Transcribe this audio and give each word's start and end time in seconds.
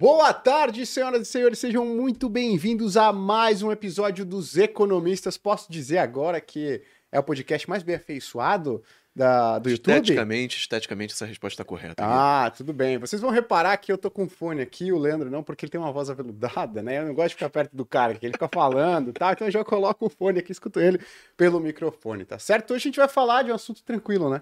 Boa 0.00 0.32
tarde, 0.32 0.86
senhoras 0.86 1.20
e 1.20 1.30
senhores, 1.30 1.58
sejam 1.58 1.84
muito 1.84 2.26
bem-vindos 2.26 2.96
a 2.96 3.12
mais 3.12 3.60
um 3.62 3.70
episódio 3.70 4.24
dos 4.24 4.56
Economistas. 4.56 5.36
Posso 5.36 5.70
dizer 5.70 5.98
agora 5.98 6.40
que 6.40 6.80
é 7.12 7.18
o 7.18 7.22
podcast 7.22 7.68
mais 7.68 7.82
bem 7.82 7.96
afeiçoado 7.96 8.82
da, 9.14 9.58
do 9.58 9.68
YouTube? 9.68 9.92
Esteticamente, 9.92 10.56
esteticamente, 10.56 11.12
essa 11.12 11.26
resposta 11.26 11.52
está 11.52 11.64
correta. 11.66 12.02
Ah, 12.02 12.50
tudo 12.50 12.72
bem. 12.72 12.96
Vocês 12.96 13.20
vão 13.20 13.30
reparar 13.30 13.76
que 13.76 13.92
eu 13.92 13.98
tô 13.98 14.10
com 14.10 14.26
fone 14.26 14.62
aqui, 14.62 14.90
o 14.90 14.98
Leandro 14.98 15.30
não, 15.30 15.42
porque 15.42 15.66
ele 15.66 15.70
tem 15.70 15.78
uma 15.78 15.92
voz 15.92 16.08
aveludada, 16.08 16.82
né? 16.82 17.00
Eu 17.00 17.04
não 17.04 17.14
gosto 17.14 17.28
de 17.28 17.34
ficar 17.34 17.50
perto 17.50 17.76
do 17.76 17.84
cara, 17.84 18.14
que 18.14 18.24
ele 18.24 18.32
fica 18.32 18.48
falando, 18.48 19.12
tá? 19.12 19.32
Então 19.32 19.48
eu 19.48 19.50
já 19.50 19.62
coloco 19.62 20.06
o 20.06 20.08
fone 20.08 20.38
aqui, 20.38 20.50
escuto 20.50 20.80
ele 20.80 20.98
pelo 21.36 21.60
microfone, 21.60 22.24
tá 22.24 22.38
certo? 22.38 22.72
Hoje 22.72 22.84
a 22.84 22.88
gente 22.88 22.96
vai 22.96 23.08
falar 23.08 23.42
de 23.42 23.52
um 23.52 23.54
assunto 23.54 23.82
tranquilo, 23.82 24.30
né? 24.30 24.40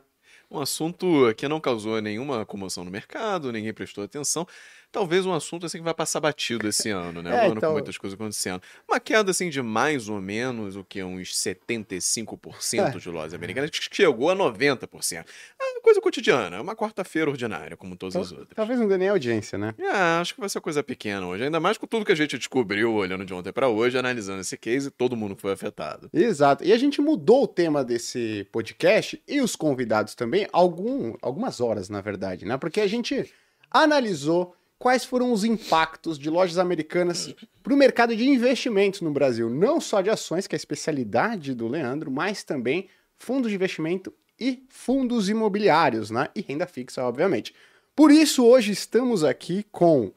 Um 0.50 0.61
assunto 0.61 1.35
que 1.36 1.46
não 1.46 1.61
causou 1.61 2.00
nenhuma 2.00 2.46
comoção 2.46 2.82
no 2.82 2.90
mercado, 2.90 3.53
ninguém 3.53 3.75
prestou 3.75 4.03
atenção. 4.03 4.46
Talvez 4.91 5.27
um 5.27 5.33
assunto 5.33 5.67
assim 5.67 5.79
que 5.79 5.85
vai 5.85 5.95
passar 5.95 6.21
batido 6.21 6.67
esse 6.69 6.89
ano, 6.91 7.23
né? 7.23 7.31
É, 7.31 7.43
um 7.43 7.47
ano 7.47 7.55
então- 7.59 7.71
com 7.71 7.75
muitas 7.75 7.99
coisas 7.99 8.19
acontecendo. 8.19 8.63
Uma 8.89 8.99
queda 8.99 9.31
assim 9.31 9.51
de 9.51 9.61
mais 9.63 10.09
ou 10.09 10.21
menos, 10.21 10.77
o 10.77 10.85
que? 10.85 11.03
Uns 11.03 11.35
75% 11.35 12.99
de 12.99 13.11
lojas 13.11 13.35
americanas, 13.35 13.71
que 13.71 13.95
chegou 13.95 14.31
a 14.31 14.37
90%. 14.37 15.25
É 15.61 15.81
coisa 15.89 16.01
cotidiana, 16.03 16.57
é 16.57 16.61
uma 16.61 16.77
quarta-feira 16.77 17.31
ordinária, 17.31 17.75
como 17.77 17.97
todas 17.97 18.14
as 18.14 18.31
outras. 18.31 18.51
Talvez 18.55 18.79
não 18.79 18.87
dê 18.87 18.99
nem 18.99 19.09
audiência, 19.09 19.57
né? 19.57 19.75
Ah, 19.91 20.21
acho 20.21 20.35
que 20.35 20.41
vai 20.41 20.49
ser 20.49 20.61
coisa 20.61 20.83
pequena 20.83 21.27
hoje, 21.27 21.45
ainda 21.45 21.59
mais 21.59 21.79
com 21.79 21.86
tudo 21.86 22.05
que 22.05 22.13
a 22.13 22.17
gente 22.17 22.36
descobriu 22.36 22.93
olhando 22.93 23.25
de 23.25 23.33
ontem 23.33 23.53
para 23.53 23.69
hoje, 23.69 23.97
analisando 23.97 24.41
esse 24.41 24.57
case, 24.59 24.91
todo 24.91 25.17
mundo 25.17 25.35
foi 25.35 25.53
afetado. 25.53 26.11
Exato. 26.13 26.63
E 26.63 26.73
a 26.73 26.77
gente 26.79 27.00
mudou 27.00 27.45
o 27.45 27.49
tema 27.49 27.83
desse 27.83 28.47
podcast 28.53 29.23
e 29.27 29.41
os 29.41 29.57
convidados 29.57 30.14
também, 30.14 30.47
algum, 30.53 31.14
algumas 31.23 31.59
horas, 31.61 31.89
na 31.89 32.03
verdade, 32.03 32.45
né? 32.45 32.58
Porque 32.58 32.80
a 32.80 32.86
gente 32.86 33.33
analisou 33.70 34.55
quais 34.78 35.04
foram 35.04 35.32
os 35.32 35.44
impactos 35.44 36.18
de 36.18 36.30
lojas 36.30 36.58
americanas 36.58 37.34
para 37.62 37.74
o 37.74 37.76
mercado 37.76 38.16
de 38.16 38.28
investimentos 38.28 39.00
no 39.00 39.10
Brasil. 39.10 39.50
Não 39.50 39.80
só 39.80 40.00
de 40.00 40.10
ações, 40.10 40.46
que 40.46 40.54
é 40.54 40.56
a 40.56 40.58
especialidade 40.58 41.54
do 41.54 41.66
Leandro, 41.66 42.10
mas 42.10 42.44
também 42.44 42.88
fundos 43.16 43.50
de 43.50 43.56
investimento 43.56 44.14
e 44.38 44.62
fundos 44.68 45.28
imobiliários, 45.28 46.10
né? 46.10 46.28
E 46.34 46.40
renda 46.40 46.66
fixa, 46.66 47.02
obviamente. 47.02 47.52
Por 47.94 48.12
isso, 48.12 48.44
hoje 48.44 48.70
estamos 48.70 49.24
aqui 49.24 49.66
com 49.72 50.12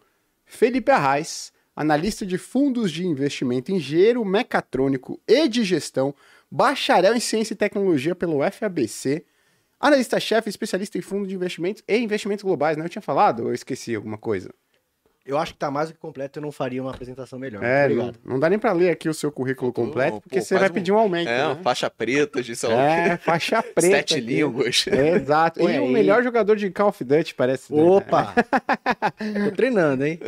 Felipe 0.45 0.91
Arraes, 0.91 1.51
analista 1.75 2.25
de 2.25 2.37
fundos 2.37 2.91
de 2.91 3.05
investimento, 3.05 3.71
engenheiro 3.71 4.23
mecatrônico 4.23 5.19
e 5.27 5.47
de 5.47 5.63
gestão, 5.63 6.13
bacharel 6.51 7.15
em 7.15 7.19
ciência 7.19 7.53
e 7.53 7.57
tecnologia 7.57 8.13
pelo 8.13 8.39
FABC, 8.51 9.25
analista-chefe, 9.81 10.49
especialista 10.49 10.97
em 10.97 11.01
fundos 11.01 11.27
de 11.27 11.35
investimentos 11.35 11.83
e 11.87 11.97
investimentos 11.97 12.43
globais, 12.43 12.77
né? 12.77 12.85
Eu 12.85 12.89
tinha 12.89 13.01
falado 13.01 13.41
ou 13.43 13.47
eu 13.49 13.53
esqueci 13.53 13.95
alguma 13.95 14.17
coisa? 14.17 14.49
Eu 15.23 15.37
acho 15.37 15.53
que 15.53 15.59
tá 15.59 15.69
mais 15.69 15.89
do 15.89 15.93
que 15.93 15.99
completo, 15.99 16.39
eu 16.39 16.41
não 16.41 16.51
faria 16.51 16.81
uma 16.81 16.89
apresentação 16.89 17.37
melhor. 17.37 17.63
É, 17.63 17.87
não, 17.87 17.93
obrigado. 17.95 18.19
não 18.25 18.39
dá 18.39 18.49
nem 18.49 18.57
pra 18.57 18.71
ler 18.73 18.89
aqui 18.89 19.07
o 19.07 19.13
seu 19.13 19.31
currículo 19.31 19.71
Pô, 19.71 19.83
completo, 19.83 20.13
pô, 20.13 20.21
porque 20.21 20.41
você 20.41 20.57
vai 20.57 20.67
um- 20.67 20.73
pedir 20.73 20.91
um 20.91 20.97
aumento. 20.97 21.27
É, 21.29 21.47
né? 21.49 21.59
faixa 21.61 21.89
preta 21.91 22.41
de, 22.41 22.55
sei 22.55 22.69
É, 22.73 23.17
faixa 23.21 23.61
preta. 23.61 23.81
Sete 23.81 24.15
aqui. 24.15 24.23
línguas. 24.25 24.85
É, 24.87 25.09
exato. 25.21 25.59
Põe 25.59 25.75
e 25.75 25.79
o 25.79 25.87
melhor 25.87 26.23
jogador 26.23 26.55
de 26.55 26.71
Call 26.71 26.89
of 26.89 27.03
Duty, 27.03 27.35
parece. 27.35 27.71
né? 27.71 27.81
Opa! 27.83 28.33
Tô 29.45 29.51
treinando, 29.55 30.03
hein? 30.05 30.19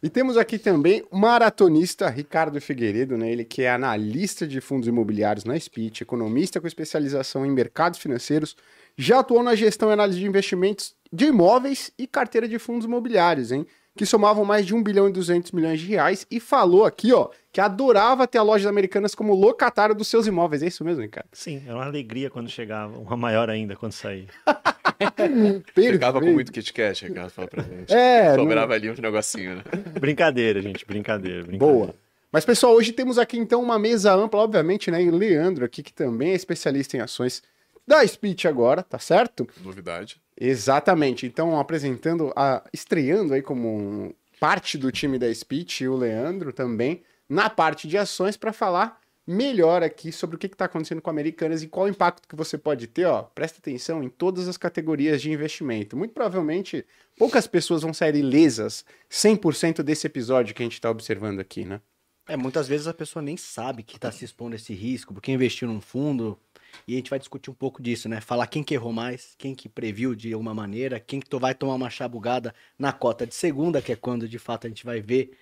E 0.00 0.08
temos 0.08 0.36
aqui 0.36 0.60
também 0.60 1.04
o 1.10 1.18
maratonista 1.18 2.08
Ricardo 2.08 2.60
Figueiredo, 2.60 3.16
né? 3.16 3.32
Ele 3.32 3.44
que 3.44 3.62
é 3.62 3.70
analista 3.70 4.46
de 4.46 4.60
fundos 4.60 4.86
imobiliários 4.86 5.44
na 5.44 5.58
Speech, 5.58 6.02
economista 6.02 6.60
com 6.60 6.68
especialização 6.68 7.44
em 7.44 7.50
mercados 7.50 7.98
financeiros, 7.98 8.56
já 8.96 9.18
atuou 9.18 9.42
na 9.42 9.56
gestão 9.56 9.90
e 9.90 9.92
análise 9.92 10.20
de 10.20 10.26
investimentos 10.26 10.94
de 11.12 11.26
imóveis 11.26 11.90
e 11.98 12.06
carteira 12.06 12.46
de 12.46 12.60
fundos 12.60 12.86
imobiliários, 12.86 13.50
hein? 13.50 13.66
Que 13.96 14.06
somavam 14.06 14.44
mais 14.44 14.64
de 14.64 14.72
1 14.72 14.80
bilhão 14.84 15.08
e 15.08 15.12
200 15.12 15.50
milhões 15.50 15.80
de 15.80 15.86
reais 15.88 16.24
e 16.30 16.38
falou 16.38 16.84
aqui, 16.84 17.12
ó, 17.12 17.30
que 17.58 17.60
adorava 17.60 18.24
ter 18.28 18.38
a 18.38 18.42
lojas 18.42 18.68
americanas 18.68 19.16
como 19.16 19.34
locatário 19.34 19.92
dos 19.92 20.06
seus 20.06 20.28
imóveis. 20.28 20.62
É 20.62 20.68
isso 20.68 20.84
mesmo, 20.84 21.02
Ricardo? 21.02 21.26
Sim, 21.32 21.60
era 21.66 21.74
uma 21.74 21.84
alegria 21.86 22.30
quando 22.30 22.48
chegava, 22.48 22.96
uma 22.96 23.16
maior 23.16 23.50
ainda 23.50 23.74
quando 23.74 23.90
saía. 23.90 24.28
Ficava 25.74 26.20
com 26.20 26.26
muito 26.30 26.52
Kit 26.52 26.72
Kat, 26.72 27.04
Ricardo, 27.04 27.30
fala 27.30 27.48
pra 27.48 27.64
gente. 27.64 27.92
É, 27.92 28.28
não- 28.28 28.44
Sobrava 28.44 28.74
ali 28.74 28.88
uns 28.88 29.00
negocinhos, 29.00 29.56
né? 29.56 29.64
Brincadeira, 30.00 30.62
gente, 30.62 30.86
brincadeira. 30.86 31.42
brincadeira. 31.42 31.74
Boa. 31.74 31.94
Mas, 32.30 32.44
pessoal, 32.44 32.74
hoje 32.74 32.92
temos 32.92 33.18
aqui 33.18 33.36
então 33.36 33.60
uma 33.60 33.76
mesa 33.76 34.14
ampla, 34.14 34.40
obviamente, 34.40 34.88
né? 34.88 35.02
E 35.02 35.08
o 35.08 35.16
Leandro 35.16 35.64
aqui, 35.64 35.82
que 35.82 35.92
também 35.92 36.30
é 36.30 36.34
especialista 36.34 36.96
em 36.96 37.00
ações 37.00 37.42
da 37.84 38.06
Speech 38.06 38.46
agora, 38.46 38.84
tá 38.84 39.00
certo? 39.00 39.48
Novidade. 39.64 40.20
Exatamente. 40.40 41.26
Então, 41.26 41.58
apresentando, 41.58 42.32
a, 42.36 42.62
estreando 42.72 43.34
aí 43.34 43.42
como 43.42 44.14
parte 44.38 44.78
do 44.78 44.92
time 44.92 45.18
da 45.18 45.34
Speech 45.34 45.82
e 45.82 45.88
o 45.88 45.96
Leandro 45.96 46.52
também 46.52 47.02
na 47.28 47.50
parte 47.50 47.86
de 47.86 47.98
ações 47.98 48.36
para 48.36 48.52
falar 48.52 49.00
melhor 49.26 49.82
aqui 49.82 50.10
sobre 50.10 50.36
o 50.36 50.38
que 50.38 50.46
está 50.46 50.64
acontecendo 50.64 51.02
com 51.02 51.10
Americanas 51.10 51.62
e 51.62 51.68
qual 51.68 51.84
o 51.84 51.88
impacto 51.90 52.26
que 52.26 52.34
você 52.34 52.56
pode 52.56 52.86
ter, 52.86 53.04
ó. 53.04 53.22
Presta 53.22 53.58
atenção 53.58 54.02
em 54.02 54.08
todas 54.08 54.48
as 54.48 54.56
categorias 54.56 55.20
de 55.20 55.30
investimento. 55.30 55.96
Muito 55.96 56.14
provavelmente 56.14 56.86
poucas 57.18 57.46
pessoas 57.46 57.82
vão 57.82 57.92
sair 57.92 58.14
ilesas 58.14 58.86
100% 59.10 59.82
desse 59.82 60.06
episódio 60.06 60.54
que 60.54 60.62
a 60.62 60.64
gente 60.64 60.74
está 60.74 60.90
observando 60.90 61.40
aqui, 61.40 61.64
né? 61.64 61.82
É, 62.26 62.36
muitas 62.36 62.68
vezes 62.68 62.86
a 62.86 62.94
pessoa 62.94 63.22
nem 63.22 63.36
sabe 63.36 63.82
que 63.82 63.98
tá 63.98 64.10
se 64.10 64.24
expondo 64.24 64.54
a 64.54 64.56
esse 64.56 64.72
risco, 64.74 65.12
porque 65.12 65.32
investiu 65.32 65.68
num 65.68 65.80
fundo, 65.80 66.38
e 66.86 66.94
a 66.94 66.96
gente 66.96 67.10
vai 67.10 67.18
discutir 67.18 67.50
um 67.50 67.54
pouco 67.54 67.82
disso, 67.82 68.08
né? 68.08 68.20
Falar 68.20 68.46
quem 68.46 68.62
que 68.62 68.74
errou 68.74 68.92
mais, 68.92 69.34
quem 69.38 69.54
que 69.54 69.68
previu 69.68 70.14
de 70.14 70.32
alguma 70.32 70.54
maneira, 70.54 71.00
quem 71.00 71.20
que 71.20 71.36
vai 71.36 71.54
tomar 71.54 71.74
uma 71.74 71.90
chabugada 71.90 72.54
na 72.78 72.92
cota 72.92 73.26
de 73.26 73.34
segunda, 73.34 73.82
que 73.82 73.92
é 73.92 73.96
quando 73.96 74.28
de 74.28 74.38
fato 74.38 74.66
a 74.66 74.70
gente 74.70 74.84
vai 74.84 75.00
ver 75.00 75.32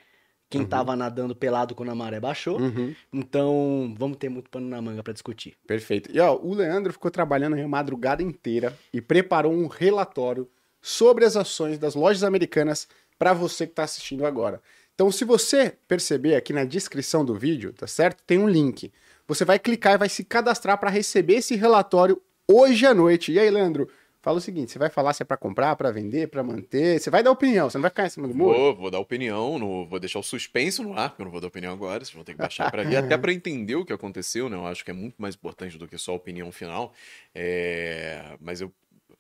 quem 0.49 0.65
tava 0.65 0.95
nadando 0.95 1.35
pelado 1.35 1.75
quando 1.75 1.91
a 1.91 1.95
maré 1.95 2.21
baixou. 2.21 2.61
Uhum. 2.61 2.95
Então, 3.13 3.95
vamos 3.99 4.17
ter 4.17 4.29
muito 4.29 4.49
pano 4.49 4.69
na 4.69 4.81
manga 4.81 5.03
para 5.03 5.13
discutir. 5.13 5.55
Perfeito. 5.67 6.11
E 6.13 6.21
ó, 6.21 6.37
o 6.37 6.55
Leandro 6.55 6.93
ficou 6.93 7.11
trabalhando 7.11 7.57
a 7.57 7.69
madrugada 7.69 8.23
inteira 8.23 8.77
e 8.93 9.01
preparou 9.01 9.53
um 9.53 9.67
relatório 9.67 10.49
sobre 10.81 11.25
as 11.25 11.37
ações 11.37 11.79
das 11.79 11.95
lojas 11.95 12.23
americanas 12.23 12.87
para 13.19 13.33
você 13.33 13.67
que 13.67 13.73
está 13.73 13.83
assistindo 13.83 14.25
agora. 14.25 14.61
Então, 14.95 15.11
se 15.11 15.25
você 15.25 15.75
perceber 15.87 16.37
aqui 16.37 16.53
na 16.53 16.65
descrição 16.65 17.25
do 17.25 17.35
vídeo, 17.35 17.73
tá 17.73 17.87
certo? 17.87 18.23
Tem 18.25 18.39
um 18.39 18.49
link. 18.49 18.93
Você 19.27 19.45
vai 19.45 19.59
clicar 19.59 19.95
e 19.95 19.99
vai 19.99 20.09
se 20.09 20.25
cadastrar 20.25 20.79
para 20.79 20.89
receber 20.89 21.35
esse 21.35 21.57
relatório 21.57 22.21
hoje 22.49 22.87
à 22.87 22.95
noite. 22.95 23.33
E 23.33 23.39
aí, 23.39 23.51
Leandro, 23.51 23.89
fala 24.27 24.39
o 24.39 24.41
seguinte: 24.41 24.73
você 24.73 24.79
vai 24.79 24.91
falar 24.91 25.13
se 25.13 25.23
é 25.23 25.25
para 25.25 25.37
comprar, 25.37 25.77
para 25.77 25.93
vender, 25.93 26.27
para 26.27 26.43
manter. 26.43 26.99
Você 26.99 27.11
vai 27.11 27.23
dar 27.23 27.31
opinião, 27.31 27.71
você 27.71 27.79
não 27.79 27.83
vai 27.83 27.91
ficar 27.91 28.07
em 28.07 28.11
cima 28.11 28.27
do 28.27 28.35
muro. 28.35 28.59
Vou, 28.59 28.75
vou 28.75 28.91
dar 28.91 28.99
opinião, 28.99 29.57
no, 29.57 29.87
vou 29.87 30.01
deixar 30.01 30.19
o 30.19 30.23
suspense 30.23 30.83
no 30.83 30.99
ar, 30.99 31.11
porque 31.11 31.23
eu 31.23 31.27
não 31.27 31.31
vou 31.31 31.41
dar 31.41 31.47
opinião 31.47 31.73
agora, 31.73 32.05
vocês 32.05 32.13
vão 32.13 32.25
ter 32.25 32.33
que 32.33 32.39
baixar 32.39 32.69
pra 32.69 32.83
ver, 32.83 32.97
até 32.99 33.17
pra 33.17 33.33
entender 33.33 33.77
o 33.77 33.85
que 33.85 33.93
aconteceu, 33.93 34.49
né? 34.49 34.57
Eu 34.57 34.67
acho 34.67 34.85
que 34.85 34.91
é 34.91 34.95
muito 34.95 35.15
mais 35.23 35.37
importante 35.37 35.79
do 35.79 35.87
que 35.87 35.97
só 35.97 36.11
a 36.11 36.17
opinião 36.17 36.51
final. 36.51 36.93
É, 37.33 38.37
Mas 38.41 38.61
eu, 38.61 38.73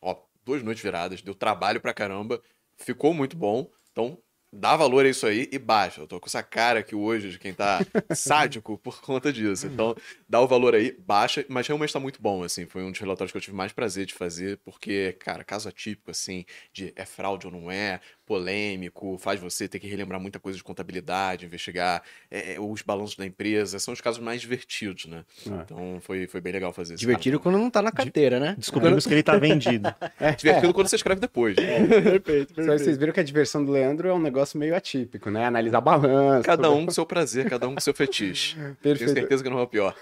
ó, 0.02 0.16
duas 0.44 0.64
noites 0.64 0.82
viradas, 0.82 1.22
deu 1.22 1.36
trabalho 1.36 1.80
pra 1.80 1.94
caramba, 1.94 2.42
ficou 2.76 3.14
muito 3.14 3.36
bom, 3.36 3.70
então 3.92 4.18
dá 4.56 4.76
valor 4.76 5.04
a 5.04 5.08
isso 5.08 5.26
aí 5.26 5.48
e 5.52 5.58
baixa. 5.58 6.00
Eu 6.00 6.06
tô 6.06 6.18
com 6.18 6.26
essa 6.26 6.42
cara 6.42 6.80
aqui 6.80 6.94
hoje 6.94 7.30
de 7.30 7.38
quem 7.38 7.52
tá 7.52 7.80
sádico 8.14 8.78
por 8.78 9.00
conta 9.00 9.32
disso. 9.32 9.66
Então, 9.66 9.94
dá 10.28 10.40
o 10.40 10.46
valor 10.46 10.74
aí, 10.74 10.96
baixa, 10.98 11.44
mas 11.48 11.66
realmente 11.66 11.92
tá 11.92 12.00
muito 12.00 12.20
bom, 12.20 12.42
assim. 12.42 12.66
Foi 12.66 12.82
um 12.82 12.90
dos 12.90 13.00
relatórios 13.00 13.32
que 13.32 13.38
eu 13.38 13.42
tive 13.42 13.56
mais 13.56 13.72
prazer 13.72 14.06
de 14.06 14.14
fazer, 14.14 14.58
porque, 14.64 15.14
cara, 15.20 15.44
caso 15.44 15.68
atípico, 15.68 16.10
assim, 16.10 16.44
de 16.72 16.92
é 16.96 17.04
fraude 17.04 17.46
ou 17.46 17.52
não 17.52 17.70
é, 17.70 18.00
polêmico, 18.26 19.16
faz 19.18 19.40
você 19.40 19.68
ter 19.68 19.78
que 19.78 19.86
relembrar 19.86 20.20
muita 20.20 20.38
coisa 20.40 20.58
de 20.58 20.64
contabilidade, 20.64 21.46
investigar 21.46 22.02
é, 22.30 22.54
é, 22.54 22.60
os 22.60 22.82
balanços 22.82 23.16
da 23.16 23.24
empresa, 23.24 23.78
são 23.78 23.94
os 23.94 24.00
casos 24.00 24.20
mais 24.20 24.40
divertidos, 24.40 25.06
né? 25.06 25.24
É. 25.46 25.50
Então, 25.62 25.98
foi, 26.00 26.26
foi 26.26 26.40
bem 26.40 26.52
legal 26.52 26.72
fazer 26.72 26.94
isso. 26.94 27.00
Divertido 27.00 27.38
quando 27.38 27.56
não 27.56 27.70
tá 27.70 27.80
na 27.80 27.92
carteira, 27.92 28.40
né? 28.40 28.56
Descobrimos 28.58 29.06
que 29.06 29.14
ele 29.14 29.22
tá 29.22 29.36
vendido. 29.38 29.86
É, 30.18 30.32
Divertido 30.32 30.72
quando 30.72 30.88
você 30.88 30.96
escreve 30.96 31.20
depois. 31.20 31.56
né? 31.56 31.86
perfeito, 32.18 32.54
Vocês 32.54 32.96
viram 32.96 33.12
que 33.12 33.20
a 33.20 33.22
diversão 33.22 33.62
do 33.62 33.70
Leandro 33.70 34.08
é 34.08 34.14
um 34.14 34.18
negócio 34.18 34.58
meio 34.58 34.74
atípico, 34.74 35.30
né? 35.30 35.44
Analisar 35.44 35.80
balanço. 35.80 36.44
Cada 36.44 36.70
um 36.70 36.86
com 36.86 36.90
seu 36.90 37.04
prazer, 37.04 37.48
cada 37.48 37.68
um 37.68 37.74
com 37.74 37.80
seu 37.80 37.92
fetiche. 37.94 38.56
Tenho 38.82 38.96
Perfeito. 38.96 39.12
certeza 39.12 39.42
que 39.42 39.50
não 39.50 39.58
é 39.58 39.62
o 39.62 39.66
pior. 39.66 39.94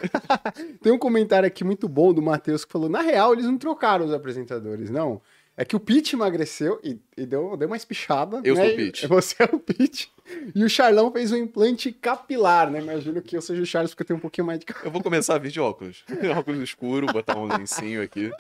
Tem 0.82 0.93
um 0.93 0.99
comentário 0.99 1.46
aqui 1.46 1.64
muito 1.64 1.88
bom 1.88 2.14
do 2.14 2.22
Matheus 2.22 2.64
que 2.64 2.72
falou: 2.72 2.88
na 2.88 3.02
real, 3.02 3.32
eles 3.32 3.44
não 3.44 3.58
trocaram 3.58 4.04
os 4.06 4.12
apresentadores, 4.12 4.88
não. 4.88 5.20
É 5.56 5.64
que 5.64 5.76
o 5.76 5.80
Pete 5.80 6.16
emagreceu 6.16 6.80
e, 6.82 6.98
e 7.16 7.24
deu, 7.24 7.56
deu 7.56 7.68
uma 7.68 7.76
espichada. 7.76 8.40
Eu 8.42 8.56
né? 8.56 8.64
sou 8.64 8.72
o 8.72 8.76
Pete. 8.76 9.06
Você 9.08 9.36
é 9.38 9.48
o 9.52 9.58
Pete. 9.58 10.12
E 10.54 10.64
o 10.64 10.68
Charlão 10.68 11.12
fez 11.12 11.30
um 11.30 11.36
implante 11.36 11.92
capilar, 11.92 12.70
né? 12.70 12.80
Imagino 12.80 13.22
que 13.22 13.36
eu 13.36 13.42
seja 13.42 13.62
o 13.62 13.66
Charles 13.66 13.92
porque 13.92 14.02
eu 14.02 14.06
tenho 14.06 14.16
um 14.16 14.20
pouquinho 14.20 14.46
mais 14.46 14.58
de. 14.58 14.66
Eu 14.82 14.90
vou 14.90 15.02
começar 15.02 15.36
a 15.36 15.38
vir 15.38 15.52
de 15.52 15.60
óculos. 15.60 16.04
óculos 16.36 16.62
escuro, 16.62 17.06
botar 17.06 17.38
um 17.38 17.46
lencinho 17.46 18.02
aqui. 18.02 18.30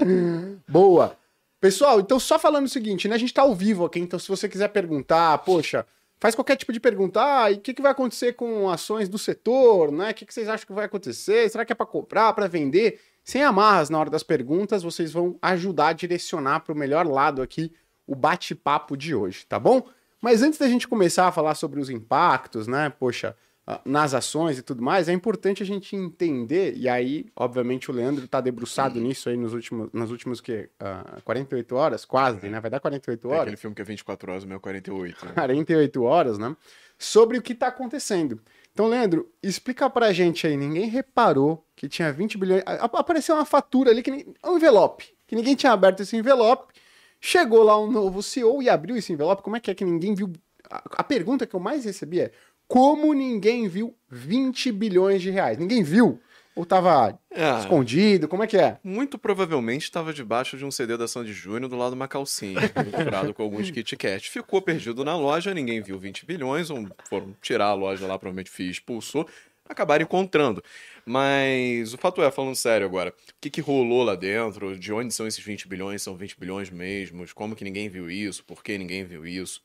Boa. 0.66 1.16
Pessoal, 1.60 2.00
então 2.00 2.18
só 2.18 2.38
falando 2.38 2.66
o 2.66 2.68
seguinte, 2.68 3.08
né? 3.08 3.14
A 3.14 3.18
gente 3.18 3.32
tá 3.32 3.42
ao 3.42 3.54
vivo 3.54 3.84
aqui, 3.84 3.98
então 3.98 4.18
se 4.18 4.28
você 4.28 4.48
quiser 4.48 4.68
perguntar, 4.68 5.38
poxa, 5.38 5.86
faz 6.18 6.34
qualquer 6.34 6.56
tipo 6.56 6.72
de 6.72 6.80
pergunta, 6.80 7.22
ah, 7.22 7.50
e 7.50 7.54
o 7.54 7.60
que, 7.60 7.72
que 7.72 7.80
vai 7.80 7.92
acontecer 7.92 8.34
com 8.34 8.68
ações 8.68 9.08
do 9.08 9.18
setor, 9.18 9.90
né? 9.90 10.10
O 10.10 10.14
que, 10.14 10.26
que 10.26 10.34
vocês 10.34 10.48
acham 10.48 10.66
que 10.66 10.72
vai 10.72 10.84
acontecer? 10.84 11.48
Será 11.48 11.64
que 11.64 11.72
é 11.72 11.74
para 11.74 11.86
comprar, 11.86 12.32
para 12.34 12.48
vender? 12.48 13.00
Sem 13.24 13.42
amarras 13.42 13.88
na 13.88 13.98
hora 13.98 14.10
das 14.10 14.22
perguntas, 14.22 14.82
vocês 14.82 15.10
vão 15.12 15.38
ajudar 15.40 15.88
a 15.88 15.92
direcionar 15.94 16.60
para 16.60 16.74
o 16.74 16.76
melhor 16.76 17.06
lado 17.06 17.40
aqui 17.40 17.72
o 18.06 18.14
bate-papo 18.14 18.96
de 18.96 19.14
hoje, 19.14 19.46
tá 19.46 19.58
bom? 19.58 19.88
Mas 20.20 20.42
antes 20.42 20.58
da 20.58 20.68
gente 20.68 20.86
começar 20.86 21.26
a 21.26 21.32
falar 21.32 21.54
sobre 21.54 21.80
os 21.80 21.88
impactos, 21.88 22.66
né, 22.66 22.90
poxa, 22.90 23.34
ah, 23.66 23.80
nas 23.82 24.12
ações 24.12 24.58
e 24.58 24.62
tudo 24.62 24.82
mais, 24.82 25.08
é 25.08 25.12
importante 25.14 25.62
a 25.62 25.66
gente 25.66 25.96
entender, 25.96 26.76
e 26.76 26.86
aí, 26.86 27.26
obviamente, 27.34 27.90
o 27.90 27.94
Leandro 27.94 28.26
está 28.26 28.38
debruçado 28.42 29.00
nisso 29.00 29.30
aí 29.30 29.38
nos 29.38 29.54
últimos, 29.54 29.88
nas 29.90 30.10
últimos, 30.10 30.38
que, 30.42 30.68
uh, 30.82 31.22
48 31.22 31.74
horas, 31.74 32.04
quase, 32.04 32.46
né? 32.50 32.60
Vai 32.60 32.70
dar 32.70 32.78
48 32.78 33.26
É 33.26 33.30
horas. 33.30 33.42
aquele 33.42 33.56
filme 33.56 33.74
que 33.74 33.80
é 33.80 33.84
24 33.86 34.30
horas, 34.30 34.44
o 34.44 34.46
meu 34.46 34.58
é 34.58 34.60
48. 34.60 35.24
Né? 35.24 35.32
48 35.32 36.02
horas, 36.02 36.36
né? 36.38 36.54
Sobre 36.98 37.38
o 37.38 37.42
que 37.42 37.54
está 37.54 37.68
acontecendo. 37.68 38.38
Então, 38.74 38.88
Leandro, 38.88 39.32
explica 39.40 39.88
pra 39.88 40.12
gente 40.12 40.48
aí. 40.48 40.56
Ninguém 40.56 40.88
reparou 40.88 41.64
que 41.76 41.88
tinha 41.88 42.12
20 42.12 42.36
bilhões. 42.36 42.62
Apareceu 42.66 43.36
uma 43.36 43.44
fatura 43.44 43.92
ali, 43.92 44.02
que 44.02 44.10
um 44.44 44.56
envelope, 44.56 45.14
que 45.28 45.36
ninguém 45.36 45.54
tinha 45.54 45.70
aberto 45.70 46.00
esse 46.00 46.16
envelope. 46.16 46.74
Chegou 47.20 47.62
lá 47.62 47.80
um 47.80 47.88
novo 47.88 48.20
CEO 48.20 48.60
e 48.60 48.68
abriu 48.68 48.96
esse 48.96 49.12
envelope. 49.12 49.44
Como 49.44 49.56
é 49.56 49.60
que 49.60 49.70
é 49.70 49.74
que 49.74 49.84
ninguém 49.84 50.12
viu? 50.12 50.32
A 50.68 51.04
pergunta 51.04 51.46
que 51.46 51.54
eu 51.54 51.60
mais 51.60 51.84
recebi 51.84 52.20
é: 52.20 52.32
como 52.66 53.14
ninguém 53.14 53.68
viu 53.68 53.96
20 54.08 54.72
bilhões 54.72 55.22
de 55.22 55.30
reais? 55.30 55.56
Ninguém 55.56 55.84
viu? 55.84 56.20
Ou 56.56 56.64
tava 56.64 57.18
É. 57.30 57.58
escondido? 57.58 58.28
Como 58.28 58.42
é 58.44 58.46
que 58.46 58.56
é? 58.56 58.78
Muito 58.84 59.18
provavelmente 59.18 59.82
estava 59.82 60.12
debaixo 60.12 60.56
de 60.56 60.64
um 60.64 60.70
CD 60.70 60.96
da 60.96 61.08
Sandy 61.08 61.32
Júnior 61.32 61.68
do 61.68 61.76
lado 61.76 61.90
de 61.90 61.96
uma 61.96 62.06
calcinha, 62.06 62.60
misturado 62.86 63.34
com 63.34 63.42
alguns 63.42 63.70
Kit 63.70 63.96
Kat. 63.96 64.30
Ficou 64.30 64.62
perdido 64.62 65.04
na 65.04 65.16
loja, 65.16 65.52
ninguém 65.52 65.80
viu 65.82 65.98
20 65.98 66.24
bilhões, 66.24 66.68
foram 67.08 67.34
tirar 67.42 67.66
a 67.66 67.74
loja 67.74 68.06
lá, 68.06 68.16
provavelmente 68.18 68.50
fez, 68.50 68.70
expulsou, 68.72 69.28
acabaram 69.68 70.04
encontrando. 70.04 70.62
Mas 71.04 71.92
o 71.92 71.98
fato 71.98 72.22
é, 72.22 72.30
falando 72.30 72.54
sério 72.54 72.86
agora, 72.86 73.10
o 73.10 73.34
que, 73.40 73.50
que 73.50 73.60
rolou 73.60 74.02
lá 74.04 74.14
dentro? 74.14 74.78
De 74.78 74.92
onde 74.92 75.12
são 75.12 75.26
esses 75.26 75.44
20 75.44 75.66
bilhões? 75.68 76.02
São 76.02 76.16
20 76.16 76.38
bilhões 76.38 76.70
mesmos? 76.70 77.32
Como 77.32 77.56
que 77.56 77.64
ninguém 77.64 77.88
viu 77.88 78.10
isso? 78.10 78.44
Por 78.44 78.62
que 78.62 78.78
ninguém 78.78 79.04
viu 79.04 79.26
isso? 79.26 79.60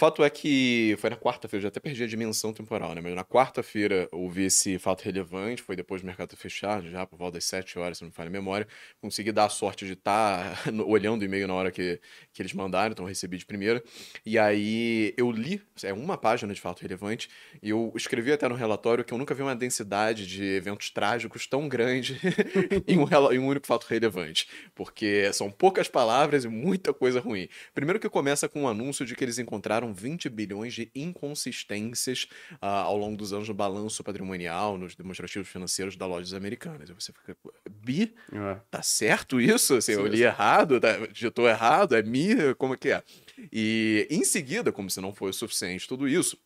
Fato 0.00 0.22
é 0.22 0.30
que 0.30 0.94
foi 1.00 1.10
na 1.10 1.16
quarta-feira, 1.16 1.62
já 1.62 1.68
até 1.70 1.80
perdi 1.80 2.04
a 2.04 2.06
dimensão 2.06 2.52
temporal, 2.52 2.94
né? 2.94 3.00
Mas 3.00 3.16
na 3.16 3.24
quarta-feira 3.24 4.08
houve 4.12 4.44
esse 4.44 4.78
fato 4.78 5.02
relevante, 5.02 5.60
foi 5.60 5.74
depois 5.74 6.02
do 6.02 6.06
mercado 6.06 6.28
ter 6.28 6.36
fechado, 6.36 6.88
já 6.88 7.04
por 7.04 7.18
volta 7.18 7.34
das 7.34 7.44
7 7.46 7.76
horas, 7.80 7.98
se 7.98 8.04
não 8.04 8.08
me 8.08 8.14
falha 8.14 8.28
a 8.28 8.30
memória. 8.30 8.68
Consegui 9.00 9.32
dar 9.32 9.46
a 9.46 9.48
sorte 9.48 9.84
de 9.84 9.94
estar 9.98 10.62
olhando 10.86 11.22
o 11.22 11.24
e-mail 11.24 11.48
na 11.48 11.54
hora 11.54 11.72
que, 11.72 12.00
que 12.32 12.40
eles 12.40 12.52
mandaram, 12.52 12.92
então 12.92 13.04
recebi 13.04 13.38
de 13.38 13.44
primeira. 13.44 13.82
E 14.24 14.38
aí 14.38 15.12
eu 15.16 15.32
li, 15.32 15.60
é 15.82 15.92
uma 15.92 16.16
página 16.16 16.54
de 16.54 16.60
fato 16.60 16.80
relevante, 16.80 17.28
e 17.60 17.70
eu 17.70 17.92
escrevi 17.96 18.30
até 18.30 18.48
no 18.48 18.54
relatório 18.54 19.04
que 19.04 19.12
eu 19.12 19.18
nunca 19.18 19.34
vi 19.34 19.42
uma 19.42 19.56
densidade 19.56 20.28
de 20.28 20.44
eventos 20.44 20.90
trágicos 20.90 21.44
tão 21.48 21.68
grande 21.68 22.20
em, 22.86 22.98
um, 22.98 23.32
em 23.32 23.38
um 23.40 23.48
único 23.48 23.66
fato 23.66 23.84
relevante. 23.88 24.48
Porque 24.76 25.32
são 25.32 25.50
poucas 25.50 25.88
palavras 25.88 26.44
e 26.44 26.48
muita 26.48 26.94
coisa 26.94 27.18
ruim. 27.18 27.48
Primeiro 27.74 27.98
que 27.98 28.08
começa 28.08 28.48
com 28.48 28.62
um 28.62 28.68
anúncio 28.68 29.04
de 29.04 29.16
que 29.16 29.24
eles 29.24 29.40
encontraram 29.40 29.87
20 29.92 30.28
bilhões 30.28 30.74
de 30.74 30.90
inconsistências 30.94 32.26
ah, 32.60 32.82
ao 32.82 32.96
longo 32.96 33.16
dos 33.16 33.32
anos 33.32 33.48
no 33.48 33.54
balanço 33.54 34.02
patrimonial, 34.04 34.78
nos 34.78 34.94
demonstrativos 34.94 35.48
financeiros 35.48 35.96
da 35.96 36.06
lojas 36.06 36.32
americanas. 36.32 36.88
Aí 36.90 36.94
você 36.94 37.12
fica, 37.12 37.36
Bi, 37.70 38.14
tá 38.70 38.82
certo 38.82 39.40
isso? 39.40 39.74
Assim, 39.74 39.92
eu 39.92 40.04
Sim, 40.04 40.10
li 40.10 40.22
errado, 40.22 40.80
tá, 40.80 41.06
digitou 41.06 41.48
errado, 41.48 41.94
é 41.94 42.02
mi, 42.02 42.54
como 42.56 42.76
que 42.76 42.90
é? 42.90 43.02
E 43.52 44.06
em 44.10 44.24
seguida, 44.24 44.72
como 44.72 44.90
se 44.90 45.00
não 45.00 45.12
fosse 45.12 45.38
suficiente 45.38 45.88
tudo 45.88 46.08
isso, 46.08 46.38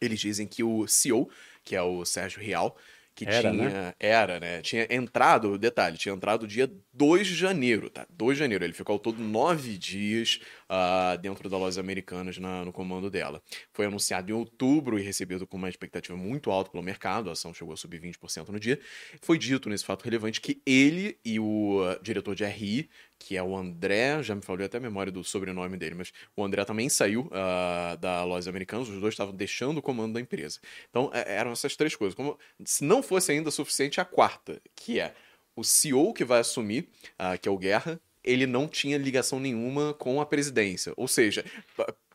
eles 0.00 0.20
dizem 0.20 0.46
que 0.46 0.62
o 0.62 0.86
CEO, 0.86 1.28
que 1.64 1.76
é 1.76 1.82
o 1.82 2.04
Sérgio 2.04 2.40
Real, 2.40 2.76
que 3.14 3.24
Era, 3.26 3.50
tinha. 3.50 3.94
Era, 4.00 4.40
né? 4.40 4.62
Tinha 4.62 4.86
entrado, 4.90 5.58
detalhe, 5.58 5.96
tinha 5.98 6.14
entrado 6.14 6.46
dia 6.46 6.70
2 6.92 7.26
de 7.26 7.34
janeiro, 7.34 7.90
tá? 7.90 8.06
2 8.10 8.36
de 8.36 8.40
janeiro. 8.44 8.64
Ele 8.64 8.72
ficou 8.72 8.94
ao 8.94 8.98
todo 8.98 9.22
nove 9.22 9.76
dias 9.76 10.40
ah, 10.68 11.16
dentro 11.20 11.48
da 11.48 11.56
Lojas 11.58 11.78
Americanas 11.78 12.38
na- 12.38 12.64
no 12.64 12.72
comando 12.72 13.10
dela. 13.10 13.42
Foi 13.72 13.86
anunciado 13.86 14.30
em 14.30 14.34
outubro 14.34 14.98
e 14.98 15.02
recebido 15.02 15.46
com 15.46 15.56
uma 15.56 15.68
expectativa 15.68 16.16
muito 16.16 16.50
alta 16.50 16.70
pelo 16.70 16.82
mercado. 16.82 17.28
A 17.28 17.32
ação 17.32 17.52
chegou 17.52 17.74
a 17.74 17.76
subir 17.76 18.00
20% 18.00 18.48
no 18.48 18.58
dia. 18.58 18.80
Foi 19.20 19.38
dito 19.38 19.68
nesse 19.68 19.84
fato 19.84 20.02
relevante 20.04 20.40
que 20.40 20.62
ele 20.66 21.18
e 21.24 21.38
o 21.38 21.82
ah, 21.84 21.98
diretor 22.02 22.34
de 22.34 22.44
RI, 22.44 22.88
que 23.22 23.36
é 23.36 23.42
o 23.42 23.56
André, 23.56 24.22
já 24.22 24.34
me 24.34 24.42
falou 24.42 24.64
até 24.64 24.78
a 24.78 24.80
memória 24.80 25.12
do 25.12 25.22
sobrenome 25.22 25.76
dele, 25.76 25.94
mas 25.94 26.12
o 26.36 26.44
André 26.44 26.64
também 26.64 26.88
saiu 26.88 27.28
ah, 27.32 27.96
da 28.00 28.24
Lojas 28.24 28.48
Americanas, 28.48 28.88
os 28.88 29.00
dois 29.00 29.14
estavam 29.14 29.34
deixando 29.34 29.78
o 29.78 29.82
comando 29.82 30.14
da 30.14 30.20
empresa. 30.20 30.58
Então, 30.90 31.10
é- 31.14 31.36
eram 31.36 31.52
essas 31.52 31.76
três 31.76 31.94
coisas. 31.94 32.14
Como 32.14 32.36
se 32.64 32.84
não 32.84 33.02
fosse 33.02 33.30
ainda 33.30 33.50
suficiente 33.50 34.00
a 34.00 34.04
quarta, 34.04 34.60
que 34.74 34.98
é 34.98 35.14
o 35.54 35.62
CEO 35.62 36.12
que 36.12 36.24
vai 36.24 36.40
assumir, 36.40 36.88
ah, 37.18 37.38
que 37.38 37.48
é 37.48 37.52
o 37.52 37.56
Guerra, 37.58 38.00
ele 38.24 38.46
não 38.46 38.68
tinha 38.68 38.98
ligação 38.98 39.38
nenhuma 39.38 39.94
com 39.94 40.20
a 40.20 40.26
presidência. 40.26 40.92
Ou 40.96 41.06
seja, 41.06 41.44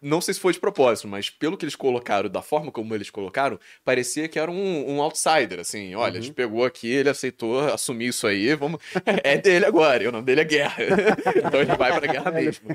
não 0.02 0.22
sei 0.22 0.34
se 0.34 0.40
foi 0.40 0.54
de 0.54 0.60
propósito, 0.60 1.08
mas 1.08 1.30
pelo 1.30 1.58
que 1.58 1.66
eles 1.66 1.76
colocaram, 1.76 2.30
da 2.30 2.42
forma 2.42 2.72
como 2.72 2.94
eles 2.94 3.10
colocaram, 3.10 3.60
parecia 3.84 4.28
que 4.28 4.40
era 4.40 4.50
um, 4.52 4.92
um 4.92 5.02
outsider, 5.02 5.60
assim. 5.60 5.96
Olha, 5.96 6.20
a 6.20 6.22
gente 6.22 6.34
pegou 6.34 6.66
aqui, 6.66 6.90
ele 6.90 7.10
aceitou 7.10 7.60
assumir 7.60 8.08
isso 8.08 8.28
aí, 8.28 8.54
vamos... 8.56 8.82
É 9.24 9.38
dele 9.38 9.66
agora, 9.66 10.04
e 10.04 10.08
o 10.08 10.12
nome 10.12 10.26
dele 10.26 10.42
é 10.42 10.44
Guerra. 10.44 10.84
então 11.36 11.62
ele 11.62 11.76
vai 11.76 12.00
pra 12.00 12.12
guerra 12.12 12.32
mesmo. 12.32 12.68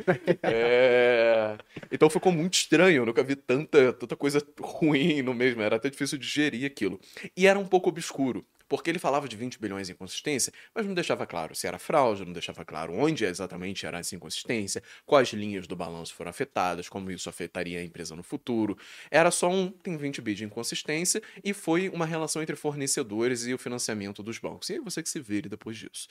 É, 0.43 1.57
Então 1.91 2.11
ficou 2.11 2.33
muito 2.33 2.55
estranho, 2.55 3.03
eu 3.03 3.07
nunca 3.07 3.23
vi 3.23 3.37
tanta, 3.37 3.93
tanta 3.93 4.17
coisa 4.17 4.43
ruim 4.61 5.23
no 5.23 5.35
mesmo, 5.35 5.63
era 5.63 5.77
até 5.77 5.89
difícil 5.91 6.19
digerir 6.19 6.67
aquilo. 6.67 7.01
E 7.37 7.47
era 7.47 7.59
um 7.59 7.67
pouco 7.67 7.89
obscuro, 7.89 8.45
porque 8.73 8.89
ele 8.89 8.99
falava 8.99 9.29
de 9.29 9.37
20 9.37 9.61
bilhões 9.61 9.91
em 9.91 9.93
inconsistência, 9.93 10.51
mas 10.75 10.87
não 10.87 10.95
deixava 10.95 11.27
claro 11.27 11.55
se 11.55 11.67
era 11.67 11.79
fraude, 11.79 12.25
não 12.25 12.33
deixava 12.33 12.65
claro 12.65 12.95
onde 12.95 13.23
exatamente 13.23 13.85
era 13.85 13.99
essa 13.99 14.17
inconsistência, 14.17 14.83
quais 15.05 15.29
linhas 15.29 15.67
do 15.67 15.77
balanço 15.77 16.15
foram 16.15 16.31
afetadas, 16.31 16.89
como 16.89 17.11
isso 17.11 17.29
afetaria 17.29 17.81
a 17.81 17.85
empresa 17.85 18.17
no 18.17 18.23
futuro. 18.23 18.79
Era 19.11 19.31
só 19.31 19.51
um 19.51 19.71
tem 19.71 19.95
20 19.99 20.23
bi 20.23 20.35
de 20.35 20.45
inconsistência 20.47 21.23
e 21.45 21.53
foi 21.53 21.91
uma 21.91 22.07
relação 22.07 22.41
entre 22.41 22.57
fornecedores 22.57 23.45
e 23.45 23.53
o 23.53 23.59
financiamento 23.59 24.23
dos 24.23 24.39
bancos. 24.39 24.71
E 24.71 24.73
aí 24.73 24.79
você 24.79 25.03
que 25.03 25.11
se 25.11 25.21
vire 25.21 25.51
depois 25.51 25.77
disso. 25.77 26.09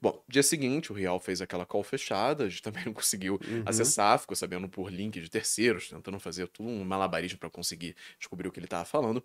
Bom, 0.00 0.24
dia 0.26 0.42
seguinte, 0.42 0.90
o 0.90 0.94
Real 0.94 1.20
fez 1.20 1.42
aquela 1.42 1.66
call 1.66 1.82
fechada, 1.82 2.44
a 2.44 2.48
gente 2.48 2.62
também 2.62 2.86
não 2.86 2.94
conseguiu 2.94 3.38
acessar, 3.66 4.18
ficou 4.18 4.34
sabendo 4.34 4.66
por 4.66 4.90
link 4.90 5.20
de 5.20 5.28
terceiros, 5.28 5.90
tentando 5.90 6.18
fazer 6.18 6.48
tudo 6.48 6.70
um 6.70 6.82
malabarismo 6.86 7.38
para 7.38 7.50
conseguir 7.50 7.94
descobrir 8.18 8.48
o 8.48 8.50
que 8.50 8.58
ele 8.58 8.64
estava 8.64 8.86
falando. 8.86 9.22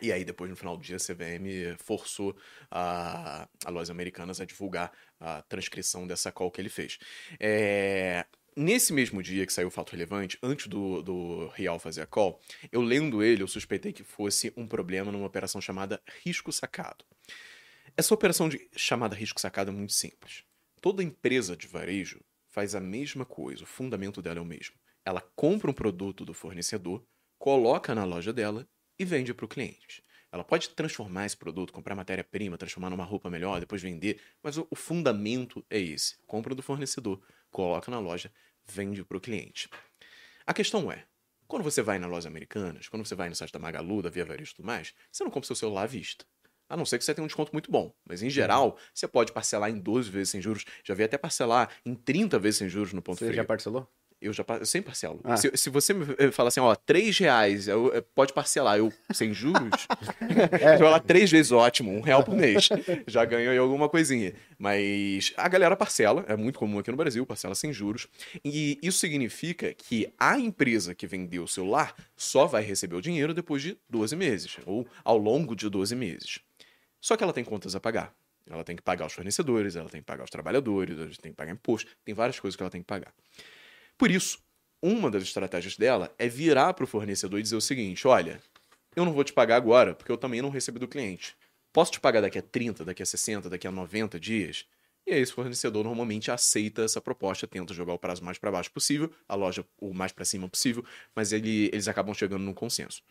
E 0.00 0.10
aí, 0.10 0.24
depois, 0.24 0.48
no 0.48 0.56
final 0.56 0.76
do 0.76 0.82
dia, 0.82 0.96
a 0.96 0.98
CVM 0.98 1.76
forçou 1.78 2.34
a, 2.70 3.46
a 3.64 3.70
Lojas 3.70 3.90
Americanas 3.90 4.40
a 4.40 4.44
divulgar 4.44 4.90
a 5.20 5.42
transcrição 5.42 6.06
dessa 6.06 6.32
call 6.32 6.50
que 6.50 6.60
ele 6.60 6.70
fez. 6.70 6.98
É, 7.38 8.24
Nesse 8.54 8.92
mesmo 8.92 9.22
dia 9.22 9.46
que 9.46 9.52
saiu 9.52 9.68
o 9.68 9.70
fato 9.70 9.92
relevante, 9.92 10.38
antes 10.42 10.66
do, 10.66 11.02
do 11.02 11.48
Real 11.54 11.78
fazer 11.78 12.02
a 12.02 12.06
call, 12.06 12.38
eu 12.70 12.82
lendo 12.82 13.22
ele, 13.22 13.42
eu 13.42 13.48
suspeitei 13.48 13.94
que 13.94 14.04
fosse 14.04 14.52
um 14.54 14.66
problema 14.66 15.10
numa 15.10 15.26
operação 15.26 15.58
chamada 15.58 16.02
risco 16.22 16.52
sacado. 16.52 17.02
Essa 17.96 18.12
operação 18.12 18.50
de, 18.50 18.68
chamada 18.76 19.16
risco 19.16 19.40
sacado 19.40 19.70
é 19.70 19.74
muito 19.74 19.94
simples. 19.94 20.44
Toda 20.82 21.02
empresa 21.02 21.56
de 21.56 21.66
varejo 21.66 22.20
faz 22.50 22.74
a 22.74 22.80
mesma 22.80 23.24
coisa, 23.24 23.64
o 23.64 23.66
fundamento 23.66 24.20
dela 24.20 24.38
é 24.38 24.42
o 24.42 24.44
mesmo. 24.44 24.74
Ela 25.02 25.22
compra 25.34 25.70
um 25.70 25.74
produto 25.74 26.22
do 26.22 26.34
fornecedor, 26.34 27.02
coloca 27.38 27.94
na 27.94 28.04
loja 28.04 28.34
dela 28.34 28.68
e 29.02 29.04
vende 29.04 29.34
para 29.34 29.44
o 29.44 29.48
cliente. 29.48 30.02
Ela 30.30 30.44
pode 30.44 30.70
transformar 30.70 31.26
esse 31.26 31.36
produto, 31.36 31.72
comprar 31.72 31.94
matéria-prima, 31.94 32.56
transformar 32.56 32.88
numa 32.88 33.04
roupa 33.04 33.28
melhor, 33.28 33.60
depois 33.60 33.82
vender, 33.82 34.20
mas 34.42 34.56
o, 34.56 34.66
o 34.70 34.76
fundamento 34.76 35.64
é 35.68 35.78
esse: 35.78 36.16
compra 36.26 36.54
do 36.54 36.62
fornecedor, 36.62 37.20
coloca 37.50 37.90
na 37.90 37.98
loja, 37.98 38.32
vende 38.64 39.04
para 39.04 39.16
o 39.16 39.20
cliente. 39.20 39.68
A 40.46 40.54
questão 40.54 40.90
é: 40.90 41.04
quando 41.46 41.62
você 41.62 41.82
vai 41.82 41.98
na 41.98 42.06
loja 42.06 42.28
americanas, 42.28 42.88
quando 42.88 43.04
você 43.04 43.14
vai 43.14 43.28
no 43.28 43.34
site 43.34 43.52
da 43.52 43.58
Magalu, 43.58 44.00
da 44.00 44.08
Via 44.08 44.24
Varejo 44.24 44.52
e 44.52 44.54
tudo 44.54 44.64
mais, 44.64 44.94
você 45.10 45.22
não 45.22 45.30
compra 45.30 45.48
seu 45.48 45.56
celular 45.56 45.82
à 45.82 45.86
vista. 45.86 46.24
A 46.68 46.76
não 46.76 46.86
ser 46.86 46.96
que 46.96 47.04
você 47.04 47.14
tenha 47.14 47.24
um 47.24 47.26
desconto 47.26 47.52
muito 47.52 47.70
bom. 47.70 47.94
Mas, 48.08 48.22
em 48.22 48.30
geral, 48.30 48.78
você 48.94 49.06
pode 49.06 49.32
parcelar 49.32 49.68
em 49.68 49.78
12 49.78 50.08
vezes 50.10 50.30
sem 50.30 50.40
juros. 50.40 50.64
Já 50.82 50.94
vi 50.94 51.02
até 51.02 51.18
parcelar 51.18 51.68
em 51.84 51.94
30 51.94 52.38
vezes 52.38 52.58
sem 52.58 52.68
juros 52.68 52.94
no 52.94 53.02
ponto 53.02 53.18
Você 53.18 53.26
frio. 53.26 53.36
já 53.36 53.44
parcelou? 53.44 53.86
Eu 54.22 54.32
já 54.32 54.44
eu 54.60 54.64
sempre 54.64 54.86
parcelo. 54.86 55.20
Ah. 55.24 55.36
Se, 55.36 55.50
se 55.56 55.68
você 55.68 55.92
me 55.92 56.06
eh, 56.16 56.30
fala 56.30 56.48
assim, 56.48 56.60
ó, 56.60 56.74
3 56.76 57.18
reais, 57.18 57.66
eu, 57.66 57.92
eh, 57.92 58.00
pode 58.00 58.32
parcelar, 58.32 58.78
eu 58.78 58.92
sem 59.12 59.34
juros, 59.34 59.86
É. 60.60 60.74
eu 60.74 60.78
vou 60.78 60.88
lá 60.88 61.00
três 61.00 61.30
vezes, 61.30 61.50
ótimo, 61.50 61.90
um 61.90 62.00
real 62.00 62.22
por 62.22 62.34
mês. 62.36 62.68
Já 63.06 63.24
ganhou 63.24 63.50
aí 63.50 63.58
alguma 63.58 63.88
coisinha. 63.88 64.32
Mas 64.58 65.32
a 65.36 65.48
galera 65.48 65.76
parcela, 65.76 66.24
é 66.28 66.36
muito 66.36 66.58
comum 66.58 66.78
aqui 66.78 66.90
no 66.90 66.96
Brasil, 66.96 67.26
parcela 67.26 67.54
sem 67.54 67.72
juros. 67.72 68.06
E 68.44 68.78
isso 68.80 68.98
significa 68.98 69.74
que 69.74 70.12
a 70.18 70.38
empresa 70.38 70.94
que 70.94 71.06
vendeu 71.06 71.42
o 71.42 71.48
celular 71.48 71.94
só 72.16 72.46
vai 72.46 72.62
receber 72.62 72.94
o 72.94 73.00
dinheiro 73.02 73.34
depois 73.34 73.60
de 73.60 73.76
12 73.90 74.14
meses, 74.14 74.56
ou 74.64 74.86
ao 75.04 75.18
longo 75.18 75.56
de 75.56 75.68
12 75.68 75.96
meses. 75.96 76.38
Só 77.00 77.16
que 77.16 77.24
ela 77.24 77.32
tem 77.32 77.42
contas 77.42 77.74
a 77.74 77.80
pagar. 77.80 78.14
Ela 78.48 78.64
tem 78.64 78.76
que 78.76 78.82
pagar 78.82 79.06
os 79.06 79.12
fornecedores, 79.12 79.76
ela 79.76 79.88
tem 79.88 80.00
que 80.00 80.06
pagar 80.06 80.24
os 80.24 80.30
trabalhadores, 80.30 80.96
ela 80.98 81.08
tem 81.20 81.32
que 81.32 81.36
pagar 81.36 81.52
imposto, 81.52 81.90
tem 82.04 82.14
várias 82.14 82.38
coisas 82.38 82.56
que 82.56 82.62
ela 82.62 82.70
tem 82.70 82.80
que 82.80 82.86
pagar. 82.86 83.12
Por 84.02 84.10
isso, 84.10 84.40
uma 84.82 85.08
das 85.08 85.22
estratégias 85.22 85.76
dela 85.76 86.12
é 86.18 86.28
virar 86.28 86.74
para 86.74 86.82
o 86.82 86.88
fornecedor 86.88 87.38
e 87.38 87.42
dizer 87.44 87.54
o 87.54 87.60
seguinte: 87.60 88.08
olha, 88.08 88.42
eu 88.96 89.04
não 89.04 89.12
vou 89.12 89.22
te 89.22 89.32
pagar 89.32 89.54
agora, 89.54 89.94
porque 89.94 90.10
eu 90.10 90.16
também 90.16 90.42
não 90.42 90.50
recebi 90.50 90.80
do 90.80 90.88
cliente. 90.88 91.36
Posso 91.72 91.92
te 91.92 92.00
pagar 92.00 92.20
daqui 92.20 92.36
a 92.36 92.42
30, 92.42 92.84
daqui 92.84 93.00
a 93.00 93.06
60, 93.06 93.48
daqui 93.48 93.64
a 93.64 93.70
90 93.70 94.18
dias? 94.18 94.66
E 95.06 95.12
aí 95.12 95.20
esse 95.20 95.32
fornecedor 95.32 95.84
normalmente 95.84 96.32
aceita 96.32 96.82
essa 96.82 97.00
proposta, 97.00 97.46
tenta 97.46 97.72
jogar 97.72 97.92
o 97.92 97.98
prazo 97.98 98.24
mais 98.24 98.38
para 98.38 98.50
baixo 98.50 98.72
possível, 98.72 99.08
a 99.28 99.36
loja 99.36 99.64
o 99.78 99.94
mais 99.94 100.10
para 100.10 100.24
cima 100.24 100.48
possível, 100.48 100.84
mas 101.14 101.32
ele, 101.32 101.66
eles 101.66 101.86
acabam 101.86 102.12
chegando 102.12 102.42
num 102.42 102.54
consenso. 102.54 103.04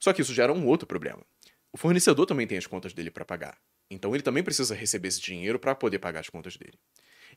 Só 0.00 0.12
que 0.12 0.22
isso 0.22 0.34
gera 0.34 0.52
um 0.52 0.66
outro 0.66 0.88
problema. 0.88 1.24
O 1.72 1.78
fornecedor 1.78 2.26
também 2.26 2.48
tem 2.48 2.58
as 2.58 2.66
contas 2.66 2.92
dele 2.92 3.12
para 3.12 3.24
pagar. 3.24 3.56
Então 3.88 4.12
ele 4.12 4.24
também 4.24 4.42
precisa 4.42 4.74
receber 4.74 5.06
esse 5.06 5.20
dinheiro 5.20 5.60
para 5.60 5.72
poder 5.72 6.00
pagar 6.00 6.18
as 6.18 6.28
contas 6.28 6.56
dele. 6.56 6.76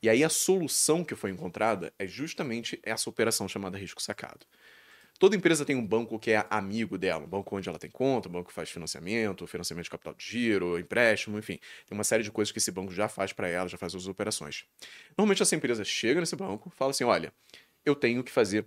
E 0.05 0.09
aí 0.09 0.23
a 0.23 0.29
solução 0.29 1.03
que 1.03 1.15
foi 1.15 1.31
encontrada 1.31 1.91
é 1.97 2.05
justamente 2.05 2.79
essa 2.83 3.09
operação 3.09 3.47
chamada 3.47 3.75
risco 3.75 3.99
sacado. 3.99 4.45
Toda 5.17 5.35
empresa 5.35 5.65
tem 5.65 5.75
um 5.75 5.83
banco 5.83 6.19
que 6.19 6.29
é 6.29 6.45
amigo 6.47 6.95
dela, 6.95 7.23
um 7.23 7.27
banco 7.27 7.55
onde 7.57 7.67
ela 7.67 7.79
tem 7.79 7.89
conta, 7.89 8.29
um 8.29 8.31
banco 8.31 8.49
que 8.49 8.53
faz 8.53 8.69
financiamento, 8.69 9.47
financiamento 9.47 9.85
de 9.85 9.89
capital 9.89 10.13
de 10.13 10.23
giro, 10.23 10.77
empréstimo, 10.77 11.39
enfim. 11.39 11.57
Tem 11.87 11.97
uma 11.97 12.03
série 12.03 12.21
de 12.21 12.29
coisas 12.29 12.51
que 12.51 12.59
esse 12.59 12.69
banco 12.69 12.93
já 12.93 13.07
faz 13.07 13.33
para 13.33 13.47
ela, 13.47 13.67
já 13.67 13.79
faz 13.79 13.95
as 13.95 14.05
operações. 14.05 14.65
Normalmente 15.17 15.41
essa 15.41 15.55
empresa 15.55 15.83
chega 15.83 16.19
nesse 16.19 16.35
banco, 16.35 16.69
fala 16.69 16.91
assim: 16.91 17.03
olha, 17.03 17.33
eu 17.83 17.95
tenho 17.95 18.23
que 18.23 18.31
fazer 18.31 18.63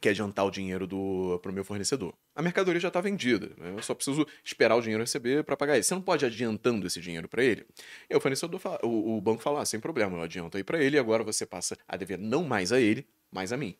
que 0.00 0.08
adiantar 0.08 0.44
o 0.44 0.50
dinheiro 0.50 0.86
do 0.86 1.38
para 1.40 1.50
o 1.50 1.54
meu 1.54 1.64
fornecedor. 1.64 2.14
A 2.34 2.42
mercadoria 2.42 2.80
já 2.80 2.88
está 2.88 3.00
vendida, 3.00 3.50
né? 3.56 3.72
eu 3.76 3.82
só 3.82 3.94
preciso 3.94 4.26
esperar 4.44 4.76
o 4.76 4.80
dinheiro 4.80 5.02
receber 5.02 5.44
para 5.44 5.56
pagar 5.56 5.74
ele. 5.74 5.82
Você 5.82 5.94
não 5.94 6.02
pode 6.02 6.24
ir 6.24 6.26
adiantando 6.26 6.86
esse 6.86 7.00
dinheiro 7.00 7.28
para 7.28 7.42
ele. 7.42 7.66
E 8.08 8.14
o 8.14 8.20
fornecedor 8.20 8.60
fala, 8.60 8.78
o, 8.82 9.16
o 9.16 9.20
banco 9.20 9.42
fala, 9.42 9.62
ah, 9.62 9.64
sem 9.64 9.80
problema, 9.80 10.16
eu 10.16 10.22
adianto 10.22 10.56
aí 10.56 10.64
para 10.64 10.82
ele 10.82 10.96
e 10.96 10.98
agora 10.98 11.22
você 11.22 11.46
passa 11.46 11.76
a 11.88 11.96
dever 11.96 12.18
não 12.18 12.44
mais 12.44 12.72
a 12.72 12.80
ele, 12.80 13.06
mas 13.30 13.52
a 13.52 13.56
mim. 13.56 13.76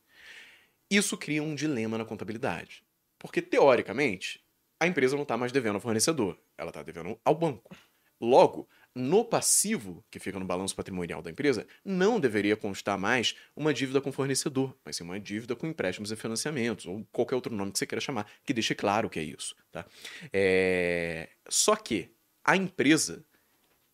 Isso 0.90 1.16
cria 1.16 1.42
um 1.42 1.54
dilema 1.54 1.98
na 1.98 2.04
contabilidade. 2.04 2.84
Porque, 3.18 3.40
teoricamente, 3.40 4.44
a 4.78 4.86
empresa 4.86 5.16
não 5.16 5.22
está 5.22 5.36
mais 5.36 5.50
devendo 5.50 5.76
ao 5.76 5.80
fornecedor, 5.80 6.38
ela 6.58 6.70
está 6.70 6.82
devendo 6.82 7.18
ao 7.24 7.34
banco. 7.34 7.74
Logo, 8.20 8.68
no 8.94 9.24
passivo, 9.24 10.04
que 10.10 10.18
fica 10.18 10.38
no 10.38 10.44
balanço 10.44 10.76
patrimonial 10.76 11.20
da 11.20 11.30
empresa, 11.30 11.66
não 11.84 12.20
deveria 12.20 12.56
constar 12.56 12.96
mais 12.96 13.34
uma 13.56 13.74
dívida 13.74 14.00
com 14.00 14.12
fornecedor, 14.12 14.76
mas 14.84 14.96
sim 14.96 15.04
uma 15.04 15.18
dívida 15.18 15.56
com 15.56 15.66
empréstimos 15.66 16.12
e 16.12 16.16
financiamentos, 16.16 16.86
ou 16.86 17.04
qualquer 17.10 17.34
outro 17.34 17.54
nome 17.54 17.72
que 17.72 17.78
você 17.78 17.86
queira 17.86 18.00
chamar, 18.00 18.26
que 18.44 18.54
deixe 18.54 18.74
claro 18.74 19.10
que 19.10 19.18
é 19.18 19.22
isso. 19.22 19.56
Tá? 19.72 19.84
É... 20.32 21.28
Só 21.48 21.74
que 21.74 22.10
a 22.44 22.56
empresa 22.56 23.24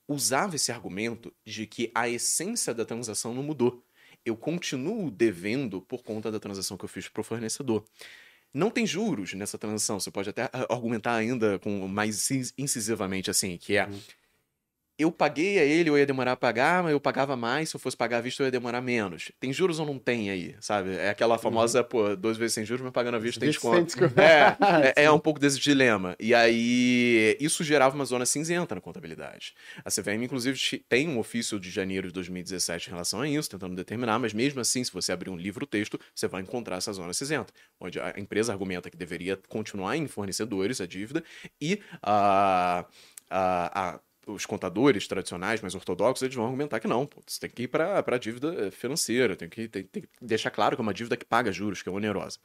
usava 0.06 0.56
esse 0.56 0.70
argumento 0.70 1.32
de 1.44 1.66
que 1.66 1.90
a 1.94 2.08
essência 2.08 2.74
da 2.74 2.84
transação 2.84 3.32
não 3.32 3.42
mudou 3.42 3.82
eu 4.24 4.36
continuo 4.36 5.10
devendo 5.10 5.80
por 5.80 6.02
conta 6.02 6.30
da 6.30 6.38
transação 6.38 6.76
que 6.76 6.84
eu 6.84 6.88
fiz 6.88 7.08
para 7.08 7.20
o 7.20 7.24
fornecedor. 7.24 7.84
Não 8.52 8.70
tem 8.70 8.86
juros 8.86 9.32
nessa 9.34 9.56
transação, 9.56 10.00
você 10.00 10.10
pode 10.10 10.28
até 10.28 10.50
argumentar 10.68 11.14
ainda 11.14 11.58
com 11.58 11.86
mais 11.86 12.28
incisivamente 12.58 13.30
assim, 13.30 13.56
que 13.56 13.76
é 13.76 13.86
uhum 13.86 14.00
eu 15.00 15.10
paguei 15.10 15.58
a 15.58 15.64
ele, 15.64 15.88
eu 15.88 15.98
ia 15.98 16.04
demorar 16.04 16.32
a 16.32 16.36
pagar, 16.36 16.82
mas 16.82 16.92
eu 16.92 17.00
pagava 17.00 17.36
mais, 17.36 17.70
se 17.70 17.76
eu 17.76 17.80
fosse 17.80 17.96
pagar 17.96 18.18
à 18.18 18.20
vista, 18.20 18.42
eu 18.42 18.46
ia 18.46 18.50
demorar 18.50 18.80
menos. 18.80 19.32
Tem 19.40 19.52
juros 19.52 19.78
ou 19.78 19.86
não 19.86 19.98
tem 19.98 20.30
aí, 20.30 20.54
sabe? 20.60 20.94
É 20.96 21.10
aquela 21.10 21.36
uhum. 21.36 21.40
famosa, 21.40 21.80
uhum. 21.80 21.88
pô, 21.88 22.16
duas 22.16 22.36
vezes 22.36 22.54
sem 22.54 22.64
juros, 22.64 22.82
mas 22.82 22.92
pagando 22.92 23.16
à 23.16 23.18
vista 23.18 23.40
tem 23.40 23.48
desconto. 23.48 23.94
É, 24.20 24.92
é, 25.00 25.04
é, 25.04 25.10
um 25.10 25.18
pouco 25.18 25.40
desse 25.40 25.58
dilema. 25.58 26.14
E 26.20 26.34
aí, 26.34 27.36
isso 27.40 27.64
gerava 27.64 27.94
uma 27.94 28.04
zona 28.04 28.26
cinzenta 28.26 28.74
na 28.74 28.80
contabilidade. 28.80 29.54
A 29.84 29.90
CVM, 29.90 30.24
inclusive, 30.24 30.84
tem 30.88 31.08
um 31.08 31.18
ofício 31.18 31.58
de 31.58 31.70
janeiro 31.70 32.08
de 32.08 32.14
2017 32.14 32.88
em 32.88 32.90
relação 32.90 33.20
a 33.20 33.28
isso, 33.28 33.48
tentando 33.48 33.74
determinar, 33.74 34.18
mas 34.18 34.34
mesmo 34.34 34.60
assim, 34.60 34.84
se 34.84 34.92
você 34.92 35.12
abrir 35.12 35.30
um 35.30 35.36
livro-texto, 35.36 35.98
você 36.14 36.28
vai 36.28 36.42
encontrar 36.42 36.76
essa 36.76 36.92
zona 36.92 37.14
cinzenta, 37.14 37.52
onde 37.80 37.98
a 37.98 38.14
empresa 38.16 38.52
argumenta 38.52 38.90
que 38.90 38.96
deveria 38.96 39.38
continuar 39.48 39.96
em 39.96 40.06
fornecedores 40.06 40.80
a 40.80 40.86
dívida 40.86 41.24
e 41.60 41.80
a, 42.02 42.84
a, 43.30 43.94
a 43.94 44.00
os 44.34 44.46
contadores 44.46 45.06
tradicionais, 45.06 45.60
mais 45.60 45.74
ortodoxos, 45.74 46.22
eles 46.22 46.34
vão 46.34 46.44
argumentar 46.44 46.80
que 46.80 46.88
não, 46.88 47.06
pô, 47.06 47.22
você 47.26 47.40
tem 47.40 47.50
que 47.50 47.62
ir 47.64 47.68
para 47.68 48.04
a 48.06 48.18
dívida 48.18 48.70
financeira, 48.70 49.36
tem 49.36 49.48
que, 49.48 49.68
tem, 49.68 49.84
tem 49.84 50.02
que 50.02 50.08
deixar 50.20 50.50
claro 50.50 50.76
que 50.76 50.80
é 50.80 50.84
uma 50.84 50.94
dívida 50.94 51.16
que 51.16 51.24
paga 51.24 51.52
juros, 51.52 51.82
que 51.82 51.88
é 51.88 51.92
onerosa. 51.92 52.38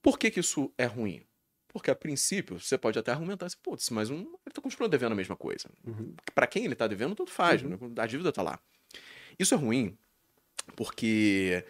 Por 0.00 0.18
que, 0.18 0.30
que 0.30 0.40
isso 0.40 0.72
é 0.76 0.84
ruim? 0.84 1.22
Porque, 1.68 1.90
a 1.90 1.94
princípio, 1.94 2.60
você 2.60 2.76
pode 2.76 2.98
até 2.98 3.12
argumentar 3.12 3.46
assim, 3.46 3.56
putz, 3.62 3.88
mas 3.90 4.10
um, 4.10 4.18
ele 4.18 4.36
está 4.48 4.60
continuando 4.60 4.90
devendo 4.90 5.12
a 5.12 5.16
mesma 5.16 5.36
coisa. 5.36 5.70
Uhum. 5.86 6.14
Para 6.34 6.46
quem 6.46 6.64
ele 6.64 6.74
está 6.74 6.86
devendo, 6.86 7.14
tudo 7.14 7.30
faz, 7.30 7.62
uhum. 7.62 7.70
né? 7.70 7.78
a 7.96 8.06
dívida 8.06 8.28
está 8.28 8.42
lá. 8.42 8.58
Isso 9.38 9.54
é 9.54 9.56
ruim 9.56 9.96
porque 10.76 11.64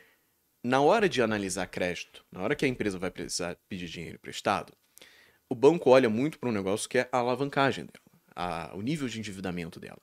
na 0.63 0.81
hora 0.81 1.09
de 1.09 1.23
analisar 1.23 1.67
crédito, 1.67 2.25
na 2.31 2.43
hora 2.43 2.55
que 2.55 2.65
a 2.65 2.69
empresa 2.69 2.99
vai 2.99 3.11
precisar 3.11 3.57
pedir 3.69 3.89
dinheiro 3.89 4.17
emprestado, 4.17 4.73
o 5.49 5.55
banco 5.55 5.91
olha 5.91 6.09
muito 6.09 6.39
para 6.39 6.49
um 6.49 6.53
negócio 6.53 6.89
que 6.89 6.99
é 6.99 7.09
a 7.13 7.19
alavancagem 7.19 7.85
dela 7.85 8.12
a, 8.35 8.75
o 8.75 8.83
nível 8.83 9.09
de 9.09 9.19
endividamento 9.19 9.79
dela. 9.81 9.99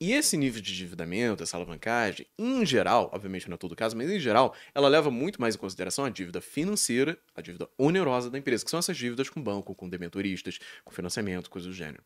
E 0.00 0.12
esse 0.12 0.36
nível 0.36 0.60
de 0.60 0.72
endividamento, 0.72 1.42
essa 1.42 1.56
alavancagem, 1.56 2.26
em 2.36 2.66
geral, 2.66 3.08
obviamente 3.12 3.48
não 3.48 3.54
é 3.54 3.58
todo 3.58 3.76
caso, 3.76 3.96
mas 3.96 4.10
em 4.10 4.18
geral, 4.18 4.54
ela 4.74 4.88
leva 4.88 5.10
muito 5.10 5.40
mais 5.40 5.54
em 5.54 5.58
consideração 5.58 6.04
a 6.04 6.10
dívida 6.10 6.40
financeira, 6.40 7.16
a 7.34 7.40
dívida 7.40 7.68
onerosa 7.78 8.28
da 8.28 8.36
empresa, 8.36 8.64
que 8.64 8.70
são 8.70 8.80
essas 8.80 8.96
dívidas 8.96 9.28
com 9.30 9.40
banco, 9.40 9.74
com 9.74 9.88
debenturistas, 9.88 10.58
com 10.84 10.92
financiamento, 10.92 11.48
coisas 11.48 11.70
do 11.70 11.76
gênero. 11.76 12.02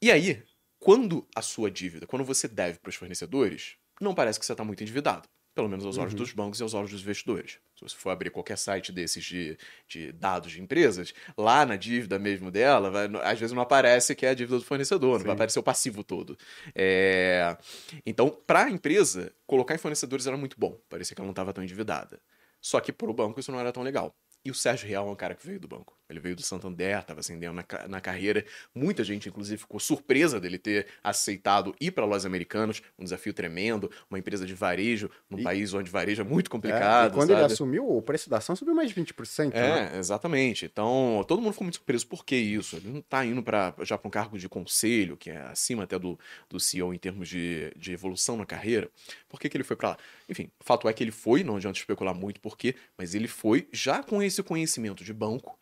E 0.00 0.12
aí, 0.12 0.42
quando 0.78 1.26
a 1.34 1.42
sua 1.42 1.70
dívida, 1.70 2.06
quando 2.06 2.24
você 2.24 2.46
deve 2.46 2.78
para 2.78 2.90
os 2.90 2.94
fornecedores, 2.94 3.74
não 4.00 4.14
parece 4.14 4.38
que 4.38 4.46
você 4.46 4.52
está 4.52 4.62
muito 4.62 4.82
endividado 4.82 5.28
pelo 5.54 5.68
menos 5.68 5.86
aos 5.86 5.96
olhos 5.96 6.12
uhum. 6.12 6.18
dos 6.18 6.32
bancos 6.32 6.58
e 6.58 6.62
aos 6.62 6.74
olhos 6.74 6.90
dos 6.90 7.00
investidores. 7.02 7.58
Se 7.76 7.82
você 7.82 7.96
for 7.96 8.10
abrir 8.10 8.30
qualquer 8.30 8.58
site 8.58 8.90
desses 8.90 9.24
de, 9.24 9.56
de 9.86 10.10
dados 10.12 10.52
de 10.52 10.60
empresas, 10.60 11.14
lá 11.36 11.64
na 11.64 11.76
dívida 11.76 12.18
mesmo 12.18 12.50
dela, 12.50 12.90
vai, 12.90 13.08
às 13.22 13.38
vezes 13.38 13.54
não 13.54 13.62
aparece 13.62 14.14
que 14.14 14.26
é 14.26 14.30
a 14.30 14.34
dívida 14.34 14.58
do 14.58 14.64
fornecedor, 14.64 15.12
Sim. 15.12 15.18
não 15.18 15.26
vai 15.26 15.34
aparecer 15.34 15.58
o 15.58 15.62
passivo 15.62 16.02
todo. 16.02 16.36
É... 16.74 17.56
Então, 18.04 18.28
para 18.28 18.64
a 18.64 18.70
empresa, 18.70 19.32
colocar 19.46 19.74
em 19.74 19.78
fornecedores 19.78 20.26
era 20.26 20.36
muito 20.36 20.56
bom, 20.58 20.78
parecia 20.88 21.14
que 21.14 21.20
ela 21.20 21.26
não 21.26 21.32
estava 21.32 21.52
tão 21.52 21.62
endividada. 21.62 22.20
Só 22.60 22.80
que 22.80 22.92
para 22.92 23.10
o 23.10 23.14
banco 23.14 23.38
isso 23.38 23.52
não 23.52 23.60
era 23.60 23.70
tão 23.70 23.82
legal. 23.82 24.14
E 24.44 24.50
o 24.50 24.54
Sérgio 24.54 24.88
Real 24.88 25.08
é 25.08 25.10
um 25.10 25.16
cara 25.16 25.34
que 25.34 25.46
veio 25.46 25.60
do 25.60 25.68
banco. 25.68 25.96
Ele 26.14 26.20
veio 26.20 26.36
do 26.36 26.42
Santander, 26.42 26.98
estava 26.98 27.20
ascendendo 27.20 27.52
na, 27.52 27.88
na, 27.88 28.00
carreira. 28.00 28.44
Muita 28.74 29.02
gente, 29.02 29.28
inclusive, 29.28 29.58
ficou 29.58 29.80
surpresa 29.80 30.40
dele 30.40 30.58
ter 30.58 30.86
aceitado 31.02 31.74
ir 31.80 31.90
para 31.90 32.04
lojas 32.04 32.24
americanas, 32.24 32.80
um 32.98 33.04
desafio 33.04 33.34
tremendo, 33.34 33.90
uma 34.08 34.18
empresa 34.18 34.46
de 34.46 34.54
varejo, 34.54 35.10
num 35.28 35.40
e... 35.40 35.42
país 35.42 35.74
onde 35.74 35.90
varejo 35.90 36.22
é 36.22 36.24
muito 36.24 36.48
complicado. 36.48 37.10
É, 37.10 37.14
quando 37.14 37.28
sabe? 37.28 37.40
ele 37.40 37.52
assumiu, 37.52 37.88
o 37.88 38.00
preço 38.00 38.30
da 38.30 38.38
ação 38.38 38.54
subiu 38.54 38.74
mais 38.74 38.88
de 38.88 39.00
20%. 39.00 39.52
É, 39.52 39.60
né? 39.60 39.98
exatamente. 39.98 40.66
Então, 40.66 41.24
todo 41.26 41.42
mundo 41.42 41.52
ficou 41.52 41.64
muito 41.64 41.76
surpreso. 41.76 42.06
Por 42.06 42.24
que 42.24 42.36
isso? 42.36 42.76
Ele 42.76 42.88
não 42.88 43.00
está 43.00 43.24
indo 43.24 43.42
pra, 43.42 43.74
já 43.82 43.98
para 43.98 44.08
um 44.08 44.10
cargo 44.10 44.38
de 44.38 44.48
conselho, 44.48 45.16
que 45.16 45.30
é 45.30 45.38
acima 45.42 45.82
até 45.82 45.98
do, 45.98 46.18
do 46.48 46.60
CEO 46.60 46.94
em 46.94 46.98
termos 46.98 47.28
de, 47.28 47.72
de 47.76 47.92
evolução 47.92 48.36
na 48.36 48.46
carreira. 48.46 48.88
Por 49.28 49.40
que, 49.40 49.48
que 49.48 49.56
ele 49.56 49.64
foi 49.64 49.76
para 49.76 49.90
lá? 49.90 49.98
Enfim, 50.28 50.50
o 50.60 50.64
fato 50.64 50.88
é 50.88 50.92
que 50.92 51.02
ele 51.02 51.10
foi, 51.10 51.42
não 51.42 51.56
adianta 51.56 51.78
especular 51.78 52.14
muito 52.14 52.40
por 52.40 52.56
quê, 52.56 52.74
mas 52.96 53.14
ele 53.14 53.28
foi 53.28 53.68
já 53.72 54.02
com 54.02 54.22
esse 54.22 54.42
conhecimento 54.42 55.04
de 55.04 55.12
banco 55.12 55.58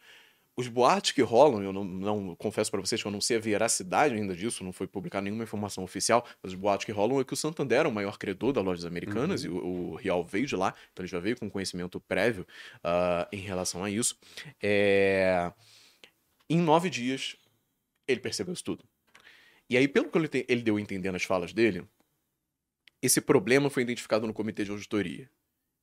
os 0.56 0.68
boatos 0.68 1.12
que 1.12 1.22
rolam, 1.22 1.62
eu 1.62 1.72
não, 1.72 1.84
não 1.84 2.36
confesso 2.36 2.70
para 2.70 2.80
vocês 2.80 3.00
que 3.00 3.08
eu 3.08 3.12
não 3.12 3.20
sei 3.20 3.38
a 3.38 3.40
veracidade 3.40 4.14
ainda 4.14 4.34
disso, 4.34 4.62
não 4.62 4.72
foi 4.72 4.86
publicada 4.86 5.24
nenhuma 5.24 5.44
informação 5.44 5.82
oficial, 5.82 6.26
mas 6.42 6.52
os 6.52 6.58
boatos 6.58 6.84
que 6.84 6.92
rolam 6.92 7.20
é 7.20 7.24
que 7.24 7.32
o 7.32 7.36
Santander 7.36 7.86
é 7.86 7.88
o 7.88 7.92
maior 7.92 8.18
credor 8.18 8.52
das 8.52 8.64
lojas 8.64 8.84
americanas 8.84 9.44
uhum. 9.44 9.50
e 9.50 9.54
o, 9.54 9.92
o, 9.92 9.94
Real 9.94 10.22
veio 10.24 10.46
de 10.46 10.54
lá, 10.54 10.74
então 10.92 11.02
ele 11.02 11.10
já 11.10 11.18
veio 11.18 11.38
com 11.38 11.50
conhecimento 11.50 11.98
prévio 12.00 12.46
uh, 12.78 13.26
em 13.32 13.40
relação 13.40 13.82
a 13.82 13.90
isso. 13.90 14.18
É... 14.62 15.50
Em 16.50 16.60
nove 16.60 16.90
dias, 16.90 17.36
ele 18.06 18.20
percebeu 18.20 18.52
isso 18.52 18.64
tudo. 18.64 18.84
E 19.70 19.76
aí, 19.76 19.88
pelo 19.88 20.10
que 20.10 20.18
ele, 20.18 20.28
te, 20.28 20.44
ele 20.48 20.60
deu 20.60 20.76
a 20.76 20.80
entender 20.80 21.10
nas 21.10 21.22
falas 21.22 21.52
dele, 21.54 21.82
esse 23.00 23.22
problema 23.22 23.70
foi 23.70 23.84
identificado 23.84 24.26
no 24.26 24.34
comitê 24.34 24.64
de 24.64 24.70
auditoria. 24.70 25.30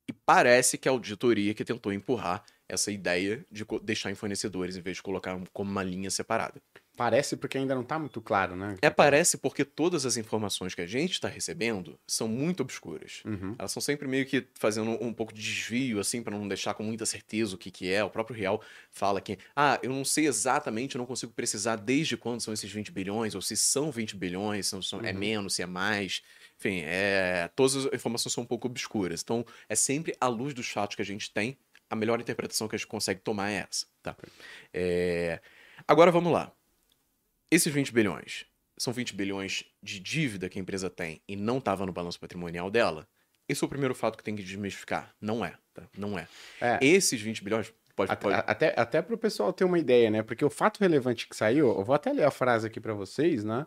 E 0.08 0.14
parece 0.14 0.78
que 0.78 0.88
a 0.88 0.92
auditoria 0.92 1.54
que 1.54 1.66
tentou 1.66 1.92
empurrar 1.92 2.44
essa 2.70 2.92
ideia 2.92 3.44
de 3.52 3.66
deixar 3.82 4.12
em 4.12 4.16
fornecedores 4.16 4.78
em 4.78 4.82
vez 4.82 4.98
de 4.98 5.04
colocar 5.04 5.38
como 5.52 5.70
uma 5.70 5.84
linha 5.84 6.12
separada. 6.12 6.62
Parece 7.00 7.38
porque 7.38 7.58
ainda 7.58 7.74
não 7.74 7.82
está 7.82 7.98
muito 7.98 8.20
claro, 8.20 8.58
né? 8.58 8.76
É, 8.82 8.90
parece 8.90 9.38
porque 9.38 9.64
todas 9.64 10.06
as 10.06 10.18
informações 10.18 10.76
que 10.76 10.82
a 10.82 10.86
gente 10.86 11.14
está 11.14 11.30
recebendo 11.30 11.98
são 12.06 12.28
muito 12.28 12.60
obscuras. 12.60 13.22
Uhum. 13.24 13.56
Elas 13.58 13.72
são 13.72 13.82
sempre 13.82 14.06
meio 14.06 14.26
que 14.26 14.46
fazendo 14.54 15.02
um 15.02 15.14
pouco 15.14 15.34
de 15.34 15.42
desvio, 15.42 16.02
assim, 16.02 16.22
para 16.22 16.38
não 16.38 16.46
deixar 16.46 16.74
com 16.74 16.84
muita 16.84 17.06
certeza 17.06 17.56
o 17.56 17.58
que, 17.58 17.72
que 17.72 17.90
é. 17.90 18.04
O 18.04 18.10
próprio 18.10 18.36
Real 18.36 18.62
fala 18.92 19.22
que, 19.22 19.38
ah, 19.56 19.80
eu 19.82 19.92
não 19.92 20.04
sei 20.04 20.28
exatamente, 20.28 20.96
eu 20.96 21.00
não 21.00 21.06
consigo 21.06 21.32
precisar 21.32 21.78
desde 21.78 22.18
quando 22.18 22.42
são 22.42 22.54
esses 22.54 22.70
20 22.70 22.92
bilhões, 22.92 23.34
ou 23.34 23.42
se 23.42 23.56
são 23.56 23.92
20 23.92 24.18
bilhões, 24.18 24.68
se 24.68 24.84
são, 24.84 25.00
é 25.00 25.04
uhum. 25.04 25.08
é 25.08 25.14
menos, 25.14 25.56
se 25.56 25.62
é 25.62 25.66
mais. 25.66 26.22
Enfim, 26.60 26.82
é, 26.84 27.50
todas 27.56 27.78
as 27.78 27.94
informações 27.94 28.34
são 28.34 28.44
um 28.44 28.46
pouco 28.46 28.68
obscuras. 28.68 29.22
Então, 29.24 29.46
é 29.70 29.76
sempre 29.76 30.14
à 30.20 30.28
luz 30.28 30.54
dos 30.54 30.68
fatos 30.68 30.98
que 30.98 31.02
a 31.02 31.06
gente 31.06 31.32
tem 31.32 31.58
a 31.90 31.96
melhor 31.96 32.20
interpretação 32.22 32.68
que 32.68 32.76
a 32.76 32.78
gente 32.78 32.88
consegue 32.88 33.22
tomar 33.22 33.50
é 33.50 33.66
essa. 33.68 33.86
Tá? 34.02 34.16
É... 34.74 35.42
Agora 35.88 36.12
vamos 36.12 36.32
lá. 36.32 36.52
Esses 37.52 37.74
20 37.74 37.92
bilhões 37.92 38.46
são 38.78 38.94
20 38.94 39.14
bilhões 39.14 39.66
de 39.84 40.00
dívida 40.00 40.48
que 40.48 40.58
a 40.58 40.62
empresa 40.62 40.90
tem 40.90 41.22
e 41.28 41.36
não 41.36 41.58
estava 41.58 41.86
no 41.86 41.92
balanço 41.92 42.20
patrimonial 42.20 42.72
dela? 42.72 43.08
Esse 43.48 43.64
é 43.64 43.68
o 43.68 43.70
primeiro 43.70 43.94
fato 43.94 44.18
que 44.18 44.24
tem 44.24 44.36
que 44.36 44.44
desmistificar. 44.44 45.14
Não 45.20 45.44
é, 45.44 45.54
tá? 45.74 45.84
Não 45.98 46.18
é. 46.18 46.28
é. 46.62 46.78
Esses 46.82 47.20
20 47.20 47.44
bilhões. 47.44 47.74
Pode, 47.96 48.16
pode... 48.18 48.36
Até, 48.48 48.74
até 48.80 49.02
para 49.02 49.16
o 49.16 49.18
pessoal 49.18 49.52
ter 49.52 49.66
uma 49.66 49.78
ideia, 49.78 50.10
né? 50.10 50.24
Porque 50.24 50.46
o 50.46 50.50
fato 50.50 50.80
relevante 50.80 51.28
que 51.28 51.36
saiu, 51.36 51.68
eu 51.68 51.84
vou 51.84 51.94
até 51.94 52.14
ler 52.14 52.24
a 52.24 52.32
frase 52.32 52.68
aqui 52.68 52.80
para 52.80 52.94
vocês, 52.94 53.44
né? 53.44 53.66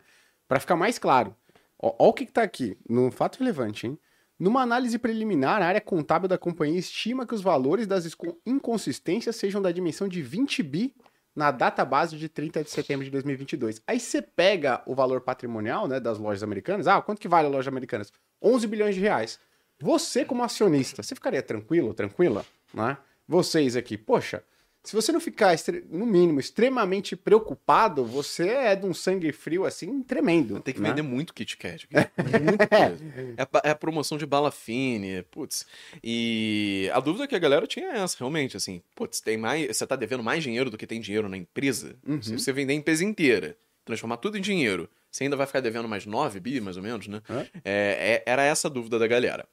Para 0.48 0.60
ficar 0.60 0.76
mais 0.76 0.98
claro. 0.98 1.36
Ó 1.78 2.08
o 2.08 2.12
que, 2.12 2.24
que 2.24 2.32
tá 2.32 2.42
aqui, 2.42 2.78
no 2.88 3.10
fato 3.10 3.40
relevante, 3.40 3.86
hein? 3.86 3.98
Numa 4.42 4.60
análise 4.62 4.98
preliminar, 4.98 5.62
a 5.62 5.66
área 5.66 5.80
contábil 5.80 6.26
da 6.28 6.36
companhia 6.36 6.76
estima 6.76 7.24
que 7.24 7.32
os 7.32 7.40
valores 7.40 7.86
das 7.86 8.04
inconsistências 8.44 9.36
sejam 9.36 9.62
da 9.62 9.70
dimensão 9.70 10.08
de 10.08 10.20
20 10.20 10.64
bi 10.64 10.96
na 11.32 11.52
data 11.52 11.84
base 11.84 12.16
de 12.16 12.28
30 12.28 12.64
de 12.64 12.70
setembro 12.70 13.04
de 13.04 13.10
2022. 13.12 13.80
Aí 13.86 14.00
você 14.00 14.20
pega 14.20 14.82
o 14.84 14.96
valor 14.96 15.20
patrimonial 15.20 15.86
né, 15.86 16.00
das 16.00 16.18
lojas 16.18 16.42
americanas. 16.42 16.88
Ah, 16.88 17.00
quanto 17.00 17.20
que 17.20 17.28
vale 17.28 17.46
a 17.46 17.50
loja 17.50 17.70
americanas? 17.70 18.12
11 18.42 18.66
bilhões 18.66 18.96
de 18.96 19.00
reais. 19.00 19.38
Você, 19.80 20.24
como 20.24 20.42
acionista, 20.42 21.04
você 21.04 21.14
ficaria 21.14 21.40
tranquilo, 21.40 21.94
tranquila? 21.94 22.44
Né? 22.74 22.96
Vocês 23.28 23.76
aqui, 23.76 23.96
poxa, 23.96 24.42
se 24.84 24.94
você 24.96 25.12
não 25.12 25.20
ficar, 25.20 25.54
no 25.90 26.04
mínimo, 26.04 26.40
extremamente 26.40 27.14
preocupado, 27.14 28.04
você 28.04 28.48
é 28.48 28.74
de 28.76 28.84
um 28.84 28.92
sangue 28.92 29.30
frio 29.32 29.64
assim 29.64 30.02
tremendo. 30.02 30.58
Tem 30.60 30.74
que 30.74 30.80
né? 30.80 30.88
vender 30.90 31.02
muito 31.02 31.32
Kit 31.32 31.56
Kat. 31.56 31.88
aqui. 31.92 32.40
Muita 32.42 32.66
coisa. 32.66 33.04
É, 33.36 33.42
a- 33.42 33.62
é 33.68 33.70
a 33.70 33.74
promoção 33.76 34.18
de 34.18 34.26
bala 34.26 34.50
fine, 34.50 35.22
putz. 35.30 35.66
E 36.02 36.90
a 36.92 37.00
dúvida 37.00 37.28
que 37.28 37.34
a 37.36 37.38
galera 37.38 37.66
tinha 37.66 37.92
é 37.92 37.98
essa, 37.98 38.16
realmente, 38.18 38.56
assim, 38.56 38.82
putz, 38.94 39.20
tem 39.20 39.36
mais, 39.36 39.68
você 39.76 39.86
tá 39.86 39.94
devendo 39.96 40.22
mais 40.22 40.42
dinheiro 40.42 40.68
do 40.70 40.76
que 40.76 40.86
tem 40.86 41.00
dinheiro 41.00 41.28
na 41.28 41.36
empresa? 41.36 41.96
Uhum. 42.06 42.20
Se 42.20 42.32
você 42.36 42.52
vender 42.52 42.72
a 42.72 42.76
empresa 42.76 43.04
inteira, 43.04 43.56
transformar 43.84 44.16
tudo 44.16 44.36
em 44.36 44.40
dinheiro, 44.40 44.88
você 45.10 45.24
ainda 45.24 45.36
vai 45.36 45.46
ficar 45.46 45.60
devendo 45.60 45.88
mais 45.88 46.06
9 46.06 46.40
bi, 46.40 46.60
mais 46.60 46.76
ou 46.76 46.82
menos, 46.82 47.06
né? 47.06 47.22
É. 47.28 47.34
É, 47.36 47.52
é- 47.64 48.22
era 48.26 48.42
essa 48.42 48.68
a 48.68 48.70
dúvida 48.70 48.98
da 48.98 49.06
galera. 49.06 49.46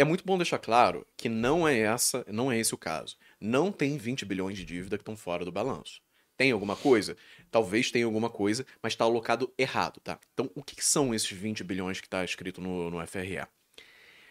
É 0.00 0.04
muito 0.04 0.24
bom 0.24 0.38
deixar 0.38 0.58
claro 0.58 1.04
que 1.16 1.28
não 1.28 1.66
é 1.66 1.76
essa, 1.80 2.24
não 2.30 2.52
é 2.52 2.58
esse 2.58 2.72
o 2.72 2.78
caso. 2.78 3.16
Não 3.40 3.70
tem 3.70 3.96
20 3.96 4.24
bilhões 4.24 4.56
de 4.56 4.64
dívida 4.64 4.96
que 4.96 5.02
estão 5.02 5.16
fora 5.16 5.44
do 5.44 5.52
balanço. 5.52 6.00
Tem 6.36 6.52
alguma 6.52 6.76
coisa? 6.76 7.16
Talvez 7.50 7.90
tenha 7.90 8.04
alguma 8.04 8.30
coisa, 8.30 8.64
mas 8.80 8.92
está 8.92 9.04
alocado 9.04 9.52
errado, 9.58 10.00
tá? 10.00 10.20
Então, 10.32 10.48
o 10.54 10.62
que 10.62 10.84
são 10.84 11.12
esses 11.12 11.30
20 11.30 11.64
bilhões 11.64 12.00
que 12.00 12.06
está 12.06 12.24
escrito 12.24 12.60
no, 12.60 12.90
no 12.90 13.06
FRA? 13.06 13.48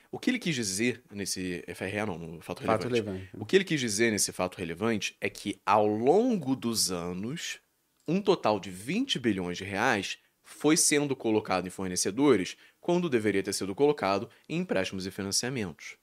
O 0.09 0.17
que 0.17 0.29
ele 0.29 0.39
quis 0.39 0.55
dizer 0.55 1.03
nesse 1.11 1.63
FRA, 1.75 2.05
não, 2.05 2.17
no 2.17 2.41
fato 2.41 2.61
relevante. 2.61 2.83
Fato 2.83 2.93
relevante. 2.93 3.29
O 3.33 3.45
que 3.45 3.57
ele 3.57 3.65
quis 3.65 3.79
dizer 3.79 4.09
nesse 4.09 4.31
fato 4.31 4.57
relevante 4.57 5.17
é 5.19 5.29
que 5.29 5.59
ao 5.65 5.85
longo 5.85 6.55
dos 6.55 6.91
anos, 6.91 7.59
um 8.07 8.21
total 8.21 8.57
de 8.57 8.69
20 8.71 9.19
bilhões 9.19 9.57
de 9.57 9.65
reais 9.65 10.17
foi 10.45 10.77
sendo 10.77 11.13
colocado 11.13 11.67
em 11.67 11.69
fornecedores 11.69 12.55
quando 12.79 13.09
deveria 13.09 13.43
ter 13.43 13.51
sido 13.51 13.75
colocado 13.75 14.29
em 14.47 14.59
empréstimos 14.59 15.05
e 15.05 15.11
financiamentos. 15.11 15.97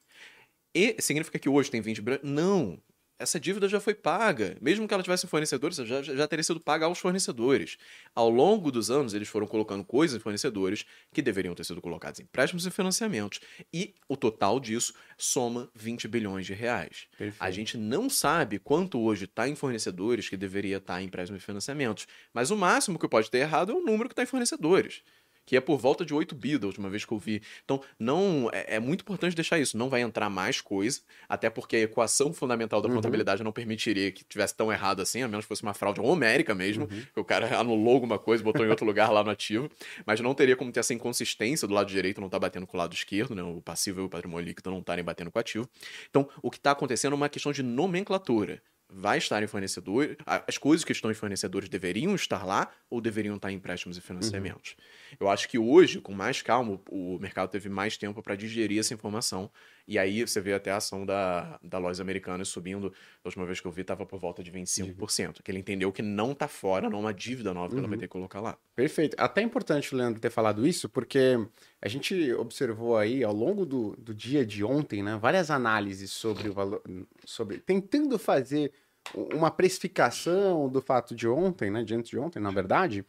E 0.74 0.96
significa 1.00 1.38
que 1.38 1.48
hoje 1.48 1.70
tem 1.70 1.80
20 1.80 2.02
bilhões? 2.02 2.22
Não. 2.22 2.78
Essa 3.18 3.38
dívida 3.38 3.68
já 3.68 3.78
foi 3.78 3.94
paga. 3.94 4.56
Mesmo 4.60 4.88
que 4.88 4.94
ela 4.94 5.02
tivesse 5.02 5.24
em 5.24 5.28
fornecedores, 5.28 5.76
já, 5.76 6.02
já 6.02 6.26
teria 6.26 6.42
sido 6.42 6.58
paga 6.58 6.86
aos 6.86 6.98
fornecedores. 6.98 7.76
Ao 8.14 8.28
longo 8.28 8.72
dos 8.72 8.90
anos, 8.90 9.14
eles 9.14 9.28
foram 9.28 9.46
colocando 9.46 9.84
coisas 9.84 10.16
em 10.16 10.20
fornecedores 10.20 10.84
que 11.12 11.22
deveriam 11.22 11.54
ter 11.54 11.64
sido 11.64 11.80
colocadas 11.80 12.18
em 12.18 12.24
empréstimos 12.24 12.66
e 12.66 12.70
financiamentos. 12.70 13.40
E 13.72 13.94
o 14.08 14.16
total 14.16 14.58
disso 14.58 14.92
soma 15.16 15.70
20 15.74 16.08
bilhões 16.08 16.44
de 16.44 16.54
reais. 16.54 17.06
Perfeito. 17.16 17.36
A 17.40 17.50
gente 17.50 17.78
não 17.78 18.10
sabe 18.10 18.58
quanto 18.58 19.00
hoje 19.00 19.26
está 19.26 19.48
em 19.48 19.54
fornecedores 19.54 20.28
que 20.28 20.36
deveria 20.36 20.78
estar 20.78 21.00
em 21.00 21.06
empréstimos 21.06 21.40
e 21.40 21.44
financiamentos. 21.44 22.08
Mas 22.32 22.50
o 22.50 22.56
máximo 22.56 22.98
que 22.98 23.08
pode 23.08 23.30
ter 23.30 23.38
errado 23.38 23.70
é 23.70 23.74
o 23.74 23.84
número 23.84 24.08
que 24.08 24.12
está 24.12 24.24
em 24.24 24.26
fornecedores. 24.26 25.02
Que 25.46 25.56
é 25.56 25.60
por 25.60 25.78
volta 25.78 26.04
de 26.04 26.14
8 26.14 26.34
bi 26.34 26.56
da 26.58 26.66
última 26.66 26.88
vez 26.88 27.04
que 27.04 27.12
eu 27.12 27.18
vi. 27.18 27.42
Então, 27.64 27.82
não 27.98 28.48
é, 28.52 28.76
é 28.76 28.80
muito 28.80 29.02
importante 29.02 29.34
deixar 29.36 29.58
isso. 29.58 29.76
Não 29.76 29.88
vai 29.88 30.00
entrar 30.00 30.30
mais 30.30 30.60
coisa, 30.60 31.00
até 31.28 31.50
porque 31.50 31.76
a 31.76 31.80
equação 31.80 32.32
fundamental 32.32 32.80
da 32.80 32.88
Uhum. 32.88 32.94
contabilidade 32.96 33.42
não 33.42 33.52
permitiria 33.52 34.10
que 34.12 34.24
tivesse 34.24 34.54
tão 34.56 34.72
errado 34.72 35.00
assim, 35.02 35.22
a 35.22 35.28
menos 35.28 35.44
que 35.44 35.48
fosse 35.48 35.62
uma 35.62 35.74
fraude 35.74 36.00
homérica 36.00 36.54
mesmo, 36.54 36.84
Uhum. 36.84 37.02
que 37.12 37.20
o 37.20 37.24
cara 37.24 37.58
anulou 37.58 37.94
alguma 37.94 38.18
coisa, 38.18 38.42
botou 38.42 38.64
em 38.64 38.68
outro 38.70 38.86
lugar 38.86 39.10
lá 39.10 39.22
no 39.24 39.30
ativo. 39.30 39.68
Mas 40.06 40.20
não 40.20 40.34
teria 40.34 40.56
como 40.56 40.72
ter 40.72 40.80
essa 40.80 40.94
inconsistência 40.94 41.66
do 41.68 41.74
lado 41.74 41.88
direito 41.88 42.20
não 42.20 42.28
tá 42.28 42.38
batendo 42.38 42.66
com 42.66 42.76
o 42.76 42.80
lado 42.80 42.94
esquerdo, 42.94 43.34
né? 43.34 43.42
O 43.42 43.60
passivo 43.60 44.00
e 44.00 44.04
o 44.04 44.08
patrimônio 44.08 44.46
líquido 44.46 44.70
não 44.70 44.78
estarem 44.78 45.04
batendo 45.04 45.30
com 45.30 45.38
o 45.38 45.40
ativo. 45.40 45.68
Então, 46.10 46.28
o 46.42 46.50
que 46.50 46.56
está 46.56 46.70
acontecendo 46.70 47.12
é 47.12 47.16
uma 47.16 47.28
questão 47.28 47.52
de 47.52 47.62
nomenclatura. 47.62 48.62
Vai 48.88 49.18
estar 49.18 49.42
em 49.42 49.46
fornecedor, 49.46 50.16
as 50.26 50.58
coisas 50.58 50.84
que 50.84 50.92
estão 50.92 51.10
em 51.10 51.14
fornecedores 51.14 51.68
deveriam 51.68 52.14
estar 52.14 52.44
lá 52.44 52.70
ou 52.88 53.00
deveriam 53.00 53.36
estar 53.36 53.50
em 53.50 53.56
empréstimos 53.56 53.96
e 53.96 54.00
financiamentos. 54.00 54.76
Eu 55.18 55.28
acho 55.28 55.48
que 55.48 55.58
hoje, 55.58 56.00
com 56.00 56.12
mais 56.12 56.42
calma, 56.42 56.80
o 56.88 57.18
mercado 57.18 57.50
teve 57.50 57.68
mais 57.68 57.96
tempo 57.96 58.22
para 58.22 58.36
digerir 58.36 58.78
essa 58.78 58.94
informação. 58.94 59.50
E 59.86 59.98
aí 59.98 60.22
você 60.22 60.40
vê 60.40 60.54
até 60.54 60.70
a 60.70 60.76
ação 60.76 61.04
da, 61.04 61.58
da 61.62 61.78
Lojas 61.78 62.00
Americanas 62.00 62.48
subindo. 62.48 62.90
Da 62.90 63.28
última 63.28 63.44
vez 63.44 63.60
que 63.60 63.66
eu 63.66 63.70
vi, 63.70 63.82
estava 63.82 64.06
por 64.06 64.18
volta 64.18 64.42
de 64.42 64.50
25%. 64.50 65.42
Que 65.42 65.50
ele 65.50 65.58
entendeu 65.58 65.92
que 65.92 66.02
não 66.02 66.32
está 66.32 66.48
fora, 66.48 66.88
não 66.88 66.98
é 66.98 67.00
uma 67.02 67.14
dívida 67.14 67.52
nova 67.52 67.72
que 67.72 67.78
ela 67.78 67.88
vai 67.88 67.98
ter 67.98 68.06
que 68.06 68.12
colocar 68.12 68.40
lá. 68.40 68.56
Perfeito. 68.74 69.14
Até 69.18 69.42
é 69.42 69.44
importante 69.44 69.94
o 69.94 69.98
Leandro 69.98 70.20
ter 70.20 70.30
falado 70.30 70.66
isso, 70.66 70.88
porque 70.88 71.36
a 71.82 71.88
gente 71.88 72.32
observou 72.34 72.96
aí 72.96 73.22
ao 73.22 73.34
longo 73.34 73.66
do, 73.66 73.94
do 73.96 74.14
dia 74.14 74.44
de 74.44 74.64
ontem, 74.64 75.02
né, 75.02 75.18
várias 75.20 75.50
análises 75.50 76.10
sobre 76.10 76.48
o 76.48 76.52
valor, 76.52 76.82
sobre 77.24 77.58
tentando 77.58 78.18
fazer 78.18 78.72
uma 79.14 79.50
precificação 79.50 80.68
do 80.68 80.80
fato 80.80 81.14
de 81.14 81.28
ontem, 81.28 81.70
né, 81.70 81.84
de 81.84 81.94
antes 81.94 82.10
de 82.10 82.18
ontem, 82.18 82.40
na 82.40 82.50
verdade. 82.50 83.04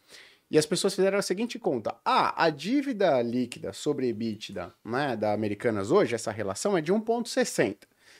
E 0.50 0.58
as 0.58 0.66
pessoas 0.66 0.94
fizeram 0.94 1.18
a 1.18 1.22
seguinte 1.22 1.58
conta: 1.58 1.96
ah, 2.06 2.44
a 2.44 2.50
dívida 2.50 3.22
líquida 3.22 3.74
sobre 3.74 4.08
EBITDA, 4.10 4.74
né, 4.84 5.16
da 5.16 5.34
Americanas 5.34 5.92
hoje, 5.92 6.16
essa 6.16 6.32
relação 6.32 6.78
é 6.78 6.82
de 6.82 6.94
1,60. 6.94 7.78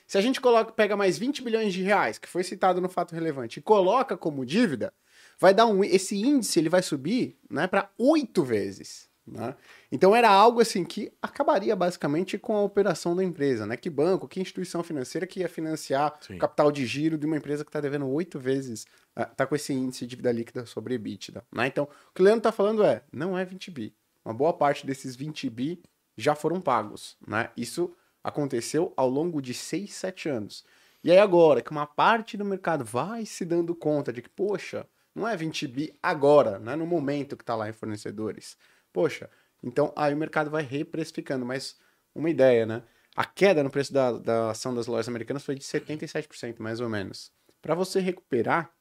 Se 0.08 0.18
a 0.18 0.22
gente 0.22 0.40
coloca, 0.40 0.72
pega 0.72 0.96
mais 0.96 1.18
20 1.18 1.42
bilhões 1.44 1.74
de 1.74 1.82
reais, 1.82 2.18
que 2.18 2.28
foi 2.28 2.44
citado 2.44 2.80
no 2.80 2.90
fato 2.90 3.14
relevante, 3.14 3.60
e 3.60 3.62
coloca 3.62 4.16
como 4.16 4.46
dívida, 4.46 4.94
vai 5.40 5.54
dar 5.54 5.66
um 5.66 5.84
esse 5.84 6.16
índice 6.16 6.60
ele 6.60 6.70
vai 6.70 6.82
subir 6.82 7.38
né, 7.50 7.68
para 7.68 7.90
oito 7.98 8.44
vezes. 8.44 9.10
Né? 9.28 9.56
Então 9.92 10.16
era 10.16 10.30
algo 10.30 10.62
assim 10.62 10.84
que 10.84 11.12
acabaria 11.20 11.76
basicamente 11.76 12.38
com 12.38 12.56
a 12.56 12.62
operação 12.62 13.16
da 13.16 13.24
empresa, 13.24 13.66
né? 13.66 13.76
Que 13.76 13.90
banco, 13.90 14.28
que 14.28 14.40
instituição 14.40 14.84
financeira 14.84 15.26
que 15.26 15.40
ia 15.40 15.50
financiar 15.50 16.16
Sim. 16.22 16.36
o 16.36 16.38
capital 16.38 16.72
de 16.72 16.86
giro 16.86 17.18
de 17.18 17.26
uma 17.26 17.38
empresa 17.38 17.64
que 17.64 17.70
está 17.70 17.82
devendo 17.82 18.08
oito 18.08 18.40
vezes, 18.40 18.86
ah, 19.16 19.26
tá 19.26 19.48
com 19.48 19.56
esse 19.56 19.74
índice 19.74 20.02
de 20.02 20.12
dívida 20.12 20.32
líquida 20.32 20.66
sobre 20.68 20.94
EBITDA. 20.94 21.44
Né? 21.52 21.68
Então, 21.68 21.86
o 21.86 22.14
que 22.14 22.22
o 22.22 22.24
Leandro 22.24 22.40
está 22.40 22.52
falando 22.52 22.84
é, 22.84 23.04
não 23.12 23.38
é 23.38 23.44
20 23.44 23.72
bi. 23.72 23.96
Uma 24.24 24.34
boa 24.34 24.54
parte 24.54 24.86
desses 24.86 25.16
20 25.16 25.50
bi 25.50 25.82
já 26.16 26.36
foram 26.36 26.62
pagos. 26.62 27.18
Né? 27.28 27.50
Isso 27.58 27.96
aconteceu 28.24 28.94
ao 28.96 29.10
longo 29.10 29.42
de 29.42 29.54
6, 29.54 29.92
7 29.92 30.30
anos. 30.30 30.64
E 31.04 31.12
aí 31.12 31.18
agora 31.18 31.62
que 31.62 31.72
uma 31.72 31.86
parte 31.88 32.38
do 32.38 32.46
mercado 32.46 32.84
vai 32.86 33.26
se 33.26 33.44
dando 33.46 33.76
conta 33.76 34.14
de 34.14 34.22
que, 34.22 34.30
poxa, 34.30 34.88
não 35.14 35.28
é 35.28 35.38
20 35.38 35.68
bi 35.68 35.94
agora, 36.02 36.60
não 36.60 36.74
é 36.74 36.76
no 36.76 36.86
momento 36.86 37.38
que 37.38 37.44
está 37.44 37.56
lá 37.56 37.70
em 37.70 37.74
fornecedores. 37.74 38.58
Poxa, 38.96 39.30
então 39.62 39.94
aí 39.94 40.14
o 40.14 40.18
mercado 40.18 40.50
vai 40.50 40.64
reprecificando. 40.64 41.46
Mas 41.46 41.78
uma 42.16 42.30
ideia, 42.30 42.66
né? 42.66 42.82
A 43.14 43.26
queda 43.26 43.62
no 43.62 43.70
preço 43.70 43.92
da, 43.92 44.14
da 44.14 44.52
ação 44.52 44.74
das 44.74 44.88
lojas 44.88 45.10
americanas 45.10 45.44
foi 45.44 45.54
de 45.54 45.66
77%, 45.66 46.60
mais 46.60 46.80
ou 46.80 46.88
menos. 46.88 47.30
Para 47.62 47.76
você 47.76 48.00
recuperar, 48.00 48.74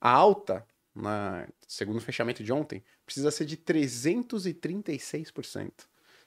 a 0.00 0.10
alta, 0.10 0.66
na, 0.92 1.46
segundo 1.68 1.98
o 1.98 2.00
fechamento 2.00 2.42
de 2.42 2.52
ontem, 2.52 2.82
precisa 3.06 3.30
ser 3.30 3.44
de 3.44 3.56
336%. 3.56 5.70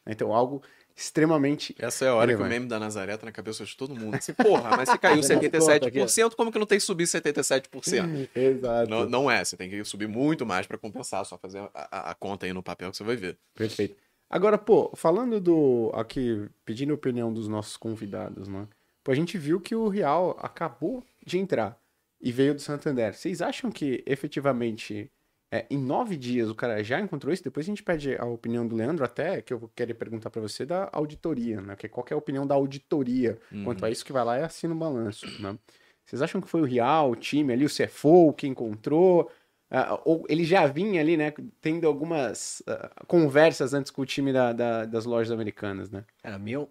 Então, 0.08 0.34
algo 0.34 0.63
extremamente 0.96 1.76
Essa 1.78 2.06
é 2.06 2.08
a 2.10 2.16
hora 2.16 2.28
que 2.28 2.34
o 2.36 2.38
Relevante. 2.38 2.60
meme 2.60 2.70
da 2.70 2.80
Nazaré 2.80 3.18
tá 3.18 3.26
na 3.26 3.32
cabeça 3.32 3.66
de 3.66 3.76
todo 3.76 3.96
mundo. 3.96 4.16
Assim, 4.16 4.34
porra, 4.34 4.78
mas 4.78 4.90
se 4.90 4.98
caiu 4.98 5.18
Fazendo 5.22 5.44
as 5.46 5.52
contas 5.52 5.88
aqui, 5.88 6.00
77%, 6.00 6.36
como 6.36 6.52
que 6.52 6.60
não 6.60 6.66
tem 6.66 6.78
que 6.78 6.84
subir 6.84 7.04
77%? 7.06 8.30
Exato. 8.36 8.90
Não, 8.90 9.10
não 9.10 9.30
é, 9.32 9.44
você 9.44 9.58
tem 9.58 9.70
que 9.70 9.84
subir 9.84 10.08
muito 10.08 10.46
mais 10.46 10.66
para 10.66 10.78
compensar, 10.78 11.26
só 11.26 11.38
fazer 11.38 11.60
a, 11.60 11.70
a- 11.74 12.12
a 12.12 12.16
conta 12.16 12.46
aí 12.46 12.54
no 12.54 12.64
papel 12.64 12.92
que 12.92 12.98
você 12.98 13.04
vai 13.04 13.16
ver. 13.16 13.38
Perfeito. 13.54 13.96
Agora, 14.30 14.58
pô, 14.58 14.92
falando 14.96 15.40
do. 15.40 15.92
Aqui, 15.94 16.48
pedindo 16.66 16.92
a 16.92 16.96
opinião 16.96 17.32
dos 17.32 17.48
nossos 17.48 17.78
convidados, 17.78 18.48
né? 18.48 18.68
Pô, 19.04 19.12
a 19.12 19.16
gente 19.16 19.38
viu 19.38 19.62
que 19.62 19.76
o 19.76 19.88
Real 19.88 20.36
acabou 20.42 21.04
de 21.24 21.38
entrar 21.38 21.80
e 22.20 22.32
veio 22.32 22.56
do 22.56 22.60
Santander. 22.62 23.14
Vocês 23.14 23.40
acham 23.40 23.70
que 23.72 24.04
efetivamente, 24.08 25.12
é, 25.56 25.65
em 25.70 25.78
nove 25.78 26.18
dias, 26.18 26.50
o 26.50 26.56
cara 26.56 26.84
já 26.84 27.00
encontrou 27.00 27.34
isso? 27.34 27.44
Depois 27.44 27.65
a 27.65 27.70
gente 27.70 27.84
pede 27.84 28.15
a 28.18 28.26
opinião 28.26 28.68
do 28.68 28.76
Leandro, 28.76 29.04
até 29.06 29.41
que 29.41 29.54
eu 29.54 29.70
querer 29.76 29.94
perguntar 29.94 30.30
pra 30.30 30.41
você 30.41 30.65
da 30.65 30.89
auditoria, 30.91 31.62
né? 31.62 31.76
Que 31.76 31.88
qual 31.88 32.04
que 32.04 32.13
é 32.13 32.15
a 32.15 32.18
opinião 32.18 32.46
da 32.46 32.56
auditoria 32.56 33.38
quanto 33.63 33.86
a 33.86 33.89
isso 33.89 34.06
que 34.06 34.13
vai 34.13 34.24
lá 34.24 34.39
e 34.39 34.44
assina 34.44 34.74
o 34.74 34.78
balanço, 34.78 35.26
né? 35.41 35.58
Vocês 36.04 36.22
acham 36.22 36.39
que 36.39 36.48
foi 36.48 36.62
o 36.62 36.65
Real, 36.65 37.12
o 37.12 37.15
time 37.15 37.52
ali, 37.54 37.65
o 37.65 37.70
CFO 37.70 38.34
que 38.34 38.46
encontrou? 38.48 39.32
Ah, 39.72 40.00
ou 40.06 40.24
ele 40.30 40.44
já 40.46 40.68
vinha 40.68 41.02
ali, 41.02 41.18
né, 41.18 41.34
tendo 41.60 41.88
algumas 41.88 42.62
ah, 42.68 42.91
conversas 43.08 43.74
antes 43.74 43.91
com 43.91 44.04
o 44.04 44.06
time 44.06 44.32
da- 44.32 44.54
da- 44.54 44.86
das 44.86 45.06
lojas 45.06 45.32
americanas, 45.32 45.89
né? 45.89 46.06
Cara, 46.22 46.38
minha 46.38 46.68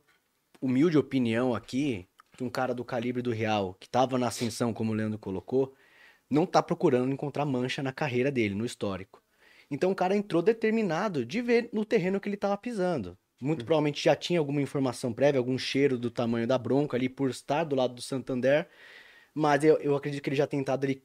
humilde 0.63 0.97
opinião 0.97 1.55
aqui, 1.55 2.07
que 2.37 2.45
um 2.45 2.49
cara 2.51 2.73
do 2.75 2.85
calibre 2.85 3.21
do 3.23 3.33
Real, 3.33 3.77
que 3.81 3.89
tava 3.89 4.17
na 4.19 4.29
ascensão, 4.29 4.73
como 4.73 4.93
o 4.93 4.95
Leandro 4.95 5.19
colocou, 5.19 5.75
não 6.35 6.47
tá 6.47 6.63
procurando 6.63 7.13
encontrar 7.13 7.45
mancha 7.45 7.83
na 7.83 7.93
carreira 7.93 8.31
dele, 8.31 8.55
no 8.55 8.67
histórico. 8.67 9.23
Então 9.71 9.91
o 9.91 9.95
cara 9.95 10.17
entrou 10.17 10.43
determinado 10.43 11.25
de 11.25 11.41
ver 11.41 11.71
no 11.73 11.85
terreno 11.85 12.21
que 12.21 12.29
ele 12.29 12.37
tava 12.37 12.57
pisando. 12.59 13.17
Muito 13.41 13.65
provavelmente 13.65 14.03
já 14.03 14.15
tinha 14.17 14.39
alguma 14.39 14.63
informação 14.63 15.13
prévia, 15.13 15.39
algum 15.39 15.59
cheiro 15.59 15.99
do 15.99 16.11
tamanho 16.11 16.47
da 16.47 16.59
bronca 16.59 16.97
ali 16.97 17.09
por 17.09 17.31
estar 17.31 17.65
do 17.65 17.77
lado 17.77 17.95
do 17.95 18.03
Santander, 18.03 18.69
mas 19.35 19.65
eu, 19.65 19.79
eu 19.79 19.97
acredito 19.97 20.23
que 20.23 20.31
ele 20.31 20.37
já 20.37 20.47
tentado 20.47 20.85
ali 20.87 21.05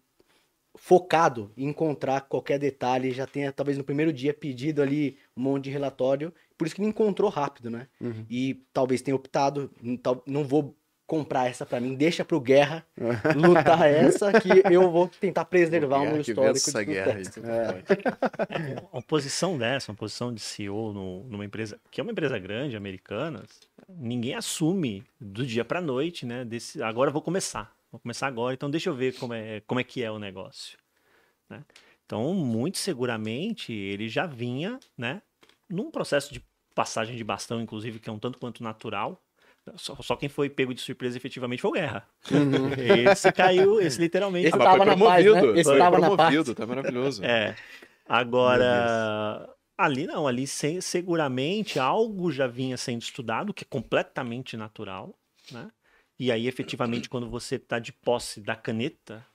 focado 0.78 1.52
em 1.58 1.68
encontrar 1.70 2.22
qualquer 2.22 2.60
detalhe, 2.60 3.12
já 3.12 3.26
tenha 3.28 3.52
talvez 3.52 3.78
no 3.78 3.84
primeiro 3.84 4.13
dia 4.13 4.34
pedido 4.34 4.82
ali 4.82 5.18
um 5.36 5.42
monte 5.42 5.65
de 5.65 5.70
relatório, 5.72 6.34
por 6.58 6.65
isso 6.68 6.76
que 6.76 6.82
ele 6.82 6.89
encontrou 6.89 7.30
rápido, 7.30 7.70
né? 7.70 7.88
Uhum. 8.02 8.26
E 8.30 8.63
talvez 8.72 9.02
tenha 9.02 9.15
optado, 9.15 9.72
"Hum, 9.84 9.98
tal- 9.98 10.24
não 10.28 10.44
vou 10.46 10.79
comprar 11.10 11.50
essa 11.50 11.65
pra 11.65 11.80
mim, 11.80 11.95
deixa 11.95 12.24
pro 12.24 12.39
Guerra 12.39 12.86
lutar 13.36 13.82
essa 13.89 14.32
que 14.39 14.62
eu 14.69 14.91
vou 14.91 15.08
tentar 15.08 15.43
preservar 15.45 15.98
o 16.04 16.06
meu 16.12 16.22
histórico 16.22 16.69
essa 16.69 16.80
de 16.80 16.86
guerra. 16.86 17.19
é 18.50 18.86
Uma 18.93 19.02
posição 19.02 19.58
dessa, 19.58 19.91
uma 19.91 19.98
posição 19.98 20.32
de 20.32 20.39
CEO 20.39 20.93
no- 20.93 21.24
numa 21.24 21.43
empresa, 21.43 21.80
que 21.89 22.00
é 22.00 22.04
uma 22.04 22.12
empresa 22.12 22.38
grande, 22.38 22.76
americana, 22.78 23.43
ninguém 23.89 24.36
assume 24.36 25.04
do 25.19 25.43
dia 25.45 25.65
para 25.65 25.82
noite, 25.82 26.26
né? 26.28 26.45
Desse, 26.45 26.82
agora 26.84 27.10
eu 27.10 27.13
vou 27.13 27.22
começar, 27.24 27.76
vou 27.91 28.00
começar 28.00 28.28
agora, 28.28 28.54
então 28.54 28.69
deixa 28.69 28.89
eu 28.89 28.95
ver 28.95 29.15
como 29.17 29.34
é, 29.34 29.62
como 29.62 29.80
é 29.80 29.84
que 29.84 30.04
é 30.04 30.12
o 30.12 30.19
negócio. 30.19 30.78
né? 31.50 31.63
Então, 32.06 32.34
muito 32.36 32.78
seguramente, 32.78 33.74
ele 33.74 34.08
já 34.08 34.26
vinha, 34.28 34.80
né? 34.98 35.22
Num 35.67 35.89
processo 35.91 36.32
de 36.34 36.43
passagem 36.76 37.15
de 37.15 37.24
bastão, 37.24 37.60
inclusive, 37.62 38.00
que 38.00 38.10
é 38.10 38.13
um 38.13 38.19
tanto 38.19 38.38
quanto 38.39 38.63
natural. 38.63 39.19
Só, 39.78 39.96
só 40.02 40.16
quem 40.16 40.30
foi 40.30 40.50
pego 40.50 40.74
de 40.74 40.82
surpresa 40.82 41.18
efetivamente 41.18 41.62
foi 41.62 41.70
o 41.70 41.74
Guerra. 41.74 42.08
Esse 43.12 43.32
caiu, 43.32 43.80
esse 43.82 44.00
literalmente 44.00 44.48
Esse 44.48 44.58
Ah, 44.58 44.64
tava 44.64 44.86
na 44.86 44.98
paz, 44.98 45.26
né? 45.26 45.42
Esse 45.54 45.64
foi 45.64 45.80
tava 45.80 46.00
na 46.00 46.08
promovido, 46.08 46.56
tá 46.56 46.66
maravilhoso. 46.68 47.24
É. 47.24 47.56
Agora, 48.08 49.50
ali 49.78 50.08
não, 50.08 50.28
ali 50.28 50.48
se- 50.48 50.82
seguramente 50.82 51.80
algo 51.80 52.32
já 52.32 52.48
vinha 52.48 52.76
sendo 52.78 53.02
estudado, 53.02 53.54
que 53.54 53.64
é 53.64 53.68
completamente 53.70 54.58
natural, 54.58 55.14
né? 55.52 55.70
E 56.20 56.32
aí, 56.32 56.48
efetivamente, 56.48 57.08
quando 57.08 57.30
você 57.30 57.56
está 57.56 57.80
de 57.80 57.94
posse 57.94 58.42
da 58.42 58.56
caneta, 58.56 59.26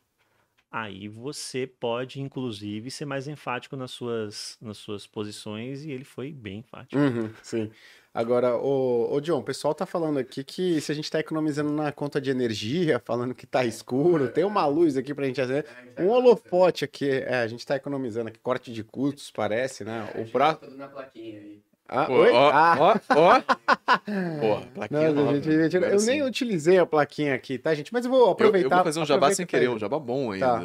aí 0.70 1.08
você 1.08 1.66
pode, 1.66 2.20
inclusive, 2.20 2.90
ser 2.90 3.04
mais 3.06 3.26
enfático 3.28 3.76
nas 3.76 3.90
suas, 3.92 4.58
nas 4.60 4.76
suas 4.76 5.06
posições, 5.06 5.84
e 5.84 5.90
ele 5.92 6.04
foi 6.04 6.30
bem 6.32 6.58
enfático. 6.58 7.00
Uhum, 7.00 7.32
sim. 7.42 7.70
Agora, 8.16 8.56
ô, 8.56 9.12
ô 9.12 9.20
John, 9.20 9.38
o 9.40 9.42
pessoal 9.42 9.74
tá 9.74 9.84
falando 9.84 10.20
aqui 10.20 10.44
que 10.44 10.80
se 10.80 10.92
a 10.92 10.94
gente 10.94 11.10
tá 11.10 11.18
economizando 11.18 11.72
na 11.72 11.90
conta 11.90 12.20
de 12.20 12.30
energia, 12.30 13.02
falando 13.04 13.34
que 13.34 13.44
tá 13.44 13.64
escuro, 13.64 14.28
tem 14.28 14.44
uma 14.44 14.64
luz 14.66 14.96
aqui 14.96 15.12
pra 15.12 15.26
gente 15.26 15.40
fazer. 15.40 15.66
Um 15.98 16.08
holofote 16.10 16.84
aqui, 16.84 17.10
é, 17.10 17.38
a 17.38 17.48
gente 17.48 17.66
tá 17.66 17.74
economizando 17.74 18.28
aqui, 18.28 18.38
corte 18.38 18.72
de 18.72 18.84
custos, 18.84 19.32
parece, 19.32 19.82
né? 19.82 20.08
O 20.14 20.30
pra... 20.30 20.56
na 20.76 20.86
plaquinha 20.86 21.40
aí. 21.40 21.60
Ah, 21.88 22.04
Pô, 22.06 22.14
oi? 22.14 22.30
ó, 22.30 22.50
Ah, 22.50 22.76
ó, 22.78 22.94
ó. 23.16 23.40
Porra, 24.40 24.66
plaquinha 24.74 25.12
não, 25.12 25.24
nova. 25.24 25.34
gente, 25.40 25.70
gente, 25.70 25.76
eu 25.84 25.98
sim. 25.98 26.06
nem 26.06 26.22
utilizei 26.22 26.78
a 26.78 26.86
plaquinha 26.86 27.34
aqui, 27.34 27.58
tá, 27.58 27.74
gente? 27.74 27.92
Mas 27.92 28.04
eu 28.04 28.10
vou 28.12 28.20
Eu, 28.26 28.30
aproveitar. 28.30 28.66
eu 28.66 28.70
vou 28.76 28.84
fazer 28.84 29.00
um 29.00 29.04
jabá 29.04 29.32
sem 29.34 29.44
tá 29.44 29.50
querer, 29.50 29.68
um 29.68 29.78
jabá 29.78 29.98
bom 29.98 30.38
Tá. 30.38 30.62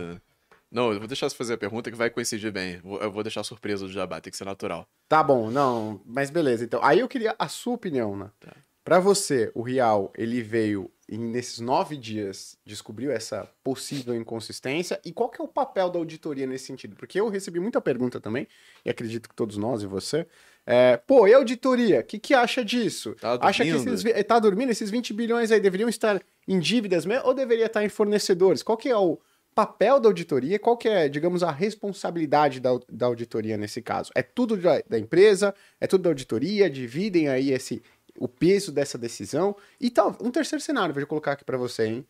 Não, 0.72 0.92
eu 0.94 1.00
vou 1.00 1.08
deixar 1.08 1.30
você 1.30 1.36
fazer 1.36 1.54
a 1.54 1.58
pergunta 1.58 1.90
que 1.90 1.98
vai 1.98 2.10
coincidir 2.10 2.52
bem. 2.52 2.80
Eu 3.02 3.12
vou 3.12 3.24
deixar 3.24 3.44
surpresa 3.44 3.86
do 3.86 3.92
jabá, 3.92 4.22
tem 4.22 4.32
que 4.32 4.38
ser 4.38 4.46
natural. 4.46 4.88
Tá 5.08 5.24
bom, 5.24 5.50
não, 5.50 6.00
mas 6.06 6.30
beleza. 6.30 6.64
Então, 6.64 6.80
aí 6.84 7.00
eu 7.00 7.08
queria 7.08 7.36
a 7.40 7.48
sua 7.48 7.74
opinião, 7.74 8.16
né? 8.16 8.30
Tá. 8.40 8.56
Pra 8.84 9.00
você, 9.00 9.52
o 9.54 9.62
Real, 9.62 10.12
ele 10.18 10.42
veio 10.42 10.92
e 11.08 11.18
nesses 11.18 11.60
nove 11.60 11.98
dias 11.98 12.56
descobriu 12.64 13.12
essa 13.12 13.50
possível 13.64 14.16
inconsistência 14.16 15.02
e 15.04 15.12
qual 15.12 15.30
que 15.30 15.42
é 15.42 15.44
o 15.44 15.48
papel 15.48 15.90
da 15.90 15.98
auditoria 15.98 16.46
nesse 16.46 16.66
sentido? 16.66 16.96
Porque 16.96 17.20
eu 17.20 17.30
recebi 17.30 17.60
muita 17.60 17.82
pergunta 17.82 18.20
também, 18.20 18.48
e 18.86 18.90
acredito 18.90 19.28
que 19.28 19.36
todos 19.36 19.58
nós 19.58 19.82
e 19.82 19.88
você. 19.88 20.28
É, 20.66 20.98
pô, 20.98 21.28
e 21.28 21.34
a 21.34 21.38
auditoria? 21.38 22.02
O 22.02 22.04
que, 22.04 22.20
que 22.20 22.34
acha 22.34 22.64
disso? 22.64 23.16
Tá 23.16 23.40
acha 23.42 23.64
que 23.64 23.72
dormindo? 23.72 23.94
esses, 23.94 24.24
tá 24.26 24.40
dormindo? 24.40 24.72
Esses 24.72 24.92
20 24.92 25.14
bilhões 25.14 25.52
aí 25.52 25.60
deveriam 25.60 25.90
estar 25.90 26.22
em 26.48 26.60
dívidas 26.60 27.06
mesmo 27.06 27.28
ou 27.28 27.34
deveria 27.34 27.66
estar 27.66 27.84
em 27.84 27.90
fornecedores? 27.90 28.62
Qual 28.62 28.78
que 28.78 28.90
é 28.90 28.98
o 28.98 29.20
papel 29.60 30.00
da 30.00 30.08
auditoria? 30.08 30.58
Qual 30.58 30.78
que 30.78 30.88
é, 30.88 31.10
digamos, 31.10 31.44
a 31.44 31.52
responsabilidade 31.52 32.60
da, 32.60 32.72
da 32.90 33.06
auditoria 33.08 33.58
nesse 33.58 33.82
caso? 33.82 34.10
É 34.16 34.22
tudo 34.24 34.56
da, 34.56 34.82
da 34.88 34.98
empresa? 34.98 35.54
É 35.82 35.86
tudo 35.88 36.04
da 36.04 36.10
auditoria? 36.10 36.70
Dividem 36.70 37.28
aí 37.28 37.52
esse 37.52 37.82
o 38.18 38.28
peso 38.28 38.72
dessa 38.72 38.98
decisão? 38.98 39.56
E 39.80 39.90
tal, 39.90 40.16
um 40.22 40.32
terceiro 40.32 40.64
cenário, 40.64 40.94
vou 40.96 41.06
colocar 41.08 41.34
aqui 41.34 41.44
para 41.44 41.58
você, 41.58 41.86
hein? 41.88 42.06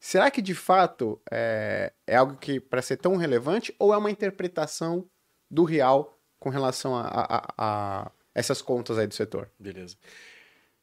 Será 0.00 0.30
que 0.30 0.40
de 0.42 0.54
fato 0.54 1.20
é, 1.30 1.92
é 2.06 2.16
algo 2.16 2.36
que 2.36 2.60
para 2.60 2.82
ser 2.82 2.96
tão 2.96 3.16
relevante 3.16 3.74
ou 3.78 3.92
é 3.92 3.96
uma 3.96 4.10
interpretação 4.10 5.04
do 5.50 5.64
real 5.64 6.16
com 6.38 6.50
relação 6.50 6.94
a, 6.96 7.02
a- 7.08 7.54
a- 7.58 8.10
essas 8.34 8.60
contas 8.62 8.98
aí 8.98 9.06
do 9.06 9.14
setor? 9.14 9.48
Beleza. 9.58 9.96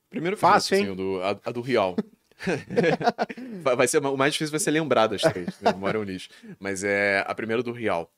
Primeiro 0.09 0.37
Fácil, 0.37 0.77
assim, 0.77 0.95
do, 0.95 1.21
a, 1.21 1.39
a 1.45 1.51
do 1.51 1.61
Real. 1.61 1.95
vai 3.75 3.87
ser, 3.87 3.99
o 3.99 4.17
mais 4.17 4.33
difícil 4.33 4.51
vai 4.51 4.59
ser 4.59 4.71
lembrar 4.71 5.07
das 5.07 5.21
três. 5.21 5.59
Minha 5.61 5.73
memória 5.73 5.97
é 5.97 6.01
um 6.01 6.03
lixo. 6.03 6.29
Mas 6.59 6.83
é 6.83 7.23
a 7.25 7.33
primeira 7.33 7.63
do 7.63 7.71
Real. 7.71 8.11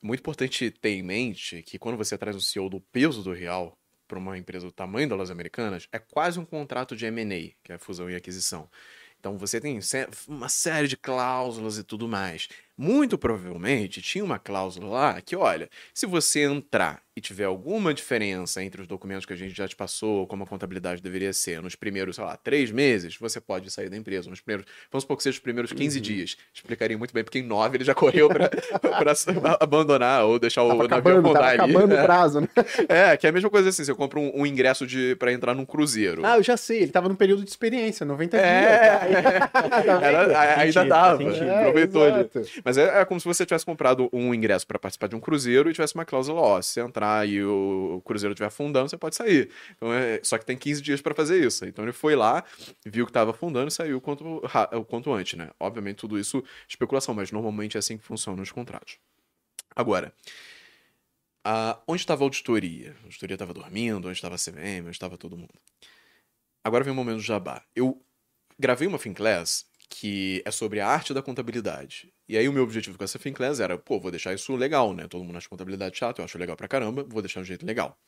Muito 0.00 0.20
importante 0.20 0.70
ter 0.70 0.90
em 0.90 1.02
mente 1.02 1.62
que 1.62 1.78
quando 1.78 1.96
você 1.96 2.18
traz 2.18 2.34
o 2.34 2.40
CEO 2.40 2.68
do 2.68 2.80
peso 2.80 3.22
do 3.22 3.32
Real 3.32 3.76
para 4.08 4.18
uma 4.18 4.36
empresa 4.36 4.66
do 4.66 4.72
tamanho 4.72 5.08
das 5.08 5.30
Americanas, 5.30 5.88
é 5.92 5.98
quase 5.98 6.38
um 6.38 6.44
contrato 6.44 6.94
de 6.94 7.06
M&A, 7.06 7.52
que 7.62 7.72
é 7.72 7.78
fusão 7.78 8.10
e 8.10 8.16
aquisição. 8.16 8.68
Então 9.18 9.38
você 9.38 9.60
tem 9.60 9.78
uma 10.26 10.48
série 10.48 10.88
de 10.88 10.96
cláusulas 10.96 11.78
e 11.78 11.84
tudo 11.84 12.08
mais. 12.08 12.48
Muito 12.76 13.18
provavelmente 13.18 14.00
tinha 14.00 14.24
uma 14.24 14.38
cláusula 14.38 14.86
lá 14.88 15.20
que, 15.20 15.36
olha, 15.36 15.68
se 15.92 16.06
você 16.06 16.44
entrar 16.44 17.00
e 17.14 17.20
tiver 17.20 17.44
alguma 17.44 17.92
diferença 17.92 18.62
entre 18.64 18.80
os 18.80 18.88
documentos 18.88 19.26
que 19.26 19.34
a 19.34 19.36
gente 19.36 19.54
já 19.54 19.68
te 19.68 19.76
passou, 19.76 20.26
como 20.26 20.44
a 20.44 20.46
contabilidade 20.46 21.02
deveria 21.02 21.30
ser, 21.34 21.60
nos 21.60 21.76
primeiros, 21.76 22.16
sei 22.16 22.24
lá, 22.24 22.34
três 22.38 22.70
meses, 22.70 23.14
você 23.18 23.38
pode 23.38 23.70
sair 23.70 23.90
da 23.90 23.96
empresa. 23.98 24.30
Nos 24.30 24.40
primeiros, 24.40 24.64
vamos 24.90 25.02
supor 25.02 25.18
que 25.18 25.22
seja 25.22 25.34
os 25.36 25.42
primeiros 25.42 25.70
15 25.74 25.98
Uhum. 25.98 26.02
dias. 26.02 26.36
Explicaria 26.54 26.96
muito 26.96 27.12
bem, 27.12 27.22
porque 27.22 27.38
em 27.40 27.42
nove 27.42 27.76
ele 27.76 27.84
já 27.84 27.94
correu 27.94 28.30
para 28.30 28.48
abandonar 29.60 30.24
ou 30.24 30.38
deixar 30.38 30.62
o 30.62 30.68
Tava 30.68 30.88
navio 30.88 30.96
acabando, 31.18 31.32
tava 31.34 31.44
afundar 31.46 31.60
ali. 31.60 31.72
acabando 31.76 31.94
o 31.94 32.02
prazo, 32.02 32.40
né? 32.40 32.48
É, 32.88 33.16
que 33.18 33.26
é 33.26 33.28
a 33.30 33.32
mesma 33.32 33.50
coisa 33.50 33.68
assim, 33.68 33.84
você 33.84 33.94
compra 33.94 34.18
um, 34.18 34.40
um 34.40 34.46
ingresso 34.46 34.86
de 34.86 35.14
para 35.16 35.30
entrar 35.30 35.54
num 35.54 35.66
cruzeiro. 35.66 36.24
Ah, 36.24 36.38
eu 36.38 36.42
já 36.42 36.56
sei, 36.56 36.78
ele 36.82 36.92
tava 36.92 37.10
no 37.10 37.14
período 37.14 37.44
de 37.44 37.50
experiência, 37.50 38.06
90 38.06 38.38
É, 38.38 39.06
dias. 39.08 39.22
Era- 40.02 40.38
a- 40.38 40.60
ainda 40.60 40.72
sentido, 40.72 40.88
dava, 40.88 41.22
faz 41.22 41.34
sentido. 41.36 41.50
aproveitou 41.50 42.08
exato. 42.08 42.61
Mas 42.64 42.78
é, 42.78 43.00
é 43.00 43.04
como 43.04 43.18
se 43.20 43.26
você 43.26 43.44
tivesse 43.44 43.64
comprado 43.66 44.08
um 44.12 44.34
ingresso 44.34 44.66
para 44.66 44.78
participar 44.78 45.08
de 45.08 45.16
um 45.16 45.20
cruzeiro 45.20 45.68
e 45.70 45.72
tivesse 45.72 45.94
uma 45.94 46.04
cláusula, 46.04 46.40
ó, 46.40 46.62
se 46.62 46.80
entrar 46.80 47.28
e 47.28 47.42
o 47.44 48.00
cruzeiro 48.04 48.32
estiver 48.32 48.46
afundando, 48.48 48.88
você 48.88 48.96
pode 48.96 49.16
sair. 49.16 49.50
Então 49.76 49.92
é, 49.92 50.20
só 50.22 50.38
que 50.38 50.44
tem 50.44 50.56
15 50.56 50.80
dias 50.82 51.00
para 51.00 51.14
fazer 51.14 51.44
isso. 51.44 51.64
Então 51.64 51.84
ele 51.84 51.92
foi 51.92 52.14
lá, 52.14 52.44
viu 52.84 53.04
que 53.06 53.10
estava 53.10 53.30
afundando 53.32 53.68
e 53.68 53.70
saiu 53.72 53.98
o 53.98 54.00
quanto, 54.00 54.40
o 54.72 54.84
quanto 54.84 55.12
antes, 55.12 55.38
né? 55.38 55.50
Obviamente 55.58 55.96
tudo 55.96 56.18
isso 56.18 56.42
especulação, 56.68 57.14
mas 57.14 57.30
normalmente 57.32 57.76
é 57.76 57.80
assim 57.80 57.96
que 57.98 58.04
funcionam 58.04 58.42
os 58.42 58.52
contratos. 58.52 58.98
Agora, 59.76 60.12
a- 61.44 61.80
onde 61.86 62.02
estava 62.02 62.22
a 62.22 62.26
auditoria? 62.26 62.96
A 63.02 63.04
auditoria 63.04 63.34
estava 63.34 63.54
dormindo, 63.54 64.06
onde 64.08 64.16
estava 64.16 64.34
a 64.34 64.38
CVM, 64.38 64.86
onde 64.86 64.96
estava 64.96 65.16
todo 65.18 65.36
mundo. 65.36 65.54
Agora 66.64 66.84
vem 66.84 66.92
o 66.92 66.96
momento 66.96 67.16
do 67.16 67.22
jabá. 67.22 67.62
Eu 67.74 68.00
gravei 68.58 68.86
uma 68.86 68.98
Finclass 68.98 69.66
que 69.88 70.42
é 70.46 70.50
sobre 70.50 70.80
a 70.80 70.88
arte 70.88 71.12
da 71.12 71.22
contabilidade. 71.22 72.12
E 72.28 72.36
aí 72.38 72.48
o 72.48 72.52
meu 72.52 72.62
objetivo 72.62 72.96
com 72.96 73.04
essa 73.04 73.18
Finclass 73.18 73.60
era, 73.60 73.76
pô, 73.76 73.98
vou 73.98 74.10
deixar 74.10 74.32
isso 74.32 74.54
legal, 74.56 74.94
né? 74.94 75.08
Todo 75.08 75.24
mundo 75.24 75.36
acha 75.36 75.48
contabilidade 75.48 75.96
chato, 75.96 76.20
eu 76.20 76.24
acho 76.24 76.38
legal 76.38 76.56
pra 76.56 76.68
caramba, 76.68 77.04
vou 77.04 77.20
deixar 77.20 77.40
de 77.40 77.44
um 77.44 77.46
jeito 77.46 77.66
legal. 77.66 77.98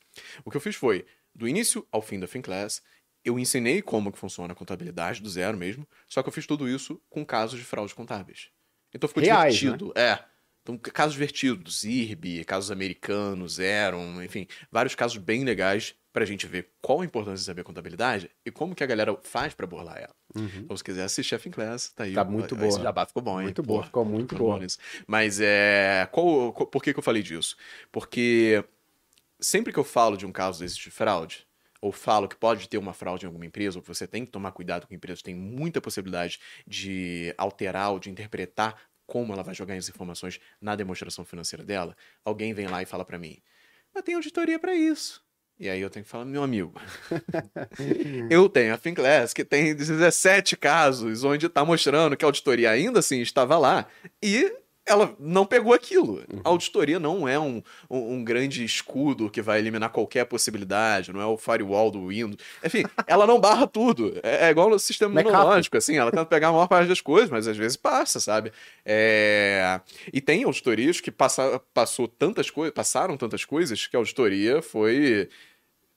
O 0.43 0.49
que 0.49 0.57
eu 0.57 0.61
fiz 0.61 0.75
foi, 0.75 1.05
do 1.33 1.47
início 1.47 1.85
ao 1.91 2.01
fim 2.01 2.19
da 2.19 2.27
Finclass, 2.27 2.81
eu 3.23 3.37
ensinei 3.39 3.81
como 3.81 4.11
que 4.11 4.19
funciona 4.19 4.53
a 4.53 4.55
contabilidade, 4.55 5.21
do 5.21 5.29
zero 5.29 5.57
mesmo, 5.57 5.87
só 6.07 6.21
que 6.21 6.29
eu 6.29 6.33
fiz 6.33 6.45
tudo 6.45 6.69
isso 6.69 7.01
com 7.09 7.25
casos 7.25 7.59
de 7.59 7.65
fraude 7.65 7.93
contábeis. 7.93 8.49
Então 8.93 9.07
ficou 9.07 9.23
Reais, 9.23 9.55
divertido. 9.55 9.91
É. 9.95 10.23
Então, 10.65 10.75
casos 10.79 11.13
divertidos, 11.13 11.83
IRB, 11.83 12.43
casos 12.43 12.71
americanos, 12.71 13.59
Eron, 13.59 14.19
enfim, 14.23 14.47
vários 14.71 14.95
casos 14.95 15.17
bem 15.19 15.43
legais 15.43 15.93
pra 16.11 16.25
gente 16.25 16.47
ver 16.47 16.71
qual 16.81 17.01
a 17.01 17.05
importância 17.05 17.37
de 17.37 17.43
saber 17.43 17.63
contabilidade 17.63 18.31
e 18.43 18.49
como 18.49 18.73
que 18.73 18.83
a 18.83 18.87
galera 18.87 19.15
faz 19.21 19.53
pra 19.53 19.67
burlar 19.67 19.97
ela. 19.97 20.15
Então, 20.35 20.75
se 20.75 20.83
quiser 20.83 21.03
assistir 21.03 21.35
a 21.35 21.39
Finclass, 21.39 21.93
tá 21.93 22.05
aí. 22.05 22.13
Tá 22.15 22.23
muito 22.23 22.55
esse 22.55 22.67
boa. 22.77 22.81
jabá 22.81 23.05
ficou 23.05 23.21
bom, 23.21 23.39
hein? 23.39 23.43
Muito 23.45 23.61
boa, 23.61 23.83
ficou 23.83 24.03
muito 24.03 24.33
ficou 24.33 24.47
boa. 24.47 24.57
bom 24.57 24.63
nisso. 24.63 24.79
Mas 25.05 25.39
é. 25.39 26.09
Qual, 26.11 26.51
qual- 26.51 26.67
por 26.67 26.81
que, 26.81 26.93
que 26.93 26.99
eu 26.99 27.03
falei 27.03 27.21
disso? 27.21 27.55
Porque 27.91 28.65
sempre 29.39 29.71
que 29.71 29.77
eu 29.77 29.83
falo 29.83 30.17
de 30.17 30.25
um 30.25 30.31
caso 30.31 30.59
desse 30.61 30.77
de 30.79 30.89
fraude, 30.89 31.45
ou 31.79 31.91
falo 31.91 32.27
que 32.27 32.35
pode 32.35 32.67
ter 32.67 32.79
uma 32.79 32.93
fraude 32.93 33.25
em 33.25 33.27
alguma 33.27 33.45
empresa, 33.45 33.77
ou 33.77 33.81
que 33.83 33.87
você 33.87 34.07
tem 34.07 34.25
que 34.25 34.31
tomar 34.31 34.51
cuidado 34.51 34.87
com 34.87 34.95
empresas, 34.95 35.21
tem 35.21 35.35
muita 35.35 35.79
possibilidade 35.79 36.39
de 36.65 37.33
alterar 37.37 37.91
ou 37.91 37.99
de 37.99 38.09
interpretar 38.09 38.75
como 39.05 39.33
ela 39.33 39.43
vai 39.43 39.53
jogar 39.53 39.75
as 39.75 39.89
informações 39.89 40.39
na 40.59 40.75
demonstração 40.75 41.25
financeira 41.25 41.63
dela, 41.63 41.95
alguém 42.23 42.53
vem 42.53 42.67
lá 42.67 42.81
e 42.81 42.85
fala 42.85 43.05
pra 43.05 43.19
mim, 43.19 43.41
mas 43.93 44.03
tem 44.03 44.15
auditoria 44.15 44.59
pra 44.59 44.75
isso. 44.75 45.23
E 45.57 45.69
aí 45.69 45.79
eu 45.79 45.89
tenho 45.89 46.03
que 46.03 46.11
falar, 46.11 46.25
meu 46.25 46.43
amigo, 46.43 46.73
eu 48.29 48.49
tenho 48.49 48.73
a 48.73 48.77
Finclass 48.77 49.33
que 49.33 49.45
tem 49.45 49.73
17 49.73 50.57
casos 50.57 51.23
onde 51.23 51.47
tá 51.47 51.63
mostrando 51.63 52.17
que 52.17 52.25
a 52.25 52.27
auditoria 52.27 52.71
ainda 52.71 52.99
assim 52.99 53.21
estava 53.21 53.57
lá 53.57 53.87
e 54.21 54.53
ela 54.85 55.15
não 55.19 55.45
pegou 55.45 55.73
aquilo. 55.73 56.23
A 56.43 56.49
auditoria 56.49 56.99
não 56.99 57.27
é 57.27 57.39
um, 57.39 57.61
um, 57.89 58.13
um 58.15 58.23
grande 58.23 58.63
escudo 58.63 59.29
que 59.29 59.41
vai 59.41 59.59
eliminar 59.59 59.89
qualquer 59.89 60.25
possibilidade, 60.25 61.11
não 61.11 61.19
é 61.19 61.25
o 61.25 61.37
firewall 61.37 61.89
do 61.89 62.07
Windows. 62.07 62.37
Enfim, 62.63 62.83
ela 63.07 63.25
não 63.25 63.39
barra 63.39 63.65
tudo. 63.65 64.19
É, 64.21 64.47
é 64.47 64.49
igual 64.49 64.69
no 64.69 64.77
sistema 64.77 65.13
Backup. 65.15 65.33
imunológico, 65.35 65.77
assim, 65.77 65.97
ela 65.97 66.11
tenta 66.11 66.25
pegar 66.25 66.49
a 66.49 66.51
maior 66.51 66.67
parte 66.67 66.87
das 66.87 67.01
coisas, 67.01 67.29
mas 67.29 67.47
às 67.47 67.57
vezes 67.57 67.75
passa, 67.75 68.19
sabe? 68.19 68.51
É, 68.85 69.79
E 70.13 70.21
tem 70.21 70.43
auditorias 70.43 71.01
que 71.01 71.11
passa... 71.11 71.59
passou 71.73 72.07
tantas 72.07 72.49
coisas, 72.49 72.73
passaram 72.73 73.17
tantas 73.17 73.43
coisas 73.43 73.87
que 73.87 73.95
a 73.95 73.99
auditoria 73.99 74.61
foi 74.61 75.29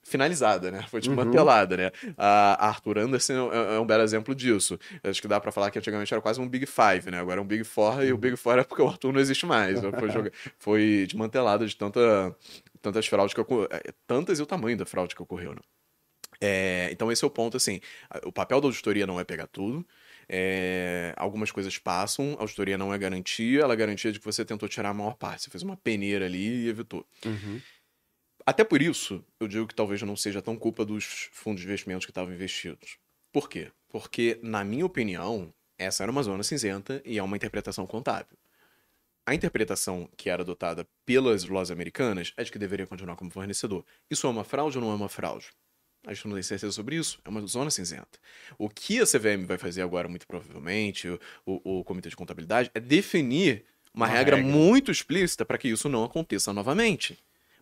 finalizada, 0.09 0.71
né? 0.71 0.85
Foi 0.89 1.01
desmantelada, 1.01 1.77
né? 1.77 1.91
A 2.17 2.67
Arthur 2.69 2.99
Anderson 2.99 3.51
é, 3.53 3.77
é 3.77 3.81
um 3.81 3.87
belo 3.87 4.03
exemplo 4.03 4.35
disso. 4.35 4.79
Acho 5.05 5.21
que 5.23 5.29
dá 5.29 5.39
pra 5.41 5.53
falar 5.53 5.71
que 5.71 5.79
antigamente 5.79 6.13
era 6.13 6.21
quase 6.21 6.41
um 6.41 6.49
Big 6.49 6.67
Five, 6.67 7.11
né? 7.11 7.21
Agora 7.21 7.41
é 7.41 7.43
um 7.43 7.47
Big 7.47 7.65
Four 7.65 8.03
e 8.05 8.13
o 8.13 8.19
Big 8.19 8.37
Four 8.37 8.59
é 8.59 8.65
porque 8.65 8.83
o 8.83 8.89
Arthur 8.89 9.13
não 9.13 9.21
existe 9.21 9.47
mais. 9.47 9.81
Foi, 9.81 10.11
joga- 10.11 10.33
foi 10.59 11.05
desmantelado 11.07 11.67
de 11.67 11.77
tanta, 11.77 12.35
tantas 12.83 13.07
fraudes 13.07 13.35
que 13.35 13.41
ocorreram. 13.41 13.69
Tantas 14.07 14.39
e 14.39 14.43
o 14.43 14.47
tamanho 14.47 14.77
da 14.77 14.85
fraude 14.87 15.15
que 15.15 15.23
ocorreu, 15.23 15.53
né? 15.55 15.61
É, 16.41 16.89
então 16.93 17.11
esse 17.11 17.25
é 17.25 17.27
o 17.27 17.31
ponto, 17.31 17.57
assim, 17.57 17.81
o 18.25 18.31
papel 18.31 18.61
da 18.61 18.69
auditoria 18.69 19.07
não 19.09 19.19
é 19.19 19.25
pegar 19.25 19.49
tudo, 19.49 19.85
é, 20.29 21.13
algumas 21.17 21.51
coisas 21.51 21.77
passam, 21.79 22.37
a 22.39 22.43
auditoria 22.43 22.79
não 22.79 22.95
é 22.95 22.99
garantia, 22.99 23.63
ela 23.63 23.73
é 23.73 23.77
garantia 23.77 24.13
de 24.13 24.21
que 24.21 24.25
você 24.25 24.45
tentou 24.45 24.69
tirar 24.69 24.91
a 24.91 24.95
maior 24.95 25.15
parte, 25.17 25.43
você 25.45 25.51
fez 25.51 25.63
uma 25.65 25.77
peneira 25.77 26.27
ali 26.27 26.67
e 26.67 26.69
evitou. 26.69 27.05
Uhum. 27.27 27.61
Até 28.49 28.65
por 28.65 28.81
isso, 28.81 29.23
eu 29.39 29.47
digo 29.47 29.67
que 29.67 29.75
talvez 29.75 30.01
não 30.01 30.17
seja 30.17 30.41
tão 30.41 30.57
culpa 30.57 30.83
dos 30.83 31.29
fundos 31.33 31.61
de 31.61 31.67
investimentos 31.67 32.07
que 32.07 32.11
estavam 32.11 32.33
investidos. 32.33 32.97
Por 33.31 33.47
quê? 33.47 33.71
Porque, 33.91 34.39
na 34.43 34.65
minha 34.65 34.87
opinião, 34.87 35.53
essa 35.79 36.03
era 36.03 36.11
uma 36.11 36.23
zona 36.23 36.43
cinzenta 36.43 37.03
e 37.05 37.19
é 37.19 37.23
uma 37.23 37.37
interpretação 37.37 37.87
contábil. 37.87 38.39
A 39.27 39.35
interpretação 39.35 40.09
que 40.17 40.31
era 40.31 40.43
adotada 40.43 40.89
pelas 41.05 41.45
lojas 41.45 41.71
americanas 41.71 42.33
é 42.39 42.43
de 42.43 42.51
que 42.51 42.59
deveria 42.59 42.87
continuar 42.87 43.17
como 43.17 43.31
fornecedor. 43.31 43.85
Isso 44.11 44.27
é 44.27 44.31
uma 44.31 44.45
fraude 44.45 44.79
ou 44.79 44.85
não 44.85 44.93
é 44.93 44.95
uma 44.95 45.11
fraude? 45.11 45.51
A 46.07 46.15
gente 46.15 46.27
não 46.29 46.35
tem 46.35 46.43
certeza 46.43 46.73
sobre 46.73 46.97
isso. 46.97 47.21
É 47.27 47.29
uma 47.29 47.45
zona 47.47 47.71
cinzenta. 47.71 48.19
O 48.57 48.71
que 48.71 48.99
a 48.99 49.05
CVM 49.05 49.45
vai 49.45 49.59
fazer 49.59 49.83
agora, 49.83 50.09
muito 50.09 50.27
provavelmente, 50.27 51.07
o, 51.45 51.81
o- 51.81 51.85
Comitê 51.85 52.09
de 52.09 52.17
Contabilidade, 52.17 52.71
é 52.75 52.81
definir 52.81 53.67
uma, 53.93 54.07
Uma 54.07 54.15
regra, 54.15 54.37
regra. 54.37 54.51
muito 54.51 54.91
explícita 54.91 55.45
para 55.45 55.59
que 55.59 55.69
isso 55.69 55.87
não 55.91 56.03
aconteça 56.05 56.51
novamente. 56.55 57.19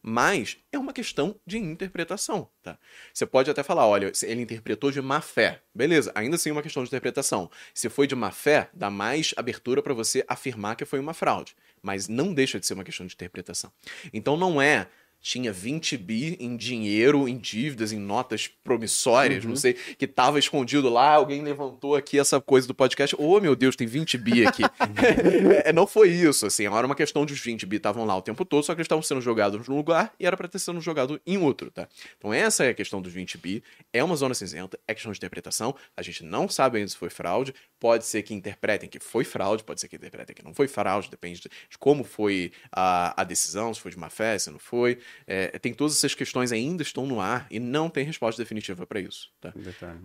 Mas 0.08 0.56
é 0.70 0.78
uma 0.78 0.92
questão 0.92 1.34
de 1.44 1.58
interpretação, 1.58 2.48
tá? 2.62 2.78
Você 3.12 3.26
pode 3.26 3.50
até 3.50 3.64
falar, 3.64 3.88
olha, 3.88 4.12
ele 4.22 4.42
interpretou 4.42 4.92
de 4.92 5.02
má 5.02 5.20
fé. 5.20 5.60
Beleza, 5.74 6.12
ainda 6.14 6.36
assim 6.36 6.50
é 6.50 6.52
uma 6.52 6.62
questão 6.62 6.84
de 6.84 6.88
interpretação. 6.88 7.50
Se 7.74 7.88
foi 7.88 8.06
de 8.06 8.14
má 8.14 8.30
fé, 8.30 8.70
dá 8.72 8.88
mais 8.88 9.34
abertura 9.36 9.82
para 9.82 9.92
você 9.92 10.24
afirmar 10.28 10.76
que 10.76 10.84
foi 10.84 11.00
uma 11.00 11.12
fraude. 11.12 11.56
Mas 11.82 12.06
não 12.06 12.32
deixa 12.32 12.60
de 12.60 12.66
ser 12.66 12.74
uma 12.74 12.84
questão 12.84 13.04
de 13.04 13.14
interpretação. 13.14 13.72
Então 14.12 14.36
não 14.36 14.62
é 14.62 14.86
tinha 15.20 15.52
20 15.52 15.96
bi 15.96 16.36
em 16.38 16.56
dinheiro, 16.56 17.28
em 17.28 17.36
dívidas, 17.36 17.92
em 17.92 17.98
notas 17.98 18.48
promissórias, 18.62 19.44
não 19.44 19.56
sei, 19.56 19.74
que 19.74 20.06
tava 20.06 20.38
escondido 20.38 20.88
lá, 20.88 21.14
alguém 21.14 21.42
levantou 21.42 21.96
aqui 21.96 22.18
essa 22.18 22.40
coisa 22.40 22.66
do 22.68 22.74
podcast, 22.74 23.16
ô 23.18 23.40
meu 23.40 23.56
Deus, 23.56 23.74
tem 23.74 23.86
20 23.86 24.18
bi 24.18 24.46
aqui. 24.46 24.62
É, 25.64 25.72
não 25.72 25.86
foi 25.86 26.10
isso, 26.10 26.46
assim, 26.46 26.66
era 26.66 26.86
uma 26.86 26.94
questão 26.94 27.24
de 27.26 27.32
os 27.32 27.40
20 27.40 27.66
bi 27.66 27.76
estavam 27.76 28.04
lá 28.04 28.16
o 28.16 28.22
tempo 28.22 28.44
todo, 28.44 28.62
só 28.62 28.74
que 28.74 28.80
eles 28.80 28.86
estavam 28.86 29.02
sendo 29.02 29.20
jogados 29.20 29.66
num 29.68 29.76
lugar 29.76 30.12
e 30.18 30.26
era 30.26 30.36
pra 30.36 30.46
ter 30.46 30.58
sido 30.58 30.80
jogado 30.80 31.20
em 31.26 31.36
outro, 31.38 31.70
tá? 31.70 31.88
Então 32.16 32.32
essa 32.32 32.64
é 32.64 32.70
a 32.70 32.74
questão 32.74 33.00
dos 33.00 33.12
20 33.12 33.38
bi, 33.38 33.62
é 33.92 34.02
uma 34.02 34.16
zona 34.16 34.34
cinzenta, 34.34 34.78
é 34.86 34.94
questão 34.94 35.12
de 35.12 35.18
interpretação, 35.18 35.74
a 35.96 36.02
gente 36.02 36.24
não 36.24 36.48
sabe 36.48 36.78
ainda 36.78 36.88
se 36.88 36.96
foi 36.96 37.10
fraude, 37.10 37.54
pode 37.78 38.04
ser 38.04 38.22
que 38.22 38.34
interpretem 38.34 38.88
que 38.88 38.98
foi 38.98 39.24
fraude, 39.24 39.64
pode 39.64 39.80
ser 39.80 39.88
que 39.88 39.96
interpretem 39.96 40.34
que 40.34 40.44
não 40.44 40.54
foi 40.54 40.68
fraude, 40.68 41.10
depende 41.10 41.40
de, 41.40 41.48
de 41.48 41.78
como 41.78 42.04
foi 42.04 42.52
a, 42.72 43.20
a 43.20 43.24
decisão, 43.24 43.72
se 43.72 43.80
foi 43.80 43.90
de 43.90 43.98
má 43.98 44.10
fé, 44.10 44.38
se 44.38 44.50
não 44.50 44.58
foi. 44.58 44.98
É, 45.26 45.58
tem 45.58 45.72
todas 45.74 45.96
essas 45.96 46.14
questões 46.14 46.52
ainda 46.52 46.82
estão 46.82 47.06
no 47.06 47.20
ar 47.20 47.46
e 47.50 47.58
não 47.58 47.88
tem 47.88 48.04
resposta 48.04 48.40
definitiva 48.42 48.86
pra 48.86 49.00
isso, 49.00 49.30
tá? 49.40 49.52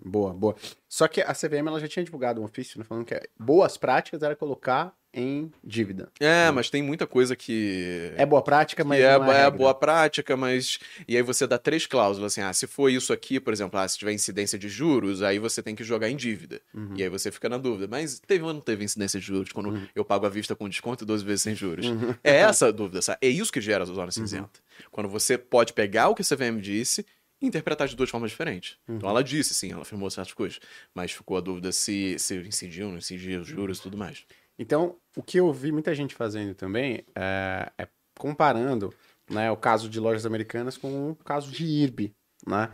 Boa, 0.04 0.34
boa. 0.34 0.56
Só 0.88 1.08
que 1.08 1.22
a 1.22 1.34
CVM 1.34 1.68
ela 1.68 1.80
já 1.80 1.88
tinha 1.88 2.04
divulgado 2.04 2.42
um 2.42 2.44
ofício 2.44 2.80
né, 2.80 2.86
falando 2.86 3.06
que 3.06 3.20
boas 3.40 3.78
práticas 3.78 4.22
era 4.24 4.36
colocar 4.36 4.94
em 5.13 5.52
dívida. 5.63 6.10
É, 6.19 6.50
mas 6.52 6.69
tem 6.69 6.82
muita 6.82 7.06
coisa 7.06 7.36
que. 7.36 8.13
É 8.15 8.26
boa 8.26 8.41
prática, 8.41 8.84
mas 8.84 9.00
é, 9.00 9.04
é, 9.04 9.41
é 9.45 9.52
boa 9.52 9.74
prática, 9.74 10.38
mas. 10.38 10.80
E 11.08 11.15
aí 11.17 11.21
você 11.24 11.45
dá 11.45 11.58
três 11.58 11.86
cláusulas, 11.86 12.32
assim, 12.34 12.41
ah, 12.41 12.54
se 12.54 12.65
for 12.67 12.89
isso 12.89 13.12
aqui, 13.12 13.39
por 13.39 13.52
exemplo, 13.52 13.80
ah, 13.80 13.88
se 13.88 13.97
tiver 13.97 14.13
incidência 14.13 14.58
de 14.58 14.69
juros, 14.69 15.21
aí 15.21 15.38
você 15.39 15.62
tem 15.62 15.76
que 15.76 15.84
jogar 15.84 16.10
em 16.10 16.15
dívida. 16.15 16.62
Uhum. 16.74 16.93
E 16.95 17.04
aí 17.04 17.10
você 17.10 17.32
fica 17.32 17.50
na 17.50 17.58
dúvida. 17.58 17.88
Mas 17.89 18.19
teve 18.19 18.43
ou 18.43 18.54
não 18.54 18.62
teve 18.62 18.84
incidência 18.84 19.19
de 19.19 19.26
juros 19.26 19.52
quando 19.52 19.69
Uhum. 19.71 19.86
eu 19.93 20.06
pago 20.06 20.26
à 20.26 20.30
vista 20.30 20.56
com 20.56 20.67
desconto 20.69 21.04
e 21.04 21.08
12 21.08 21.24
vezes 21.26 21.41
sem 21.41 21.56
juros? 21.56 21.86
É 22.24 22.38
essa 22.38 22.67
a 22.67 22.71
dúvida, 22.71 23.02
sabe? 23.02 23.19
É 23.21 23.28
isso 23.28 23.52
que 23.52 23.60
gera 23.62 23.84
a 23.84 23.88
Uhum. 23.88 23.95
zona 23.95 24.12
cinzenta. 24.12 24.60
Quando 24.91 25.10
você 25.10 25.38
pode 25.38 25.74
pegar 25.74 26.08
o 26.10 26.15
que 26.15 26.21
a 26.21 26.26
CVM 26.26 26.60
disse 26.62 27.06
e 27.41 27.47
interpretar 27.47 27.88
de 27.88 27.95
duas 27.95 28.10
formas 28.10 28.30
diferentes. 28.32 28.78
Uhum. 28.88 28.97
Então 28.97 29.10
ela 29.10 29.24
disse, 29.24 29.54
sim, 29.54 29.71
ela 29.71 29.82
afirmou 29.82 30.10
certas 30.12 30.34
coisas, 30.34 30.60
mas 30.93 31.12
ficou 31.12 31.38
a 31.38 31.41
dúvida 31.41 31.71
se, 31.71 32.15
se 32.19 32.36
incidiu, 32.38 32.89
não 32.89 32.97
incidiu 32.97 33.41
os 33.41 33.47
juros 33.47 33.80
e 33.80 33.82
tudo 33.82 33.97
mais. 33.97 34.24
Então, 34.58 34.98
o 35.16 35.24
que 35.24 35.40
eu 35.40 35.52
vi 35.52 35.72
muita 35.72 35.94
gente 35.96 36.16
fazendo 36.16 36.54
também 36.54 37.06
é, 37.16 37.72
é 37.78 37.88
comparando 38.18 38.94
né, 39.30 39.52
o 39.52 39.58
caso 39.58 39.90
de 39.90 40.00
lojas 40.00 40.26
americanas 40.26 40.78
com 40.78 41.12
o 41.12 41.16
caso 41.16 41.52
de 41.52 41.66
IRB, 41.66 42.14
né? 42.46 42.72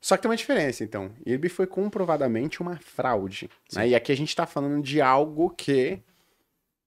Só 0.00 0.16
que 0.16 0.22
tem 0.22 0.30
uma 0.30 0.36
diferença, 0.36 0.82
então. 0.82 1.12
IRB 1.26 1.50
foi 1.50 1.66
comprovadamente 1.66 2.62
uma 2.62 2.78
fraude. 2.78 3.50
Né? 3.74 3.88
E 3.88 3.94
aqui 3.94 4.10
a 4.10 4.16
gente 4.16 4.30
está 4.30 4.46
falando 4.46 4.82
de 4.82 5.00
algo 5.00 5.50
que 5.50 6.02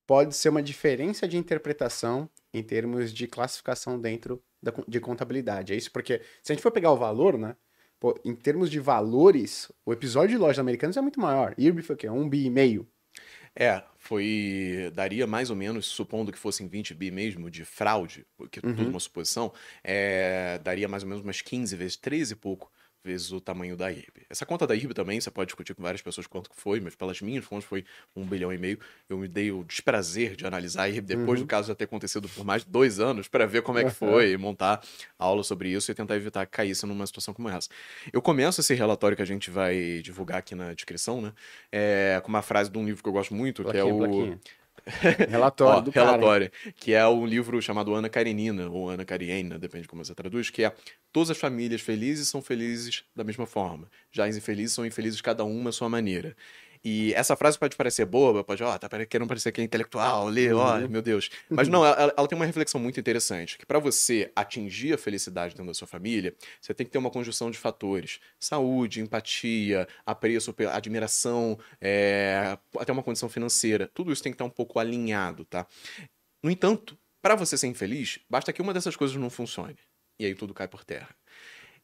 pode 0.08 0.36
ser 0.36 0.50
uma 0.50 0.64
diferença 0.64 1.28
de 1.28 1.38
interpretação 1.38 2.28
em 2.52 2.64
termos 2.64 3.14
de 3.14 3.28
classificação 3.28 4.00
dentro 4.00 4.42
da, 4.62 4.74
de 4.88 5.00
contabilidade. 5.00 5.74
É 5.74 5.76
isso 5.76 5.92
porque, 5.92 6.22
se 6.42 6.52
a 6.52 6.56
gente 6.56 6.64
for 6.64 6.72
pegar 6.72 6.92
o 6.92 6.98
valor, 6.98 7.38
né? 7.38 7.56
pô, 8.04 8.20
em 8.26 8.36
termos 8.36 8.70
de 8.70 8.82
valores, 8.82 9.72
o 9.86 9.94
episódio 9.94 10.32
de 10.32 10.38
lojas 10.38 10.60
americanas 10.60 10.98
é 10.98 11.02
muito 11.02 11.22
maior. 11.22 11.56
IRB 11.58 11.82
foi 11.82 11.96
o 11.96 11.98
quê? 11.98 12.10
Um 12.10 12.28
bi 12.28 12.48
e 12.48 12.50
meio. 12.50 12.86
É, 13.56 13.82
foi. 14.04 14.92
Daria 14.94 15.26
mais 15.26 15.50
ou 15.50 15.56
menos, 15.56 15.86
supondo 15.86 16.32
que 16.32 16.38
fossem 16.38 16.68
20 16.68 16.94
bi 16.94 17.10
mesmo 17.12 17.50
de 17.50 17.64
fraude, 17.66 18.26
porque 18.38 18.62
Uhum. 18.64 18.74
tudo 18.76 18.90
uma 18.90 19.00
suposição, 19.00 19.54
é, 19.84 20.60
daria 20.64 20.88
mais 20.88 21.04
ou 21.04 21.10
menos 21.10 21.24
umas 21.24 21.42
15 21.42 21.76
vezes, 21.76 21.96
13 21.98 22.34
e 22.34 22.36
pouco 22.36 22.72
vezes 23.04 23.32
o 23.32 23.42
tamanho 23.42 23.76
da 23.76 23.92
IRB. 23.92 24.26
Essa 24.30 24.46
conta 24.46 24.66
da 24.66 24.74
IRB 24.76 24.94
também, 24.94 25.20
você 25.20 25.30
pode 25.30 25.48
discutir 25.48 25.74
com 25.76 25.84
várias 25.84 26.02
pessoas 26.02 26.26
quanto 26.26 26.50
que 26.50 26.56
foi, 26.56 26.80
mas 26.80 26.96
pelas 26.96 27.22
minhas 27.22 27.44
fontes 27.44 27.68
foi 27.68 27.84
um 28.16 28.26
bilhão 28.26 28.52
e 28.54 28.58
meio. 28.58 28.80
Eu 29.10 29.18
me 29.18 29.28
dei 29.28 29.52
o 29.52 29.64
desprazer 29.64 30.36
de 30.36 30.46
analisar 30.46 30.84
a 30.84 30.90
IRB 30.90 31.08
depois 31.16 31.40
Uhum. 31.40 31.46
do 31.46 31.50
caso 31.50 31.68
já 31.68 31.76
ter 31.76 31.84
acontecido 31.84 32.30
por 32.30 32.46
mais 32.46 32.64
de 32.64 32.72
dois 32.72 33.00
anos 33.00 33.28
para 33.28 33.46
ver 33.46 33.62
como 33.62 33.78
é 33.80 33.84
que 33.84 33.92
foi, 33.92 34.32
e 34.32 34.38
montar 34.38 34.82
aula 35.20 35.44
sobre 35.44 35.70
isso 35.70 35.92
e 35.92 35.94
tentar 35.96 36.16
evitar 36.16 36.46
que 36.46 36.52
caísse 36.54 36.86
numa 36.86 37.06
situação 37.06 37.34
como 37.34 37.50
essa. 37.50 37.70
Eu 38.12 38.22
começo 38.22 38.62
esse 38.62 38.74
relatório 38.74 39.16
que 39.18 39.24
a 39.24 39.26
gente 39.26 39.50
vai 39.52 40.02
divulgar 40.02 40.38
aqui 40.40 40.56
na 40.56 40.74
descrição, 40.74 41.22
né? 41.22 41.34
É, 41.72 42.22
com 42.24 42.30
uma 42.30 42.42
frase 42.42 42.70
de 42.72 42.78
um 42.78 42.86
livro 42.86 43.04
que 43.04 43.10
eu 43.10 43.14
gosto 43.14 43.34
muito, 43.34 43.64
que 43.64 43.70
é 43.78 43.84
Plaquinha, 43.84 43.94
o. 43.94 43.98
plaquinha. 43.98 44.40
Relatório 45.30 45.78
Ó, 45.78 45.82
do 45.82 45.92
cara. 45.94 46.12
relatório, 46.12 46.52
que 46.76 46.94
é 46.94 47.08
um 47.08 47.26
livro 47.26 47.62
chamado 47.62 47.94
Ana 47.94 48.10
Karenina, 48.10 48.70
ou 48.70 48.90
Ana 48.90 49.06
Karenina, 49.06 49.58
depende 49.58 49.84
de 49.84 49.88
como 49.88 50.04
você 50.04 50.14
traduz, 50.14 50.50
que 50.50 50.64
é 50.66 50.74
Todas 51.14 51.30
as 51.32 51.38
famílias 51.38 51.80
felizes 51.80 52.28
são 52.28 52.42
felizes 52.42 53.06
da 53.16 53.24
mesma 53.24 53.46
forma. 53.46 53.90
Já 54.12 54.26
as 54.26 54.36
infelizes 54.36 54.74
são 54.74 54.86
infelizes 54.86 55.22
cada 55.22 55.46
uma 55.46 55.70
à 55.70 55.74
sua 55.74 55.88
maneira. 55.88 56.36
E 56.86 57.14
essa 57.14 57.34
frase 57.38 57.58
pode 57.58 57.78
parecer 57.78 58.06
boba, 58.06 58.44
pode, 58.44 58.62
ó, 58.62 58.78
tá 58.78 58.90
pare- 58.90 59.06
querendo 59.06 59.26
parecer 59.28 59.54
que 59.54 59.62
é 59.62 59.64
intelectual, 59.64 60.28
lê, 60.28 60.52
ó, 60.52 60.80
Uhum. 60.80 60.90
meu 60.90 61.02
Deus. 61.02 61.30
Mas 61.50 61.70
não, 61.70 61.80
ela, 61.88 62.14
ela 62.18 62.28
tem 62.28 62.36
uma 62.36 62.46
reflexão 62.46 62.82
muito 62.82 63.00
interessante, 63.00 63.58
que 63.58 63.66
para 63.66 63.80
você 63.80 64.30
atingir 64.36 64.92
a 64.94 64.98
felicidade 64.98 65.54
dentro 65.54 65.68
da 65.68 65.74
sua 65.74 65.88
família, 65.88 66.36
você 66.60 66.74
tem 66.74 66.86
que 66.86 66.92
ter 66.92 66.98
uma 66.98 67.10
conjunção 67.10 67.50
de 67.50 67.58
fatores. 67.58 68.20
Saúde, 68.38 69.00
empatia, 69.00 69.88
apreço, 70.06 70.54
admiração, 70.74 71.58
é, 71.80 72.58
até 72.78 72.92
uma 72.92 73.04
condição 73.04 73.30
financeira. 73.30 73.90
Tudo 73.94 74.12
isso 74.12 74.22
tem 74.22 74.34
que 74.34 74.36
estar 74.36 74.44
um 74.46 74.50
pouco 74.50 74.78
alinhado, 74.78 75.46
tá? 75.46 75.66
No 76.44 76.52
entanto, 76.52 76.98
para 77.22 77.36
você 77.36 77.58
ser 77.58 77.68
infeliz, 77.68 78.20
basta 78.30 78.52
que 78.52 78.62
uma 78.62 78.74
dessas 78.74 78.98
coisas 78.98 79.16
não 79.16 79.30
funcione. 79.30 79.78
E 80.20 80.26
aí 80.26 80.36
tudo 80.36 80.54
cai 80.54 80.68
por 80.68 80.84
terra. 80.84 81.16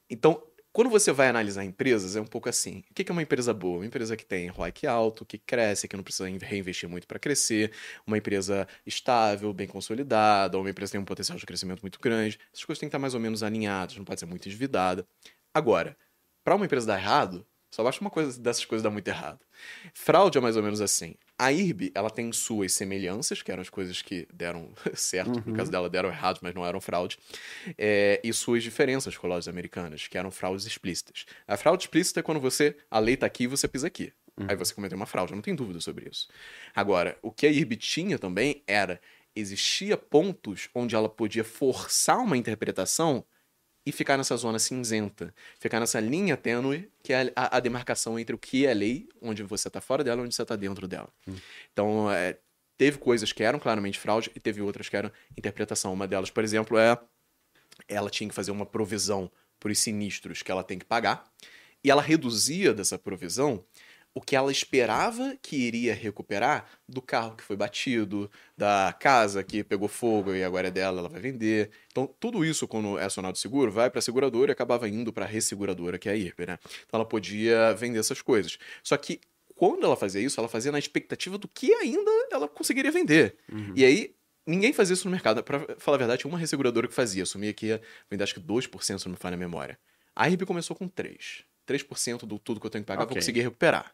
Então, 0.10 0.44
quando 0.72 0.89
você 0.89 1.12
vai 1.12 1.28
analisar 1.28 1.63
empresas, 1.63 2.15
é 2.15 2.22
um 2.22 2.26
pouco 2.26 2.48
assim. 2.48 2.84
O 2.89 2.94
que 2.94 3.10
é 3.10 3.12
uma 3.12 3.24
empresa 3.24 3.54
boa? 3.54 3.78
Uma 3.78 3.86
empresa 3.86 4.15
que 4.15 4.26
tem 4.26 4.48
ROIC 4.48 4.86
alto, 4.86 5.26
que 5.26 5.38
cresce, 5.38 5.88
que 5.88 5.98
não 5.98 6.04
precisa 6.04 6.30
reinvestir 6.30 6.88
muito 6.88 7.08
para 7.08 7.18
crescer, 7.18 7.72
uma 8.06 8.18
empresa 8.18 8.68
estável, 8.86 9.52
bem 9.54 9.68
consolidada, 9.68 10.58
uma 10.60 10.70
empresa 10.70 10.92
que 10.92 10.94
tem 10.94 11.02
um 11.02 11.06
potencial 11.06 11.38
de 11.38 11.46
crescimento 11.46 11.82
muito 11.82 12.00
grande. 12.00 12.39
Essas 12.54 12.65
coisas 12.65 12.80
têm 12.80 12.88
que 12.88 12.92
estar 12.92 13.00
mais 13.00 13.13
ou 13.15 13.20
menos 13.20 13.42
alinhadas, 13.42 13.98
não 13.98 14.06
pode 14.06 14.20
ser 14.20 14.26
muito 14.28 14.46
endividada. 14.48 15.08
Agora, 15.54 15.98
para 16.44 16.56
uma 16.56 16.65
empresa 16.65 16.86
dar 16.88 17.00
errado, 17.00 17.46
só 17.72 17.84
basta 17.84 18.02
uma 18.02 18.10
coisa 18.12 18.39
dessas 18.39 18.65
coisas 18.65 18.84
dar 18.84 18.92
muito 18.92 19.08
errado. 19.08 19.39
Fraude 19.94 20.38
é 20.38 20.42
mais 20.42 20.56
ou 20.56 20.63
menos 20.63 20.82
assim. 20.82 21.15
A 21.39 21.52
IRB, 21.54 21.91
ela 21.95 22.10
tem 22.10 22.32
suas 22.34 22.73
semelhanças, 22.73 23.41
que 23.41 23.49
eram 23.52 23.62
as 23.62 23.69
coisas 23.69 24.02
que 24.02 24.28
deram 24.34 24.73
certo, 24.93 25.41
no 25.45 25.52
Uhum. 25.52 25.54
caso 25.54 25.71
dela 25.71 25.89
deram 25.89 26.10
errado, 26.10 26.39
mas 26.41 26.54
não 26.54 26.65
eram 26.65 26.82
fraude, 26.82 27.17
é, 27.78 28.19
e 28.23 28.34
suas 28.34 28.62
diferenças 28.63 29.17
com 29.17 29.28
lojas 29.28 29.47
americanas, 29.47 30.08
que 30.08 30.17
eram 30.17 30.32
fraudes 30.32 30.65
explícitas. 30.65 31.25
A 31.47 31.56
fraude 31.58 31.84
explícita 31.84 32.19
é 32.19 32.23
quando 32.23 32.39
você, 32.41 32.75
a 32.91 32.99
lei 32.99 33.15
tá 33.17 33.25
aqui 33.25 33.43
e 33.43 33.47
você 33.47 33.67
pisa 33.67 33.88
aqui. 33.88 34.12
Aí 34.47 34.56
você 34.56 34.73
cometeu 34.73 34.95
uma 34.95 35.06
fraude, 35.06 35.34
não 35.34 35.41
tem 35.41 35.54
dúvida 35.56 35.80
sobre 35.82 36.10
isso. 36.10 36.28
Agora, 36.75 37.17
o 37.21 37.32
que 37.32 37.45
a 37.45 37.49
IRB 37.52 37.75
tinha 37.75 38.17
também 38.17 38.63
era 38.67 38.99
existia 39.36 39.95
pontos 39.97 40.69
onde 40.73 40.95
ela 40.95 41.08
podia 41.10 41.43
forçar 41.43 42.17
uma 42.19 42.36
interpretação 42.38 43.23
e 43.89 43.91
ficar 43.91 44.17
nessa 44.17 44.38
zona 44.38 44.60
cinzenta, 44.60 45.34
ficar 45.60 45.80
nessa 45.80 45.99
linha 45.99 46.38
tênue 46.38 46.91
que 47.02 47.12
é 47.12 47.34
a, 47.36 47.58
a 47.58 47.60
demarcação 47.60 48.19
entre 48.19 48.36
o 48.36 48.38
que 48.38 48.67
é 48.67 48.73
lei, 48.73 49.10
onde 49.19 49.41
você 49.41 49.67
está 49.67 49.82
fora 49.82 50.04
dela, 50.04 50.21
e 50.21 50.25
onde 50.25 50.36
você 50.36 50.43
está 50.43 50.56
dentro 50.56 50.88
dela. 50.88 51.10
Hum. 51.28 51.36
Então, 51.73 52.12
é, 52.12 52.38
teve 52.78 52.99
coisas 52.99 53.34
que 53.34 53.41
eram 53.41 53.58
claramente 53.58 53.97
fraude 53.97 54.32
e 54.36 54.39
teve 54.39 54.62
outras 54.62 54.88
que 54.88 54.95
eram 54.95 55.12
interpretação. 55.36 55.91
Uma 55.91 56.08
delas, 56.08 56.30
por 56.30 56.43
exemplo, 56.43 56.78
é 56.78 56.99
ela 57.88 58.12
tinha 58.12 58.30
que 58.30 58.36
fazer 58.36 58.52
uma 58.52 58.65
provisão 58.65 59.32
por 59.60 59.71
os 59.71 59.80
sinistros 59.80 60.43
que 60.43 60.52
ela 60.52 60.63
tem 60.63 60.78
que 60.78 60.86
pagar 60.86 61.28
e 61.84 61.89
ela 61.89 62.02
reduzia 62.02 62.71
dessa 62.71 62.99
provisão 62.99 63.65
o 64.13 64.22
que 64.22 64.36
ela 64.36 64.52
esperava 64.52 65.38
que 65.41 65.56
iria 65.56 65.93
recuperar 65.93 66.65
do 66.88 67.02
carro 67.02 67.36
que 67.36 67.43
foi 67.43 67.56
batido, 67.56 68.30
da 68.58 68.93
casa 69.00 69.43
que 69.43 69.63
pegou 69.63 69.88
fogo 69.88 70.34
e 70.34 70.43
agora 70.43 70.67
é 70.67 70.72
dela, 70.72 71.00
ela 71.00 71.10
vai 71.10 71.22
vender. 71.22 71.69
Então, 71.91 72.08
tudo 72.19 72.43
isso, 72.43 72.67
quando 72.67 72.98
é 72.98 73.06
acionado 73.06 73.38
seguro, 73.38 73.72
vai 73.72 73.89
para 73.89 74.00
a 74.00 74.02
seguradora 74.02 74.52
e 74.52 74.54
acabava 74.54 74.89
indo 74.89 75.13
para 75.13 75.26
a 75.26 75.28
resseguradora, 75.28 75.98
que 76.00 76.10
é 76.10 76.13
a 76.13 76.15
IRP, 76.15 76.45
né? 76.48 76.60
Então, 76.86 77.00
ela 77.00 77.06
podia 77.06 77.74
vender 77.74 78.00
essas 78.00 78.22
coisas. 78.22 78.58
Só 78.84 78.98
que, 78.98 79.22
quando 79.56 79.86
ela 79.86 79.95
fazia 79.95 80.22
isso, 80.22 80.39
ela 80.39 80.50
fazia 80.50 80.72
na 80.72 80.80
expectativa 80.80 81.38
do 81.38 81.48
que 81.48 81.74
ainda 81.74 82.12
ela 82.32 82.48
conseguiria 82.48 82.91
vender. 82.91 83.36
Uhum. 83.52 83.74
E 83.76 83.86
aí, 83.86 84.15
ninguém 84.45 84.74
fazia 84.74 84.95
isso 84.95 85.06
no 85.06 85.12
mercado. 85.12 85.43
Para 85.43 85.60
falar 85.78 85.95
a 85.95 86.00
verdade, 86.00 86.22
tinha 86.22 86.32
uma 86.32 86.39
resseguradora 86.39 86.88
que 86.88 86.93
fazia. 86.93 87.24
Assumia 87.24 87.54
que 87.54 87.67
ia 87.67 87.82
vender, 88.10 88.24
acho 88.24 88.34
que 88.34 88.41
2%, 88.41 89.00
se 89.00 89.06
não 89.06 89.12
me 89.12 89.17
falha 89.17 89.36
a 89.36 89.38
memória. 89.38 89.78
A 90.15 90.28
IRB 90.28 90.45
começou 90.45 90.76
com 90.76 90.89
3%. 90.89 91.43
3% 91.67 92.26
do 92.26 92.39
tudo 92.39 92.60
que 92.60 92.65
eu 92.65 92.72
tenho 92.72 92.84
que 92.84 92.88
pagar, 92.88 93.04
Ok. 93.04 93.13
vou 93.13 93.22
conseguir 93.22 93.41
recuperar. 93.41 93.93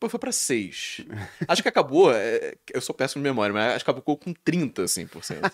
Depois 0.00 0.12
foi 0.12 0.18
pra 0.18 0.32
6. 0.32 1.02
Acho 1.46 1.62
que 1.62 1.68
acabou, 1.68 2.10
é, 2.10 2.54
eu 2.72 2.80
sou 2.80 2.94
péssimo 2.94 3.22
de 3.22 3.28
memória, 3.28 3.52
mas 3.52 3.74
acho 3.74 3.84
que 3.84 3.90
acabou 3.90 4.16
com 4.16 4.32
30, 4.32 4.84
assim, 4.84 5.06
por 5.06 5.22
cento. 5.22 5.50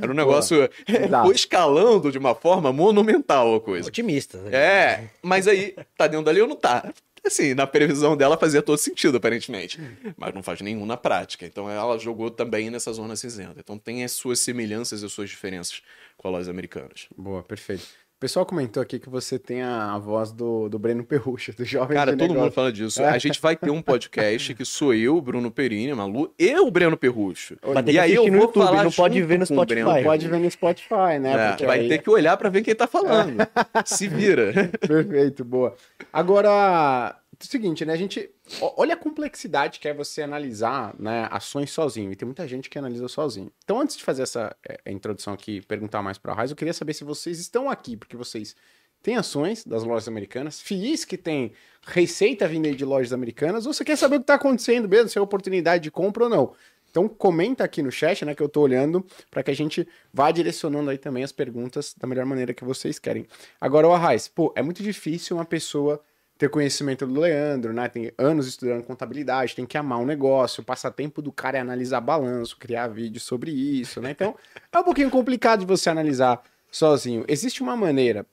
Era 0.00 0.10
um 0.10 0.14
negócio. 0.14 0.70
Exato. 0.88 1.26
foi 1.26 1.34
escalando 1.34 2.10
de 2.10 2.16
uma 2.16 2.34
forma 2.34 2.72
monumental 2.72 3.56
a 3.56 3.60
coisa. 3.60 3.88
Otimista. 3.88 4.38
né? 4.38 4.56
É, 4.56 5.10
mas 5.22 5.46
aí, 5.46 5.76
tá 5.98 6.06
dentro 6.06 6.24
dali 6.24 6.40
ou 6.40 6.48
não 6.48 6.56
tá? 6.56 6.90
Assim, 7.22 7.52
na 7.52 7.66
previsão 7.66 8.16
dela 8.16 8.38
fazia 8.38 8.62
todo 8.62 8.78
sentido, 8.78 9.18
aparentemente. 9.18 9.78
Mas 10.16 10.32
não 10.32 10.42
faz 10.42 10.62
nenhum 10.62 10.86
na 10.86 10.96
prática. 10.96 11.44
Então 11.44 11.68
ela 11.68 11.98
jogou 11.98 12.30
também 12.30 12.70
nessa 12.70 12.90
zona 12.94 13.14
cinzenta. 13.16 13.56
Então 13.58 13.76
tem 13.76 14.02
as 14.02 14.12
suas 14.12 14.40
semelhanças 14.40 15.02
e 15.02 15.04
as 15.04 15.12
suas 15.12 15.28
diferenças 15.28 15.82
com 16.16 16.28
as 16.28 16.32
lojas 16.32 16.48
americanas. 16.48 17.06
Boa, 17.14 17.42
perfeito. 17.42 17.86
O 18.20 18.28
pessoal 18.28 18.44
comentou 18.44 18.82
aqui 18.82 18.98
que 18.98 19.08
você 19.08 19.38
tem 19.38 19.62
a, 19.62 19.96
voz 19.96 20.30
do, 20.30 20.68
do 20.68 20.78
Breno 20.78 21.02
Perrucha, 21.02 21.54
do 21.56 21.64
Jovem 21.64 21.96
Cara, 21.96 22.12
de 22.12 22.18
todo 22.18 22.28
mundo 22.28 22.34
Negócio. 22.36 22.52
fala 22.52 22.70
disso. 22.70 23.02
A 23.02 23.16
gente 23.16 23.40
vai 23.40 23.56
ter 23.56 23.70
um 23.70 23.80
podcast 23.80 24.52
que 24.52 24.62
sou 24.62 24.92
eu, 24.92 25.18
Bruno 25.22 25.50
Perini, 25.50 25.94
Malu, 25.94 26.30
e 26.38 26.54
o 26.60 26.70
Breno 26.70 26.98
Perrucho. 26.98 27.56
E 27.86 27.98
aí 27.98 28.14
eu 28.14 28.26
no 28.26 28.32
vou 28.32 28.40
YouTube, 28.42 28.62
falar 28.66 28.84
não 28.84 28.92
pode 28.92 29.22
ver 29.22 29.38
no 29.38 29.46
Spotify. 29.46 29.82
Breno. 29.84 30.02
Pode 30.02 30.28
ver 30.28 30.38
no 30.38 30.50
Spotify, 30.50 31.18
né? 31.18 31.56
É, 31.58 31.64
vai 31.64 31.80
aí- 31.80 31.88
ter 31.88 32.02
que 32.02 32.10
olhar 32.10 32.36
pra 32.36 32.50
ver 32.50 32.60
quem 32.60 32.74
tá 32.74 32.86
falando. 32.86 33.38
Se 33.86 34.06
vira. 34.06 34.70
Perfeito, 34.86 35.42
boa. 35.42 35.74
Agora, 36.12 37.16
é 37.16 37.19
seguinte, 37.46 37.84
né? 37.84 37.92
A 37.92 37.96
gente. 37.96 38.30
Olha 38.60 38.94
a 38.94 38.96
complexidade 38.96 39.78
que 39.78 39.88
é 39.88 39.94
você 39.94 40.22
analisar 40.22 40.94
né, 40.98 41.28
ações 41.30 41.70
sozinho. 41.70 42.12
E 42.12 42.16
tem 42.16 42.26
muita 42.26 42.46
gente 42.46 42.68
que 42.68 42.78
analisa 42.78 43.08
sozinho. 43.08 43.50
Então, 43.64 43.80
antes 43.80 43.96
de 43.96 44.04
fazer 44.04 44.22
essa 44.22 44.54
é, 44.66 44.90
introdução 44.90 45.32
aqui, 45.32 45.60
perguntar 45.62 46.02
mais 46.02 46.18
para 46.18 46.32
a 46.32 46.34
Raiz, 46.34 46.50
eu 46.50 46.56
queria 46.56 46.74
saber 46.74 46.94
se 46.94 47.04
vocês 47.04 47.38
estão 47.38 47.70
aqui, 47.70 47.96
porque 47.96 48.16
vocês 48.16 48.54
têm 49.02 49.16
ações 49.16 49.64
das 49.64 49.82
lojas 49.82 50.08
americanas, 50.08 50.60
FIIs 50.60 51.04
que 51.04 51.16
tem 51.16 51.52
receita 51.82 52.46
vindo 52.46 52.74
de 52.74 52.84
lojas 52.84 53.12
americanas, 53.12 53.66
ou 53.66 53.72
você 53.72 53.84
quer 53.84 53.96
saber 53.96 54.16
o 54.16 54.18
que 54.18 54.24
está 54.24 54.34
acontecendo 54.34 54.88
mesmo, 54.88 55.08
se 55.08 55.18
é 55.18 55.20
oportunidade 55.20 55.84
de 55.84 55.90
compra 55.90 56.24
ou 56.24 56.30
não. 56.30 56.54
Então 56.90 57.08
comenta 57.08 57.64
aqui 57.64 57.82
no 57.82 57.90
chat, 57.90 58.24
né, 58.24 58.34
que 58.34 58.42
eu 58.42 58.48
tô 58.48 58.60
olhando, 58.60 59.04
para 59.30 59.42
que 59.42 59.50
a 59.50 59.54
gente 59.54 59.86
vá 60.12 60.30
direcionando 60.30 60.90
aí 60.90 60.98
também 60.98 61.22
as 61.22 61.32
perguntas 61.32 61.94
da 61.96 62.06
melhor 62.06 62.26
maneira 62.26 62.52
que 62.52 62.64
vocês 62.64 62.98
querem. 62.98 63.26
Agora, 63.60 63.88
o 63.88 63.92
Arraiz, 63.92 64.28
pô, 64.28 64.52
é 64.56 64.62
muito 64.62 64.82
difícil 64.82 65.36
uma 65.36 65.44
pessoa 65.44 66.02
ter 66.40 66.48
conhecimento 66.48 67.06
do 67.06 67.20
Leandro, 67.20 67.70
né? 67.70 67.86
Tem 67.86 68.10
anos 68.16 68.46
estudando 68.46 68.82
contabilidade, 68.82 69.54
tem 69.54 69.66
que 69.66 69.76
amar 69.76 69.98
um 69.98 70.06
negócio, 70.06 70.62
o 70.62 70.64
passatempo 70.64 71.20
do 71.20 71.30
cara 71.30 71.58
é 71.58 71.60
analisar 71.60 72.00
balanço, 72.00 72.56
criar 72.56 72.88
vídeo 72.88 73.20
sobre 73.20 73.50
isso, 73.50 74.00
né? 74.00 74.12
Então, 74.12 74.34
é 74.72 74.78
um 74.78 74.82
pouquinho 74.82 75.10
complicado 75.10 75.60
de 75.60 75.66
você 75.66 75.90
analisar 75.90 76.42
sozinho. 76.70 77.26
Existe 77.28 77.62
uma 77.62 77.76
maneira 77.76 78.24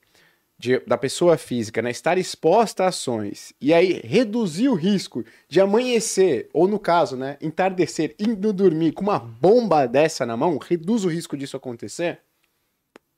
de- 0.58 0.80
da 0.88 0.98
pessoa 0.98 1.38
física 1.38 1.82
né, 1.82 1.92
estar 1.92 2.18
exposta 2.18 2.86
a 2.86 2.88
ações 2.88 3.54
e 3.60 3.74
aí 3.74 4.00
reduzir 4.06 4.70
o 4.70 4.74
risco 4.74 5.26
de 5.50 5.60
amanhecer, 5.60 6.50
ou 6.54 6.66
no 6.66 6.80
caso, 6.80 7.18
né, 7.18 7.38
entardecer, 7.42 8.16
indo 8.18 8.54
dormir 8.54 8.94
com 8.94 9.04
uma 9.04 9.20
bomba 9.20 9.86
dessa 9.86 10.26
na 10.26 10.38
mão, 10.38 10.58
reduz 10.58 11.04
o 11.04 11.10
risco 11.10 11.36
disso 11.36 11.58
acontecer? 11.58 12.22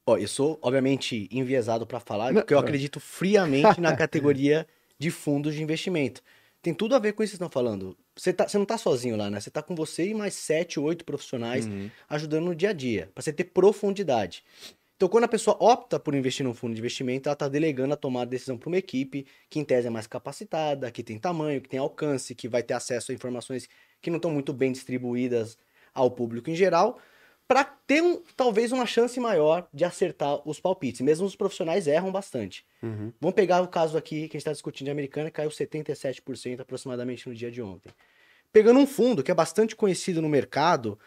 Ó, 0.08 0.18
eu 0.18 0.28
sou, 0.28 0.58
obviamente, 0.64 1.30
enviesado 1.32 1.86
para 1.86 2.00
falar, 2.00 2.34
Não, 2.34 2.42
porque 2.42 2.56
eu 2.56 2.58
não. 2.58 2.64
acredito 2.64 3.00
friamente 3.00 3.80
na 3.80 3.94
categoria 3.96 4.66
de 5.00 5.10
fundos 5.12 5.56
de 5.56 5.64
investimento. 5.64 6.22
Tem 6.62 6.74
tudo 6.74 6.96
a 6.96 7.00
ver 7.00 7.14
com 7.14 7.24
isso 7.24 7.32
que 7.34 7.38
vocês 7.38 7.48
estão 7.48 7.50
falando. 7.50 7.98
Você, 8.18 8.34
tá, 8.34 8.48
você 8.48 8.58
não 8.58 8.66
tá 8.66 8.78
sozinho 8.78 9.16
lá, 9.16 9.30
né? 9.30 9.40
Você 9.40 9.50
tá 9.50 9.64
com 9.64 9.76
você 9.76 10.08
e 10.10 10.14
mais 10.14 10.34
sete, 10.34 10.80
oito 10.80 11.06
profissionais 11.06 11.70
Uhum. 11.70 11.92
ajudando 12.10 12.46
no 12.46 12.56
dia 12.56 12.70
a 12.72 12.74
dia, 12.74 13.10
para 13.14 13.24
você 13.24 13.32
ter 13.32 13.46
profundidade. 13.46 14.44
Então, 14.96 15.08
quando 15.08 15.24
a 15.24 15.28
pessoa 15.30 15.56
opta 15.62 15.98
por 16.00 16.14
investir 16.14 16.46
num 16.46 16.54
fundo 16.54 16.74
de 16.74 16.80
investimento, 16.82 17.30
ela 17.30 17.34
está 17.34 17.48
delegando 17.48 17.94
a 17.94 17.98
tomar 17.98 18.24
a 18.24 18.26
decisão 18.26 18.58
para 18.58 18.68
uma 18.70 18.78
equipe 18.78 19.26
que, 19.50 19.58
em 19.60 19.64
tese, 19.64 19.88
é 19.88 19.90
mais 19.90 20.08
capacitada, 20.08 20.92
que 20.92 21.02
tem 21.04 21.18
tamanho, 21.18 21.62
que 21.62 21.70
tem 21.70 21.80
alcance, 21.80 22.36
que 22.36 22.50
vai 22.50 22.62
ter 22.64 22.74
acesso 22.74 23.12
a 23.12 23.16
informações 23.16 23.70
que 24.02 24.10
não 24.10 24.18
estão 24.18 24.32
muito 24.32 24.54
bem 24.54 24.72
distribuídas 24.74 25.58
ao 25.94 26.12
público 26.12 26.50
em 26.50 26.56
geral, 26.56 27.00
para 27.50 27.64
ter, 27.64 28.04
um, 28.04 28.22
talvez, 28.38 28.72
uma 28.72 28.86
chance 28.86 29.20
maior 29.20 29.68
de 29.74 29.84
acertar 29.84 30.40
os 30.48 30.60
palpites. 30.60 31.02
Mesmo 31.02 31.26
os 31.26 31.36
profissionais 31.36 31.88
erram 31.88 32.12
bastante. 32.12 32.64
Vamos 33.20 33.34
pegar 33.34 33.64
o 33.64 33.68
caso 33.68 33.98
aqui 33.98 34.28
que 34.28 34.38
a 34.38 34.38
gente 34.38 34.42
está 34.42 34.52
discutindo 34.52 34.86
de 34.86 34.92
americana, 34.92 35.32
caiu 35.32 35.50
77% 35.50 36.60
aproximadamente 36.60 37.28
no 37.28 37.34
dia 37.34 37.50
de 37.50 37.60
ontem. 37.60 37.90
Pegando 38.54 38.80
um 38.80 38.86
fundo 38.86 39.24
que 39.24 39.32
é 39.32 39.34
bastante 39.34 39.76
conhecido 39.76 40.22
no 40.22 40.30
mercado, 40.30 41.00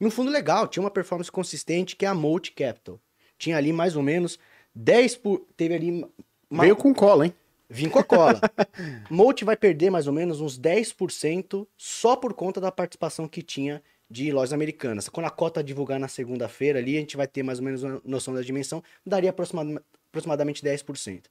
e 0.00 0.06
um 0.06 0.10
fundo 0.10 0.30
legal, 0.30 0.68
tinha 0.68 0.84
uma 0.84 0.90
performance 0.90 1.32
consistente, 1.32 1.96
que 1.96 2.06
é 2.06 2.08
a 2.08 2.14
Multi 2.14 2.52
Capital. 2.52 3.00
Tinha 3.36 3.56
ali 3.56 3.72
mais 3.72 3.96
ou 3.96 4.02
menos 4.02 4.38
10 4.76 5.16
por. 5.16 5.46
Teve 5.56 5.74
ali. 5.74 6.06
Uma... 6.48 6.62
Veio 6.62 6.76
com 6.76 6.94
cola, 6.94 7.26
hein? 7.26 7.34
Vim 7.68 7.88
com 7.88 7.98
a 7.98 8.04
cola. 8.04 8.40
Multi 9.10 9.44
vai 9.44 9.56
perder 9.56 9.90
mais 9.90 10.06
ou 10.06 10.12
menos 10.12 10.40
uns 10.40 10.56
10% 10.56 11.66
só 11.76 12.14
por 12.14 12.34
conta 12.34 12.60
da 12.60 12.70
participação 12.70 13.26
que 13.26 13.42
tinha 13.42 13.82
de 14.10 14.32
lojas 14.32 14.52
americanas. 14.52 15.08
Quando 15.08 15.26
a 15.26 15.30
cota 15.30 15.62
divulgar 15.62 16.00
na 16.00 16.08
segunda-feira 16.08 16.78
ali, 16.78 16.96
a 16.96 17.00
gente 17.00 17.16
vai 17.16 17.26
ter 17.26 17.42
mais 17.42 17.58
ou 17.58 17.64
menos 17.64 17.82
uma 17.82 18.00
noção 18.04 18.34
da 18.34 18.42
dimensão, 18.42 18.82
daria 19.04 19.30
aproxima- 19.30 19.82
aproximadamente 20.08 20.62
10%. 20.62 21.30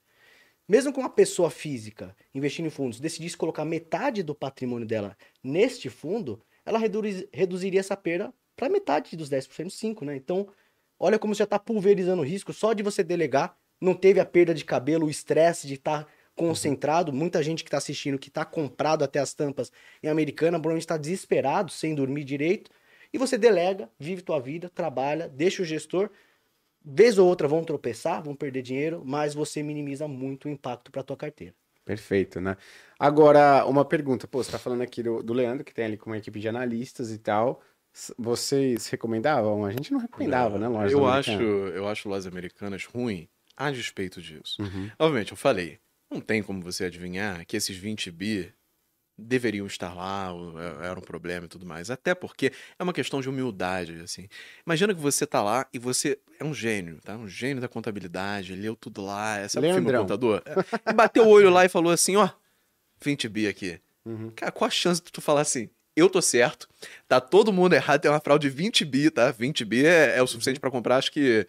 Mesmo 0.67 0.91
com 0.91 0.99
uma 0.99 1.09
pessoa 1.09 1.49
física 1.49 2.15
investindo 2.35 2.65
em 2.65 2.69
fundos 2.69 2.99
decidisse 2.99 3.37
colocar 3.37 3.63
metade 3.63 4.21
do 4.21 4.35
patrimônio 4.35 4.85
dela 4.85 5.17
neste 5.43 5.89
fundo, 5.89 6.41
ela 6.65 6.77
reduz- 6.77 7.25
reduziria 7.33 7.79
essa 7.79 7.95
perda 7.95 8.33
para 8.55 8.67
metade 8.69 9.15
dos 9.15 9.29
10%, 9.29 9.69
5%, 9.69 10.03
né? 10.03 10.15
Então, 10.15 10.47
olha 10.99 11.17
como 11.17 11.33
você 11.33 11.39
já 11.39 11.43
está 11.45 11.57
pulverizando 11.57 12.21
o 12.21 12.25
risco 12.25 12.51
só 12.51 12.73
de 12.73 12.83
você 12.83 13.03
delegar. 13.03 13.57
Não 13.79 13.93
teve 13.93 14.19
a 14.19 14.25
perda 14.25 14.53
de 14.53 14.65
cabelo, 14.65 15.05
o 15.05 15.09
estresse 15.09 15.67
de 15.67 15.75
estar 15.75 16.07
concentrado. 16.37 17.11
Muita 17.11 17.43
gente 17.43 17.63
que 17.63 17.67
está 17.67 17.77
assistindo, 17.77 18.17
que 18.17 18.29
está 18.29 18.45
comprado 18.45 19.03
até 19.03 19.19
as 19.19 19.33
tampas 19.33 19.71
em 20.01 20.07
Americana, 20.07 20.57
provavelmente 20.57 20.83
está 20.83 20.95
desesperado, 20.95 21.71
sem 21.71 21.93
dormir 21.93 22.23
direito. 22.23 22.71
E 23.11 23.17
você 23.17 23.37
delega, 23.37 23.89
vive 23.99 24.21
tua 24.21 24.39
vida, 24.39 24.69
trabalha, 24.69 25.27
deixa 25.27 25.63
o 25.63 25.65
gestor. 25.65 26.09
Vez 26.85 27.17
ou 27.17 27.27
outra 27.27 27.47
vão 27.47 27.63
tropeçar, 27.63 28.23
vão 28.23 28.35
perder 28.35 28.61
dinheiro, 28.61 29.01
mas 29.05 29.33
você 29.33 29.61
minimiza 29.61 30.07
muito 30.07 30.45
o 30.47 30.51
impacto 30.51 30.91
para 30.91 31.03
tua 31.03 31.17
carteira. 31.17 31.53
Perfeito, 31.83 32.39
né? 32.39 32.55
Agora, 32.99 33.65
uma 33.65 33.83
pergunta. 33.83 34.27
Pô, 34.27 34.43
você 34.43 34.51
tá 34.51 34.59
falando 34.59 34.81
aqui 34.81 35.01
do, 35.01 35.23
do 35.23 35.33
Leandro, 35.33 35.63
que 35.63 35.73
tem 35.73 35.85
ali 35.85 35.97
com 35.97 36.09
uma 36.09 36.17
equipe 36.17 36.39
de 36.39 36.47
analistas 36.47 37.11
e 37.11 37.17
tal. 37.17 37.61
Vocês 38.17 38.87
recomendavam? 38.89 39.65
A 39.65 39.71
gente 39.71 39.91
não 39.91 39.99
recomendava, 39.99 40.59
né? 40.59 40.67
Lojas 40.67 40.91
eu 40.91 41.05
americanas. 41.05 41.41
acho, 41.41 41.41
eu 41.41 41.87
acho 41.87 42.09
lojas 42.09 42.27
americanas 42.27 42.85
ruim 42.85 43.27
a 43.55 43.71
despeito 43.71 44.21
disso. 44.21 44.61
Uhum. 44.61 44.91
Obviamente, 44.99 45.31
eu 45.31 45.37
falei, 45.37 45.79
não 46.11 46.21
tem 46.21 46.41
como 46.43 46.61
você 46.61 46.85
adivinhar 46.85 47.45
que 47.45 47.57
esses 47.57 47.75
20 47.75 48.09
bi 48.11 48.53
deveriam 49.19 49.65
estar 49.65 49.93
lá, 49.95 50.31
ou 50.31 50.59
é- 50.61 50.87
era 50.89 50.99
um 50.99 51.01
problema 51.01 51.45
e 51.45 51.49
tudo 51.49 51.65
mais. 51.65 51.89
Até 51.89 52.13
porque 52.13 52.51
é 52.77 52.83
uma 52.83 52.93
questão 52.93 53.19
de 53.19 53.27
humildade, 53.27 53.99
assim. 54.03 54.27
Imagina 54.65 54.93
que 54.93 55.01
você 55.01 55.25
tá 55.25 55.41
lá 55.41 55.67
e 55.73 55.79
você 55.79 56.19
é 56.39 56.43
um 56.43 56.53
gênio, 56.53 56.99
tá? 57.03 57.15
Um 57.17 57.27
gênio 57.27 57.59
da 57.59 57.67
contabilidade, 57.67 58.55
leu 58.55 58.75
tudo 58.75 59.03
lá, 59.03 59.39
é, 59.39 59.47
sabe 59.47 59.65
o 59.67 59.69
filme 59.73 59.85
Leandrão. 59.91 60.03
contador? 60.03 60.43
É. 60.45 60.91
E 60.91 60.93
bateu 60.93 61.25
o 61.25 61.29
olho 61.29 61.49
lá 61.49 61.65
e 61.65 61.69
falou 61.69 61.91
assim, 61.91 62.15
ó, 62.15 62.29
20 63.01 63.27
bi 63.27 63.47
aqui. 63.47 63.79
Uhum. 64.05 64.31
Cara, 64.35 64.51
qual 64.51 64.67
a 64.67 64.71
chance 64.71 65.01
de 65.01 65.11
tu 65.11 65.19
falar 65.19 65.41
assim? 65.41 65.67
Eu 65.95 66.11
tô 66.11 66.21
certo, 66.21 66.69
tá 67.07 67.19
todo 67.19 67.51
mundo 67.51 67.73
errado, 67.73 67.99
tem 68.01 68.11
uma 68.11 68.19
fraude 68.19 68.47
de 68.47 68.55
20 68.55 68.85
bi, 68.85 69.09
tá? 69.09 69.31
20 69.31 69.65
bi 69.65 69.83
é, 69.83 70.15
é 70.17 70.21
o 70.21 70.27
suficiente 70.27 70.59
pra 70.59 70.69
comprar, 70.69 70.97
acho 70.97 71.11
que 71.11 71.47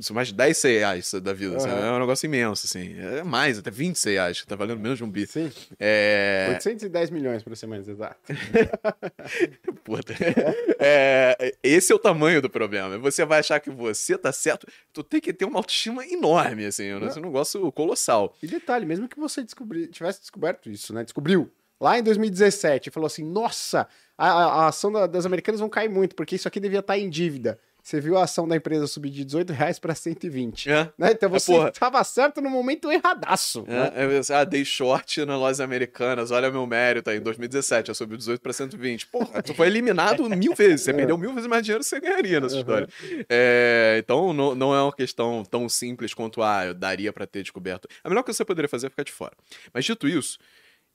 são 0.00 0.14
mais 0.14 0.28
de 0.28 0.34
10 0.34 0.62
reais 0.62 1.12
da 1.22 1.32
vida. 1.32 1.56
assim, 1.56 1.68
Aham. 1.68 1.86
É 1.86 1.92
um 1.92 1.98
negócio 2.00 2.26
imenso, 2.26 2.66
assim. 2.66 2.94
É 2.98 3.22
mais, 3.22 3.58
até 3.58 3.70
20 3.70 4.02
reais, 4.06 4.40
que 4.40 4.46
tá 4.46 4.56
valendo 4.56 4.80
menos 4.80 4.96
de 4.98 5.04
um 5.04 5.10
bi. 5.10 5.26
Sim. 5.26 5.50
É. 5.78 6.46
810 6.54 7.10
milhões, 7.10 7.42
para 7.42 7.54
ser 7.54 7.66
mais 7.66 7.86
exato. 7.88 8.16
Puta. 9.84 10.14
É, 10.78 11.54
esse 11.62 11.92
é 11.92 11.94
o 11.94 11.98
tamanho 11.98 12.40
do 12.40 12.48
problema. 12.50 12.96
Você 12.98 13.24
vai 13.24 13.40
achar 13.40 13.60
que 13.60 13.70
você 13.70 14.16
tá 14.16 14.32
certo. 14.32 14.66
Tu 14.92 15.02
tem 15.02 15.20
que 15.20 15.32
ter 15.32 15.44
uma 15.44 15.58
autoestima 15.58 16.06
enorme, 16.06 16.66
assim. 16.66 16.86
É 16.86 16.96
um 16.96 17.00
negócio 17.20 17.70
colossal. 17.72 18.34
E 18.42 18.46
detalhe, 18.46 18.86
mesmo 18.86 19.08
que 19.08 19.18
você 19.18 19.42
descobri, 19.42 19.86
tivesse 19.88 20.20
descoberto 20.20 20.70
isso, 20.70 20.92
né? 20.94 21.04
Descobriu 21.04 21.50
lá 21.80 21.98
em 21.98 22.02
2017 22.02 22.88
e 22.88 22.92
falou 22.92 23.06
assim: 23.06 23.24
nossa, 23.24 23.86
a, 24.16 24.28
a- 24.28 24.44
a 24.64 24.68
ação 24.68 24.92
da- 24.92 25.06
das 25.06 25.26
americanas 25.26 25.60
vão 25.60 25.68
cair 25.68 25.88
muito, 25.88 26.14
porque 26.14 26.36
isso 26.36 26.48
aqui 26.48 26.60
devia 26.60 26.78
estar 26.80 26.98
em 26.98 27.10
dívida. 27.10 27.58
Você 27.82 28.00
viu 28.00 28.16
a 28.16 28.22
ação 28.22 28.46
da 28.46 28.54
empresa 28.54 28.86
subir 28.86 29.10
de 29.10 29.24
18 29.24 29.52
reais 29.52 29.78
para 29.78 29.92
120. 29.92 30.70
É. 30.70 30.88
Né? 30.96 31.10
Então 31.12 31.28
É, 31.28 31.32
você 31.32 31.52
estava 31.68 32.02
certo 32.04 32.40
no 32.40 32.48
momento 32.48 32.90
erradaço. 32.92 33.64
né? 33.66 33.92
É, 33.94 34.04
é, 34.04 34.34
ah, 34.34 34.44
dei 34.44 34.64
short 34.64 35.24
nas 35.24 35.38
lojas 35.38 35.60
americanas, 35.60 36.30
olha 36.30 36.48
meu 36.50 36.64
mérito 36.66 37.10
aí. 37.10 37.18
Em 37.18 37.20
2017, 37.20 37.88
eu 37.88 37.94
subi 37.94 38.16
18 38.16 38.40
para 38.40 38.52
120. 38.52 39.08
Porra, 39.08 39.42
tu 39.42 39.52
foi 39.52 39.66
eliminado 39.66 40.28
mil 40.30 40.54
vezes. 40.54 40.82
Você 40.82 40.94
perdeu 40.94 41.18
mil 41.18 41.34
vezes 41.34 41.48
mais 41.48 41.64
dinheiro 41.64 41.82
que 41.82 41.88
você 41.88 41.98
ganharia 42.00 42.40
nessa 42.40 42.56
história. 42.56 42.88
É, 43.28 43.96
então, 43.98 44.32
não, 44.32 44.54
não 44.54 44.74
é 44.74 44.80
uma 44.80 44.92
questão 44.92 45.44
tão 45.44 45.68
simples 45.68 46.14
quanto, 46.14 46.40
ah, 46.42 46.66
eu 46.66 46.74
daria 46.74 47.12
para 47.12 47.26
ter 47.26 47.42
descoberto. 47.42 47.88
A 48.04 48.08
melhor 48.08 48.22
coisa 48.22 48.36
que 48.36 48.38
você 48.38 48.44
poderia 48.44 48.68
fazer 48.68 48.86
é 48.86 48.90
ficar 48.90 49.02
de 49.02 49.12
fora. 49.12 49.32
Mas 49.74 49.84
dito 49.84 50.06
isso, 50.06 50.38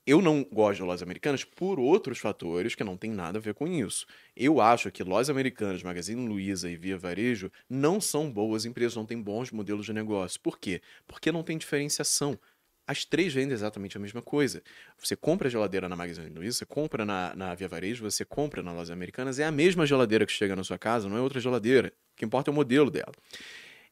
eu 0.08 0.22
não 0.22 0.42
gosto 0.42 0.78
de 0.78 0.84
lojas 0.84 1.04
americanas 1.04 1.44
por 1.44 1.78
outros 1.78 2.18
fatores 2.18 2.74
que 2.74 2.84
não 2.84 2.96
tem 2.96 3.12
nada 3.12 3.40
a 3.40 3.42
ver 3.42 3.54
com 3.54 3.68
isso. 3.68 4.08
Eu 4.34 4.62
acho 4.62 4.90
que 4.90 5.04
lojas 5.04 5.30
americanas, 5.30 5.84
Magazine 5.84 6.26
Luiza 6.26 6.72
e 6.72 6.78
Via 6.78 6.98
Varejo 6.98 7.52
não 7.70 8.00
são 8.00 8.32
boas 8.32 8.64
empresas, 8.64 8.96
não 8.96 9.06
têm 9.06 9.22
bons 9.22 9.52
modelos 9.52 9.86
de 9.86 9.92
negócio. 9.92 10.40
Por 10.40 10.58
quê? 10.58 10.82
Porque 11.06 11.30
não 11.30 11.44
tem 11.44 11.58
diferenciação. 11.58 12.40
As 12.88 13.04
três 13.04 13.34
vendem 13.34 13.54
exatamente 13.54 13.98
a 13.98 14.00
mesma 14.00 14.22
coisa. 14.22 14.64
Você 14.98 15.14
compra 15.14 15.50
a 15.50 15.52
geladeira 15.52 15.90
na 15.90 15.96
Magazine 15.98 16.30
Luiza, 16.30 16.60
você 16.60 16.66
compra 16.66 17.04
na, 17.04 17.36
na 17.36 17.54
Via 17.54 17.68
Varejo, 17.68 18.10
você 18.10 18.24
compra 18.24 18.64
na 18.64 18.72
Lojas 18.72 18.92
Americanas, 18.92 19.40
é 19.40 19.44
a 19.44 19.52
mesma 19.52 19.86
geladeira 19.86 20.26
que 20.26 20.32
chega 20.32 20.56
na 20.56 20.64
sua 20.64 20.78
casa, 20.78 21.10
não 21.10 21.18
é 21.18 21.20
outra 21.20 21.42
geladeira. 21.42 21.92
O 22.14 22.16
que 22.16 22.24
importa 22.24 22.50
é 22.50 22.54
o 22.54 22.56
modelo 22.56 22.90
dela. 22.90 23.12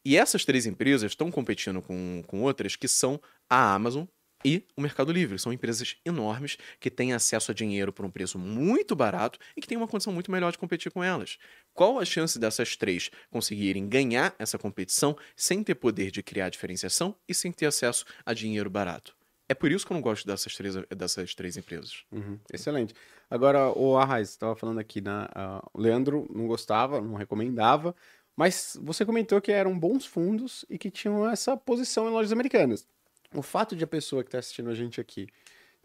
E 0.06 0.16
essas 0.16 0.46
três 0.46 0.66
empresas 0.66 1.12
estão 1.12 1.30
competindo 1.30 1.82
com, 1.82 2.24
com 2.26 2.42
outras 2.42 2.78
que 2.78 2.88
são 2.88 3.20
a 3.50 3.74
Amazon 3.74 4.06
e 4.46 4.64
o 4.78 4.82
Mercado 4.82 5.12
Livre. 5.12 5.40
São 5.40 5.52
empresas 5.52 5.98
enormes 6.06 6.56
que 6.80 6.92
têm 6.92 7.14
acesso 7.14 7.50
a 7.50 7.54
dinheiro 7.54 7.92
por 7.92 8.06
um 8.06 8.12
preço 8.12 8.38
muito 8.38 8.96
barato 8.96 9.40
e 9.58 9.62
que 9.62 9.68
têm 9.68 9.76
uma 9.78 9.88
condição 9.88 10.14
muito 10.14 10.32
melhor 10.32 10.52
de 10.52 10.60
competir 10.60 10.92
com 10.92 11.04
elas. 11.04 11.40
Qual 11.74 12.00
a 12.00 12.06
chance 12.06 12.38
dessas 12.38 12.78
três 12.78 13.10
conseguirem 13.32 13.90
ganhar 13.90 14.36
essa 14.38 14.60
competição 14.60 15.18
sem 15.36 15.64
ter 15.64 15.74
poder 15.74 16.12
de 16.12 16.22
criar 16.22 16.50
diferenciação 16.50 17.16
e 17.28 17.34
sem 17.34 17.52
ter 17.52 17.66
acesso 17.66 18.06
a 18.24 18.36
dinheiro 18.36 18.70
barato? 18.70 19.16
É 19.50 19.56
por 19.56 19.72
isso 19.72 19.86
que 19.86 19.92
eu 19.92 19.96
não 19.96 20.02
gosto 20.02 20.28
dessas 20.28 20.56
três, 20.56 20.76
dessas 20.96 21.34
três 21.34 21.58
empresas. 21.58 22.04
Uhum, 22.12 22.40
excelente. 22.52 22.94
Agora, 23.30 23.72
o 23.76 23.98
Arraiz, 23.98 24.30
estava 24.30 24.56
falando 24.56 24.80
aqui, 24.80 25.02
né? 25.02 25.28
ah, 25.34 25.68
o 25.74 25.82
Leandro 25.82 26.28
não 26.34 26.48
gostava, 26.48 27.02
não 27.02 27.16
recomendava, 27.16 27.96
mas 28.36 28.78
você 28.82 29.06
comentou 29.06 29.42
que 29.42 29.52
eram 29.52 29.78
bons 29.78 30.06
fundos 30.06 30.66
e 30.70 30.78
que 30.78 30.92
tinham 30.92 31.28
essa 31.28 31.58
posição 31.58 32.08
em 32.08 32.12
lojas 32.12 32.32
americanas. 32.32 32.88
O 33.36 33.42
fato 33.42 33.76
de 33.76 33.84
a 33.84 33.88
pessoa 33.88 34.24
que 34.24 34.30
está 34.30 34.40
assistindo 34.40 34.70
a 34.70 34.76
gente 34.76 35.00
aqui 35.02 35.28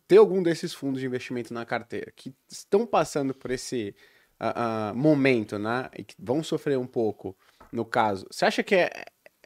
ter 0.07 0.16
algum 0.18 0.42
desses 0.42 0.74
fundos 0.74 1.01
de 1.01 1.07
investimento 1.07 1.55
na 1.55 1.64
carteira 1.64 2.12
que 2.14 2.34
estão 2.48 2.86
passando 2.86 3.32
por 3.32 3.51
esse 3.51 3.94
ah, 4.38 4.88
ah, 4.88 4.94
momento, 4.94 5.59
né? 5.59 5.88
E 5.96 6.03
que 6.03 6.14
vão 6.18 6.42
sofrer 6.42 6.78
um 6.78 6.86
pouco, 6.86 7.36
no 7.70 7.84
caso. 7.84 8.26
Você 8.30 8.44
acha 8.44 8.62
que 8.62 8.74
é, 8.74 8.90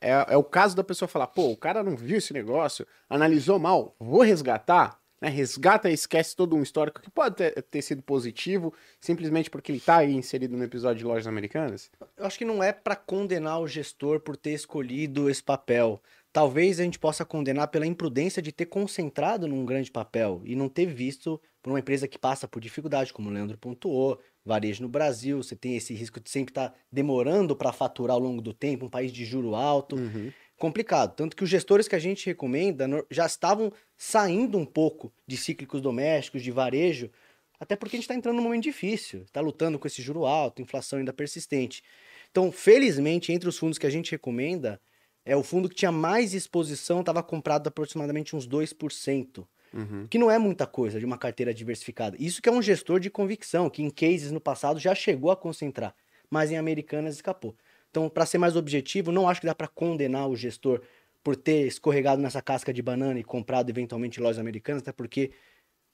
é, 0.00 0.10
é 0.28 0.36
o 0.36 0.44
caso 0.44 0.76
da 0.76 0.84
pessoa 0.84 1.08
falar, 1.08 1.26
pô, 1.26 1.50
o 1.50 1.56
cara 1.56 1.82
não 1.82 1.96
viu 1.96 2.16
esse 2.18 2.32
negócio, 2.32 2.86
analisou 3.10 3.58
mal, 3.58 3.94
vou 3.98 4.22
resgatar? 4.22 4.98
Né? 5.20 5.28
Resgata 5.28 5.90
e 5.90 5.94
esquece 5.94 6.36
todo 6.36 6.54
um 6.54 6.62
histórico 6.62 7.00
que 7.00 7.10
pode 7.10 7.36
ter, 7.36 7.62
ter 7.62 7.82
sido 7.82 8.02
positivo, 8.02 8.72
simplesmente 9.00 9.50
porque 9.50 9.72
ele 9.72 9.80
tá 9.80 9.98
aí 9.98 10.14
inserido 10.14 10.56
no 10.56 10.64
episódio 10.64 10.98
de 10.98 11.04
lojas 11.04 11.26
americanas? 11.26 11.90
Eu 12.16 12.26
acho 12.26 12.38
que 12.38 12.44
não 12.44 12.62
é 12.62 12.72
para 12.72 12.94
condenar 12.94 13.60
o 13.60 13.66
gestor 13.66 14.20
por 14.20 14.36
ter 14.36 14.52
escolhido 14.52 15.28
esse 15.28 15.42
papel. 15.42 16.00
Talvez 16.34 16.80
a 16.80 16.82
gente 16.82 16.98
possa 16.98 17.24
condenar 17.24 17.68
pela 17.68 17.86
imprudência 17.86 18.42
de 18.42 18.50
ter 18.50 18.66
concentrado 18.66 19.46
num 19.46 19.64
grande 19.64 19.88
papel 19.88 20.42
e 20.44 20.56
não 20.56 20.68
ter 20.68 20.86
visto 20.86 21.40
por 21.62 21.70
uma 21.70 21.78
empresa 21.78 22.08
que 22.08 22.18
passa 22.18 22.48
por 22.48 22.60
dificuldade, 22.60 23.12
como 23.12 23.30
o 23.30 23.32
Leandro 23.32 23.56
pontuou, 23.56 24.18
varejo 24.44 24.82
no 24.82 24.88
Brasil, 24.88 25.40
você 25.40 25.54
tem 25.54 25.76
esse 25.76 25.94
risco 25.94 26.18
de 26.18 26.28
sempre 26.28 26.50
estar 26.50 26.74
demorando 26.90 27.54
para 27.54 27.72
faturar 27.72 28.16
ao 28.16 28.20
longo 28.20 28.42
do 28.42 28.52
tempo, 28.52 28.86
um 28.86 28.90
país 28.90 29.12
de 29.12 29.24
juro 29.24 29.54
alto. 29.54 29.94
Complicado. 30.58 31.14
Tanto 31.14 31.36
que 31.36 31.44
os 31.44 31.48
gestores 31.48 31.86
que 31.86 31.94
a 31.94 32.00
gente 32.00 32.26
recomenda 32.26 32.88
já 33.12 33.26
estavam 33.26 33.72
saindo 33.96 34.58
um 34.58 34.66
pouco 34.66 35.12
de 35.24 35.36
cíclicos 35.36 35.80
domésticos, 35.80 36.42
de 36.42 36.50
varejo, 36.50 37.12
até 37.60 37.76
porque 37.76 37.94
a 37.94 37.98
gente 37.98 38.06
está 38.06 38.14
entrando 38.16 38.34
num 38.38 38.42
momento 38.42 38.64
difícil, 38.64 39.22
está 39.22 39.40
lutando 39.40 39.78
com 39.78 39.86
esse 39.86 40.02
juro 40.02 40.26
alto, 40.26 40.60
inflação 40.60 40.98
ainda 40.98 41.12
persistente. 41.12 41.80
Então, 42.32 42.50
felizmente, 42.50 43.30
entre 43.30 43.48
os 43.48 43.56
fundos 43.56 43.78
que 43.78 43.86
a 43.86 43.90
gente 43.90 44.10
recomenda, 44.10 44.80
é 45.24 45.36
o 45.36 45.42
fundo 45.42 45.68
que 45.68 45.74
tinha 45.74 45.92
mais 45.92 46.34
exposição, 46.34 47.00
estava 47.00 47.22
comprado 47.22 47.68
aproximadamente 47.68 48.36
uns 48.36 48.46
2%, 48.46 49.46
Uhum. 49.72 50.06
que 50.08 50.18
não 50.18 50.30
é 50.30 50.38
muita 50.38 50.68
coisa 50.68 51.00
de 51.00 51.04
uma 51.04 51.18
carteira 51.18 51.52
diversificada. 51.52 52.16
Isso 52.20 52.40
que 52.40 52.48
é 52.48 52.52
um 52.52 52.62
gestor 52.62 53.00
de 53.00 53.10
convicção, 53.10 53.68
que 53.68 53.82
em 53.82 53.90
cases 53.90 54.30
no 54.30 54.40
passado 54.40 54.78
já 54.78 54.94
chegou 54.94 55.32
a 55.32 55.36
concentrar, 55.36 55.94
mas 56.30 56.52
em 56.52 56.56
Americanas 56.56 57.16
escapou. 57.16 57.56
Então, 57.90 58.08
para 58.08 58.24
ser 58.24 58.38
mais 58.38 58.54
objetivo, 58.54 59.10
não 59.10 59.28
acho 59.28 59.40
que 59.40 59.46
dá 59.48 59.54
para 59.54 59.66
condenar 59.66 60.28
o 60.28 60.36
gestor 60.36 60.80
por 61.24 61.34
ter 61.34 61.66
escorregado 61.66 62.20
nessa 62.22 62.42
casca 62.42 62.72
de 62.72 62.82
banana 62.82 63.18
e 63.18 63.24
comprado 63.24 63.70
eventualmente 63.70 64.20
lojas 64.20 64.38
americanas, 64.38 64.82
até 64.82 64.92
porque 64.92 65.32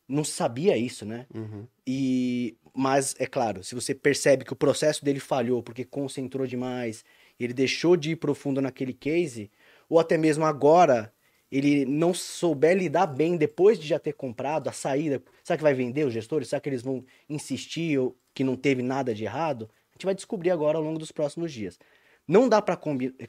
não 0.08 0.24
sabia 0.24 0.76
isso, 0.76 1.06
né? 1.06 1.26
Uhum. 1.32 1.66
E 1.86 2.56
mas 2.74 3.14
é 3.18 3.26
claro, 3.26 3.62
se 3.64 3.74
você 3.74 3.94
percebe 3.94 4.44
que 4.44 4.52
o 4.52 4.56
processo 4.56 5.04
dele 5.04 5.20
falhou 5.20 5.62
porque 5.62 5.84
concentrou 5.84 6.46
demais, 6.46 7.04
ele 7.44 7.54
deixou 7.54 7.96
de 7.96 8.10
ir 8.10 8.16
profundo 8.16 8.60
naquele 8.60 8.92
case, 8.92 9.50
ou 9.88 9.98
até 9.98 10.16
mesmo 10.18 10.44
agora 10.44 11.12
ele 11.50 11.84
não 11.84 12.14
souber 12.14 12.76
lidar 12.76 13.06
bem 13.06 13.36
depois 13.36 13.78
de 13.78 13.88
já 13.88 13.98
ter 13.98 14.12
comprado 14.12 14.68
a 14.68 14.72
saída, 14.72 15.20
será 15.42 15.56
que 15.56 15.62
vai 15.62 15.74
vender 15.74 16.06
os 16.06 16.12
gestores? 16.12 16.48
Será 16.48 16.60
que 16.60 16.68
eles 16.68 16.82
vão 16.82 17.04
insistir 17.28 17.98
ou 17.98 18.16
que 18.32 18.44
não 18.44 18.56
teve 18.56 18.82
nada 18.82 19.12
de 19.12 19.24
errado? 19.24 19.68
A 19.90 19.94
gente 19.94 20.04
vai 20.04 20.14
descobrir 20.14 20.50
agora 20.50 20.78
ao 20.78 20.84
longo 20.84 20.98
dos 20.98 21.10
próximos 21.10 21.52
dias. 21.52 21.78
Não 22.26 22.48
dá 22.48 22.62
para 22.62 22.78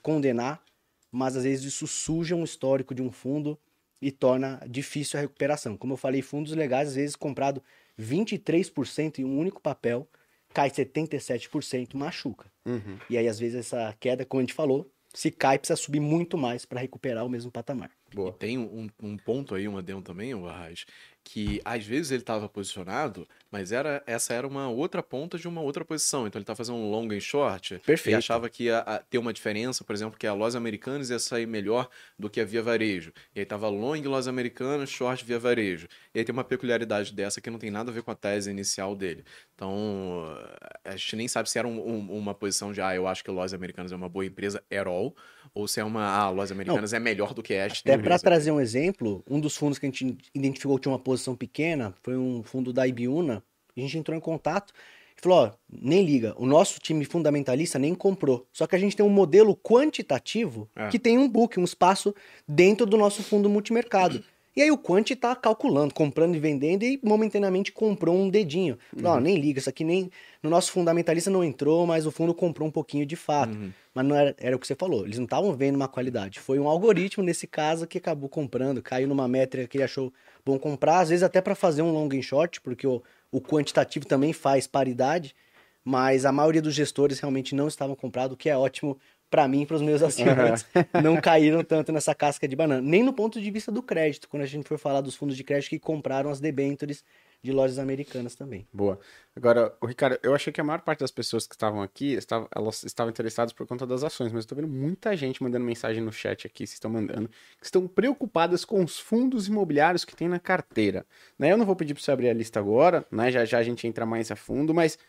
condenar, 0.03 0.63
mas 1.11 1.35
às 1.35 1.43
vezes 1.43 1.65
isso 1.65 1.87
suja 1.87 2.35
um 2.35 2.43
histórico 2.43 2.93
de 2.93 3.01
um 3.01 3.11
fundo 3.11 3.57
e 3.99 4.11
torna 4.11 4.61
difícil 4.69 5.17
a 5.17 5.21
recuperação. 5.21 5.75
Como 5.75 5.93
eu 5.93 5.97
falei, 5.97 6.21
fundos 6.21 6.53
legais 6.53 6.89
às 6.89 6.95
vezes 6.95 7.15
comprado 7.15 7.63
23% 7.99 9.19
em 9.19 9.25
um 9.25 9.39
único 9.39 9.59
papel, 9.59 10.07
cai 10.53 10.69
77%, 10.69 11.95
machuca. 11.95 12.51
Uhum. 12.65 12.97
E 13.09 13.17
aí 13.17 13.27
às 13.27 13.39
vezes 13.39 13.59
essa 13.59 13.95
queda, 13.99 14.25
como 14.25 14.39
a 14.39 14.43
gente 14.43 14.53
falou, 14.53 14.91
se 15.13 15.31
cai 15.31 15.57
precisa 15.57 15.75
subir 15.75 15.99
muito 15.99 16.37
mais 16.37 16.65
para 16.65 16.79
recuperar 16.79 17.25
o 17.25 17.29
mesmo 17.29 17.51
patamar. 17.51 17.91
E 18.11 18.15
Boa. 18.15 18.31
tem 18.33 18.57
um, 18.57 18.89
um 19.01 19.17
ponto 19.17 19.55
aí, 19.55 19.67
um 19.67 19.77
adendo 19.77 20.01
também, 20.01 20.33
o 20.35 20.45
Arraes, 20.47 20.85
que 21.23 21.61
às 21.63 21.85
vezes 21.85 22.11
ele 22.11 22.23
estava 22.23 22.49
posicionado, 22.49 23.27
mas 23.49 23.71
era 23.71 24.03
essa 24.05 24.33
era 24.33 24.45
uma 24.45 24.67
outra 24.69 25.01
ponta 25.03 25.37
de 25.37 25.47
uma 25.47 25.61
outra 25.61 25.85
posição. 25.85 26.27
Então 26.27 26.37
ele 26.39 26.43
estava 26.43 26.57
fazendo 26.57 26.77
um 26.77 26.89
long 26.89 27.07
e 27.13 27.21
short 27.21 27.79
Perfeito. 27.85 28.13
e 28.15 28.17
achava 28.17 28.49
que 28.49 28.63
ia 28.65 28.79
a- 28.79 28.99
ter 28.99 29.17
uma 29.17 29.31
diferença, 29.31 29.83
por 29.83 29.93
exemplo, 29.93 30.17
que 30.19 30.27
a 30.27 30.33
lojas 30.33 30.55
americanas 30.55 31.09
ia 31.09 31.19
sair 31.19 31.45
melhor 31.45 31.87
do 32.17 32.29
que 32.29 32.41
a 32.41 32.45
via 32.45 32.61
varejo. 32.61 33.13
E 33.35 33.39
aí 33.39 33.43
estava 33.43 33.69
long 33.69 34.01
lojas 34.01 34.27
americanas, 34.27 34.89
short 34.89 35.23
via 35.23 35.39
varejo. 35.39 35.87
E 36.13 36.19
aí 36.19 36.25
tem 36.25 36.33
uma 36.33 36.43
peculiaridade 36.43 37.13
dessa 37.13 37.39
que 37.39 37.49
não 37.49 37.59
tem 37.59 37.71
nada 37.71 37.91
a 37.91 37.93
ver 37.93 38.01
com 38.03 38.11
a 38.11 38.15
tese 38.15 38.49
inicial 38.49 38.95
dele. 38.95 39.23
Então 39.55 40.35
a 40.83 40.95
gente 40.95 41.15
nem 41.15 41.27
sabe 41.27 41.49
se 41.49 41.57
era 41.59 41.67
um- 41.67 41.87
um- 41.87 42.17
uma 42.17 42.33
posição 42.33 42.73
de, 42.73 42.81
ah, 42.81 42.95
eu 42.95 43.07
acho 43.07 43.23
que 43.23 43.31
lojas 43.31 43.53
americanas 43.53 43.91
é 43.91 43.95
uma 43.95 44.09
boa 44.09 44.25
empresa 44.25 44.61
at 44.71 44.87
all, 44.87 45.15
ou 45.53 45.67
se 45.67 45.79
é 45.79 45.83
uma, 45.83 46.05
ah, 46.05 46.29
lojas 46.29 46.51
americanas 46.51 46.93
é 46.93 46.99
melhor 46.99 47.33
do 47.33 47.43
que 47.43 47.53
esta 47.53 47.79
Até 47.79 48.01
para 48.01 48.17
trazer 48.17 48.51
um 48.51 48.59
exemplo, 48.59 49.23
um 49.29 49.39
dos 49.39 49.55
fundos 49.55 49.77
que 49.77 49.85
a 49.85 49.89
gente 49.89 50.17
identificou 50.33 50.77
que 50.77 50.83
tinha 50.83 50.91
uma 50.91 50.99
posição 50.99 51.35
pequena 51.35 51.93
foi 52.01 52.17
um 52.17 52.41
fundo 52.43 52.71
da 52.71 52.87
Ibiúna. 52.87 53.43
A 53.75 53.79
gente 53.79 53.97
entrou 53.97 54.17
em 54.17 54.21
contato 54.21 54.73
e 55.17 55.21
falou: 55.21 55.39
ó, 55.39 55.51
nem 55.69 56.03
liga, 56.03 56.33
o 56.37 56.45
nosso 56.45 56.79
time 56.79 57.03
fundamentalista 57.05 57.77
nem 57.77 57.93
comprou. 57.93 58.47
Só 58.51 58.65
que 58.65 58.75
a 58.75 58.79
gente 58.79 58.95
tem 58.95 59.05
um 59.05 59.09
modelo 59.09 59.55
quantitativo 59.55 60.69
É. 60.75 60.87
que 60.87 60.97
tem 60.99 61.17
um 61.17 61.27
book, 61.27 61.59
um 61.59 61.63
espaço 61.63 62.13
dentro 62.47 62.85
do 62.85 62.97
nosso 62.97 63.21
fundo 63.23 63.49
multimercado. 63.49 64.23
E 64.55 64.61
aí 64.61 64.69
o 64.69 64.77
Quant 64.77 65.09
tá 65.15 65.35
calculando, 65.35 65.93
comprando 65.93 66.35
e 66.35 66.39
vendendo 66.39 66.83
e 66.83 66.99
momentaneamente 67.01 67.71
comprou 67.71 68.15
um 68.15 68.29
dedinho. 68.29 68.77
Falou, 68.95 69.17
ó, 69.17 69.19
nem 69.19 69.37
liga, 69.37 69.59
isso 69.59 69.69
aqui 69.69 69.83
nem. 69.83 70.11
No 70.43 70.49
nosso 70.49 70.71
fundamentalista 70.71 71.29
não 71.29 71.43
entrou, 71.43 71.87
mas 71.87 72.05
o 72.05 72.11
fundo 72.11 72.33
comprou 72.33 72.67
um 72.67 72.71
pouquinho 72.71 73.05
de 73.05 73.15
fato. 73.15 73.55
Uhum. 73.55 73.71
Mas 73.93 74.05
não 74.05 74.15
era, 74.15 74.35
era 74.37 74.55
o 74.55 74.59
que 74.59 74.67
você 74.67 74.75
falou, 74.75 75.05
eles 75.05 75.17
não 75.17 75.25
estavam 75.25 75.53
vendo 75.53 75.75
uma 75.75 75.87
qualidade. 75.87 76.39
Foi 76.39 76.59
um 76.59 76.67
algoritmo 76.67 77.23
nesse 77.23 77.47
caso 77.47 77.87
que 77.87 77.97
acabou 77.97 78.29
comprando, 78.29 78.81
caiu 78.81 79.07
numa 79.07 79.27
métrica 79.27 79.67
que 79.67 79.77
ele 79.77 79.83
achou 79.83 80.11
bom 80.45 80.57
comprar, 80.59 80.99
às 80.99 81.09
vezes 81.09 81.23
até 81.23 81.41
para 81.41 81.55
fazer 81.55 81.81
um 81.81 81.91
long 81.91 82.09
and 82.13 82.21
short, 82.21 82.61
porque 82.61 82.87
o, 82.87 83.01
o 83.31 83.39
quantitativo 83.39 84.05
também 84.05 84.33
faz 84.33 84.65
paridade, 84.67 85.35
mas 85.83 86.25
a 86.25 86.31
maioria 86.31 86.61
dos 86.61 86.73
gestores 86.73 87.19
realmente 87.19 87.55
não 87.55 87.67
estavam 87.67 87.95
comprados, 87.95 88.33
o 88.33 88.37
que 88.37 88.49
é 88.49 88.57
ótimo 88.57 88.97
para 89.31 89.47
mim 89.47 89.61
e 89.61 89.65
para 89.65 89.77
os 89.77 89.81
meus 89.81 90.03
assinantes 90.03 90.65
não 91.01 91.19
caíram 91.19 91.63
tanto 91.63 91.91
nessa 91.93 92.13
casca 92.13 92.45
de 92.47 92.55
banana. 92.55 92.81
Nem 92.81 93.01
no 93.01 93.13
ponto 93.13 93.41
de 93.41 93.49
vista 93.49 93.71
do 93.71 93.81
crédito, 93.81 94.27
quando 94.27 94.43
a 94.43 94.45
gente 94.45 94.67
for 94.67 94.77
falar 94.77 94.99
dos 94.99 95.15
fundos 95.15 95.37
de 95.37 95.43
crédito 95.43 95.69
que 95.69 95.79
compraram 95.79 96.29
as 96.29 96.41
debêntures 96.41 97.03
de 97.41 97.51
lojas 97.51 97.79
americanas 97.79 98.35
também. 98.35 98.67
Boa. 98.71 98.99
Agora, 99.35 99.73
o 99.81 99.87
Ricardo, 99.87 100.19
eu 100.21 100.35
achei 100.35 100.53
que 100.53 100.61
a 100.61 100.63
maior 100.63 100.81
parte 100.81 100.99
das 100.99 101.09
pessoas 101.09 101.47
que 101.47 101.55
estavam 101.55 101.81
aqui, 101.81 102.13
estavam, 102.13 102.47
elas 102.55 102.83
estavam 102.83 103.09
interessadas 103.09 103.51
por 103.51 103.65
conta 103.65 103.87
das 103.87 104.03
ações, 104.03 104.31
mas 104.31 104.43
eu 104.43 104.49
tô 104.49 104.55
vendo 104.55 104.67
muita 104.67 105.15
gente 105.15 105.41
mandando 105.41 105.65
mensagem 105.65 106.03
no 106.03 106.11
chat 106.11 106.45
aqui, 106.45 106.67
vocês 106.67 106.73
estão 106.73 106.91
mandando, 106.91 107.29
que 107.59 107.65
estão 107.65 107.87
preocupadas 107.87 108.63
com 108.63 108.83
os 108.83 108.99
fundos 108.99 109.47
imobiliários 109.47 110.05
que 110.05 110.15
tem 110.15 110.27
na 110.27 110.39
carteira. 110.39 111.03
Né? 111.39 111.51
Eu 111.51 111.57
não 111.57 111.65
vou 111.65 111.75
pedir 111.75 111.95
para 111.95 112.03
você 112.03 112.11
abrir 112.11 112.29
a 112.29 112.33
lista 112.33 112.59
agora, 112.59 113.05
né? 113.09 113.31
Já 113.31 113.43
já 113.45 113.57
a 113.57 113.63
gente 113.63 113.87
entra 113.87 114.05
mais 114.05 114.29
a 114.29 114.35
fundo, 114.35 114.73
mas 114.73 114.99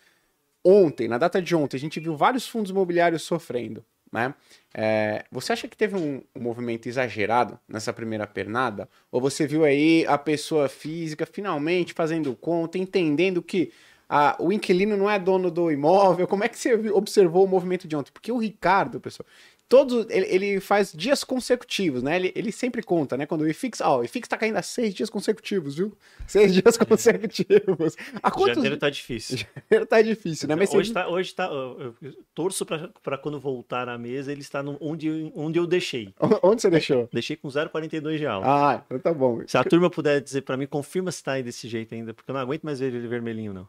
ontem, 0.64 1.08
na 1.08 1.18
data 1.18 1.42
de 1.42 1.54
ontem, 1.54 1.76
a 1.76 1.80
gente 1.80 2.00
viu 2.00 2.16
vários 2.16 2.48
fundos 2.48 2.70
imobiliários 2.70 3.22
sofrendo. 3.22 3.84
Né? 4.12 4.34
É, 4.74 5.24
você 5.32 5.54
acha 5.54 5.66
que 5.66 5.76
teve 5.76 5.96
um, 5.96 6.22
movimento 6.38 6.86
exagerado 6.86 7.58
nessa 7.66 7.92
primeira 7.92 8.26
pernada? 8.26 8.88
Ou 9.10 9.20
você 9.20 9.46
viu 9.46 9.64
aí 9.64 10.04
a 10.06 10.18
pessoa 10.18 10.68
física 10.68 11.24
finalmente 11.24 11.94
fazendo 11.94 12.36
conta, 12.36 12.76
entendendo 12.76 13.42
que 13.42 13.72
a, 14.08 14.36
o 14.38 14.52
inquilino 14.52 14.94
não 14.94 15.08
é 15.08 15.18
dono 15.18 15.50
do 15.50 15.70
imóvel? 15.70 16.28
Como 16.28 16.44
é 16.44 16.48
que 16.48 16.58
você 16.58 16.74
observou 16.90 17.46
o 17.46 17.48
movimento 17.48 17.88
de 17.88 17.96
ontem? 17.96 18.12
Porque 18.12 18.30
o 18.30 18.36
Ricardo, 18.36 19.00
pessoal, 19.00 19.26
todos 19.72 20.06
ele, 20.10 20.26
ele, 20.26 20.60
faz 20.60 20.92
dias 20.92 21.24
consecutivos, 21.24 22.02
né? 22.02 22.16
Ele, 22.16 22.30
ele 22.36 22.52
sempre 22.52 22.82
conta, 22.82 23.16
né? 23.16 23.24
Quando 23.24 23.40
o 23.40 23.48
IFIX, 23.48 23.80
ó, 23.80 24.00
o 24.00 24.04
IFIX 24.04 24.28
tá 24.28 24.36
caindo 24.36 24.56
há 24.56 24.62
seis 24.62 24.92
dias 24.92 25.08
consecutivos, 25.08 25.76
viu? 25.76 25.96
Seis 26.26 26.52
dias 26.52 26.76
consecutivos. 26.76 27.96
A 28.22 28.30
quantos... 28.30 28.56
Janeiro 28.56 28.76
tá 28.76 28.90
difícil. 28.90 29.38
Janeiro 29.70 29.86
tá 29.86 30.02
difícil, 30.02 30.46
né? 30.46 30.56
Mas 30.56 30.74
hoje, 30.74 30.88
você... 30.88 30.92
tá, 30.94 31.08
hoje 31.08 31.34
tá. 31.34 31.46
Eu 31.46 31.94
torço 32.34 32.66
para 32.66 33.16
quando 33.16 33.40
voltar 33.40 33.88
à 33.88 33.96
mesa 33.96 34.30
ele 34.30 34.42
está 34.42 34.62
no, 34.62 34.76
onde, 34.78 35.32
onde 35.34 35.58
eu 35.58 35.66
deixei. 35.66 36.12
Onde 36.42 36.60
você 36.60 36.68
deixou? 36.68 37.08
Deixei 37.10 37.36
com 37.36 37.48
0,42 37.48 38.18
de 38.18 38.26
alta. 38.26 38.46
Ah, 38.46 38.82
então 38.84 38.98
tá 38.98 39.14
bom. 39.14 39.40
Se 39.46 39.56
a 39.56 39.64
turma 39.64 39.88
puder 39.88 40.20
dizer 40.20 40.42
para 40.42 40.56
mim, 40.56 40.66
confirma 40.66 41.10
se 41.10 41.22
tá 41.22 41.32
aí 41.32 41.42
desse 41.42 41.66
jeito 41.66 41.94
ainda, 41.94 42.12
porque 42.12 42.30
eu 42.30 42.34
não 42.34 42.40
aguento 42.40 42.64
mais 42.64 42.80
ver 42.80 42.92
ele 42.92 43.06
vermelhinho, 43.06 43.54
não. 43.54 43.68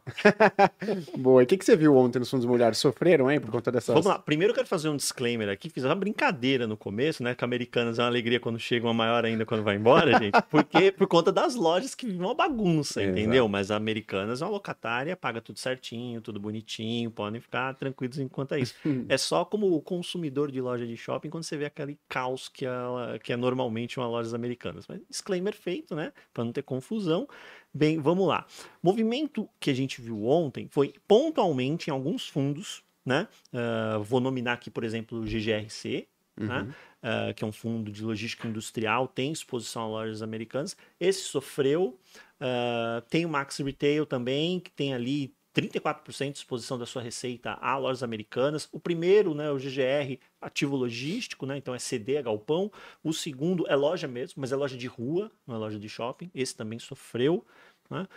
Boa. 1.16 1.42
E 1.42 1.44
o 1.44 1.46
que, 1.46 1.56
que 1.56 1.64
você 1.64 1.76
viu 1.76 1.96
ontem 1.96 2.18
nos 2.18 2.28
fundos 2.28 2.44
imobiliários? 2.44 2.78
Sofreram, 2.78 3.30
hein, 3.30 3.40
por 3.40 3.50
conta 3.50 3.72
dessas. 3.72 3.94
Vamos 3.94 4.06
lá. 4.06 4.18
Primeiro 4.18 4.50
eu 4.50 4.54
quero 4.54 4.66
fazer 4.66 4.88
um 4.90 4.96
disclaimer 4.96 5.48
aqui. 5.48 5.70
Fiz 5.70 5.84
uma 5.94 6.00
brincadeira 6.00 6.66
no 6.66 6.76
começo, 6.76 7.22
né? 7.22 7.34
Que 7.34 7.44
americanas 7.44 7.98
é 7.98 8.02
uma 8.02 8.08
alegria 8.08 8.40
quando 8.40 8.58
chegam, 8.58 8.88
uma 8.88 8.94
maior 8.94 9.24
ainda 9.24 9.46
quando 9.46 9.62
vai 9.62 9.76
embora, 9.76 10.18
gente. 10.18 10.40
Porque 10.50 10.92
por 10.92 11.06
conta 11.06 11.32
das 11.32 11.54
lojas 11.54 11.94
que 11.94 12.06
vivem 12.06 12.20
uma 12.20 12.34
bagunça, 12.34 13.00
é, 13.00 13.06
entendeu? 13.06 13.44
Exato. 13.44 13.48
Mas 13.48 13.70
americanas 13.70 14.42
é 14.42 14.44
uma 14.44 14.50
locatária, 14.50 15.16
paga 15.16 15.40
tudo 15.40 15.58
certinho, 15.58 16.20
tudo 16.20 16.38
bonitinho, 16.38 17.10
podem 17.10 17.40
ficar 17.40 17.74
tranquilos 17.74 18.18
enquanto 18.18 18.54
é 18.54 18.60
isso. 18.60 18.74
é 19.08 19.16
só 19.16 19.44
como 19.44 19.80
consumidor 19.80 20.50
de 20.50 20.60
loja 20.60 20.86
de 20.86 20.96
shopping 20.96 21.30
quando 21.30 21.44
você 21.44 21.56
vê 21.56 21.66
aquele 21.66 21.98
caos 22.08 22.48
que, 22.48 22.66
ela, 22.66 23.18
que 23.18 23.32
é 23.32 23.36
normalmente 23.36 23.98
uma 23.98 24.08
lojas 24.08 24.34
americanas. 24.34 24.86
Mas 24.88 25.00
disclaimer 25.08 25.54
feito, 25.54 25.94
né? 25.94 26.12
Para 26.32 26.44
não 26.44 26.52
ter 26.52 26.62
confusão. 26.62 27.28
Bem, 27.76 27.98
vamos 27.98 28.28
lá. 28.28 28.46
Movimento 28.80 29.48
que 29.58 29.68
a 29.68 29.74
gente 29.74 30.00
viu 30.00 30.26
ontem 30.26 30.68
foi 30.70 30.94
pontualmente 31.08 31.90
em 31.90 31.92
alguns 31.92 32.28
fundos, 32.28 32.83
né? 33.04 33.28
Uh, 33.52 34.02
vou 34.02 34.20
nominar 34.20 34.54
aqui, 34.54 34.70
por 34.70 34.84
exemplo, 34.84 35.18
o 35.18 35.24
GGRC, 35.24 36.08
né? 36.36 36.58
uhum. 36.58 36.66
né? 36.66 36.74
Uh, 37.02 37.34
que 37.34 37.44
é 37.44 37.46
um 37.46 37.52
fundo 37.52 37.92
de 37.92 38.02
logística 38.02 38.48
industrial, 38.48 39.06
tem 39.06 39.30
exposição 39.30 39.82
a 39.82 39.86
lojas 39.86 40.22
americanas. 40.22 40.76
Esse 40.98 41.20
sofreu. 41.20 41.98
Uh, 42.40 43.00
tem 43.10 43.26
o 43.26 43.28
Max 43.28 43.58
Retail 43.58 44.06
também, 44.06 44.58
que 44.58 44.70
tem 44.70 44.94
ali 44.94 45.34
34% 45.54 46.32
de 46.32 46.38
exposição 46.38 46.76
da 46.76 46.84
sua 46.84 47.00
receita 47.00 47.52
a 47.60 47.76
lojas 47.76 48.02
americanas. 48.02 48.68
O 48.72 48.80
primeiro, 48.80 49.34
né, 49.34 49.50
o 49.50 49.56
GGR, 49.56 50.18
ativo 50.40 50.76
logístico, 50.76 51.46
né, 51.46 51.56
então 51.56 51.74
é 51.74 51.78
CD, 51.78 52.16
é 52.16 52.22
galpão. 52.22 52.70
O 53.02 53.12
segundo 53.12 53.64
é 53.68 53.76
loja 53.76 54.08
mesmo, 54.08 54.40
mas 54.40 54.50
é 54.50 54.56
loja 54.56 54.76
de 54.76 54.86
rua, 54.88 55.30
não 55.46 55.54
é 55.54 55.58
loja 55.58 55.78
de 55.78 55.88
shopping. 55.88 56.30
Esse 56.34 56.56
também 56.56 56.78
sofreu. 56.78 57.44
Né? 57.88 58.08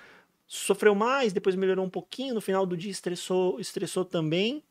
Sofreu 0.48 0.96
mais, 0.96 1.32
depois 1.32 1.56
melhorou 1.56 1.86
um 1.86 1.90
pouquinho. 1.90 2.34
No 2.34 2.42
final 2.42 2.66
do 2.66 2.76
dia 2.76 2.92
estressou, 2.92 3.60
estressou 3.60 4.04
também. 4.04 4.64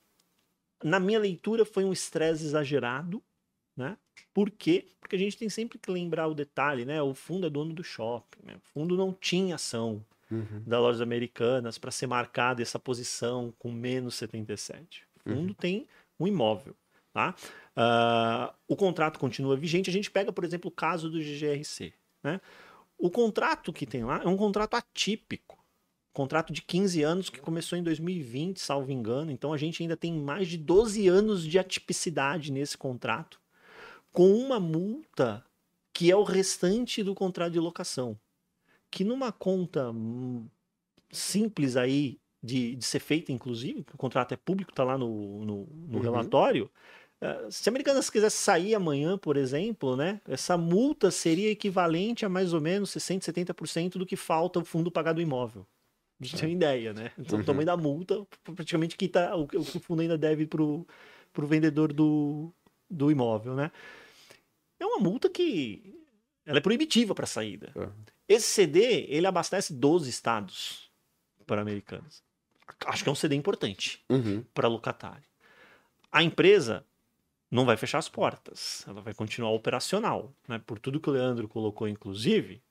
Na 0.82 1.00
minha 1.00 1.18
leitura 1.18 1.64
foi 1.64 1.84
um 1.84 1.92
estresse 1.92 2.44
exagerado, 2.44 3.22
né? 3.76 3.96
Por 4.32 4.50
quê? 4.50 4.88
Porque 5.00 5.16
a 5.16 5.18
gente 5.18 5.36
tem 5.36 5.48
sempre 5.48 5.78
que 5.78 5.90
lembrar 5.90 6.26
o 6.28 6.34
detalhe, 6.34 6.84
né? 6.84 7.00
O 7.02 7.14
fundo 7.14 7.46
é 7.46 7.50
dono 7.50 7.72
do 7.72 7.84
shopping, 7.84 8.40
né? 8.44 8.56
o 8.56 8.60
fundo 8.60 8.96
não 8.96 9.12
tinha 9.12 9.54
ação 9.54 10.04
uhum. 10.30 10.62
das 10.66 10.80
lojas 10.80 11.00
americanas 11.00 11.78
para 11.78 11.90
ser 11.90 12.06
marcada 12.06 12.62
essa 12.62 12.78
posição 12.78 13.52
com 13.58 13.70
menos 13.70 14.14
77. 14.16 15.04
O 15.16 15.30
fundo 15.30 15.48
uhum. 15.48 15.54
tem 15.54 15.86
um 16.18 16.26
imóvel. 16.26 16.74
Tá? 17.12 17.34
Uh, 17.76 18.54
o 18.68 18.76
contrato 18.76 19.18
continua 19.18 19.56
vigente. 19.56 19.88
A 19.88 19.92
gente 19.92 20.10
pega, 20.10 20.32
por 20.32 20.44
exemplo, 20.44 20.68
o 20.68 20.74
caso 20.74 21.08
do 21.08 21.18
GGRC. 21.18 21.92
Né? 22.22 22.40
O 22.98 23.10
contrato 23.10 23.72
que 23.72 23.86
tem 23.86 24.04
lá 24.04 24.22
é 24.22 24.28
um 24.28 24.36
contrato 24.36 24.74
atípico. 24.74 25.58
Contrato 26.16 26.52
de 26.52 26.62
15 26.62 27.02
anos 27.02 27.30
que 27.30 27.40
começou 27.40 27.78
em 27.78 27.82
2020, 27.82 28.58
salvo 28.58 28.90
engano. 28.90 29.30
Então 29.30 29.52
a 29.52 29.56
gente 29.56 29.82
ainda 29.82 29.96
tem 29.96 30.12
mais 30.12 30.48
de 30.48 30.56
12 30.56 31.06
anos 31.08 31.44
de 31.44 31.58
atipicidade 31.58 32.50
nesse 32.50 32.78
contrato, 32.78 33.40
com 34.12 34.32
uma 34.32 34.58
multa 34.58 35.44
que 35.92 36.10
é 36.10 36.16
o 36.16 36.22
restante 36.22 37.02
do 37.02 37.14
contrato 37.14 37.52
de 37.52 37.60
locação 37.60 38.18
que 38.90 39.04
numa 39.04 39.32
conta 39.32 39.90
hum, 39.90 40.46
simples 41.10 41.76
aí 41.76 42.18
de, 42.42 42.76
de 42.76 42.84
ser 42.84 43.00
feita, 43.00 43.32
inclusive, 43.32 43.84
o 43.92 43.96
contrato 43.98 44.32
é 44.32 44.36
público, 44.36 44.70
está 44.70 44.84
lá 44.84 44.96
no, 44.96 45.44
no, 45.44 45.68
no 45.88 45.98
uhum. 45.98 46.02
relatório. 46.02 46.70
Uh, 47.20 47.50
se 47.50 47.68
a 47.68 47.70
Americanas 47.70 48.08
quisesse 48.08 48.36
sair 48.36 48.74
amanhã, 48.74 49.18
por 49.18 49.36
exemplo, 49.36 49.96
né, 49.96 50.20
essa 50.26 50.56
multa 50.56 51.10
seria 51.10 51.50
equivalente 51.50 52.24
a 52.24 52.28
mais 52.28 52.52
ou 52.52 52.60
menos 52.60 52.90
60%, 52.90 53.20
70% 53.20 53.98
do 53.98 54.06
que 54.06 54.16
falta 54.16 54.60
o 54.60 54.64
fundo 54.64 54.90
pagar 54.90 55.12
do 55.12 55.20
imóvel. 55.20 55.66
De 56.18 56.34
ter 56.34 56.46
uma 56.46 56.52
ideia, 56.52 56.94
né? 56.94 57.12
Então, 57.18 57.36
uhum. 57.36 57.42
o 57.42 57.46
tamanho 57.46 57.66
da 57.66 57.76
multa, 57.76 58.26
praticamente 58.42 58.96
que 58.96 59.06
tá, 59.08 59.36
o, 59.36 59.46
que 59.46 59.56
o 59.56 59.64
fundo 59.64 60.00
ainda 60.00 60.16
deve 60.16 60.46
para 60.46 60.62
o 60.62 60.86
vendedor 61.40 61.92
do, 61.92 62.52
do 62.88 63.10
imóvel, 63.10 63.54
né? 63.54 63.70
É 64.80 64.86
uma 64.86 64.98
multa 64.98 65.28
que 65.28 65.94
ela 66.44 66.58
é 66.58 66.60
proibitiva 66.60 67.14
para 67.14 67.26
saída. 67.26 67.72
Uhum. 67.74 67.92
Esse 68.28 68.48
CD, 68.48 69.06
ele 69.08 69.26
abastece 69.26 69.74
12 69.74 70.08
estados 70.08 70.90
para 71.46 71.60
americanos. 71.60 72.22
Acho 72.86 73.02
que 73.02 73.08
é 73.08 73.12
um 73.12 73.16
CD 73.16 73.34
importante 73.34 74.02
uhum. 74.08 74.42
para 74.54 74.68
locatário. 74.68 75.24
A 76.10 76.22
empresa 76.22 76.84
não 77.50 77.64
vai 77.64 77.76
fechar 77.76 77.98
as 77.98 78.08
portas, 78.08 78.84
ela 78.88 79.00
vai 79.00 79.14
continuar 79.14 79.50
operacional. 79.50 80.32
Né? 80.48 80.60
Por 80.64 80.78
tudo 80.78 81.00
que 81.00 81.08
o 81.08 81.12
Leandro 81.12 81.46
colocou, 81.46 81.86
inclusive, 81.86 82.62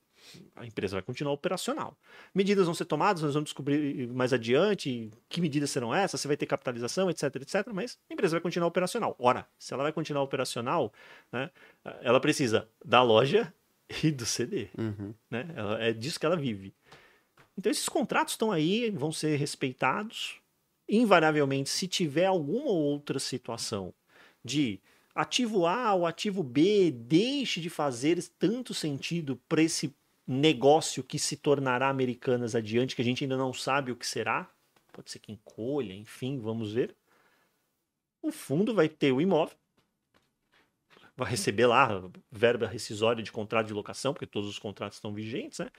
a 0.56 0.66
empresa 0.66 0.96
vai 0.96 1.02
continuar 1.02 1.34
operacional. 1.34 1.98
Medidas 2.34 2.66
vão 2.66 2.74
ser 2.74 2.86
tomadas, 2.86 3.22
nós 3.22 3.34
vamos 3.34 3.48
descobrir 3.48 4.08
mais 4.10 4.34
adiante 4.34 5.12
que 5.30 5.42
medidas 5.42 5.72
serão 5.72 5.94
essas, 5.94 6.22
se 6.22 6.28
vai 6.28 6.38
ter 6.38 6.46
capitalização, 6.46 7.10
etc, 7.10 7.36
etc, 7.36 7.68
mas 7.74 7.98
a 8.10 8.14
empresa 8.14 8.36
vai 8.36 8.42
continuar 8.42 8.68
operacional. 8.68 9.16
Ora, 9.20 9.48
se 9.58 9.74
ela 9.74 9.84
vai 9.84 9.92
continuar 9.92 10.24
operacional, 10.24 10.92
né, 11.32 11.50
ela 12.02 12.20
precisa 12.20 12.70
da 12.84 13.02
loja 13.02 13.54
e 14.04 14.12
do 14.12 14.26
CD. 14.26 14.70
Uhum. 14.78 15.14
Né? 15.30 15.48
Ela, 15.56 15.84
é 15.84 15.94
disso 15.94 16.20
que 16.20 16.26
ela 16.26 16.38
vive. 16.38 16.74
Então 17.58 17.72
esses 17.72 17.88
contratos 17.88 18.34
estão 18.34 18.52
aí, 18.52 18.90
vão 18.92 19.12
ser 19.12 19.38
respeitados. 19.38 20.40
Invariavelmente, 20.88 21.70
se 21.70 21.88
tiver 21.88 22.26
alguma 22.26 22.70
outra 22.70 23.18
situação 23.18 23.94
de 24.44 24.80
ativo 25.16 25.66
A 25.66 25.94
ou 25.94 26.06
ativo 26.06 26.44
B 26.44 26.92
deixe 26.92 27.62
de 27.62 27.70
fazer 27.70 28.22
tanto 28.38 28.74
sentido 28.74 29.40
para 29.48 29.64
esse 29.64 29.96
negócio 30.28 31.04
que 31.04 31.20
se 31.20 31.38
tornará 31.38 31.90
Americanas 31.90 32.56
adiante, 32.56 32.96
que 32.96 33.02
a 33.02 33.06
gente 33.06 33.24
ainda 33.24 33.38
não 33.38 33.54
sabe 33.54 33.92
o 33.92 33.96
que 33.96 34.08
será, 34.08 34.50
pode 34.92 35.12
ser 35.12 35.20
que 35.20 35.32
encolha, 35.32 35.94
enfim, 35.94 36.40
vamos 36.40 36.74
ver. 36.74 36.96
O 38.22 38.32
fundo 38.32 38.74
vai 38.74 38.90
ter 38.90 39.12
o 39.12 39.22
imóvel, 39.22 39.56
vai 41.16 41.30
receber 41.30 41.68
lá 41.68 42.02
verba 42.32 42.68
rescisória 42.68 43.22
de 43.22 43.32
contrato 43.32 43.68
de 43.68 43.74
locação, 43.74 44.14
porque 44.14 44.26
todos 44.26 44.50
os 44.50 44.58
contratos 44.58 44.98
estão 44.98 45.14
vigentes, 45.14 45.60
né? 45.60 45.70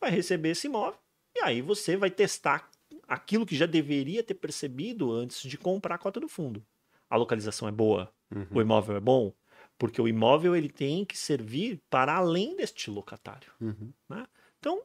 Vai 0.00 0.10
receber 0.10 0.50
esse 0.50 0.66
imóvel 0.66 0.98
e 1.36 1.40
aí 1.40 1.60
você 1.60 1.96
vai 1.96 2.10
testar 2.10 2.70
aquilo 3.06 3.46
que 3.46 3.56
já 3.56 3.66
deveria 3.66 4.22
ter 4.22 4.34
percebido 4.34 5.12
antes 5.12 5.42
de 5.42 5.58
comprar 5.58 5.96
a 5.96 5.98
cota 5.98 6.18
do 6.18 6.28
fundo. 6.28 6.64
A 7.08 7.16
localização 7.16 7.68
é 7.68 7.72
boa, 7.72 8.12
uhum. 8.34 8.46
o 8.50 8.60
imóvel 8.60 8.96
é 8.96 9.00
bom, 9.00 9.34
porque 9.82 10.00
o 10.00 10.06
imóvel 10.06 10.54
ele 10.54 10.68
tem 10.68 11.04
que 11.04 11.18
servir 11.18 11.82
para 11.90 12.14
além 12.14 12.54
deste 12.54 12.88
locatário. 12.88 13.50
Uhum. 13.60 13.92
Né? 14.08 14.24
Então, 14.60 14.80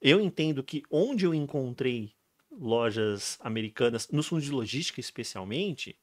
eu 0.00 0.18
entendo 0.18 0.64
que 0.64 0.82
onde 0.90 1.26
eu 1.26 1.34
encontrei 1.34 2.14
lojas 2.50 3.36
americanas, 3.42 4.08
nos 4.08 4.26
fundos 4.26 4.46
de 4.46 4.50
logística 4.50 5.00
especialmente, 5.00 5.98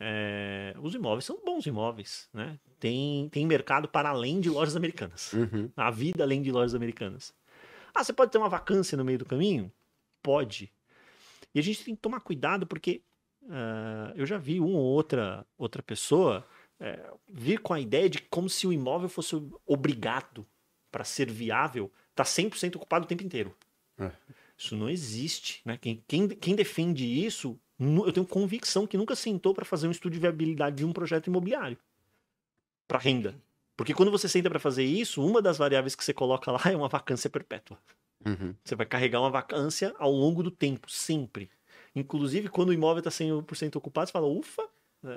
é, 0.00 0.74
os 0.80 0.94
imóveis 0.94 1.26
são 1.26 1.38
bons 1.44 1.66
imóveis, 1.66 2.30
né? 2.32 2.58
Tem, 2.80 3.28
tem 3.28 3.46
mercado 3.46 3.86
para 3.86 4.08
além 4.08 4.40
de 4.40 4.48
lojas 4.48 4.74
americanas. 4.74 5.30
Uhum. 5.34 5.70
A 5.76 5.90
vida 5.90 6.24
além 6.24 6.40
de 6.40 6.50
lojas 6.50 6.74
americanas. 6.74 7.34
Ah, 7.94 8.02
você 8.02 8.14
pode 8.14 8.32
ter 8.32 8.38
uma 8.38 8.48
vacância 8.48 8.96
no 8.96 9.04
meio 9.04 9.18
do 9.18 9.26
caminho? 9.26 9.70
Pode. 10.22 10.72
E 11.54 11.60
a 11.60 11.62
gente 11.62 11.84
tem 11.84 11.94
que 11.94 12.00
tomar 12.00 12.20
cuidado 12.20 12.66
porque 12.66 13.02
uh, 13.42 14.14
eu 14.14 14.24
já 14.24 14.38
vi 14.38 14.60
uma 14.60 14.78
ou 14.78 14.82
outra, 14.82 15.46
outra 15.58 15.82
pessoa 15.82 16.42
é, 16.82 16.98
vir 17.28 17.60
com 17.60 17.72
a 17.72 17.78
ideia 17.80 18.10
de 18.10 18.20
como 18.22 18.50
se 18.50 18.66
o 18.66 18.72
imóvel 18.72 19.08
fosse 19.08 19.40
obrigado 19.64 20.44
para 20.90 21.04
ser 21.04 21.30
viável, 21.30 21.90
tá 22.12 22.24
100% 22.24 22.74
ocupado 22.74 23.04
o 23.04 23.08
tempo 23.08 23.22
inteiro. 23.22 23.56
É. 23.96 24.10
Isso 24.58 24.76
não 24.76 24.90
existe, 24.90 25.62
né? 25.64 25.78
Quem, 25.80 26.02
quem, 26.08 26.28
quem 26.28 26.56
defende 26.56 27.06
isso, 27.06 27.58
eu 27.78 28.12
tenho 28.12 28.26
convicção 28.26 28.86
que 28.86 28.96
nunca 28.96 29.14
sentou 29.14 29.54
para 29.54 29.64
fazer 29.64 29.86
um 29.86 29.92
estudo 29.92 30.12
de 30.12 30.18
viabilidade 30.18 30.76
de 30.76 30.84
um 30.84 30.92
projeto 30.92 31.28
imobiliário 31.28 31.78
para 32.88 32.98
renda. 32.98 33.40
Porque 33.76 33.94
quando 33.94 34.10
você 34.10 34.28
senta 34.28 34.50
para 34.50 34.58
fazer 34.58 34.84
isso, 34.84 35.24
uma 35.24 35.40
das 35.40 35.58
variáveis 35.58 35.94
que 35.94 36.04
você 36.04 36.12
coloca 36.12 36.50
lá 36.50 36.60
é 36.66 36.76
uma 36.76 36.88
vacância 36.88 37.30
perpétua. 37.30 37.78
Uhum. 38.26 38.54
Você 38.64 38.74
vai 38.74 38.86
carregar 38.86 39.20
uma 39.20 39.30
vacância 39.30 39.94
ao 39.98 40.10
longo 40.10 40.42
do 40.42 40.50
tempo, 40.50 40.90
sempre. 40.90 41.48
Inclusive, 41.94 42.48
quando 42.48 42.70
o 42.70 42.72
imóvel 42.72 42.98
está 42.98 43.10
100% 43.10 43.76
ocupado, 43.76 44.08
você 44.08 44.12
fala, 44.12 44.26
ufa, 44.26 44.68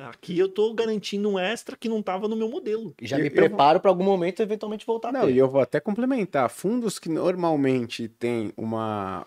aqui 0.09 0.37
eu 0.39 0.47
estou 0.47 0.73
garantindo 0.73 1.29
um 1.29 1.37
extra 1.39 1.75
que 1.77 1.87
não 1.89 1.99
estava 1.99 2.27
no 2.27 2.35
meu 2.35 2.49
modelo. 2.49 2.93
E 3.01 3.07
já 3.07 3.17
Eu- 3.17 3.21
me 3.23 3.27
eu 3.29 3.33
preparo 3.33 3.79
para 3.79 3.89
algum 3.91 4.03
momento 4.03 4.41
eventualmente 4.41 4.85
voltar 4.85 5.09
a 5.09 5.11
Não, 5.11 5.25
ter. 5.27 5.33
e 5.33 5.37
eu 5.37 5.47
vou 5.49 5.61
até 5.61 5.79
complementar. 5.79 6.49
Fundos 6.49 6.97
que 6.99 7.09
normalmente 7.09 8.07
têm 8.07 8.51
uma 8.57 9.25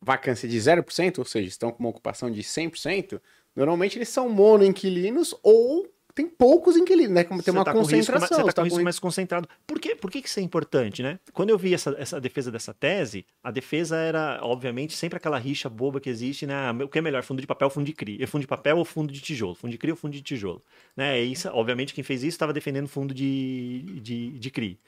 vacância 0.00 0.48
de 0.48 0.58
0%, 0.60 1.18
ou 1.18 1.24
seja, 1.24 1.48
estão 1.48 1.70
com 1.72 1.80
uma 1.80 1.88
ocupação 1.90 2.30
de 2.30 2.42
100%, 2.42 3.20
normalmente 3.54 3.98
eles 3.98 4.08
são 4.08 4.28
monoinquilinos 4.28 5.34
ou 5.42 5.86
tem 6.18 6.28
poucos 6.28 6.76
inquilinos, 6.76 7.14
né? 7.14 7.22
Como 7.24 7.40
tem 7.40 7.52
Você 7.52 7.58
uma 7.58 7.64
tá 7.64 7.72
com 7.72 7.78
risco 7.78 7.94
concentração. 7.94 8.38
Você 8.44 8.52
tá 8.52 8.62
com 8.62 8.66
isso 8.66 8.76
com- 8.76 8.82
mais 8.82 8.98
concentrado. 8.98 9.48
Por, 9.66 9.78
quê? 9.78 9.94
Por 9.94 10.10
que, 10.10 10.20
que 10.20 10.28
isso 10.28 10.40
é 10.40 10.42
importante, 10.42 11.02
né? 11.02 11.20
Quando 11.32 11.50
eu 11.50 11.58
vi 11.58 11.72
essa, 11.72 11.94
essa 11.98 12.20
defesa 12.20 12.50
dessa 12.50 12.74
tese, 12.74 13.24
a 13.42 13.50
defesa 13.52 13.96
era, 13.96 14.40
obviamente, 14.42 14.94
sempre 14.96 15.16
aquela 15.16 15.38
rixa 15.38 15.68
boba 15.68 16.00
que 16.00 16.10
existe, 16.10 16.44
né? 16.46 16.54
Ah, 16.54 16.72
O 16.84 16.88
que 16.88 16.98
é 16.98 17.02
melhor, 17.02 17.22
fundo 17.22 17.40
de 17.40 17.46
papel 17.46 17.66
ou 17.66 17.70
fundo 17.70 17.86
de 17.86 17.92
CRI? 17.92 18.18
É 18.20 18.26
fundo 18.26 18.40
de 18.42 18.48
papel 18.48 18.76
ou 18.78 18.84
fundo 18.84 19.12
de 19.12 19.20
tijolo? 19.20 19.54
Fundo 19.54 19.70
de 19.70 19.78
CRI 19.78 19.92
ou 19.92 19.96
fundo 19.96 20.12
de 20.12 20.22
tijolo? 20.22 20.62
Né? 20.96 21.22
E 21.22 21.30
isso, 21.32 21.48
obviamente, 21.50 21.94
quem 21.94 22.02
fez 22.02 22.22
isso 22.22 22.30
estava 22.34 22.52
defendendo 22.52 22.88
fundo 22.88 23.14
de, 23.14 24.00
de, 24.02 24.30
de 24.38 24.50
CRI. 24.50 24.78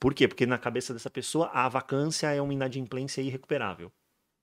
Por 0.00 0.12
quê? 0.12 0.26
Porque 0.28 0.44
na 0.46 0.58
cabeça 0.58 0.92
dessa 0.92 1.08
pessoa, 1.08 1.48
a 1.54 1.68
vacância 1.68 2.26
é 2.32 2.42
uma 2.42 2.52
inadimplência 2.52 3.22
irrecuperável. 3.22 3.90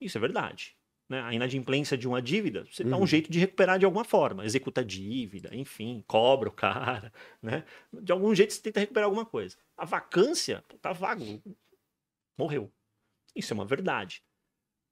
Isso 0.00 0.16
é 0.18 0.20
verdade. 0.20 0.74
Né? 1.08 1.20
A 1.20 1.34
inadimplência 1.34 1.98
de 1.98 2.08
uma 2.08 2.22
dívida, 2.22 2.66
você 2.70 2.82
dá 2.82 2.96
um 2.96 3.00
Uhum. 3.00 3.06
jeito 3.06 3.30
de 3.30 3.38
recuperar 3.38 3.78
de 3.78 3.84
alguma 3.84 4.04
forma. 4.04 4.44
Executa 4.44 4.80
a 4.80 4.84
dívida, 4.84 5.54
enfim, 5.54 6.02
cobra 6.06 6.48
o 6.48 6.52
cara, 6.52 7.12
né? 7.42 7.64
De 7.92 8.10
algum 8.10 8.34
jeito 8.34 8.54
você 8.54 8.60
tenta 8.62 8.80
recuperar 8.80 9.06
alguma 9.06 9.26
coisa. 9.26 9.56
A 9.76 9.84
vacância, 9.84 10.64
tá 10.80 10.92
vago. 10.92 11.42
Morreu. 12.38 12.70
Isso 13.36 13.52
é 13.52 13.54
uma 13.54 13.66
verdade. 13.66 14.22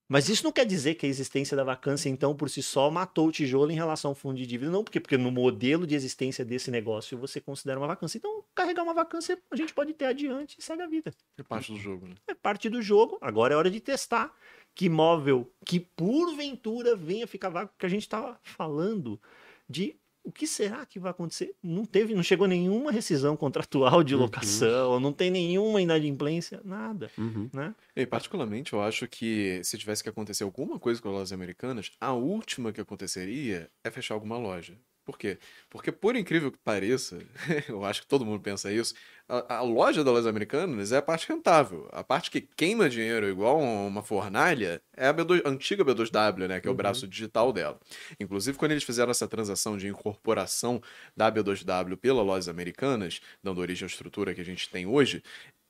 Mas 0.09 0.29
isso 0.29 0.45
não 0.45 0.53
quer 0.53 0.67
dizer 0.67 0.97
que 0.97 1.07
a 1.07 1.09
existência 1.09 1.57
da 1.57 1.65
vacância, 1.65 2.11
então, 2.11 2.37
por 2.37 2.51
si 2.51 2.63
só, 2.63 2.91
matou 2.91 3.29
o 3.29 3.33
tijolo 3.33 3.71
em 3.71 3.75
relação 3.75 4.11
ao 4.11 4.15
fundo 4.15 4.37
de 4.37 4.47
dívida. 4.47 4.71
Não, 4.71 4.85
porque, 4.85 5.01
porque 5.01 5.17
no 5.17 5.31
modelo 5.31 5.87
de 5.87 5.95
existência 5.95 6.45
desse 6.45 6.71
negócio 6.71 7.17
você 7.17 7.41
considera 7.41 7.81
uma 7.81 7.87
vacância. 7.87 8.19
Então, 8.19 8.45
carregar 8.55 8.83
uma 8.83 8.93
vacância 8.93 9.41
a 9.51 9.57
gente 9.57 9.73
pode 9.73 9.95
ter 9.95 10.05
adiante 10.05 10.57
e 10.59 10.63
segue 10.63 10.83
a 10.83 10.87
vida. 10.87 11.15
É 11.39 11.43
parte 11.43 11.73
do 11.73 11.79
jogo, 11.79 12.07
né? 12.09 12.15
É 12.29 12.35
parte 12.35 12.69
do 12.69 12.83
jogo. 12.83 13.17
Agora 13.23 13.55
é 13.55 13.57
hora 13.57 13.71
de 13.71 13.81
testar 13.81 14.37
que 14.75 14.87
imóvel 14.87 15.51
que 15.65 15.79
porventura 15.81 16.97
venha 16.97 17.27
ficar 17.27 17.49
vago, 17.51 17.71
porque 17.71 17.87
a 17.87 17.89
gente 17.89 18.03
estava 18.03 18.39
falando 18.43 19.21
de 19.69 19.97
o 20.25 20.31
que 20.31 20.47
será 20.47 20.87
que 20.87 21.01
vai 21.01 21.11
acontecer. 21.11 21.53
Não 21.61 21.85
teve, 21.85 22.15
não 22.15 22.23
chegou 22.23 22.47
nenhuma 22.47 22.93
rescisão 22.93 23.37
contratual 23.37 24.05
de 24.05 24.15
Uhum. 24.15 24.21
locação, 24.21 25.01
não 25.01 25.13
tem 25.13 25.31
nenhuma 25.33 25.83
inadimplência, 25.83 26.61
nada, 26.65 27.11
Uhum. 27.19 27.51
né? 27.53 27.75
E, 27.97 28.07
particularmente, 28.07 28.73
eu 28.73 28.81
acho 28.81 29.09
que 29.09 29.61
se 29.65 29.77
tivesse 29.77 30.01
que 30.03 30.09
acontecer 30.09 30.45
alguma 30.45 30.79
coisa 30.79 31.03
com 31.03 31.09
as 31.09 31.15
lojas 31.15 31.33
americanas, 31.33 31.91
a 32.01 32.13
última 32.13 32.73
que 32.73 32.81
aconteceria 32.81 33.69
é 33.83 33.91
fechar 33.91 34.15
alguma 34.15 34.39
loja. 34.39 34.79
Por 35.05 35.19
quê? 35.19 35.39
Porque, 35.69 35.91
por 35.91 36.15
incrível 36.15 36.53
que 36.53 36.59
pareça, 36.59 37.19
eu 37.69 37.85
acho 37.85 38.03
que 38.03 38.07
todo 38.07 38.25
mundo 38.25 38.41
pensa 38.41 38.73
isso, 38.73 38.95
a, 39.29 39.57
a 39.57 39.61
loja 39.63 40.05
das 40.05 40.13
lojas 40.13 40.27
americanas 40.29 40.93
é 40.93 40.99
a 40.99 41.03
parte 41.03 41.29
rentável. 41.29 41.89
A 41.91 42.05
parte 42.05 42.31
que 42.31 42.41
queima 42.41 42.89
dinheiro 42.89 43.29
igual 43.29 43.59
uma 43.61 44.03
fornalha 44.03 44.81
é 44.97 45.09
a, 45.09 45.13
B2, 45.15 45.43
a 45.45 45.49
antiga 45.49 45.85
B2W, 45.85 46.47
né? 46.47 46.61
Que 46.61 46.69
é 46.69 46.71
o 46.71 46.75
Uhum. 46.75 46.77
braço 46.77 47.09
digital 47.09 47.53
dela. 47.53 47.81
Inclusive, 48.21 48.57
quando 48.57 48.73
eles 48.73 48.85
fizeram 48.85 49.11
essa 49.11 49.27
transação 49.27 49.77
de 49.77 49.89
incorporação 49.89 50.81
da 51.17 51.31
B2W 51.31 51.97
pela 51.97 52.23
lojas 52.23 52.49
americanas, 52.49 53.21
dando 53.43 53.61
origem 53.61 53.85
à 53.87 53.89
estrutura 53.89 54.35
que 54.35 54.41
a 54.41 54.45
gente 54.45 54.71
tem 54.71 54.87
hoje, 54.87 55.23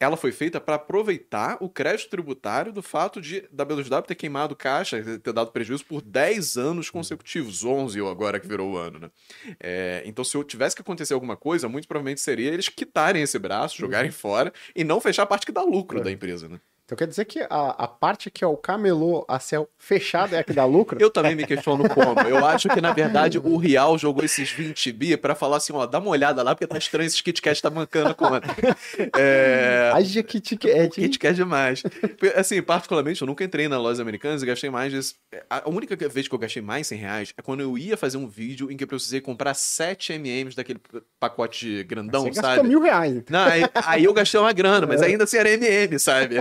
ela 0.02 0.16
foi 0.16 0.32
feita 0.32 0.60
para 0.60 0.74
aproveitar 0.74 1.56
o 1.60 1.68
crédito 1.68 2.10
tributário 2.10 2.72
do 2.72 2.82
fato 2.82 3.20
de 3.20 3.42
da 3.52 3.64
B2W 3.64 4.02
ter 4.04 4.14
queimado 4.14 4.56
caixa, 4.56 5.02
ter 5.18 5.32
dado 5.32 5.52
prejuízo 5.52 5.84
por 5.84 6.02
10 6.02 6.56
anos 6.56 6.90
consecutivos, 6.90 7.64
11 7.64 8.00
ou 8.00 8.10
agora 8.10 8.40
que 8.40 8.48
virou 8.48 8.72
o 8.72 8.76
ano, 8.76 8.98
né? 8.98 9.10
É, 9.60 10.02
então, 10.04 10.24
se 10.24 10.36
eu 10.36 10.42
tivesse 10.44 10.74
que 10.74 10.82
acontecer 10.82 11.14
alguma 11.14 11.36
coisa, 11.36 11.68
muito 11.68 11.86
provavelmente 11.86 12.20
seria 12.20 12.52
eles 12.52 12.68
quitarem 12.68 13.22
esse 13.22 13.38
braço, 13.38 13.76
jogarem 13.78 14.10
fora 14.10 14.52
e 14.74 14.82
não 14.84 15.00
fechar 15.00 15.22
a 15.22 15.26
parte 15.26 15.46
que 15.46 15.52
dá 15.52 15.62
lucro 15.62 16.00
É. 16.00 16.02
da 16.02 16.10
empresa, 16.10 16.48
né? 16.48 16.60
Então 16.92 16.98
quer 16.98 17.08
dizer 17.08 17.24
que 17.24 17.40
a, 17.48 17.70
a 17.70 17.88
parte 17.88 18.30
que 18.30 18.44
é 18.44 18.46
o 18.46 18.54
camelô 18.54 19.24
a 19.26 19.38
céu 19.38 19.66
fechado 19.78 20.34
é 20.34 20.40
a 20.40 20.44
que 20.44 20.52
dá 20.52 20.66
lucro? 20.66 20.98
Eu 21.00 21.08
também 21.10 21.34
me 21.34 21.46
questiono 21.46 21.88
como. 21.88 22.20
Eu 22.20 22.44
acho 22.44 22.68
que, 22.68 22.82
na 22.82 22.92
verdade, 22.92 23.38
o 23.38 23.56
Real 23.56 23.96
jogou 23.96 24.22
esses 24.22 24.50
20 24.50 24.92
bi 24.92 25.16
pra 25.16 25.34
falar 25.34 25.56
assim, 25.56 25.72
ó, 25.72 25.86
dá 25.86 25.98
uma 25.98 26.10
olhada 26.10 26.42
lá, 26.42 26.54
porque 26.54 26.66
tá 26.66 26.76
estranho 26.76 27.06
esses 27.06 27.22
Kit 27.22 27.40
Kat 27.40 27.62
tá 27.62 27.70
mancando 27.70 28.10
a 28.10 28.14
conta. 28.14 28.46
É... 29.18 29.90
Haja 29.94 30.22
Kit 30.22 30.56
Kat. 30.58 31.00
Kit 31.00 31.18
Kat 31.18 31.34
demais. 31.34 31.82
Assim, 32.36 32.60
particularmente, 32.60 33.22
eu 33.22 33.26
nunca 33.26 33.42
entrei 33.42 33.68
na 33.68 33.78
lojas 33.78 34.00
americanas 34.00 34.42
e 34.42 34.46
gastei 34.46 34.68
mais 34.68 34.92
de... 34.92 35.14
A 35.48 35.68
única 35.68 35.96
vez 36.08 36.28
que 36.28 36.34
eu 36.34 36.38
gastei 36.38 36.60
mais 36.60 36.86
100 36.88 36.98
reais 36.98 37.32
é 37.38 37.40
quando 37.42 37.60
eu 37.60 37.78
ia 37.78 37.96
fazer 37.96 38.18
um 38.18 38.28
vídeo 38.28 38.70
em 38.70 38.76
que 38.76 38.84
eu 38.84 38.88
precisei 38.88 39.20
comprar 39.20 39.54
7 39.54 40.12
MMs 40.12 40.54
daquele 40.54 40.80
pacote 41.18 41.84
grandão, 41.84 42.24
Você 42.24 42.34
sabe? 42.34 42.48
gastou 42.48 42.64
mil 42.64 42.80
reais. 42.80 43.22
Não, 43.30 43.44
aí, 43.44 43.62
aí 43.86 44.04
eu 44.04 44.12
gastei 44.12 44.38
uma 44.38 44.52
grana, 44.52 44.86
mas 44.86 45.00
ainda 45.00 45.24
assim 45.24 45.38
era 45.38 45.50
MM, 45.50 45.98
sabe? 45.98 46.36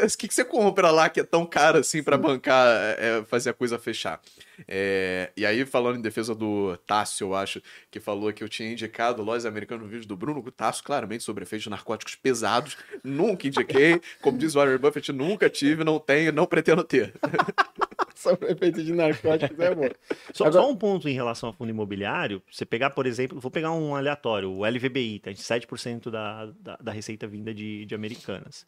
O 0.14 0.18
que, 0.18 0.28
que 0.28 0.34
você 0.34 0.44
compra 0.44 0.90
lá 0.90 1.08
que 1.08 1.20
é 1.20 1.24
tão 1.24 1.44
caro 1.46 1.78
assim 1.78 2.02
pra 2.02 2.16
bancar, 2.16 2.66
é, 2.98 3.22
fazer 3.26 3.50
a 3.50 3.54
coisa 3.54 3.78
fechar? 3.78 4.20
É, 4.68 5.32
e 5.36 5.44
aí, 5.44 5.64
falando 5.66 5.98
em 5.98 6.02
defesa 6.02 6.34
do 6.34 6.76
Tássio, 6.86 7.28
eu 7.28 7.34
acho, 7.34 7.60
que 7.90 7.98
falou 7.98 8.32
que 8.32 8.42
eu 8.44 8.48
tinha 8.48 8.70
indicado 8.70 9.22
lojas 9.22 9.46
americanas 9.46 9.84
no 9.84 9.90
vídeo 9.90 10.06
do 10.06 10.16
Bruno, 10.16 10.40
o 10.44 10.50
Tássio 10.52 10.84
claramente 10.84 11.24
sobre 11.24 11.42
efeitos 11.42 11.64
de 11.64 11.70
narcóticos 11.70 12.14
pesados, 12.14 12.76
nunca 13.02 13.46
indiquei, 13.48 14.00
como 14.22 14.38
diz 14.38 14.54
o 14.54 14.58
Warren 14.58 14.78
Buffett, 14.78 15.12
nunca 15.12 15.50
tive, 15.50 15.82
não 15.82 15.98
tenho, 15.98 16.32
não 16.32 16.46
pretendo 16.46 16.84
ter. 16.84 17.12
Sobre 18.14 18.52
efeito 18.52 18.82
de 18.82 18.92
narcóticos 18.94 19.58
é 19.58 19.74
bom. 19.74 19.88
Só, 20.32 20.46
Agora- 20.46 20.62
só 20.62 20.70
um 20.70 20.76
ponto 20.76 21.08
em 21.08 21.12
relação 21.12 21.48
ao 21.48 21.52
fundo 21.52 21.68
imobiliário, 21.68 22.40
você 22.50 22.64
pegar, 22.64 22.90
por 22.90 23.06
exemplo, 23.06 23.38
vou 23.38 23.50
pegar 23.50 23.72
um 23.72 23.94
aleatório, 23.94 24.50
o 24.50 24.64
LVBI, 24.64 25.18
tá? 25.18 25.30
7% 25.30 26.10
da, 26.10 26.46
da, 26.58 26.76
da 26.76 26.92
receita 26.92 27.26
vinda 27.26 27.52
de, 27.52 27.84
de 27.84 27.94
americanas. 27.94 28.66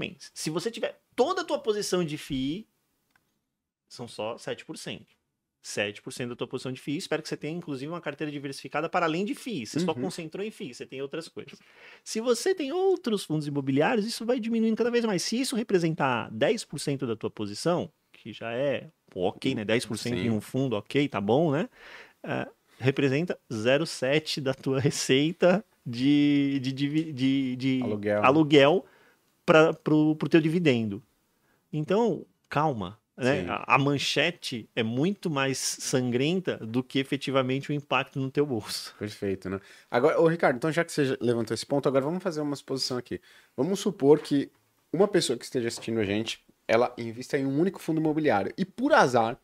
Bem, 0.00 0.16
se 0.32 0.48
você 0.48 0.70
tiver 0.70 0.98
toda 1.14 1.42
a 1.42 1.44
tua 1.44 1.58
posição 1.58 2.02
de 2.02 2.16
FII, 2.16 2.66
são 3.86 4.08
só 4.08 4.36
7%. 4.38 5.06
7% 5.62 6.28
da 6.30 6.36
tua 6.36 6.46
posição 6.46 6.72
de 6.72 6.80
FII. 6.80 6.96
Espero 6.96 7.22
que 7.22 7.28
você 7.28 7.36
tenha, 7.36 7.54
inclusive, 7.54 7.92
uma 7.92 8.00
carteira 8.00 8.30
diversificada 8.32 8.88
para 8.88 9.04
além 9.04 9.26
de 9.26 9.34
FII. 9.34 9.66
Você 9.66 9.78
só 9.78 9.92
Uhum. 9.94 10.00
concentrou 10.04 10.42
em 10.42 10.50
FII, 10.50 10.72
você 10.72 10.86
tem 10.86 11.02
outras 11.02 11.28
coisas. 11.28 11.58
Se 12.02 12.18
você 12.18 12.54
tem 12.54 12.72
outros 12.72 13.24
fundos 13.24 13.46
imobiliários, 13.46 14.06
isso 14.06 14.24
vai 14.24 14.40
diminuindo 14.40 14.74
cada 14.74 14.90
vez 14.90 15.04
mais. 15.04 15.22
Se 15.22 15.38
isso 15.38 15.54
representar 15.54 16.30
10% 16.32 17.06
da 17.06 17.14
tua 17.14 17.30
posição, 17.30 17.92
que 18.10 18.32
já 18.32 18.52
é 18.52 18.90
pô, 19.10 19.28
ok, 19.28 19.54
né? 19.54 19.66
10% 19.66 19.98
Sim. 19.98 20.14
em 20.14 20.30
um 20.30 20.40
fundo, 20.40 20.76
ok, 20.76 21.06
tá 21.10 21.20
bom, 21.20 21.52
né? 21.52 21.68
Ah, 22.22 22.48
representa 22.78 23.38
0,7% 23.52 24.40
da 24.40 24.54
tua 24.54 24.80
receita 24.80 25.62
de, 25.84 26.58
de, 26.62 26.72
de, 26.72 27.12
de, 27.12 27.56
de 27.56 27.80
Aluguel. 27.82 28.22
aluguel 28.24 28.86
para 29.50 29.74
pro 29.74 30.28
teu 30.28 30.40
dividendo. 30.40 31.02
Então, 31.72 32.24
calma. 32.48 32.98
Né? 33.16 33.44
A, 33.50 33.74
a 33.74 33.78
manchete 33.78 34.68
é 34.74 34.82
muito 34.82 35.28
mais 35.28 35.58
sangrenta 35.58 36.56
do 36.56 36.82
que 36.82 36.98
efetivamente 36.98 37.70
o 37.70 37.72
impacto 37.74 38.18
no 38.18 38.30
teu 38.30 38.46
bolso. 38.46 38.94
Perfeito, 38.98 39.50
né? 39.50 39.60
Agora, 39.90 40.18
ô 40.18 40.26
Ricardo, 40.26 40.56
então 40.56 40.72
já 40.72 40.82
que 40.84 40.90
você 40.90 41.18
levantou 41.20 41.52
esse 41.52 41.66
ponto, 41.66 41.86
agora 41.86 42.04
vamos 42.04 42.22
fazer 42.22 42.40
uma 42.40 42.56
suposição 42.56 42.96
aqui. 42.96 43.20
Vamos 43.54 43.80
supor 43.80 44.20
que 44.20 44.50
uma 44.90 45.06
pessoa 45.06 45.36
que 45.36 45.44
esteja 45.44 45.68
assistindo 45.68 46.00
a 46.00 46.04
gente, 46.04 46.42
ela 46.66 46.94
invista 46.96 47.36
em 47.36 47.44
um 47.44 47.60
único 47.60 47.78
fundo 47.78 48.00
imobiliário 48.00 48.54
e 48.56 48.64
por 48.64 48.94
azar, 48.94 49.38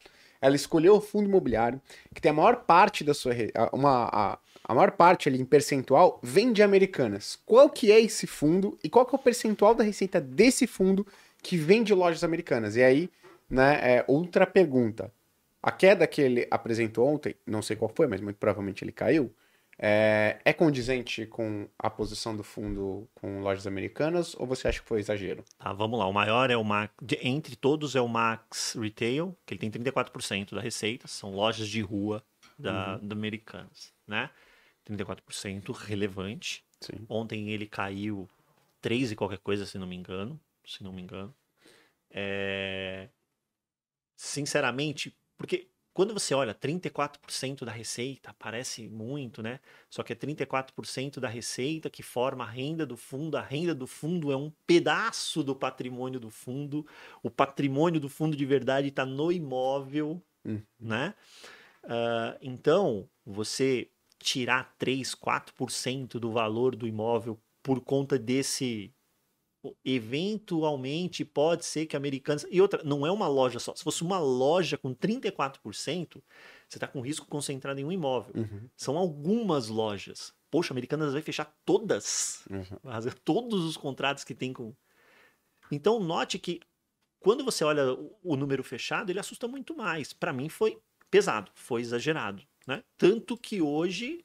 ela 0.47 0.57
escolheu 0.57 0.95
o 0.95 1.01
fundo 1.01 1.29
imobiliário 1.29 1.81
que 2.15 2.21
tem 2.21 2.31
a 2.31 2.35
maior 2.35 2.65
parte 2.65 3.03
da 3.03 3.13
sua 3.13 3.33
uma 3.73 4.09
a, 4.13 4.39
a 4.65 4.75
maior 4.75 4.93
parte 4.93 5.29
ali 5.29 5.41
em 5.41 5.45
percentual 5.45 6.21
vem 6.23 6.53
de 6.53 6.63
Americanas. 6.63 7.39
Qual 7.45 7.69
que 7.69 7.91
é 7.91 8.01
esse 8.01 8.27
fundo 8.27 8.79
e 8.83 8.89
qual 8.89 9.05
que 9.05 9.15
é 9.15 9.19
o 9.19 9.23
percentual 9.23 9.75
da 9.75 9.85
receita 9.85 10.21
desse 10.21 10.67
fundo 10.67 11.07
que 11.43 11.57
vem 11.57 11.83
de 11.83 11.95
lojas 11.95 12.25
americanas? 12.25 12.77
E 12.77 12.83
aí, 12.83 13.11
né, 13.49 13.79
é 13.83 14.05
outra 14.07 14.47
pergunta. 14.47 15.13
A 15.63 15.73
queda 15.73 16.07
que 16.07 16.21
ele 16.21 16.47
apresentou 16.51 17.07
ontem, 17.09 17.35
não 17.45 17.61
sei 17.61 17.77
qual 17.77 17.91
foi, 17.95 18.07
mas 18.07 18.21
muito 18.21 18.37
provavelmente 18.37 18.85
ele 18.85 18.93
caiu, 18.93 19.33
é, 19.79 20.41
é 20.45 20.53
condizente 20.55 21.27
com 21.27 21.69
a 21.79 21.91
posição 21.91 22.35
do 22.35 22.43
fundo 22.43 23.09
com 23.15 23.41
lojas 23.41 23.67
americanas 23.67 24.35
ou 24.35 24.47
você 24.47 24.69
acha 24.69 24.81
que 24.81 24.89
foi 24.89 25.01
exagero? 25.01 25.45
Tá, 25.59 25.73
vamos 25.73 25.99
lá. 25.99 26.07
O 26.07 26.13
maior 26.13 26.51
é 26.51 26.57
o 26.57 26.65
Max. 26.65 26.95
entre 27.21 27.57
todos 27.57 27.95
é 27.95 28.01
o 28.01 28.09
Max 28.09 28.75
Retail, 28.75 29.37
que 29.45 29.53
ele 29.53 29.61
tem 29.61 29.71
34% 29.71 30.55
da 30.55 30.61
receita. 30.61 31.07
São 31.07 31.31
lojas 31.35 31.69
de 31.69 31.83
rua 31.83 32.25
da, 32.59 32.97
da 32.97 33.15
Americanas, 33.15 33.93
né? 34.07 34.31
34% 34.89 35.73
relevante. 35.75 36.65
Sim. 36.81 37.05
Ontem 37.09 37.51
ele 37.51 37.67
caiu 37.67 38.29
3 38.81 39.13
e 39.13 39.17
qualquer 39.17 39.39
coisa, 39.39 39.67
se 39.67 39.77
não 39.77 39.87
me 39.87 39.97
engano. 39.97 40.41
Se 40.65 40.83
não 40.83 40.93
me 40.93 41.03
engano. 41.03 41.35
É... 42.11 43.09
Sinceramente, 44.17 45.15
porque 45.37 45.69
quando 45.97 46.13
você 46.13 46.35
olha 46.35 46.55
34% 46.55 47.65
da 47.65 47.73
receita, 47.73 48.37
parece 48.39 48.87
muito, 48.87 49.43
né? 49.43 49.61
Só 49.89 50.03
que 50.03 50.13
é 50.13 50.17
34% 50.17 51.19
da 51.19 51.27
receita 51.27 51.89
que 51.89 52.03
forma 52.03 52.45
a 52.45 52.47
renda 52.47 52.85
do 52.85 52.99
fundo. 52.99 53.35
A 53.39 53.41
renda 53.41 53.75
do 53.75 53.87
fundo 53.87 54.31
é 54.31 54.37
um 54.37 54.53
pedaço 54.67 55.43
do 55.43 55.57
patrimônio 55.57 56.21
do 56.21 56.29
fundo. 56.29 56.87
O 57.23 57.31
patrimônio 57.31 57.99
do 57.99 58.11
fundo 58.11 58.37
de 58.37 58.45
verdade 58.45 58.89
está 58.89 59.07
no 59.07 59.33
imóvel, 59.33 60.23
Hum. 60.45 60.61
né? 60.79 61.15
Ah, 61.83 62.37
então, 62.43 63.09
você 63.25 63.91
tirar 64.19 64.75
3, 64.77 65.15
4% 65.15 66.21
do 66.21 66.31
valor 66.31 66.77
do 66.77 66.87
imóvel 66.87 67.41
por 67.63 67.81
conta 67.81 68.19
desse 68.19 68.93
eventualmente 69.85 71.25
pode 71.25 71.65
ser 71.65 71.87
que 71.87 71.97
americanas 71.97 72.47
e 72.51 72.61
outra 72.61 72.83
não 72.85 73.07
é 73.07 73.11
uma 73.11 73.27
loja 73.29 73.59
só 73.59 73.75
se 73.75 73.83
fosse 73.83 74.03
uma 74.03 74.19
loja 74.19 74.77
com 74.77 74.95
34% 74.95 76.23
você 76.69 76.77
está 76.77 76.87
com 76.87 77.01
risco 77.01 77.27
concentrado 77.27 77.81
em 77.81 77.85
um 77.85 77.93
imóvel. 77.93 78.33
Uhum, 78.37 78.69
são 78.77 78.97
algumas 78.99 79.69
lojas. 79.69 80.35
Poxa 80.51 80.73
americanas 80.73 81.13
vai 81.13 81.23
fechar 81.23 81.55
todas. 81.65 82.45
Uhum. 82.51 82.79
vai 82.83 82.95
fazer 82.95 83.15
todos 83.15 83.65
os 83.65 83.77
contratos 83.77 84.25
que 84.25 84.35
tem 84.35 84.53
com. 84.53 84.75
Então 85.71 85.99
note 86.01 86.39
que 86.39 86.61
quando 87.21 87.45
você 87.45 87.65
olha 87.65 87.93
o- 87.93 88.37
número 88.37 88.63
fechado 88.63 89.11
ele 89.11 89.21
assusta 89.21 89.49
muito 89.49 89.77
mais. 89.77 90.13
Para 90.13 90.33
mim 90.33 90.49
foi 90.49 90.79
pesado 91.11 91.51
foi 91.55 91.81
exagerado 91.83 92.43
né? 92.67 92.83
Tanto 92.99 93.37
que 93.37 93.63
hoje 93.63 94.25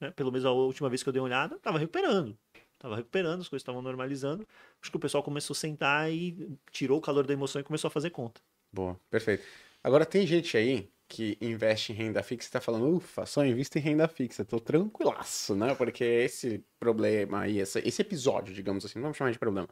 né, 0.00 0.10
pelo 0.12 0.30
menos 0.32 0.44
a 0.44 0.52
última 0.52 0.88
vez 0.88 1.02
que 1.02 1.08
eu 1.08 1.12
dei 1.12 1.20
uma 1.20 1.26
olhada 1.26 1.56
estava 1.56 1.78
recuperando 1.78 2.38
Tava 2.82 2.96
recuperando, 2.96 3.42
as 3.42 3.48
coisas 3.48 3.62
estavam 3.62 3.80
normalizando. 3.80 4.44
Acho 4.80 4.90
que 4.90 4.96
o 4.96 5.00
pessoal 5.00 5.22
começou 5.22 5.54
a 5.54 5.56
sentar 5.56 6.12
e 6.12 6.58
tirou 6.72 6.98
o 6.98 7.00
calor 7.00 7.24
da 7.24 7.32
emoção 7.32 7.60
e 7.60 7.64
começou 7.64 7.86
a 7.86 7.90
fazer 7.92 8.10
conta. 8.10 8.40
Boa, 8.72 8.98
perfeito. 9.08 9.44
Agora 9.84 10.04
tem 10.04 10.26
gente 10.26 10.56
aí 10.56 10.90
que 11.06 11.38
investe 11.40 11.92
em 11.92 11.94
renda 11.94 12.24
fixa 12.24 12.48
e 12.48 12.50
tá 12.50 12.60
falando, 12.60 12.96
ufa, 12.96 13.24
só 13.24 13.46
invisto 13.46 13.78
em 13.78 13.82
renda 13.82 14.08
fixa, 14.08 14.44
tô 14.44 14.58
tranquilaço, 14.58 15.54
né? 15.54 15.76
Porque 15.76 16.02
esse 16.02 16.64
problema 16.80 17.42
aí, 17.42 17.58
esse 17.60 18.02
episódio, 18.02 18.52
digamos 18.52 18.84
assim, 18.84 18.98
não 18.98 19.04
vamos 19.04 19.16
chamar 19.16 19.30
de 19.30 19.38
problema, 19.38 19.68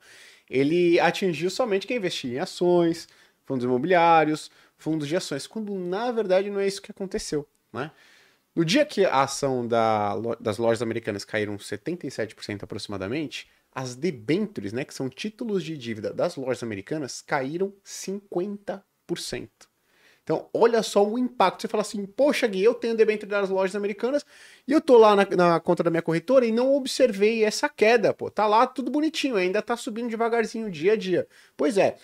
ele 0.48 1.00
atingiu 1.00 1.50
somente 1.50 1.86
quem 1.86 1.96
investia 1.96 2.34
em 2.34 2.38
ações, 2.38 3.08
fundos 3.44 3.64
imobiliários, 3.64 4.50
fundos 4.76 5.08
de 5.08 5.16
ações, 5.16 5.48
quando 5.48 5.74
na 5.74 6.12
verdade 6.12 6.48
não 6.48 6.60
é 6.60 6.66
isso 6.68 6.80
que 6.80 6.92
aconteceu, 6.92 7.48
né? 7.72 7.90
No 8.54 8.64
dia 8.64 8.84
que 8.84 9.04
a 9.04 9.22
ação 9.22 9.66
da 9.66 10.14
das 10.40 10.58
lojas 10.58 10.82
americanas 10.82 11.24
caíram 11.24 11.56
77% 11.56 12.64
aproximadamente, 12.64 13.48
as 13.72 13.94
debêntures, 13.94 14.72
né, 14.72 14.84
que 14.84 14.94
são 14.94 15.08
títulos 15.08 15.62
de 15.62 15.76
dívida 15.78 16.12
das 16.12 16.36
lojas 16.36 16.62
americanas, 16.62 17.22
caíram 17.22 17.72
50%. 17.84 19.48
Então, 20.22 20.48
olha 20.52 20.82
só 20.82 21.04
o 21.04 21.18
impacto. 21.18 21.62
Você 21.62 21.68
fala 21.68 21.80
assim, 21.80 22.04
poxa, 22.06 22.46
Gui, 22.46 22.62
eu 22.62 22.74
tenho 22.74 22.96
debênture 22.96 23.28
das 23.28 23.48
lojas 23.48 23.74
americanas 23.74 24.24
e 24.66 24.72
eu 24.72 24.80
tô 24.80 24.96
lá 24.98 25.16
na, 25.16 25.24
na 25.24 25.60
conta 25.60 25.82
da 25.82 25.90
minha 25.90 26.02
corretora 26.02 26.46
e 26.46 26.52
não 26.52 26.74
observei 26.74 27.42
essa 27.44 27.68
queda, 27.68 28.12
pô. 28.14 28.30
Tá 28.30 28.46
lá 28.46 28.66
tudo 28.66 28.90
bonitinho, 28.90 29.36
ainda 29.36 29.62
tá 29.62 29.76
subindo 29.76 30.08
devagarzinho 30.10 30.70
dia 30.70 30.92
a 30.92 30.96
dia. 30.96 31.26
Pois 31.56 31.78
é, 31.78 31.96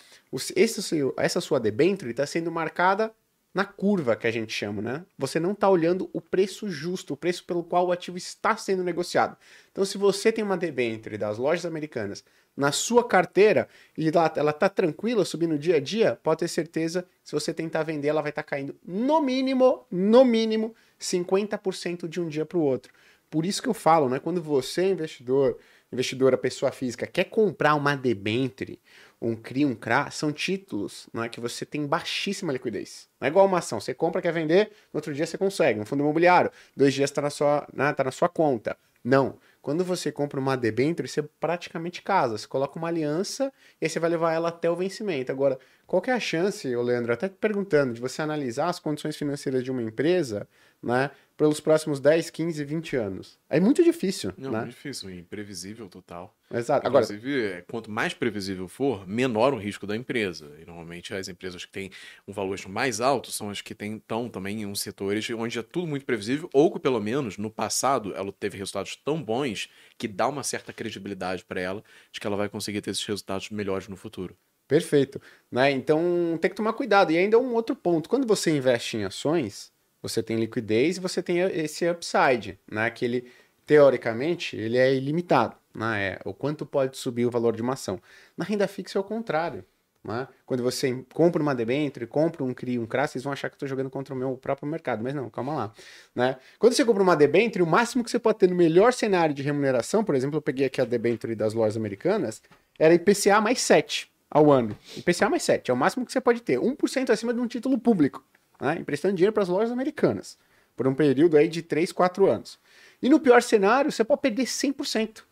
esse 0.55 0.81
essa 1.17 1.39
sua 1.39 1.59
debênture 1.59 2.11
está 2.11 2.25
sendo 2.25 2.51
marcada 2.51 3.13
na 3.57 3.65
curva 3.65 4.15
que 4.15 4.27
a 4.27 4.31
gente 4.31 4.53
chama, 4.53 4.83
né? 4.83 5.03
Você 5.17 5.39
não 5.39 5.53
está 5.53 5.67
olhando 5.67 6.11
o 6.13 6.21
preço 6.21 6.69
justo, 6.69 7.15
o 7.15 7.17
preço 7.17 7.43
pelo 7.43 7.63
qual 7.63 7.87
o 7.87 7.91
ativo 7.91 8.15
está 8.15 8.55
sendo 8.55 8.83
negociado. 8.83 9.35
Então, 9.71 9.83
se 9.83 9.97
você 9.97 10.31
tem 10.31 10.43
uma 10.43 10.55
debênture 10.55 11.17
das 11.17 11.39
lojas 11.39 11.65
americanas 11.65 12.23
na 12.55 12.71
sua 12.71 13.03
carteira 13.03 13.67
e 13.97 14.09
ela, 14.09 14.31
ela 14.35 14.53
tá 14.53 14.69
tranquila, 14.69 15.25
subindo 15.25 15.57
dia 15.57 15.77
a 15.77 15.79
dia, 15.79 16.19
pode 16.21 16.41
ter 16.41 16.47
certeza, 16.47 17.07
se 17.23 17.31
você 17.31 17.51
tentar 17.51 17.81
vender, 17.81 18.09
ela 18.09 18.21
vai 18.21 18.29
estar 18.29 18.43
caindo 18.43 18.75
no 18.85 19.19
mínimo, 19.21 19.87
no 19.89 20.23
mínimo, 20.23 20.75
50% 21.01 22.07
de 22.07 22.21
um 22.21 22.27
dia 22.27 22.45
para 22.45 22.59
o 22.59 22.61
outro. 22.61 22.93
Por 23.27 23.43
isso 23.43 23.59
que 23.59 23.67
eu 23.67 23.73
falo, 23.73 24.07
né? 24.07 24.19
Quando 24.19 24.39
você, 24.39 24.91
investidor, 24.91 25.57
investidora, 25.91 26.37
pessoa 26.37 26.71
física, 26.71 27.07
quer 27.07 27.23
comprar 27.23 27.73
uma 27.73 27.95
debenture, 27.95 28.79
um 29.21 29.35
CRI, 29.35 29.65
um 29.65 29.75
CRA, 29.75 30.11
são 30.11 30.31
títulos 30.31 31.07
não 31.13 31.23
é, 31.23 31.29
que 31.29 31.39
você 31.39 31.65
tem 31.65 31.85
baixíssima 31.85 32.53
liquidez. 32.53 33.07
Não 33.19 33.25
é 33.25 33.29
igual 33.29 33.45
uma 33.45 33.59
ação. 33.59 33.79
Você 33.79 33.93
compra, 33.93 34.21
quer 34.21 34.31
vender, 34.31 34.71
no 34.93 34.97
outro 34.97 35.13
dia 35.13 35.25
você 35.25 35.37
consegue. 35.37 35.79
Um 35.79 35.85
fundo 35.85 36.03
imobiliário, 36.03 36.51
dois 36.75 36.93
dias 36.93 37.09
está 37.09 37.21
na, 37.21 37.29
sua, 37.29 37.67
né, 37.73 37.91
tá 37.93 38.03
na 38.03 38.11
sua 38.11 38.29
conta. 38.29 38.77
Não. 39.03 39.39
Quando 39.61 39.83
você 39.83 40.11
compra 40.11 40.39
uma 40.39 40.55
debenture, 40.55 41.07
você 41.07 41.21
praticamente 41.21 42.01
casa. 42.01 42.37
Você 42.37 42.47
coloca 42.47 42.77
uma 42.77 42.87
aliança 42.87 43.51
e 43.81 43.85
aí 43.85 43.89
você 43.89 43.99
vai 43.99 44.09
levar 44.09 44.33
ela 44.33 44.49
até 44.49 44.69
o 44.69 44.75
vencimento. 44.75 45.31
Agora, 45.31 45.57
qual 45.85 46.01
é 46.07 46.11
a 46.11 46.19
chance, 46.19 46.73
Leandro, 46.75 47.13
até 47.13 47.27
perguntando, 47.27 47.93
de 47.93 48.01
você 48.01 48.21
analisar 48.21 48.67
as 48.67 48.79
condições 48.79 49.15
financeiras 49.17 49.63
de 49.63 49.71
uma 49.71 49.81
empresa 49.81 50.47
né, 50.81 51.11
pelos 51.35 51.59
próximos 51.59 51.99
10, 51.99 52.29
15, 52.29 52.63
20 52.63 52.95
anos? 52.95 53.39
É 53.49 53.59
muito 53.59 53.83
difícil, 53.83 54.33
Não, 54.37 54.51
né? 54.51 54.59
muito 54.59 54.71
difícil, 54.71 55.09
imprevisível 55.11 55.87
total. 55.87 56.35
Exato. 56.51 56.87
Agora, 56.87 57.03
Inclusive, 57.03 57.45
é, 57.45 57.61
quanto 57.61 57.91
mais 57.91 58.13
previsível 58.13 58.67
for, 58.67 59.07
menor 59.07 59.53
o 59.53 59.57
risco 59.57 59.85
da 59.85 59.95
empresa. 59.95 60.51
E 60.59 60.65
normalmente 60.65 61.13
as 61.13 61.27
empresas 61.27 61.65
que 61.65 61.71
têm 61.71 61.91
um 62.27 62.33
valuation 62.33 62.69
mais 62.69 63.01
alto 63.01 63.31
são 63.31 63.49
as 63.49 63.61
que 63.61 63.73
estão 63.73 64.29
também 64.29 64.61
em 64.61 64.65
uns 64.65 64.81
setores 64.81 65.29
onde 65.31 65.59
é 65.59 65.63
tudo 65.63 65.87
muito 65.87 66.05
previsível, 66.05 66.49
ou 66.53 66.71
que 66.71 66.79
pelo 66.79 66.99
menos 66.99 67.37
no 67.37 67.51
passado 67.51 68.15
ela 68.15 68.31
teve 68.31 68.57
resultados 68.57 68.95
tão 68.95 69.21
bons 69.21 69.69
que 69.97 70.07
dá 70.07 70.27
uma 70.27 70.43
certa 70.43 70.71
credibilidade 70.71 71.43
para 71.43 71.59
ela 71.59 71.83
de 72.11 72.19
que 72.19 72.25
ela 72.25 72.37
vai 72.37 72.49
conseguir 72.49 72.81
ter 72.81 72.91
esses 72.91 73.05
resultados 73.05 73.49
melhores 73.49 73.87
no 73.87 73.97
futuro. 73.97 74.35
Perfeito. 74.67 75.21
Né? 75.51 75.71
Então 75.71 76.37
tem 76.41 76.49
que 76.49 76.57
tomar 76.57 76.73
cuidado. 76.73 77.11
E 77.11 77.17
ainda 77.17 77.39
um 77.39 77.53
outro 77.53 77.75
ponto: 77.75 78.09
quando 78.09 78.27
você 78.27 78.55
investe 78.55 78.97
em 78.97 79.05
ações, 79.05 79.71
você 80.01 80.21
tem 80.23 80.37
liquidez 80.37 80.97
e 80.97 80.99
você 80.99 81.21
tem 81.21 81.39
esse 81.39 81.89
upside, 81.89 82.59
né? 82.69 82.89
Que 82.89 83.05
ele, 83.05 83.31
teoricamente, 83.65 84.55
ele 84.55 84.77
é 84.77 84.93
ilimitado. 84.93 85.55
Né? 85.73 86.13
É 86.13 86.19
o 86.25 86.33
quanto 86.33 86.65
pode 86.65 86.97
subir 86.97 87.25
o 87.25 87.31
valor 87.31 87.55
de 87.55 87.61
uma 87.61 87.73
ação. 87.73 88.01
Na 88.35 88.43
renda 88.43 88.67
fixa 88.67 88.97
é 88.97 89.01
o 89.01 89.03
contrário. 89.03 89.63
Né? 90.03 90.25
Quando 90.45 90.63
você 90.63 91.03
compra 91.13 91.41
uma 91.41 91.53
debenture, 91.53 92.07
compra 92.07 92.43
um 92.43 92.53
CRI, 92.53 92.79
um 92.79 92.85
CRA, 92.85 93.07
vocês 93.07 93.23
vão 93.23 93.33
achar 93.33 93.49
que 93.49 93.55
eu 93.55 93.57
estou 93.57 93.67
jogando 93.67 93.89
contra 93.89 94.15
o 94.15 94.17
meu 94.17 94.37
próprio 94.37 94.67
mercado, 94.67 95.03
mas 95.03 95.13
não, 95.13 95.29
calma 95.29 95.53
lá. 95.53 95.73
Né? 96.15 96.37
Quando 96.57 96.73
você 96.73 96.85
compra 96.85 97.03
uma 97.03 97.15
debenture, 97.15 97.61
o 97.61 97.67
máximo 97.67 98.03
que 98.03 98.09
você 98.09 98.17
pode 98.17 98.39
ter 98.39 98.49
no 98.49 98.55
melhor 98.55 98.93
cenário 98.93 99.35
de 99.35 99.43
remuneração, 99.43 100.03
por 100.03 100.15
exemplo, 100.15 100.37
eu 100.37 100.41
peguei 100.41 100.65
aqui 100.65 100.79
a 100.79 100.85
debenture 100.85 101.35
das 101.35 101.53
lojas 101.53 101.75
americanas, 101.75 102.41
era 102.79 102.93
IPCA 102.93 103.41
mais 103.41 103.59
7 103.59 104.09
ao 104.31 104.49
ano. 104.49 104.77
IPCA 104.95 105.29
mais 105.29 105.43
7, 105.43 105.69
é 105.69 105.73
o 105.73 105.77
máximo 105.77 106.05
que 106.05 106.11
você 106.11 106.21
pode 106.21 106.41
ter. 106.41 106.57
1% 106.57 107.09
acima 107.09 107.33
de 107.33 107.41
um 107.41 107.47
título 107.47 107.77
público, 107.77 108.23
né? 108.59 108.77
emprestando 108.79 109.15
dinheiro 109.15 109.33
para 109.33 109.43
as 109.43 109.49
lojas 109.49 109.71
americanas, 109.71 110.37
por 110.75 110.87
um 110.87 110.93
período 110.93 111.37
aí 111.37 111.47
de 111.47 111.61
3, 111.61 111.91
4 111.91 112.29
anos. 112.29 112.59
E 113.01 113.09
no 113.09 113.19
pior 113.19 113.41
cenário, 113.41 113.91
você 113.91 114.03
pode 114.03 114.21
perder 114.21 114.45
100%. 114.45 115.23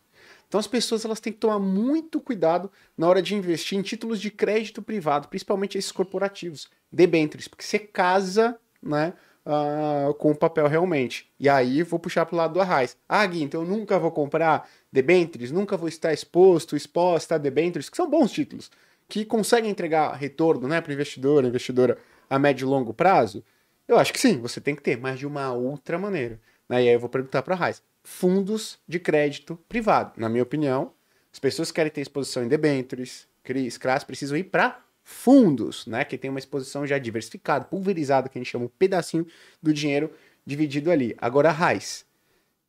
Então 0.48 0.60
as 0.60 0.66
pessoas 0.66 1.04
elas 1.04 1.20
têm 1.20 1.32
que 1.32 1.40
tomar 1.40 1.58
muito 1.58 2.20
cuidado 2.20 2.70
na 2.96 3.08
hora 3.08 3.20
de 3.20 3.34
investir 3.34 3.78
em 3.78 3.82
títulos 3.82 4.20
de 4.20 4.30
crédito 4.30 4.80
privado, 4.80 5.28
principalmente 5.28 5.76
esses 5.76 5.90
corporativos, 5.90 6.68
debêntures, 6.90 7.48
porque 7.48 7.64
você 7.64 7.78
casa, 7.78 8.56
né, 8.80 9.12
ah, 9.44 10.12
com 10.18 10.30
o 10.30 10.36
papel 10.36 10.66
realmente. 10.68 11.30
E 11.38 11.48
aí 11.48 11.82
vou 11.82 11.98
puxar 11.98 12.26
para 12.26 12.34
o 12.34 12.38
lado 12.38 12.54
do 12.54 12.60
Arraiz. 12.60 12.96
Ah, 13.08 13.26
Gui, 13.26 13.42
então 13.42 13.62
eu 13.62 13.68
nunca 13.68 13.98
vou 13.98 14.10
comprar 14.10 14.68
debêntures, 14.92 15.50
nunca 15.50 15.76
vou 15.76 15.88
estar 15.88 16.12
exposto, 16.12 16.76
exposta 16.76 17.34
a 17.34 17.38
debêntures, 17.38 17.88
que 17.88 17.96
são 17.96 18.08
bons 18.08 18.30
títulos, 18.30 18.70
que 19.08 19.24
conseguem 19.24 19.70
entregar 19.70 20.12
retorno, 20.14 20.68
né, 20.68 20.80
para 20.80 20.90
o 20.90 20.94
investidor, 20.94 21.44
investidora 21.44 21.98
a 22.28 22.38
médio 22.38 22.66
e 22.66 22.68
longo 22.68 22.92
prazo. 22.92 23.44
Eu 23.86 23.98
acho 23.98 24.12
que 24.12 24.20
sim, 24.20 24.40
você 24.40 24.60
tem 24.60 24.74
que 24.74 24.82
ter, 24.82 24.98
mas 24.98 25.18
de 25.18 25.26
uma 25.26 25.52
outra 25.52 25.98
maneira. 25.98 26.40
Né? 26.68 26.84
E 26.84 26.88
aí 26.88 26.94
eu 26.94 27.00
vou 27.00 27.08
perguntar 27.08 27.42
para 27.42 27.54
a 27.54 27.58
Raiz. 27.58 27.82
Fundos 28.02 28.78
de 28.86 28.98
crédito 28.98 29.58
privado. 29.68 30.12
Na 30.16 30.28
minha 30.28 30.42
opinião, 30.42 30.92
as 31.32 31.38
pessoas 31.38 31.70
que 31.70 31.76
querem 31.76 31.90
ter 31.90 32.00
exposição 32.00 32.44
em 32.44 32.48
debêntures, 32.48 33.28
CRIs, 33.42 33.78
CRAS, 33.78 34.04
precisam 34.04 34.36
ir 34.36 34.44
para 34.44 34.80
fundos, 35.02 35.86
né? 35.86 36.04
Que 36.04 36.18
tem 36.18 36.30
uma 36.30 36.38
exposição 36.38 36.86
já 36.86 36.98
diversificada, 36.98 37.64
pulverizada, 37.64 38.28
que 38.28 38.38
a 38.38 38.40
gente 38.40 38.50
chama 38.50 38.64
um 38.64 38.70
pedacinho 38.76 39.26
do 39.62 39.72
dinheiro 39.72 40.10
dividido 40.44 40.90
ali. 40.90 41.14
Agora, 41.18 41.50
a 41.50 41.52
Raiz 41.52 42.04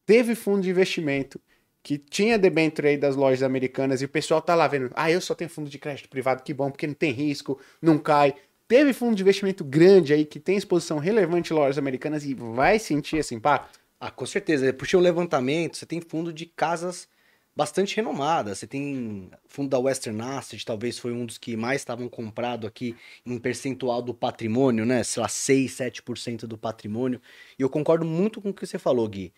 teve 0.06 0.36
fundo 0.36 0.62
de 0.62 0.70
investimento 0.70 1.40
que 1.82 1.98
tinha 1.98 2.38
debênture 2.38 2.90
aí 2.90 2.98
das 2.98 3.16
lojas 3.16 3.42
americanas 3.42 4.02
e 4.02 4.06
o 4.06 4.10
pessoal 4.10 4.42
tá 4.42 4.54
lá 4.54 4.68
vendo, 4.68 4.92
ah, 4.94 5.10
eu 5.10 5.22
só 5.22 5.34
tenho 5.34 5.50
fundo 5.50 5.70
de 5.70 5.80
crédito 5.80 6.10
privado, 6.10 6.44
que 6.44 6.54
bom, 6.54 6.70
porque 6.70 6.86
não 6.86 6.94
tem 6.94 7.14
risco, 7.14 7.60
não 7.82 7.98
cai. 7.98 8.36
Teve 8.68 8.92
fundo 8.92 9.16
de 9.16 9.22
investimento 9.22 9.64
grande 9.64 10.14
aí 10.14 10.26
que 10.26 10.40
tem 10.40 10.58
exposição 10.58 10.98
relevante 10.98 11.54
em 11.54 11.56
lojas 11.56 11.78
americanas 11.78 12.26
e 12.26 12.34
vai 12.34 12.78
sentir 12.78 13.18
esse 13.18 13.34
impacto? 13.34 13.80
Ah, 14.00 14.12
com 14.12 14.26
certeza. 14.26 14.66
Eu 14.66 14.74
puxei 14.74 15.00
um 15.00 15.02
levantamento, 15.02 15.78
você 15.78 15.86
tem 15.86 16.02
fundo 16.02 16.34
de 16.34 16.46
casas 16.46 17.08
bastante 17.56 17.96
renomadas. 17.96 18.60
Você 18.60 18.68
tem 18.68 19.32
fundo 19.48 19.70
da 19.70 19.80
Western 19.80 20.22
Asset, 20.22 20.64
talvez 20.66 21.00
foi 21.00 21.12
um 21.14 21.26
dos 21.26 21.38
que 21.38 21.56
mais 21.56 21.82
estavam 21.82 22.10
comprado 22.10 22.68
aqui 22.68 22.96
em 23.26 23.40
percentual 23.40 24.02
do 24.02 24.14
patrimônio, 24.14 24.86
né? 24.86 25.02
Sei 25.04 25.22
lá, 25.22 25.30
6, 25.30 25.72
7% 25.72 26.46
do 26.46 26.58
patrimônio. 26.58 27.22
E 27.58 27.62
eu 27.64 27.70
concordo 27.70 28.06
muito 28.06 28.42
com 28.42 28.50
o 28.50 28.54
que 28.54 28.68
você 28.68 28.78
falou, 28.78 29.08
Gui. 29.08 29.34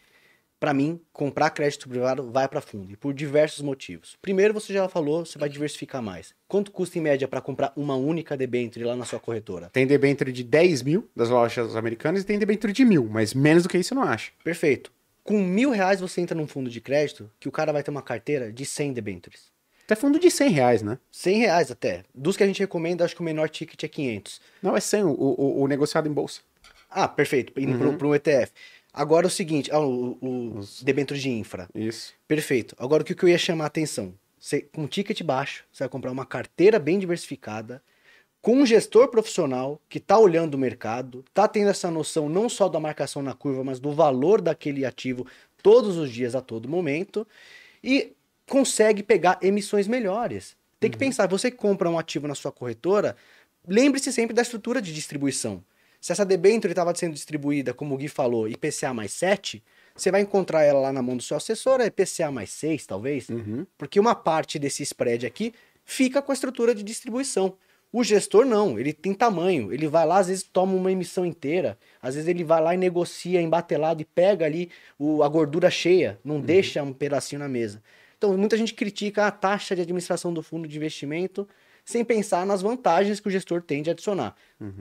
Para 0.60 0.74
mim, 0.74 0.99
comprar 1.14 1.49
crédito 1.51 1.88
privado 1.88 2.30
vai 2.32 2.45
para 2.47 2.60
fundo, 2.60 2.91
e 2.91 2.97
por 2.97 3.14
diversos 3.14 3.62
motivos. 3.62 4.18
Primeiro, 4.22 4.53
você 4.53 4.74
já 4.74 4.89
falou, 4.89 5.26
você 5.26 5.39
vai 5.39 5.47
diversificar 5.47 6.01
mais. 6.01 6.34
Quanto 6.49 6.70
custa 6.70 6.97
em 6.97 7.01
média 7.01 7.30
para 7.30 7.39
comprar 7.39 7.72
uma 7.78 7.95
única 7.95 8.36
debênture 8.36 8.84
lá 8.84 8.93
na 8.95 9.05
sua 9.05 9.20
corretora? 9.22 9.70
Tem 9.72 9.88
debênture 9.88 10.34
de 10.34 10.43
10 10.43 10.82
mil 10.84 11.10
das 11.16 11.30
lojas 11.30 11.78
americanas 11.78 12.24
e 12.24 12.26
tem 12.26 12.38
debênture 12.38 12.74
de 12.74 12.84
mil, 12.84 13.07
mas 13.10 13.34
menos 13.34 13.64
do 13.64 13.70
que 13.70 13.78
isso 13.78 13.93
eu 13.93 13.95
não 13.95 14.03
acho. 14.03 14.34
Perfeito. 14.43 14.91
Com 15.24 15.39
mil 15.41 15.70
reais 15.70 16.01
você 16.01 16.20
entra 16.20 16.36
num 16.36 16.47
fundo 16.47 16.70
de 16.70 16.82
crédito 16.82 17.32
que 17.39 17.47
o 17.47 17.51
cara 17.51 17.72
vai 17.72 17.82
ter 17.82 17.91
uma 17.91 18.01
carteira 18.01 18.51
de 18.51 18.66
100 18.66 18.91
debêntures. 18.93 19.51
Até 19.86 19.95
fundo 19.95 20.20
de 20.20 20.30
100 20.30 20.49
reais, 20.51 20.82
né? 20.82 20.99
100 21.12 21.38
reais 21.39 21.72
até. 21.72 22.03
Dos 22.14 22.36
que 22.36 22.43
a 22.43 22.47
gente 22.47 22.60
recomenda, 22.60 23.05
acho 23.05 23.16
que 23.16 23.22
o 23.22 23.26
menor 23.26 23.47
ticket 23.49 23.82
é 23.84 23.88
500. 23.88 24.41
Não, 24.62 24.76
é 24.76 24.80
100 24.82 25.03
o, 25.03 25.10
o, 25.12 25.62
o 25.64 25.68
negociado 25.68 26.07
em 26.07 26.12
bolsa. 26.12 26.41
Ah, 26.91 27.07
perfeito. 27.07 27.53
Indo 27.60 27.72
Uhum. 27.84 27.97
para 27.97 28.07
um 28.07 28.14
ETF. 28.16 28.51
Agora 28.94 29.28
o 29.28 29.30
seguinte, 29.30 29.70
ah, 29.72 29.80
o, 29.80 30.18
o 30.22 30.62
debênture 30.82 31.20
de 31.20 31.30
infra. 31.30 31.70
Isso. 31.74 32.14
Perfeito. 32.28 32.76
Agora 32.80 33.04
o 33.04 33.06
que 33.06 33.16
que 33.16 33.24
eu 33.24 33.30
ia 33.30 33.38
chamar 33.38 33.66
a 33.66 33.68
atenção? 33.68 34.14
Você, 34.40 34.62
com 34.62 34.88
ticket 34.88 35.22
baixo, 35.22 35.66
você 35.72 35.84
vai 35.84 35.90
comprar 35.90 36.12
uma 36.12 36.26
carteira 36.26 36.80
bem 36.80 36.98
diversificada, 36.98 37.84
com 38.42 38.56
um 38.56 38.66
gestor 38.66 39.10
profissional 39.10 39.82
que 39.90 39.98
está 39.98 40.18
olhando 40.18 40.56
o 40.56 40.58
mercado, 40.58 41.26
está 41.28 41.48
tendo 41.48 41.70
essa 41.70 41.92
noção 41.92 42.30
não 42.30 42.48
só 42.48 42.70
da 42.70 42.80
marcação 42.80 43.22
na 43.22 43.34
curva, 43.34 43.64
mas 43.66 43.80
do 43.80 43.92
valor 43.92 44.40
daquele 44.40 44.86
ativo 44.86 45.28
todos 45.62 45.98
os 45.98 46.10
dias, 46.10 46.36
a 46.36 46.42
todo 46.42 46.70
momento, 46.70 47.28
e 47.84 48.14
consegue 48.48 49.04
pegar 49.04 49.40
emissões 49.42 49.88
melhores. 49.88 50.56
Tem 50.80 50.90
que 50.90 50.98
pensar, 50.98 51.28
você 51.28 51.52
compra 51.52 51.90
um 51.90 52.00
ativo 52.00 52.28
na 52.28 52.36
sua 52.36 52.52
corretora, 52.52 53.18
lembre-se 53.68 54.14
sempre 54.14 54.34
da 54.34 54.42
estrutura 54.42 54.82
de 54.82 54.94
distribuição. 54.94 55.62
Se 56.00 56.12
essa 56.12 56.26
debênture 56.26 56.72
estava 56.72 56.93
sendo 56.95 57.14
distribuída, 57.14 57.74
como 57.74 57.95
o 57.95 57.97
Gui 57.97 58.08
falou, 58.08 58.47
IPCA 58.47 58.93
mais 58.93 59.12
7, 59.14 59.62
você 59.95 60.10
vai 60.12 60.22
encontrar 60.22 60.64
ela 60.64 60.80
lá 60.80 60.93
na 60.93 61.02
mão 61.02 61.18
do 61.18 61.24
seu 61.24 61.36
assessor, 61.36 61.82
é 61.82 61.88
IPCA 61.88 62.32
mais 62.32 62.52
6, 62.52 62.86
talvez, 62.86 63.28
Uhum. 63.30 63.66
porque 63.78 64.00
uma 64.00 64.16
parte 64.16 64.58
desse 64.58 64.82
spread 64.84 65.26
aqui 65.26 65.54
fica 65.84 66.22
com 66.22 66.32
a 66.32 66.34
estrutura 66.36 66.74
de 66.74 66.84
distribuição. 66.84 67.56
O 67.91 68.04
gestor 68.04 68.45
não, 68.45 68.80
ele 68.80 68.93
tem 68.93 69.14
tamanho, 69.16 69.74
ele 69.74 69.88
vai 69.88 70.06
lá, 70.06 70.20
às 70.20 70.28
vezes 70.28 70.43
toma 70.43 70.74
uma 70.76 70.91
emissão 70.91 71.26
inteira, 71.26 71.76
às 72.02 72.14
vezes 72.14 72.30
ele 72.30 72.43
vai 72.43 72.62
lá 72.62 72.76
e 72.76 72.78
negocia 72.78 73.41
embatelado 73.41 74.00
e 74.02 74.06
pega 74.06 74.45
ali 74.45 74.70
o, 74.97 75.24
a 75.24 75.28
gordura 75.28 75.72
cheia, 75.72 76.20
não 76.24 76.39
deixa 76.39 76.84
um 76.84 76.93
pedacinho 76.93 77.39
na 77.39 77.50
mesa. 77.50 77.82
Então, 78.16 78.38
muita 78.38 78.56
gente 78.56 78.74
critica 78.76 79.26
a 79.26 79.32
taxa 79.32 79.76
de 79.76 79.82
administração 79.82 80.32
do 80.32 80.43
fundo 80.43 80.68
de 80.68 80.78
investimento 80.78 81.47
sem 81.90 82.06
pensar 82.06 82.46
nas 82.46 82.62
vantagens 82.62 83.20
que 83.20 83.28
o 83.28 83.32
gestor 83.32 83.64
tem 83.64 83.82
de 83.82 83.90
adicionar. 83.90 84.36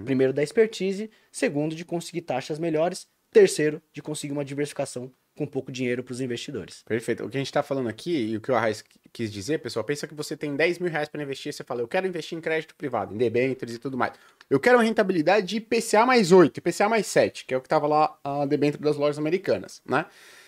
Primeiro, 0.05 0.31
da 0.31 0.43
expertise, 0.43 1.11
segundo, 1.33 1.75
de 1.75 1.83
conseguir 1.83 2.21
taxas 2.21 2.59
melhores, 2.59 3.09
terceiro, 3.33 3.81
de 3.95 4.03
conseguir 4.03 4.35
uma 4.35 4.45
diversificação 4.45 5.11
com 5.35 5.47
pouco 5.47 5.73
dinheiro 5.73 6.03
para 6.03 6.13
os 6.13 6.21
investidores. 6.21 6.83
Perfeito. 6.83 7.25
O 7.25 7.31
que 7.31 7.39
a 7.39 7.41
gente 7.41 7.51
tá 7.51 7.63
falando 7.63 7.89
aqui, 7.89 8.33
e 8.33 8.37
o 8.37 8.43
que 8.43 8.53
o 8.53 8.55
Arraes 8.55 8.85
quis 9.11 9.33
dizer, 9.33 9.59
pessoal, 9.59 9.85
pensa 9.85 10.07
que 10.07 10.15
você 10.15 10.37
tem 10.37 10.55
10 10.55 10.81
mil 10.81 10.91
reais 10.91 11.09
para 11.09 11.23
investir, 11.23 11.51
você 11.51 11.65
fala, 11.65 11.81
eu 11.81 11.89
quero 11.89 12.07
investir 12.07 12.37
em 12.37 12.43
crédito 12.43 12.75
privado, 12.75 13.15
em 13.15 13.17
debêntures 13.17 13.77
e 13.77 13.79
tudo 13.79 13.97
mais. 13.97 14.13
Eu 14.51 14.61
quero 14.61 14.77
uma 14.77 14.85
rentabilidade 14.85 15.47
de 15.47 15.57
IPCA 15.57 16.05
mais 16.05 16.31
8, 16.31 16.59
IPCA 16.59 16.91
mais 16.91 17.07
7, 17.07 17.47
que 17.47 17.55
é 17.55 17.57
o 17.57 17.63
que 17.63 17.69
tava 17.71 17.87
lá 17.87 18.19
a 18.23 18.45
debênture 18.45 18.83
das 18.83 18.97
lojas 18.97 19.19
americanas, 19.19 19.81
né? 19.87 20.05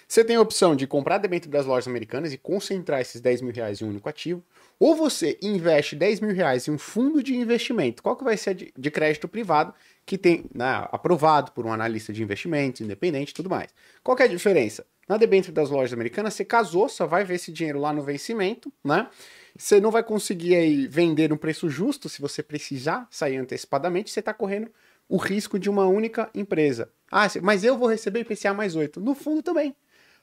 Você 0.07 0.25
tem 0.25 0.35
a 0.35 0.41
opção 0.41 0.75
de 0.75 0.89
comprar 0.89 1.19
debênture 1.19 1.51
das 1.51 1.65
lojas 1.65 1.87
americanas 1.87 2.33
e 2.33 2.37
concentrar 2.37 3.01
esses 3.01 3.21
10 3.21 3.43
mil 3.43 3.53
reais 3.55 3.81
em 3.81 3.85
um 3.85 3.91
único 3.91 4.09
ativo, 4.09 4.45
ou 4.81 4.97
você 4.97 5.39
investe 5.43 5.95
10 5.95 6.21
mil 6.21 6.35
reais 6.35 6.67
em 6.67 6.71
um 6.71 6.79
fundo 6.79 7.23
de 7.23 7.37
investimento. 7.37 8.03
Qual 8.03 8.17
que 8.17 8.25
vai 8.25 8.39
ser 8.39 8.55
de, 8.55 8.91
crédito 8.91 9.29
privado 9.29 9.75
que 10.07 10.17
tem 10.17 10.47
né, 10.55 10.89
aprovado 10.91 11.53
por 11.53 11.67
um 11.67 11.73
analista 11.73 12.13
de 12.13 12.23
investimentos, 12.23 12.81
independente 12.81 13.31
e 13.31 13.35
tudo 13.35 13.51
mais. 13.51 13.73
Qual 14.03 14.17
que 14.17 14.23
é 14.23 14.27
a 14.27 14.29
diferença? 14.29 14.85
Na 15.07 15.17
debênture 15.17 15.53
das 15.53 15.71
lojas 15.71 15.93
americanas, 15.93 16.35
você 16.35 16.45
casou, 16.45 16.89
só 16.89 17.07
vai 17.07 17.25
ver 17.25 17.35
esse 17.35 17.53
dinheiro 17.53 17.79
lá 17.79 17.93
no 17.93 18.03
vencimento, 18.03 18.73
né? 18.83 19.09
Você 19.57 19.81
não 19.81 19.91
vai 19.91 20.03
conseguir 20.03 20.57
aí 20.57 20.87
vender 20.87 21.33
um 21.33 21.37
preço 21.37 21.69
justo 21.69 22.09
se 22.09 22.21
você 22.21 22.43
precisar 22.43 23.07
sair 23.11 23.37
antecipadamente, 23.37 24.11
você 24.11 24.21
está 24.21 24.33
correndo 24.33 24.71
o 25.09 25.17
risco 25.17 25.59
de 25.59 25.69
uma 25.69 25.87
única 25.87 26.31
empresa. 26.35 26.91
Ah, 27.11 27.27
mas 27.43 27.65
eu 27.65 27.77
vou 27.77 27.89
receber 27.89 28.21
IPCA 28.21 28.55
mais 28.55 28.77
8. 28.77 29.01
No 29.01 29.15
fundo 29.15 29.43
também. 29.43 29.75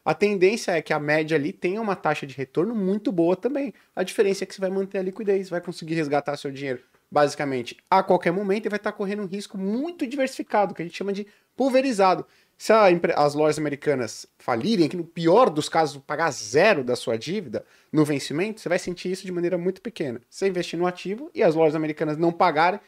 A 0.08 0.14
tendência 0.14 0.72
é 0.72 0.82
que 0.82 0.94
a 0.94 1.00
média 1.02 1.36
ali 1.36 1.52
tenha 1.52 1.82
uma 1.82 1.94
taxa 1.94 2.26
de 2.26 2.34
retorno 2.34 2.74
muito 2.74 3.12
boa 3.12 3.36
também. 3.36 3.74
A 3.94 4.04
diferença 4.04 4.46
é 4.46 4.48
que 4.48 4.56
você 4.56 4.62
vai 4.62 4.70
manter 4.70 5.00
a 5.00 5.02
liquidez, 5.02 5.50
vai 5.50 5.60
conseguir 5.60 5.96
resgatar 5.96 6.38
seu 6.38 6.50
dinheiro 6.50 6.82
basicamente 7.12 7.76
a 7.92 8.02
qualquer 8.02 8.32
momento 8.32 8.66
e 8.66 8.70
vai 8.70 8.78
estar 8.78 8.94
correndo 8.94 9.24
um 9.24 9.26
risco 9.26 9.58
muito 9.58 10.08
diversificado, 10.08 10.74
que 10.74 10.82
a 10.82 10.86
gente 10.86 10.98
chama 10.98 11.12
de 11.12 11.28
pulverizado. 11.58 12.26
Se 12.58 12.72
a, 12.72 12.86
as 13.18 13.34
lojas 13.34 13.60
americanas 13.60 14.26
falirem, 14.40 14.88
que 14.88 14.96
no 14.96 15.04
pior 15.04 15.50
dos 15.50 15.68
casos 15.68 16.02
pagar 16.08 16.32
zero 16.32 16.86
da 16.86 16.96
sua 16.96 17.18
dívida 17.18 17.66
no 17.92 18.06
vencimento, 18.06 18.62
você 18.62 18.70
vai 18.70 18.80
sentir 18.80 19.12
isso 19.12 19.26
de 19.26 19.32
maneira 19.34 19.58
muito 19.58 19.82
pequena. 19.82 20.22
Você 20.30 20.48
investir 20.48 20.80
no 20.80 20.88
ativo 20.88 21.30
e 21.36 21.44
as 21.44 21.54
lojas 21.54 21.76
americanas 21.76 22.16
não 22.16 22.32
pagarem, 22.32 22.80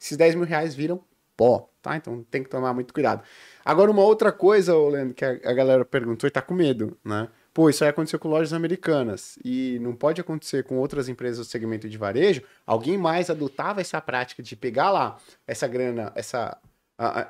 esses 0.00 0.16
10 0.16 0.36
mil 0.36 0.44
reais 0.44 0.76
viram 0.76 1.02
pó, 1.38 1.70
tá? 1.80 1.96
Então 1.96 2.26
tem 2.28 2.42
que 2.42 2.50
tomar 2.50 2.74
muito 2.74 2.92
cuidado. 2.92 3.22
Agora, 3.64 3.92
uma 3.92 4.02
outra 4.02 4.32
coisa, 4.32 4.76
Leandro, 4.76 5.14
que 5.14 5.24
a, 5.24 5.52
galera 5.52 5.84
perguntou 5.84 6.26
e 6.26 6.30
tá 6.30 6.42
com 6.42 6.52
medo, 6.52 6.98
né? 7.04 7.28
Pô, 7.54 7.70
isso 7.70 7.84
aí 7.84 7.90
aconteceu 7.90 8.18
com 8.18 8.28
lojas 8.28 8.52
americanas 8.52 9.38
e 9.44 9.78
não 9.80 9.94
pode 9.94 10.20
acontecer 10.20 10.64
com 10.64 10.78
outras 10.78 11.08
empresas 11.08 11.46
do 11.46 11.50
segmento 11.50 11.88
de 11.88 11.96
varejo. 11.96 12.42
Alguém 12.66 12.98
mais 12.98 13.30
adotava 13.30 13.80
essa 13.80 14.00
prática 14.00 14.42
de 14.42 14.56
pegar 14.56 14.90
lá 14.90 15.16
essa 15.46 15.66
grana, 15.68 16.12
essa, 16.14 16.58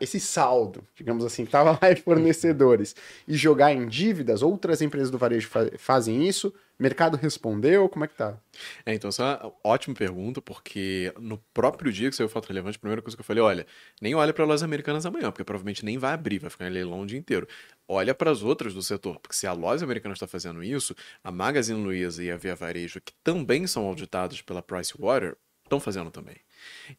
esse 0.01 0.19
saldo, 0.19 0.83
digamos 0.95 1.25
assim, 1.25 1.45
tava 1.45 1.73
lá 1.73 1.93
em 1.93 1.97
fornecedores 1.97 2.97
e 3.27 3.37
jogar 3.37 3.73
em 3.73 3.87
dívidas. 3.87 4.43
Outras 4.43 4.81
empresas 4.81 5.11
do 5.11 5.19
varejo 5.19 5.49
fa 5.49 5.71
fazem 5.77 6.27
isso. 6.27 6.53
Mercado 6.79 7.17
respondeu? 7.17 7.89
Como 7.89 8.05
é 8.05 8.09
que 8.09 8.15
tá? 8.15 8.39
É, 8.87 8.95
então, 8.95 9.09
essa 9.09 9.23
é 9.25 9.47
uma 9.47 9.55
ótima 9.65 9.97
pergunta, 9.97 10.41
porque 10.41 11.13
no 11.19 11.39
próprio 11.53 11.93
dia 11.93 12.09
que 12.09 12.15
saiu 12.15 12.27
o 12.27 12.31
fato 12.31 12.47
relevante, 12.47 12.77
a 12.77 12.81
primeira 12.81 13.03
coisa 13.03 13.17
que 13.17 13.21
eu 13.21 13.25
falei, 13.25 13.43
olha, 13.43 13.67
nem 14.01 14.15
olha 14.15 14.33
para 14.33 14.45
lojas 14.45 14.63
americanas 14.63 15.05
amanhã, 15.05 15.33
porque 15.33 15.43
provavelmente 15.43 15.85
nem 15.85 15.99
vai 15.99 16.13
abrir, 16.13 16.39
vai 16.39 16.51
ficar 16.51 16.69
em 16.69 16.71
leilão 16.71 17.01
o 17.01 17.07
dia 17.07 17.19
inteiro. 17.19 17.49
Olha 17.89 18.15
para 18.15 18.31
as 18.31 18.43
outras 18.43 18.73
do 18.75 18.83
setor, 18.83 19.19
porque 19.19 19.35
se 19.35 19.47
a 19.47 19.53
loja 19.53 19.85
americana 19.85 20.13
está 20.13 20.27
fazendo 20.27 20.63
isso, 20.63 20.95
a 21.25 21.33
Magazine 21.33 21.83
Luiza 21.83 22.23
e 22.23 22.31
a 22.31 22.37
Via 22.37 22.55
Varejo, 22.55 23.01
que 23.01 23.13
também 23.25 23.67
são 23.67 23.85
auditados 23.85 24.41
pela 24.41 24.63
Pricewater, 24.63 25.37
estão 25.65 25.81
fazendo 25.81 26.11
também. 26.13 26.37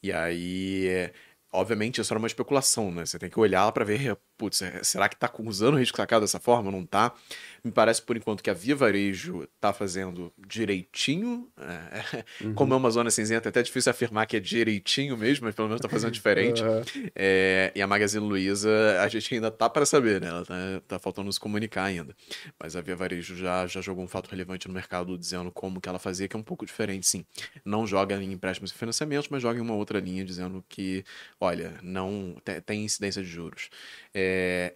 E 0.03 0.11
aí, 0.11 0.87
é, 0.87 1.13
obviamente, 1.53 2.01
isso 2.01 2.13
era 2.13 2.19
uma 2.19 2.27
especulação, 2.27 2.91
né? 2.91 3.05
Você 3.05 3.17
tem 3.17 3.29
que 3.29 3.39
olhar 3.39 3.71
para 3.71 3.85
ver, 3.85 4.17
putz, 4.39 4.63
será 4.83 5.09
que 5.09 5.15
está 5.15 5.29
usando 5.37 5.73
o 5.73 5.77
risco 5.77 5.97
sacado 5.97 6.21
dessa 6.21 6.39
forma? 6.39 6.71
Não 6.71 6.81
está? 6.81 7.13
Me 7.61 7.71
parece, 7.71 8.01
por 8.01 8.15
enquanto, 8.15 8.41
que 8.41 8.49
a 8.49 8.53
Via 8.53 8.73
Varejo 8.73 9.43
está 9.43 9.73
fazendo 9.73 10.31
direitinho. 10.37 11.45
É, 11.59 12.23
uhum. 12.45 12.53
Como 12.53 12.73
é 12.73 12.77
uma 12.77 12.89
zona 12.89 13.11
cinzenta, 13.11 13.49
é 13.49 13.51
até 13.51 13.61
difícil 13.61 13.89
afirmar 13.89 14.25
que 14.25 14.37
é 14.37 14.39
direitinho 14.39 15.17
mesmo, 15.17 15.45
mas 15.45 15.53
pelo 15.53 15.67
menos 15.67 15.79
está 15.79 15.89
fazendo 15.89 16.11
diferente. 16.11 16.63
Uhum. 16.69 17.09
É, 17.15 17.71
e 17.75 17.81
a 17.81 17.87
Magazine 17.87 18.23
Luiza, 18.23 18.69
a 19.01 19.07
gente 19.07 19.33
ainda 19.33 19.49
tá 19.49 19.69
para 19.69 19.85
saber, 19.85 20.21
né? 20.21 20.27
Ela 20.27 20.45
tá, 20.45 20.53
tá, 20.87 20.99
faltando 20.99 21.31
se 21.33 21.39
comunicar 21.39 21.83
ainda. 21.83 22.15
Mas 22.61 22.75
a 22.75 22.81
Via 22.81 22.95
Varejo 22.95 23.35
já, 23.35 23.65
já 23.65 23.81
jogou 23.81 24.03
um 24.03 24.07
fato 24.07 24.29
relevante 24.29 24.67
no 24.67 24.73
mercado 24.73 25.17
dizendo 25.17 25.51
como 25.51 25.81
que 25.81 25.89
ela 25.89 25.97
fazia, 25.97 26.27
que 26.27 26.35
é 26.35 26.39
um 26.39 26.43
pouco 26.43 26.65
diferente, 26.65 27.07
sim. 27.07 27.25
Não 27.65 27.87
joga 27.87 28.15
em 28.21 28.31
empréstimos 28.31 28.71
e 28.71 28.73
financiamentos, 28.75 29.27
mas 29.29 29.41
joga 29.41 29.57
em 29.57 29.61
uma 29.61 29.73
outra 29.73 29.99
linha 29.99 30.23
dizendo 30.23 30.63
que, 30.69 31.03
olha, 31.39 31.73
não 31.81 32.35
tem, 32.45 32.61
tem 32.61 32.85
incidência 32.85 33.21
de 33.21 33.27
juros. 33.27 33.69
É, 34.13 34.28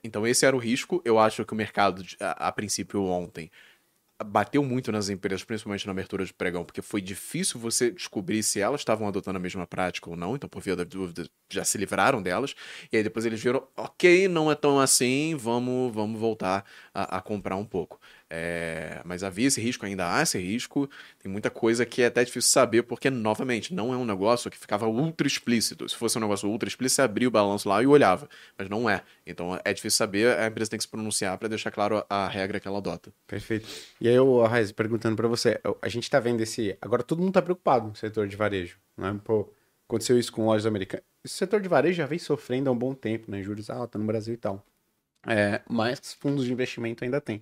então 0.04 0.26
esse 0.28 0.46
era 0.46 0.56
o 0.56 0.60
risco. 0.60 1.02
Eu 1.06 1.20
acho 1.20 1.46
que 1.46 1.54
o 1.54 1.56
mercado, 1.56 2.04
a, 2.20 2.48
a 2.48 2.52
princípio 2.52 3.04
ontem, 3.04 3.50
bateu 4.24 4.64
muito 4.64 4.92
nas 4.92 5.10
empresas, 5.10 5.44
principalmente 5.44 5.86
na 5.86 5.92
abertura 5.92 6.24
de 6.26 6.34
pregão, 6.34 6.64
porque 6.64 6.82
foi 6.82 7.02
difícil 7.02 7.60
você 7.60 7.92
descobrir 7.92 8.42
se 8.44 8.60
elas 8.60 8.82
estavam 8.82 9.08
adotando 9.08 9.38
a 9.38 9.42
mesma 9.42 9.68
prática 9.68 10.10
ou 10.10 10.16
não, 10.16 10.36
então 10.36 10.50
por 10.50 10.62
via 10.62 10.76
da 10.76 10.84
dúvida 10.84 11.28
já 11.52 11.64
se 11.64 11.78
livraram 11.78 12.22
delas, 12.22 12.56
e 12.92 12.98
aí 12.98 13.04
depois 13.04 13.26
eles 13.26 13.42
viram, 13.42 13.68
ok, 13.76 14.28
não 14.28 14.52
é 14.52 14.56
tão 14.56 14.80
assim, 14.80 15.36
vamos, 15.36 15.94
vamos 15.94 16.20
voltar 16.20 16.66
a, 16.94 17.18
a 17.18 17.22
comprar 17.22 17.56
um 17.58 17.66
pouco. 17.66 18.00
É, 18.36 19.00
mas 19.06 19.24
havia 19.24 19.48
esse 19.48 19.62
risco, 19.62 19.86
ainda 19.86 20.12
há 20.12 20.24
esse 20.24 20.40
risco, 20.40 20.90
tem 21.20 21.32
muita 21.32 21.52
coisa 21.52 21.86
que 21.86 22.02
é 22.02 22.08
até 22.08 22.26
difícil 22.26 22.50
saber, 22.50 22.82
porque, 22.82 23.08
novamente, 23.12 23.76
não 23.76 23.94
é 23.94 23.96
um 23.96 24.04
negócio 24.04 24.50
que 24.50 24.58
ficava 24.58 24.88
ultra 24.88 25.28
explícito. 25.28 25.88
Se 25.88 25.96
fosse 25.96 26.18
um 26.18 26.22
negócio 26.22 26.50
ultra 26.50 26.68
explícito, 26.68 26.96
você 26.96 27.02
abria 27.04 27.28
o 27.28 27.32
balanço 27.32 27.70
lá 27.70 27.84
e 27.84 27.86
olhava, 27.86 28.28
mas 28.58 28.68
não 28.68 28.90
é. 28.90 29.04
Então 29.24 29.62
é 29.64 29.72
difícil 29.72 29.98
saber, 29.98 30.36
a 30.36 30.48
empresa 30.48 30.72
tem 30.72 30.80
que 30.80 30.84
se 30.84 30.90
pronunciar 30.90 31.38
para 31.38 31.48
deixar 31.48 31.70
claro 31.70 32.04
a, 32.10 32.28
regra 32.28 32.60
que 32.60 32.68
ela 32.68 32.80
adota. 32.80 33.14
Perfeito. 33.28 33.70
E 34.02 34.10
aí, 34.10 34.18
o 34.18 34.44
Raiz, 34.48 34.72
perguntando 34.72 35.16
para 35.16 35.28
você, 35.28 35.62
a 35.80 35.88
gente 35.88 36.10
tá 36.10 36.20
vendo 36.20 36.42
esse. 36.42 36.76
Agora 36.82 37.04
todo 37.04 37.22
mundo 37.22 37.34
tá 37.34 37.42
preocupado 37.42 37.90
no 37.90 37.96
setor 37.96 38.28
de 38.28 38.36
varejo, 38.36 38.80
né? 38.98 39.16
Pô, 39.24 39.48
aconteceu 39.88 40.18
isso 40.18 40.32
com 40.32 40.48
lojas 40.48 40.66
americanas. 40.66 41.06
Esse 41.24 41.36
setor 41.36 41.62
de 41.62 41.70
varejo 41.70 41.98
já 41.98 42.08
vem 42.08 42.18
sofrendo 42.18 42.68
há 42.68 42.74
um 42.74 42.78
bom 42.78 42.96
tempo, 42.96 43.30
né? 43.30 43.44
Juros 43.44 43.70
altos 43.70 44.02
no 44.02 44.08
Brasil 44.08 44.34
e 44.34 44.38
tal. 44.38 44.66
É, 45.28 45.62
mas 45.70 46.14
fundos 46.16 46.46
de 46.46 46.52
investimento 46.52 47.04
ainda 47.04 47.22
tem. 47.22 47.40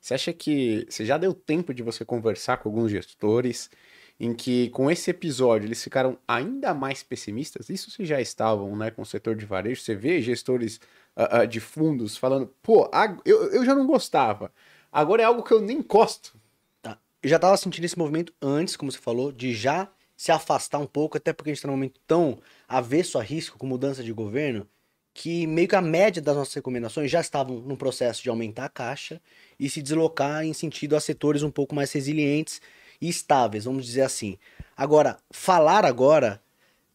Você 0.00 0.14
acha 0.14 0.32
que 0.32 0.86
você 0.88 1.04
já 1.04 1.18
deu 1.18 1.34
tempo 1.34 1.74
de 1.74 1.82
você 1.82 2.04
conversar 2.04 2.56
com 2.56 2.68
alguns 2.68 2.90
gestores 2.90 3.70
em 4.18 4.34
que 4.34 4.70
com 4.70 4.90
esse 4.90 5.10
episódio 5.10 5.66
eles 5.66 5.82
ficaram 5.82 6.18
ainda 6.26 6.72
mais 6.72 7.02
pessimistas? 7.02 7.68
Isso 7.68 7.90
se 7.90 8.04
já 8.04 8.20
estavam, 8.20 8.74
né, 8.76 8.90
com 8.90 9.02
o 9.02 9.06
setor 9.06 9.34
de 9.36 9.44
varejo. 9.44 9.82
Você 9.82 9.94
vê 9.94 10.22
gestores 10.22 10.80
ah, 11.14 11.40
ah, 11.40 11.44
de 11.44 11.60
fundos 11.60 12.16
falando, 12.16 12.46
pô, 12.62 12.90
eu, 13.24 13.52
eu 13.52 13.64
já 13.64 13.74
não 13.74 13.86
gostava. 13.86 14.52
Agora 14.90 15.22
é 15.22 15.24
algo 15.24 15.42
que 15.42 15.52
eu 15.52 15.60
nem 15.60 15.78
encosto. 15.78 16.34
Tá. 16.82 16.98
Eu 17.22 17.28
já 17.28 17.38
tava 17.38 17.56
sentindo 17.56 17.84
esse 17.84 17.98
movimento 17.98 18.32
antes, 18.40 18.76
como 18.76 18.90
você 18.90 18.98
falou, 18.98 19.30
de 19.30 19.54
já 19.54 19.88
se 20.16 20.32
afastar 20.32 20.78
um 20.78 20.86
pouco, 20.86 21.16
até 21.16 21.32
porque 21.32 21.50
a 21.50 21.54
gente 21.54 21.62
tá 21.62 21.68
num 21.68 21.74
momento 21.74 22.00
tão 22.06 22.38
avesso 22.68 23.18
a 23.18 23.22
risco 23.22 23.58
com 23.58 23.66
mudança 23.66 24.02
de 24.02 24.12
governo, 24.12 24.68
que 25.14 25.46
meio 25.46 25.68
que 25.68 25.74
a 25.74 25.80
média 25.80 26.20
das 26.20 26.36
nossas 26.36 26.54
recomendações 26.54 27.10
já 27.10 27.20
estavam 27.20 27.60
no 27.60 27.76
processo 27.76 28.22
de 28.22 28.28
aumentar 28.28 28.66
a 28.66 28.68
caixa 28.68 29.20
e 29.60 29.68
se 29.68 29.82
deslocar 29.82 30.42
em 30.42 30.54
sentido 30.54 30.96
a 30.96 31.00
setores 31.00 31.42
um 31.42 31.50
pouco 31.50 31.74
mais 31.74 31.92
resilientes 31.92 32.62
e 33.00 33.08
estáveis, 33.08 33.64
vamos 33.64 33.84
dizer 33.84 34.02
assim. 34.02 34.38
Agora, 34.74 35.18
falar 35.30 35.84
agora 35.84 36.40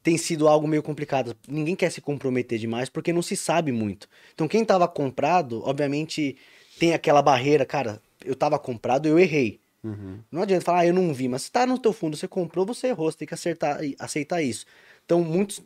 tem 0.01 0.17
sido 0.17 0.47
algo 0.47 0.67
meio 0.67 0.83
complicado. 0.83 1.37
Ninguém 1.47 1.75
quer 1.75 1.91
se 1.91 2.01
comprometer 2.01 2.57
demais 2.57 2.89
porque 2.89 3.13
não 3.13 3.21
se 3.21 3.37
sabe 3.37 3.71
muito. 3.71 4.09
Então, 4.33 4.47
quem 4.47 4.63
estava 4.63 4.87
comprado, 4.87 5.61
obviamente, 5.63 6.35
tem 6.79 6.93
aquela 6.93 7.21
barreira, 7.21 7.65
cara, 7.65 8.01
eu 8.23 8.33
estava 8.33 8.57
comprado, 8.57 9.07
eu 9.07 9.19
errei. 9.19 9.59
Não 10.31 10.41
adianta 10.41 10.65
falar, 10.65 10.79
ah, 10.79 10.87
eu 10.87 10.93
não 10.93 11.13
vi, 11.13 11.27
mas 11.27 11.43
se 11.43 11.51
tá 11.51 11.65
no 11.65 11.77
teu 11.77 11.93
fundo, 11.93 12.17
você 12.17 12.27
comprou, 12.27 12.65
você 12.65 12.87
errou, 12.87 13.11
você 13.11 13.19
tem 13.19 13.27
que 13.27 13.33
acertar, 13.35 13.79
aceitar 13.99 14.41
isso. 14.41 14.65
Então, 15.05 15.23
muitos. 15.23 15.61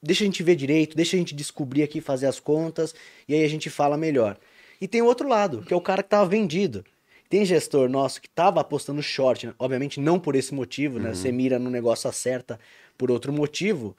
Deixa 0.00 0.22
a 0.22 0.26
gente 0.26 0.42
ver 0.42 0.54
direito, 0.54 0.96
deixa 0.96 1.16
a 1.16 1.18
gente 1.18 1.34
descobrir 1.34 1.82
aqui, 1.82 2.00
fazer 2.00 2.26
as 2.26 2.38
contas, 2.38 2.94
e 3.26 3.34
aí 3.34 3.42
a 3.42 3.48
gente 3.48 3.70
fala 3.70 3.96
melhor. 3.96 4.38
E 4.80 4.88
tem 4.88 5.02
o 5.02 5.06
outro 5.06 5.28
lado, 5.28 5.62
que 5.62 5.72
é 5.72 5.76
o 5.76 5.80
cara 5.80 6.02
que 6.02 6.08
tava 6.08 6.28
vendido. 6.28 6.84
Tem 7.28 7.44
gestor 7.44 7.88
nosso 7.88 8.20
que 8.20 8.28
tava 8.28 8.60
apostando 8.60 9.02
short, 9.02 9.46
né? 9.46 9.54
obviamente 9.58 9.98
não 9.98 10.20
por 10.20 10.36
esse 10.36 10.54
motivo, 10.54 10.98
né? 10.98 11.14
Você 11.14 11.32
mira 11.32 11.58
no 11.58 11.70
negócio, 11.70 12.08
acerta 12.08 12.60
por 12.96 13.10
outro 13.10 13.32
motivo. 13.32 13.96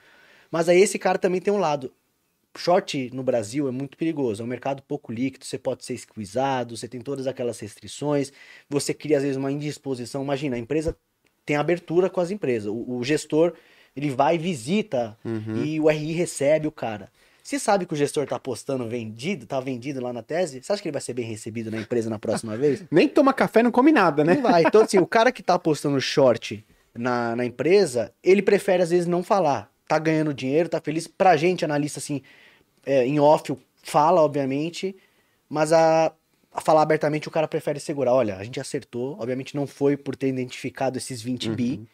Mas 0.51 0.69
aí 0.69 0.80
esse 0.80 0.97
cara 0.97 1.17
também 1.17 1.41
tem 1.41 1.53
um 1.53 1.57
lado. 1.57 1.91
Short 2.57 3.09
no 3.13 3.23
Brasil 3.23 3.67
é 3.67 3.71
muito 3.71 3.97
perigoso, 3.97 4.41
é 4.41 4.45
um 4.45 4.47
mercado 4.47 4.82
pouco 4.84 5.11
líquido, 5.11 5.43
você 5.43 5.57
pode 5.57 5.84
ser 5.84 5.97
squeezado, 5.97 6.78
você 6.78 6.88
tem 6.88 7.01
todas 7.01 7.28
aquelas 7.28 7.59
restrições, 7.59 8.32
você 8.69 8.93
cria 8.93 9.17
às 9.17 9.23
vezes 9.23 9.36
uma 9.36 9.51
indisposição. 9.51 10.23
Imagina, 10.23 10.55
a 10.55 10.59
empresa 10.59 10.95
tem 11.45 11.57
abertura 11.57 12.09
com 12.09 12.21
as 12.21 12.32
empresas, 12.32 12.71
o, 12.71 12.97
o 12.97 13.03
gestor 13.03 13.53
ele 13.95 14.09
vai, 14.09 14.38
visita 14.38 15.17
e 15.63 15.80
o 15.80 15.89
RI 15.89 16.11
recebe 16.13 16.67
o 16.67 16.71
cara. 16.71 17.09
Se 17.46 17.60
sabe 17.60 17.86
que 17.86 17.93
o 17.93 17.96
gestor 17.96 18.26
tá 18.26 18.38
apostando 18.38 18.89
vendido, 18.89 19.46
tá 19.46 19.60
vendido 19.60 20.02
lá 20.02 20.12
na 20.12 20.24
tese, 20.24 20.64
você 20.64 20.74
acha 20.74 20.82
que 20.82 20.88
ele 20.88 20.93
vai 20.93 21.02
ser 21.02 21.14
bem 21.14 21.28
recebido 21.28 21.70
na 21.70 21.78
empresa 21.78 22.10
na 22.10 22.18
próxima 22.18 22.58
vez? 22.58 22.84
Nem 22.89 23.08
toma 23.08 23.32
café, 23.32 23.62
não 23.62 23.70
come 23.70 23.91
nada, 23.91 24.24
né? 24.24 24.34
Não 24.34 24.41
vai. 24.41 24.64
Então, 24.66 24.82
assim, 24.82 24.98
o 24.98 25.06
cara 25.06 25.32
que 25.32 25.43
tá 25.43 25.54
apostando 25.54 26.02
short 26.02 26.66
na, 26.96 27.36
na 27.36 27.46
empresa, 27.46 28.12
ele 28.24 28.41
prefere 28.41 28.82
às 28.82 28.89
vezes 28.89 29.06
não 29.06 29.22
falar. 29.22 29.72
Tá 29.88 30.00
ganhando 30.00 30.34
dinheiro, 30.34 30.68
tá 30.68 30.82
feliz. 30.82 31.06
Pra 31.06 31.38
gente, 31.38 31.64
analista, 31.64 32.00
assim, 32.00 32.24
é, 32.84 33.06
em 33.06 33.20
off, 33.20 33.56
fala, 33.84 34.22
obviamente, 34.22 34.96
mas 35.48 35.72
a, 35.72 36.12
a 36.52 36.62
falar 36.62 36.82
abertamente 36.82 37.28
o 37.28 37.32
cara 37.32 37.48
prefere 37.48 37.80
segurar. 37.80 38.16
Olha, 38.16 38.38
a 38.38 38.43
gente 38.43 38.60
acertou, 38.60 39.18
obviamente 39.20 39.56
não 39.56 39.68
foi 39.68 39.96
por 39.96 40.16
ter 40.16 40.30
identificado 40.30 40.98
esses 40.98 41.22
20 41.22 41.52
bi, 41.52 41.88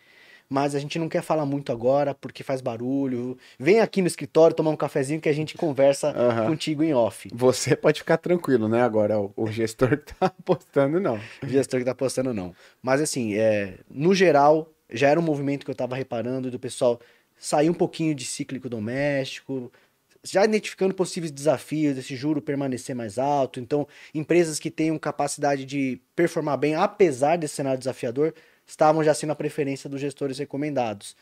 mas 0.52 0.76
a 0.76 0.80
gente 0.80 1.00
não 1.00 1.08
quer 1.08 1.22
falar 1.24 1.46
muito 1.46 1.72
agora 1.72 2.14
porque 2.14 2.44
faz 2.44 2.60
barulho. 2.60 3.38
Vem 3.58 3.80
aqui 3.80 4.02
no 4.02 4.08
escritório 4.08 4.54
tomar 4.54 4.72
um 4.72 4.76
cafezinho 4.76 5.22
que 5.22 5.30
a 5.30 5.34
gente 5.34 5.56
conversa 5.56 6.10
Aham. 6.10 6.48
contigo 6.48 6.84
em 6.84 6.94
off. 6.94 7.30
Você 7.34 7.74
pode 7.74 8.02
ficar 8.02 8.18
tranquilo, 8.18 8.68
né? 8.68 8.82
Agora, 8.82 9.18
o, 9.18 9.32
o 9.38 9.50
gestor 9.50 9.98
que 9.98 10.12
tá 10.14 10.26
apostando, 10.26 11.00
não. 11.00 11.18
O 11.42 11.48
gestor 11.48 11.80
que 11.80 11.86
tá 11.86 11.96
postando, 11.96 12.34
não. 12.34 12.54
Mas 12.84 13.00
assim, 13.00 13.36
é, 13.36 13.76
no 13.90 14.14
geral, 14.14 14.70
já 14.92 15.08
era 15.08 15.18
um 15.18 15.24
movimento 15.24 15.64
que 15.64 15.72
eu 15.72 15.76
tava 15.76 15.96
reparando 15.96 16.52
do 16.52 16.60
pessoal 16.60 17.00
sair 17.40 17.70
um 17.70 17.74
pouquinho 17.74 18.14
de 18.14 18.26
cíclico 18.26 18.68
doméstico, 18.68 19.72
já 20.22 20.44
identificando 20.44 20.94
possíveis 20.94 21.32
desafios 21.32 21.96
desse 21.96 22.14
juro 22.18 22.42
permanecer 22.42 22.94
mais 22.94 23.18
alto. 23.18 23.58
Então, 23.58 23.88
empresas 24.14 24.60
que 24.60 24.70
tenham 24.70 25.00
capacidade 25.00 25.64
de 25.64 26.02
performar 26.14 26.58
bem, 26.58 26.76
apesar 26.76 27.38
desse 27.38 27.56
cenário 27.56 27.80
desafiador, 27.80 28.34
estavam 28.66 29.04
já 29.04 29.14
sendo 29.14 29.32
a 29.32 29.36
preferência 29.36 29.90
dos 29.90 30.02
gestores 30.02 30.38
recomendados. 30.38 31.16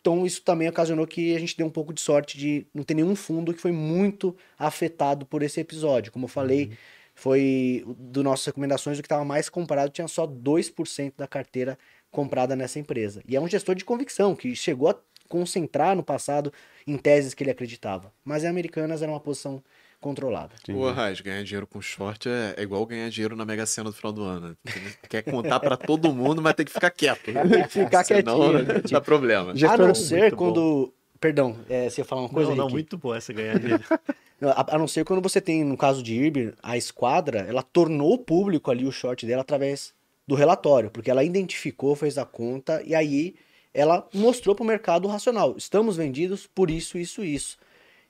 Então, 0.00 0.26
isso 0.26 0.42
também 0.42 0.68
ocasionou 0.68 1.06
que 1.06 1.34
a 1.34 1.38
gente 1.38 1.56
deu 1.56 1.66
um 1.66 1.70
pouco 1.70 1.92
de 1.92 2.00
sorte 2.00 2.36
de 2.36 2.66
não 2.74 2.82
ter 2.82 2.94
nenhum 2.94 3.14
fundo 3.14 3.54
que 3.54 3.60
foi 3.60 3.70
muito 3.70 4.36
afetado 4.58 5.24
por 5.24 5.42
esse 5.42 5.60
episódio. 5.60 6.10
Como 6.10 6.24
eu 6.24 6.28
falei, 6.28 6.72
foi 7.14 7.84
do 7.86 8.22
nossas 8.22 8.46
recomendações 8.46 8.98
o 8.98 9.02
que 9.02 9.06
estava 9.06 9.24
mais 9.24 9.48
comprado, 9.48 9.90
tinha 9.90 10.08
só 10.08 10.26
2% 10.26 11.12
da 11.16 11.28
carteira 11.28 11.78
comprada 12.10 12.56
nessa 12.56 12.80
empresa. 12.80 13.22
E 13.28 13.36
é 13.36 13.40
um 13.40 13.46
gestor 13.46 13.76
de 13.76 13.84
convicção 13.84 14.34
que 14.34 14.56
chegou 14.56 14.90
a 14.90 14.98
concentrar 15.28 15.96
no 15.96 16.02
passado 16.02 16.52
em 16.86 16.98
teses 16.98 17.32
que 17.32 17.42
ele 17.42 17.50
acreditava. 17.50 18.12
Mas 18.24 18.44
a 18.44 18.50
Americanas 18.50 19.02
era 19.02 19.10
uma 19.10 19.20
posição 19.20 19.62
controlada. 20.02 20.50
Ô, 20.74 20.90
Raiz, 20.90 21.20
ganhar 21.20 21.42
dinheiro 21.42 21.66
com 21.66 21.80
short 21.80 22.28
é, 22.28 22.54
é 22.58 22.62
igual 22.62 22.84
ganhar 22.84 23.08
dinheiro 23.08 23.34
na 23.34 23.44
Mega 23.46 23.64
Sena 23.64 23.88
do 23.88 23.96
final 23.96 24.12
do 24.12 24.22
ano. 24.22 24.54
Tem- 24.62 24.82
Quer 25.08 25.22
contar 25.22 25.58
pra 25.60 25.76
todo 25.78 26.12
mundo, 26.12 26.42
mas 26.42 26.54
tem 26.54 26.66
que 26.66 26.72
ficar 26.72 26.90
quieto. 26.90 27.24
Tem 27.24 27.34
que 27.34 27.68
ficar 27.68 28.04
Senão 28.04 28.50
quietinho. 28.52 28.82
dá 28.92 29.00
problema. 29.00 29.52
A 29.52 29.56
Gestor 29.56 29.86
não 29.86 29.94
ser 29.94 30.20
muito 30.20 30.36
quando. 30.36 30.92
Perdão, 31.18 31.56
é, 31.70 31.88
você 31.88 32.00
ia 32.00 32.04
falar 32.04 32.22
uma 32.22 32.28
coisa 32.28 32.50
Não, 32.50 32.56
não, 32.56 32.68
muito 32.68 32.98
boa 32.98 33.16
essa 33.16 33.32
ganhar 33.32 33.58
dinheiro. 33.58 33.84
A, 34.44 34.76
não 34.76 34.88
ser 34.88 35.04
quando 35.04 35.22
você 35.22 35.40
tem, 35.40 35.62
no 35.62 35.76
caso 35.76 36.02
de 36.02 36.14
Irby, 36.16 36.52
a 36.60 36.76
esquadra, 36.76 37.46
ela 37.48 37.62
tornou 37.62 38.18
público 38.18 38.72
ali 38.72 38.84
o 38.84 38.90
short 38.90 39.24
dela 39.24 39.42
através 39.42 39.94
do 40.26 40.34
relatório, 40.34 40.90
porque 40.90 41.10
ela 41.10 41.22
identificou, 41.22 41.94
fez 41.94 42.18
a 42.18 42.24
conta 42.24 42.82
e 42.84 42.92
aí 42.92 43.36
ela 43.72 44.06
mostrou 44.12 44.54
para 44.54 44.64
o 44.64 44.66
mercado 44.66 45.06
racional. 45.06 45.54
Estamos 45.56 45.96
vendidos 45.96 46.46
por 46.46 46.70
isso, 46.70 46.98
isso, 46.98 47.24
isso. 47.24 47.56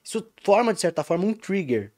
Isso 0.03 0.27
forma, 0.43 0.73
de 0.73 0.81
certa 0.81 1.03
forma, 1.03 1.25
um 1.25 1.33
trigger 1.33 1.91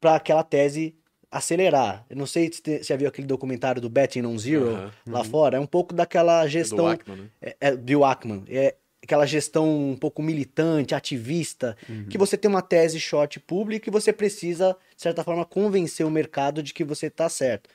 para 0.00 0.16
aquela 0.16 0.42
tese 0.42 0.94
acelerar. 1.30 2.04
Eu 2.10 2.16
não 2.16 2.26
sei 2.26 2.52
se 2.52 2.60
você 2.62 2.82
já 2.82 2.96
viu 2.96 3.08
aquele 3.08 3.26
documentário 3.26 3.80
do 3.80 3.88
Betting 3.88 4.24
on 4.24 4.36
Zero 4.38 4.68
Aham. 4.70 4.92
lá 5.06 5.24
fora. 5.24 5.56
É 5.56 5.60
um 5.60 5.66
pouco 5.66 5.94
daquela 5.94 6.42
Do 6.42 6.48
gestão 6.48 6.86
Ackman, 6.86 7.16
né? 7.16 7.28
é, 7.40 7.56
é, 7.60 7.76
Bill 7.76 8.04
Ackman. 8.04 8.44
É 8.48 8.74
aquela 9.02 9.26
gestão 9.26 9.90
um 9.90 9.96
pouco 9.96 10.22
militante, 10.22 10.94
ativista, 10.94 11.76
que 12.08 12.16
você 12.16 12.36
tem 12.36 12.48
uma 12.48 12.62
tese 12.62 13.00
short 13.00 13.40
pública 13.40 13.88
e 13.88 13.92
você 13.92 14.12
precisa, 14.12 14.76
de 14.94 15.02
certa 15.02 15.24
forma, 15.24 15.44
convencer 15.44 16.06
o 16.06 16.10
mercado 16.10 16.62
de 16.62 16.72
que 16.72 16.84
você 16.84 17.06
está 17.06 17.28
certo. 17.28 17.68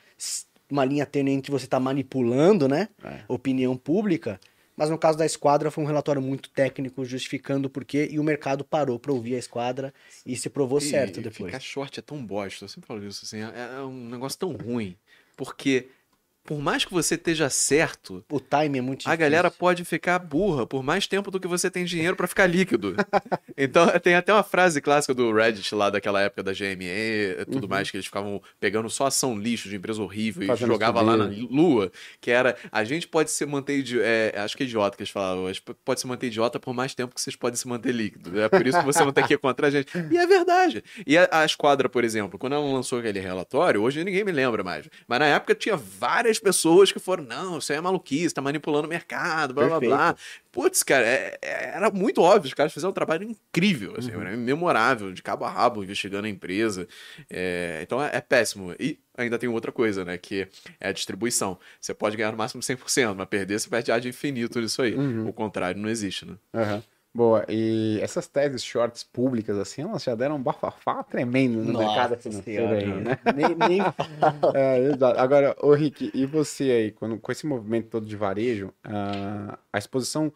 Uma 0.70 0.84
linha 0.84 1.04
tênue 1.04 1.32
entre 1.32 1.50
você 1.50 1.66
estar 1.66 1.80
manipulando, 1.80 2.66
né? 2.66 2.88
É. 3.04 3.20
Opinião 3.28 3.76
pública. 3.76 4.40
Mas 4.78 4.88
no 4.90 4.96
caso 4.96 5.18
da 5.18 5.26
esquadra 5.26 5.72
foi 5.72 5.82
um 5.82 5.86
relatório 5.86 6.22
muito 6.22 6.48
técnico, 6.50 7.04
justificando 7.04 7.66
o 7.66 7.70
porquê, 7.70 8.08
e 8.10 8.18
o 8.20 8.22
mercado 8.22 8.64
parou 8.64 8.96
para 8.96 9.12
ouvir 9.12 9.34
a 9.34 9.38
esquadra 9.38 9.92
e 10.24 10.36
se 10.36 10.48
provou 10.48 10.78
E- 10.78 10.82
certo 10.82 11.18
e 11.18 11.22
depois. 11.24 11.46
Ficar 11.52 11.60
short 11.60 11.98
é 11.98 12.02
tão 12.02 12.24
bosta, 12.24 12.64
eu 12.64 12.68
sempre 12.68 12.86
falo 12.86 13.04
isso, 13.04 13.24
assim, 13.24 13.38
é, 13.38 13.76
é 13.78 13.80
um 13.82 14.08
negócio 14.08 14.38
tão 14.38 14.52
ruim. 14.52 14.96
Porque, 15.36 15.88
por 16.48 16.62
mais 16.62 16.82
que 16.82 16.90
você 16.94 17.14
esteja 17.14 17.50
certo, 17.50 18.24
O 18.30 18.40
time 18.40 18.78
é 18.78 18.80
muito 18.80 19.00
a 19.00 19.10
difícil. 19.10 19.18
galera 19.18 19.50
pode 19.50 19.84
ficar 19.84 20.18
burra 20.18 20.66
por 20.66 20.82
mais 20.82 21.06
tempo 21.06 21.30
do 21.30 21.38
que 21.38 21.46
você 21.46 21.70
tem 21.70 21.84
dinheiro 21.84 22.16
pra 22.16 22.26
ficar 22.26 22.46
líquido. 22.46 22.96
então, 23.54 23.86
tem 24.00 24.14
até 24.14 24.32
uma 24.32 24.42
frase 24.42 24.80
clássica 24.80 25.12
do 25.12 25.30
Reddit 25.30 25.74
lá 25.74 25.90
daquela 25.90 26.22
época 26.22 26.42
da 26.42 26.54
GME 26.54 26.86
e 27.38 27.44
tudo 27.44 27.68
mais, 27.68 27.90
que 27.90 27.98
eles 27.98 28.06
ficavam 28.06 28.40
pegando 28.58 28.88
só 28.88 29.04
ação 29.04 29.38
lixo 29.38 29.68
de 29.68 29.76
empresa 29.76 30.02
horrível 30.02 30.42
e 30.42 30.46
Fazendo 30.46 30.68
jogava 30.68 31.02
lá 31.02 31.18
na 31.18 31.26
lua, 31.26 31.92
que 32.18 32.30
era, 32.30 32.56
a 32.72 32.82
gente 32.82 33.06
pode 33.06 33.30
se 33.30 33.44
manter 33.44 33.84
é, 34.00 34.32
acho 34.38 34.56
que 34.56 34.62
é 34.62 34.66
idiota 34.66 34.96
que 34.96 35.02
eles 35.02 35.12
falavam, 35.12 35.48
a 35.48 35.52
pode 35.84 36.00
se 36.00 36.06
manter 36.06 36.28
idiota 36.28 36.58
por 36.58 36.72
mais 36.72 36.94
tempo 36.94 37.14
que 37.14 37.20
vocês 37.20 37.36
podem 37.36 37.58
se 37.58 37.68
manter 37.68 37.92
líquido. 37.92 38.40
É 38.40 38.48
por 38.48 38.66
isso 38.66 38.78
que 38.78 38.86
você 38.86 39.04
não 39.04 39.12
tem 39.12 39.26
que 39.26 39.34
ir 39.34 39.38
contra 39.38 39.66
a 39.66 39.70
gente. 39.70 39.92
E 40.10 40.16
é 40.16 40.26
verdade. 40.26 40.82
E 41.06 41.18
a, 41.18 41.28
a 41.30 41.44
Esquadra, 41.44 41.90
por 41.90 42.04
exemplo, 42.04 42.38
quando 42.38 42.54
ela 42.54 42.64
lançou 42.64 43.00
aquele 43.00 43.20
relatório, 43.20 43.82
hoje 43.82 44.02
ninguém 44.02 44.24
me 44.24 44.32
lembra 44.32 44.64
mais, 44.64 44.88
mas 45.06 45.18
na 45.18 45.26
época 45.26 45.54
tinha 45.54 45.76
várias 45.76 46.37
pessoas 46.40 46.90
que 46.92 46.98
foram, 46.98 47.24
não, 47.24 47.58
isso 47.58 47.72
aí 47.72 47.78
é 47.78 47.80
maluquice, 47.80 48.34
tá 48.34 48.40
manipulando 48.40 48.86
o 48.86 48.88
mercado, 48.90 49.54
blá 49.54 49.66
blá 49.66 49.80
blá. 49.88 50.16
Putz, 50.52 50.82
cara, 50.82 51.06
é- 51.06 51.38
é- 51.42 51.70
era 51.74 51.90
muito 51.90 52.20
óbvio, 52.22 52.48
os 52.48 52.54
caras 52.54 52.72
fizeram 52.72 52.90
um 52.90 52.94
trabalho 52.94 53.24
incrível, 53.24 53.94
assim, 53.96 54.10
era 54.12 54.36
memorável, 54.36 55.12
de 55.12 55.22
cabo 55.22 55.44
a 55.44 55.50
rabo, 55.50 55.82
investigando 55.84 56.26
a 56.26 56.30
empresa. 56.30 56.86
É, 57.30 57.80
então 57.82 58.02
é, 58.02 58.10
é 58.16 58.20
péssimo. 58.20 58.74
E 58.78 58.98
ainda 59.16 59.38
tem 59.38 59.48
outra 59.48 59.70
coisa, 59.72 60.04
né, 60.04 60.16
que 60.18 60.48
é 60.80 60.88
a 60.88 60.92
distribuição. 60.92 61.58
Você 61.80 61.92
pode 61.94 62.16
ganhar 62.16 62.30
no 62.32 62.38
máximo 62.38 62.62
100%, 62.62 63.14
mas 63.16 63.28
perder 63.28 63.58
você 63.60 63.68
perde 63.68 63.90
ad 63.92 64.08
infinito 64.08 64.60
nisso 64.60 64.80
aí. 64.82 64.94
O 65.28 65.32
contrário 65.32 65.80
não 65.80 65.88
existe, 65.88 66.24
né? 66.26 66.34
Aham. 66.54 66.82
Boa, 67.14 67.44
e 67.48 67.98
essas 68.02 68.28
teses 68.28 68.62
shorts 68.62 69.02
públicas, 69.02 69.56
assim, 69.56 69.82
elas 69.82 70.04
já 70.04 70.14
deram 70.14 70.36
um 70.36 70.42
bafafá 70.42 71.02
tremendo 71.02 71.64
no 71.64 71.72
mercado 71.78 72.16
financeiro 72.18 72.72
aí, 72.74 72.86
né? 72.86 73.18
Nem, 73.34 73.54
nem. 73.56 73.80
É. 74.54 74.92
Agora, 75.16 75.56
ô 75.60 75.72
Rick, 75.72 76.10
e 76.14 76.26
você 76.26 76.64
aí, 76.64 76.92
quando, 76.92 77.18
com 77.18 77.32
esse 77.32 77.46
movimento 77.46 77.88
todo 77.88 78.06
de 78.06 78.14
varejo, 78.14 78.72
ah, 78.84 79.58
a 79.72 79.78
exposição, 79.78 80.32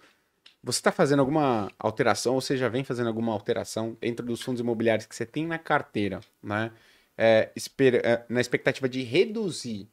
você 0.65 0.79
está 0.79 0.91
fazendo 0.91 1.21
alguma 1.21 1.71
alteração, 1.79 2.35
ou 2.35 2.41
você 2.41 2.57
já 2.57 2.69
vem 2.69 2.83
fazendo 2.85 3.07
alguma 3.09 3.33
alteração 3.33 3.97
dentro 4.01 4.25
dos 4.25 4.41
fundos 4.43 4.61
imobiliários 4.61 5.07
que 5.07 5.15
você 5.15 5.27
tem 5.27 5.47
na 5.47 5.59
carteira, 5.59 6.21
né? 6.43 6.73
É, 7.17 7.51
esper- 7.55 8.01
é, 8.05 8.25
na 8.29 8.41
expectativa 8.41 8.89
de 8.89 9.03
reduzir 9.03 9.87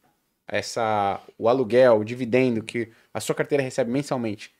essa, 0.48 1.22
o 1.38 1.48
aluguel, 1.50 2.00
o 2.00 2.04
dividendo 2.06 2.64
que 2.64 2.90
a 3.14 3.20
sua 3.20 3.36
carteira 3.36 3.62
recebe 3.64 3.92
mensalmente 3.92 4.52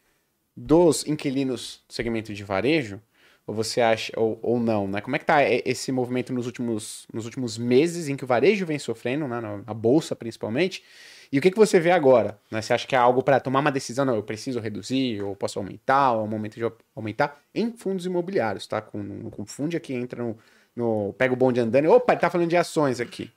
dos 0.62 1.06
inquilinos 1.08 1.82
do 1.88 1.94
segmento 1.94 2.34
de 2.34 2.44
varejo, 2.44 3.02
Ou 3.48 3.56
você 3.56 3.82
acha, 3.82 4.12
ou, 4.16 4.38
ou 4.44 4.60
não, 4.60 4.88
né? 4.88 5.02
Como 5.02 5.16
é 5.16 5.20
que 5.20 5.26
tá 5.26 5.42
esse 5.44 5.92
movimento 5.92 6.32
nos 6.32 6.46
últimos, 6.46 7.08
nos 7.12 7.26
últimos 7.26 7.58
meses 7.58 8.08
em 8.08 8.16
que 8.16 8.24
o 8.24 8.28
varejo 8.28 8.64
vem 8.66 8.78
sofrendo, 8.78 9.28
né? 9.28 9.42
na- 9.42 9.74
bolsa 9.74 10.16
principalmente. 10.16 10.84
E 11.32 11.40
o 11.40 11.42
que, 11.42 11.50
que 11.50 11.58
você 11.58 11.80
vê 11.80 11.90
agora? 11.92 12.40
Né? 12.52 12.62
Você 12.62 12.74
acha 12.74 12.86
que 12.86 12.94
é 12.96 12.98
algo 13.00 13.24
para 13.24 13.40
tomar 13.40 13.62
uma 13.62 13.72
decisão? 13.72 14.06
Não, 14.06 14.16
eu 14.16 14.22
preciso 14.24 14.60
reduzir, 14.60 15.22
ou 15.24 15.36
posso 15.36 15.58
aumentar, 15.58 16.12
ou 16.12 16.22
é 16.22 16.24
o 16.26 16.28
momento 16.28 16.56
de 16.60 16.72
aumentar 16.96 17.40
em 17.56 17.72
fundos 17.72 18.06
imobiliários, 18.06 18.68
tá? 18.68 18.82
Com, 18.82 19.02
não 19.02 19.30
confunde 19.32 19.76
aqui, 19.78 19.94
entra 19.96 20.22
no, 20.22 20.38
no. 20.76 21.14
Pega 21.18 21.34
o 21.34 21.38
bonde 21.38 21.60
andando 21.60 21.86
e. 21.86 21.88
Opa, 21.88 22.14
ele 22.14 22.22
tá 22.22 22.30
falando 22.30 22.50
de 22.50 22.58
ações 22.58 23.00
aqui. 23.00 23.32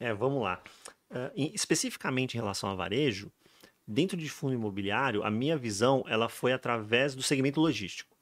É, 0.00 0.12
vamos 0.12 0.42
lá. 0.42 0.60
Em- 1.36 1.52
especificamente 1.54 2.34
em 2.34 2.40
relação 2.40 2.68
a 2.68 2.74
varejo, 2.74 3.30
dentro 3.86 4.16
de 4.16 4.28
fundo 4.28 4.54
imobiliário, 4.54 5.22
a 5.24 5.30
minha 5.30 5.56
visão 5.56 6.04
ela 6.08 6.28
foi 6.28 6.52
através 6.52 7.14
do 7.14 7.22
segmento 7.22 7.60
logístico. 7.60 8.16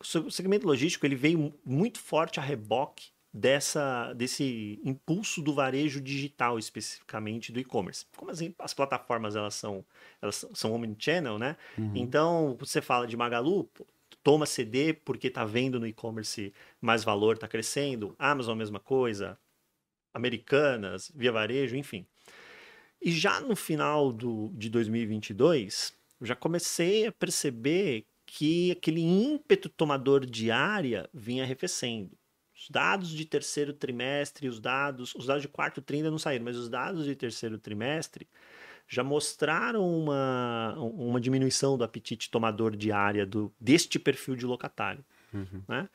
O 0.00 0.04
se- 0.04 0.18
o 0.18 0.30
segmento 0.30 0.66
logístico 0.66 1.06
ele 1.06 1.14
veio 1.16 1.38
mu- 1.38 1.60
muito 1.64 1.98
forte 2.00 2.38
a 2.40 2.42
reboque 2.42 3.10
dessa, 3.32 4.12
desse 4.14 4.80
impulso 4.84 5.42
do 5.42 5.54
varejo 5.54 6.00
digital, 6.00 6.58
especificamente 6.58 7.50
do 7.52 7.60
e-commerce. 7.60 8.06
Como 8.16 8.30
as, 8.30 8.40
as 8.58 8.74
plataformas 8.74 9.36
elas 9.36 9.54
são, 9.54 9.84
elas 10.20 10.44
são- 10.54 10.72
omnichannel, 10.72 11.38
né? 11.38 11.56
Então, 11.94 12.56
você 12.58 12.82
fala 12.82 13.06
de 13.06 13.16
Magalu, 13.16 13.70
toma 14.22 14.46
CD 14.46 14.92
porque 14.94 15.30
tá 15.30 15.44
vendo 15.44 15.80
no 15.80 15.86
e-commerce 15.86 16.52
mais 16.80 17.04
valor, 17.04 17.38
tá 17.38 17.48
crescendo. 17.48 18.14
Amazon, 18.18 18.52
a 18.54 18.56
mesma 18.56 18.80
coisa. 18.80 19.38
Americanas, 20.14 21.10
Via 21.14 21.32
Varejo, 21.32 21.76
enfim. 21.76 22.06
E 23.02 23.10
já 23.10 23.40
no 23.40 23.56
final 23.56 24.12
do, 24.12 24.50
de 24.54 24.70
2022, 24.70 25.92
eu 26.20 26.26
já 26.26 26.36
comecei 26.36 27.06
a 27.06 27.12
perceber 27.12 28.06
que 28.24 28.70
aquele 28.70 29.00
ímpeto 29.02 29.68
tomador 29.68 30.24
de 30.24 30.50
área 30.50 31.10
vinha 31.12 31.42
arrefecendo. 31.42 32.16
Os 32.54 32.70
dados 32.70 33.10
de 33.10 33.24
terceiro 33.24 33.72
trimestre, 33.72 34.46
os 34.46 34.60
dados, 34.60 35.14
os 35.16 35.26
dados 35.26 35.42
de 35.42 35.48
quarto 35.48 35.82
tri 35.82 35.96
ainda 35.96 36.12
não 36.12 36.18
saíram, 36.18 36.44
mas 36.44 36.56
os 36.56 36.68
dados 36.68 37.04
de 37.04 37.16
terceiro 37.16 37.58
trimestre 37.58 38.28
já 38.86 39.02
mostraram 39.02 39.84
uma, 39.84 40.76
uma 40.78 41.20
diminuição 41.20 41.76
do 41.76 41.82
apetite 41.82 42.30
tomador 42.30 42.76
de 42.76 42.92
área 42.92 43.26
do, 43.26 43.52
deste 43.60 43.98
perfil 43.98 44.36
de 44.36 44.46
locatário. 44.46 45.04
Né? 45.66 45.88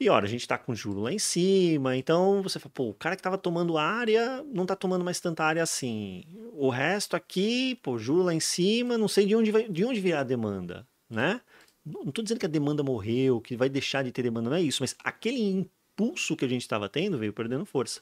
E 0.00 0.08
ora, 0.08 0.26
a 0.26 0.28
gente 0.28 0.42
está 0.42 0.56
com 0.56 0.74
juro 0.76 1.00
lá 1.00 1.12
em 1.12 1.18
cima, 1.18 1.96
então 1.96 2.40
você 2.40 2.60
fala, 2.60 2.70
pô, 2.72 2.90
o 2.90 2.94
cara 2.94 3.16
que 3.16 3.20
estava 3.20 3.36
tomando 3.36 3.76
área 3.76 4.44
não 4.44 4.62
está 4.62 4.76
tomando 4.76 5.04
mais 5.04 5.18
tanta 5.18 5.42
área 5.42 5.60
assim. 5.60 6.22
O 6.52 6.70
resto 6.70 7.16
aqui, 7.16 7.74
pô, 7.82 7.98
juro 7.98 8.22
lá 8.22 8.32
em 8.32 8.38
cima, 8.38 8.96
não 8.96 9.08
sei 9.08 9.26
de 9.26 9.34
onde, 9.34 9.50
vai, 9.50 9.68
de 9.68 9.84
onde 9.84 10.00
virá 10.00 10.20
a 10.20 10.24
demanda, 10.24 10.86
né? 11.10 11.40
Não 11.84 12.10
estou 12.10 12.22
dizendo 12.22 12.38
que 12.38 12.46
a 12.46 12.48
demanda 12.48 12.82
morreu, 12.84 13.40
que 13.40 13.56
vai 13.56 13.68
deixar 13.68 14.04
de 14.04 14.12
ter 14.12 14.22
demanda, 14.22 14.50
não 14.50 14.56
é 14.56 14.62
isso, 14.62 14.82
mas 14.84 14.94
aquele 15.02 15.40
impulso 15.40 16.36
que 16.36 16.44
a 16.44 16.48
gente 16.48 16.62
estava 16.62 16.88
tendo 16.88 17.18
veio 17.18 17.32
perdendo 17.32 17.64
força. 17.64 18.00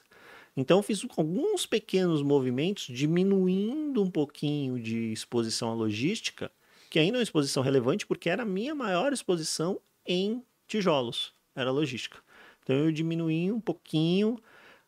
Então 0.55 0.83
fiz 0.83 1.03
alguns 1.17 1.65
pequenos 1.65 2.21
movimentos 2.21 2.85
diminuindo 2.95 4.03
um 4.03 4.11
pouquinho 4.11 4.79
de 4.79 5.11
exposição 5.13 5.71
à 5.71 5.73
logística, 5.73 6.51
que 6.91 6.99
ainda 6.99 7.17
é 7.17 7.19
uma 7.19 7.23
exposição 7.23 7.63
relevante 7.63 8.05
porque 8.05 8.29
era 8.29 8.43
a 8.43 8.45
minha 8.45 8.75
maior 8.75 9.13
exposição 9.13 9.79
em 10.05 10.43
tijolos, 10.67 11.33
era 11.57 11.71
logística. 11.71 12.19
Então 12.63 12.75
eu 12.75 12.91
diminuí 12.91 13.51
um 13.51 13.59
pouquinho, 13.59 14.37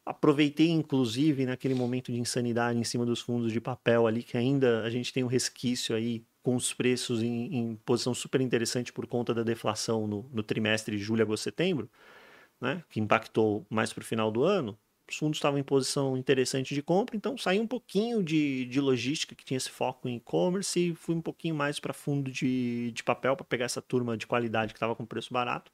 aproveitei 0.06 0.70
inclusive 0.70 1.46
naquele 1.46 1.74
momento 1.74 2.12
de 2.12 2.20
insanidade 2.20 2.80
em 2.80 2.84
cima 2.84 3.06
dos 3.06 3.22
fundos 3.22 3.52
de 3.52 3.60
papel 3.60 4.08
ali, 4.08 4.24
que 4.24 4.38
ainda 4.38 4.84
a 4.84 4.90
gente 4.90 5.12
tem 5.12 5.24
um 5.24 5.28
resquício 5.28 5.96
aí 5.96 6.24
com 6.42 6.56
os 6.56 6.74
preços 6.74 7.22
em, 7.22 7.56
em 7.56 7.76
posição 7.86 8.14
super 8.14 8.42
interessante 8.42 8.94
por 8.94 9.06
conta 9.08 9.34
da 9.34 9.44
deflação 9.44 10.08
no, 10.08 10.30
no 10.32 10.44
trimestre 10.44 10.98
de 10.98 11.04
julho, 11.04 11.22
agosto, 11.22 11.44
setembro, 11.44 11.90
né, 12.62 12.84
que 12.90 13.00
impactou 13.00 13.66
mais 13.70 13.94
para 13.94 14.02
o 14.02 14.06
final 14.06 14.32
do 14.32 14.44
ano. 14.44 14.78
Os 15.10 15.18
fundos 15.18 15.38
estavam 15.38 15.60
em 15.60 15.64
posição 15.64 16.16
interessante 16.16 16.76
de 16.76 16.84
compra, 16.84 17.16
então 17.18 17.36
saí 17.38 17.60
um 17.60 17.66
pouquinho 17.66 18.22
de, 18.24 18.66
de 18.66 18.80
logística, 18.80 19.34
que 19.34 19.44
tinha 19.44 19.58
esse 19.58 19.70
foco 19.70 20.08
em 20.08 20.18
e-commerce, 20.18 20.80
e 20.80 20.96
fui 20.96 21.16
um 21.16 21.22
pouquinho 21.22 21.56
mais 21.56 21.80
para 21.80 21.94
fundo 21.94 22.30
de, 22.32 22.92
de 22.92 23.04
papel 23.04 23.36
para 23.36 23.44
pegar 23.44 23.66
essa 23.66 23.82
turma 23.82 24.16
de 24.16 24.28
qualidade 24.28 24.72
que 24.72 24.78
estava 24.78 24.96
com 24.96 25.06
preço 25.06 25.34
barato. 25.34 25.72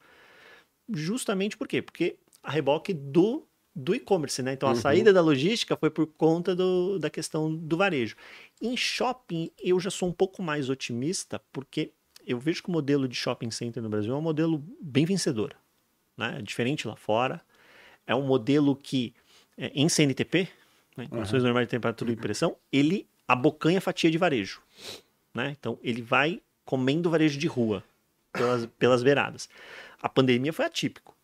Justamente 0.88 1.56
por 1.56 1.66
quê? 1.66 1.82
Porque 1.82 2.16
a 2.42 2.50
reboque 2.50 2.92
do, 2.94 3.46
do 3.74 3.94
e-commerce, 3.94 4.42
né? 4.42 4.52
Então 4.52 4.68
a 4.68 4.74
saída 4.74 5.12
da 5.12 5.20
logística 5.20 5.76
foi 5.76 5.90
por 5.90 6.06
conta 6.06 6.54
do, 6.54 6.98
da 6.98 7.10
questão 7.10 7.54
do 7.54 7.76
varejo. 7.76 8.16
Em 8.60 8.76
shopping, 8.76 9.50
eu 9.58 9.78
já 9.80 9.90
sou 9.90 10.08
um 10.08 10.12
pouco 10.12 10.42
mais 10.42 10.70
otimista, 10.70 11.40
porque 11.52 11.92
eu 12.26 12.38
vejo 12.38 12.62
que 12.62 12.68
o 12.68 12.72
modelo 12.72 13.06
de 13.08 13.14
shopping 13.14 13.50
center 13.50 13.82
no 13.82 13.88
Brasil 13.88 14.14
é 14.14 14.16
um 14.16 14.22
modelo 14.22 14.62
bem 14.80 15.04
vencedor. 15.04 15.54
Né? 16.16 16.36
É 16.38 16.42
diferente 16.42 16.88
lá 16.88 16.96
fora. 16.96 17.40
É 18.06 18.14
um 18.14 18.22
modelo 18.22 18.74
que, 18.74 19.14
é, 19.56 19.70
em 19.74 19.88
CNTP, 19.88 20.48
né, 20.96 21.04
em 21.04 21.08
condições 21.08 21.42
normais 21.42 21.66
de 21.66 21.70
temperatura 21.70 22.12
e 22.12 22.16
pressão, 22.16 22.56
ele 22.72 23.08
abocanha 23.28 23.78
a 23.78 23.80
fatia 23.80 24.10
de 24.10 24.18
varejo. 24.18 24.62
Né? 25.34 25.54
Então, 25.58 25.78
ele 25.82 26.02
vai 26.02 26.40
comendo 26.64 27.10
varejo 27.10 27.38
de 27.38 27.46
rua 27.46 27.84
pelas, 28.32 28.66
pelas 28.66 29.02
beiradas. 29.02 29.48
A 30.00 30.08
pandemia 30.08 30.52
foi 30.52 30.64
atípico. 30.64 31.16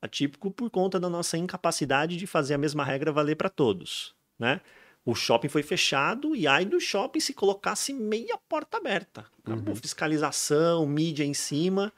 Atípico 0.00 0.50
por 0.50 0.70
conta 0.70 1.00
da 1.00 1.08
nossa 1.08 1.38
incapacidade 1.38 2.16
de 2.16 2.26
fazer 2.26 2.54
a 2.54 2.58
mesma 2.58 2.84
regra 2.84 3.12
valer 3.12 3.36
para 3.36 3.48
todos. 3.48 4.14
Né? 4.38 4.60
O 5.04 5.14
shopping 5.14 5.48
foi 5.48 5.62
fechado 5.62 6.34
e 6.34 6.46
aí 6.46 6.64
do 6.64 6.80
shopping 6.80 7.20
se 7.20 7.32
colocasse 7.32 7.92
meia 7.92 8.36
porta 8.48 8.76
aberta. 8.76 9.24
Acabou 9.44 9.74
fiscalização, 9.74 10.84
mídia 10.86 11.24
em 11.24 11.32
cima, 11.32 11.92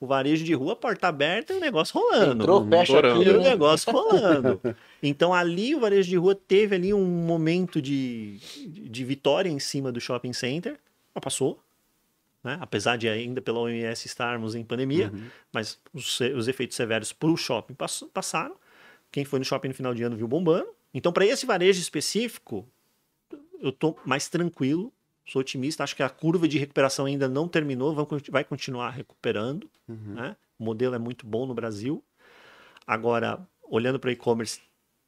o 0.00 0.06
varejo 0.06 0.44
de 0.44 0.54
rua, 0.54 0.74
porta 0.74 1.08
aberta 1.08 1.52
e 1.52 1.56
o 1.56 1.60
negócio 1.60 1.98
rolando. 2.00 2.42
Entrou, 2.42 2.68
fecha 2.68 2.98
aqui, 2.98 3.22
E 3.22 3.30
o 3.30 3.38
né? 3.38 3.50
negócio 3.50 3.92
rolando. 3.92 4.60
Então 5.02 5.34
ali 5.34 5.74
o 5.74 5.80
varejo 5.80 6.08
de 6.08 6.16
rua 6.16 6.34
teve 6.34 6.74
ali 6.74 6.94
um 6.94 7.04
momento 7.04 7.82
de, 7.82 8.38
de 8.66 9.04
vitória 9.04 9.50
em 9.50 9.58
cima 9.58 9.92
do 9.92 10.00
shopping 10.00 10.32
center, 10.32 10.78
mas 11.14 11.22
passou. 11.22 11.60
Né? 12.44 12.58
Apesar 12.60 12.96
de 12.98 13.08
ainda 13.08 13.40
pela 13.40 13.58
OMS 13.58 14.06
estarmos 14.06 14.54
em 14.54 14.62
pandemia, 14.62 15.10
mas 15.50 15.80
os, 15.94 16.20
os 16.20 16.46
efeitos 16.46 16.76
severos 16.76 17.10
para 17.12 17.30
o 17.30 17.36
shopping 17.36 17.72
pass- 17.74 18.04
passaram. 18.12 18.54
Quem 19.10 19.24
foi 19.24 19.38
no 19.38 19.44
shopping 19.46 19.68
no 19.68 19.74
final 19.74 19.94
de 19.94 20.02
ano 20.02 20.14
viu 20.16 20.28
bombando. 20.28 20.68
Então, 20.92 21.10
para 21.10 21.24
esse 21.24 21.46
varejo 21.46 21.80
específico, 21.80 22.68
eu 23.60 23.72
tô 23.72 23.96
mais 24.04 24.28
tranquilo, 24.28 24.92
sou 25.26 25.40
otimista. 25.40 25.82
Acho 25.82 25.96
que 25.96 26.02
a 26.02 26.08
curva 26.10 26.46
de 26.46 26.58
recuperação 26.58 27.06
ainda 27.06 27.26
não 27.28 27.48
terminou, 27.48 27.94
vai 28.30 28.44
continuar 28.44 28.90
recuperando. 28.90 29.68
né? 29.88 30.36
O 30.58 30.64
modelo 30.64 30.94
é 30.94 30.98
muito 30.98 31.26
bom 31.26 31.46
no 31.46 31.54
Brasil. 31.54 32.04
Agora, 32.86 33.40
olhando 33.62 33.98
para 33.98 34.08
o 34.08 34.12
e-commerce, 34.12 34.60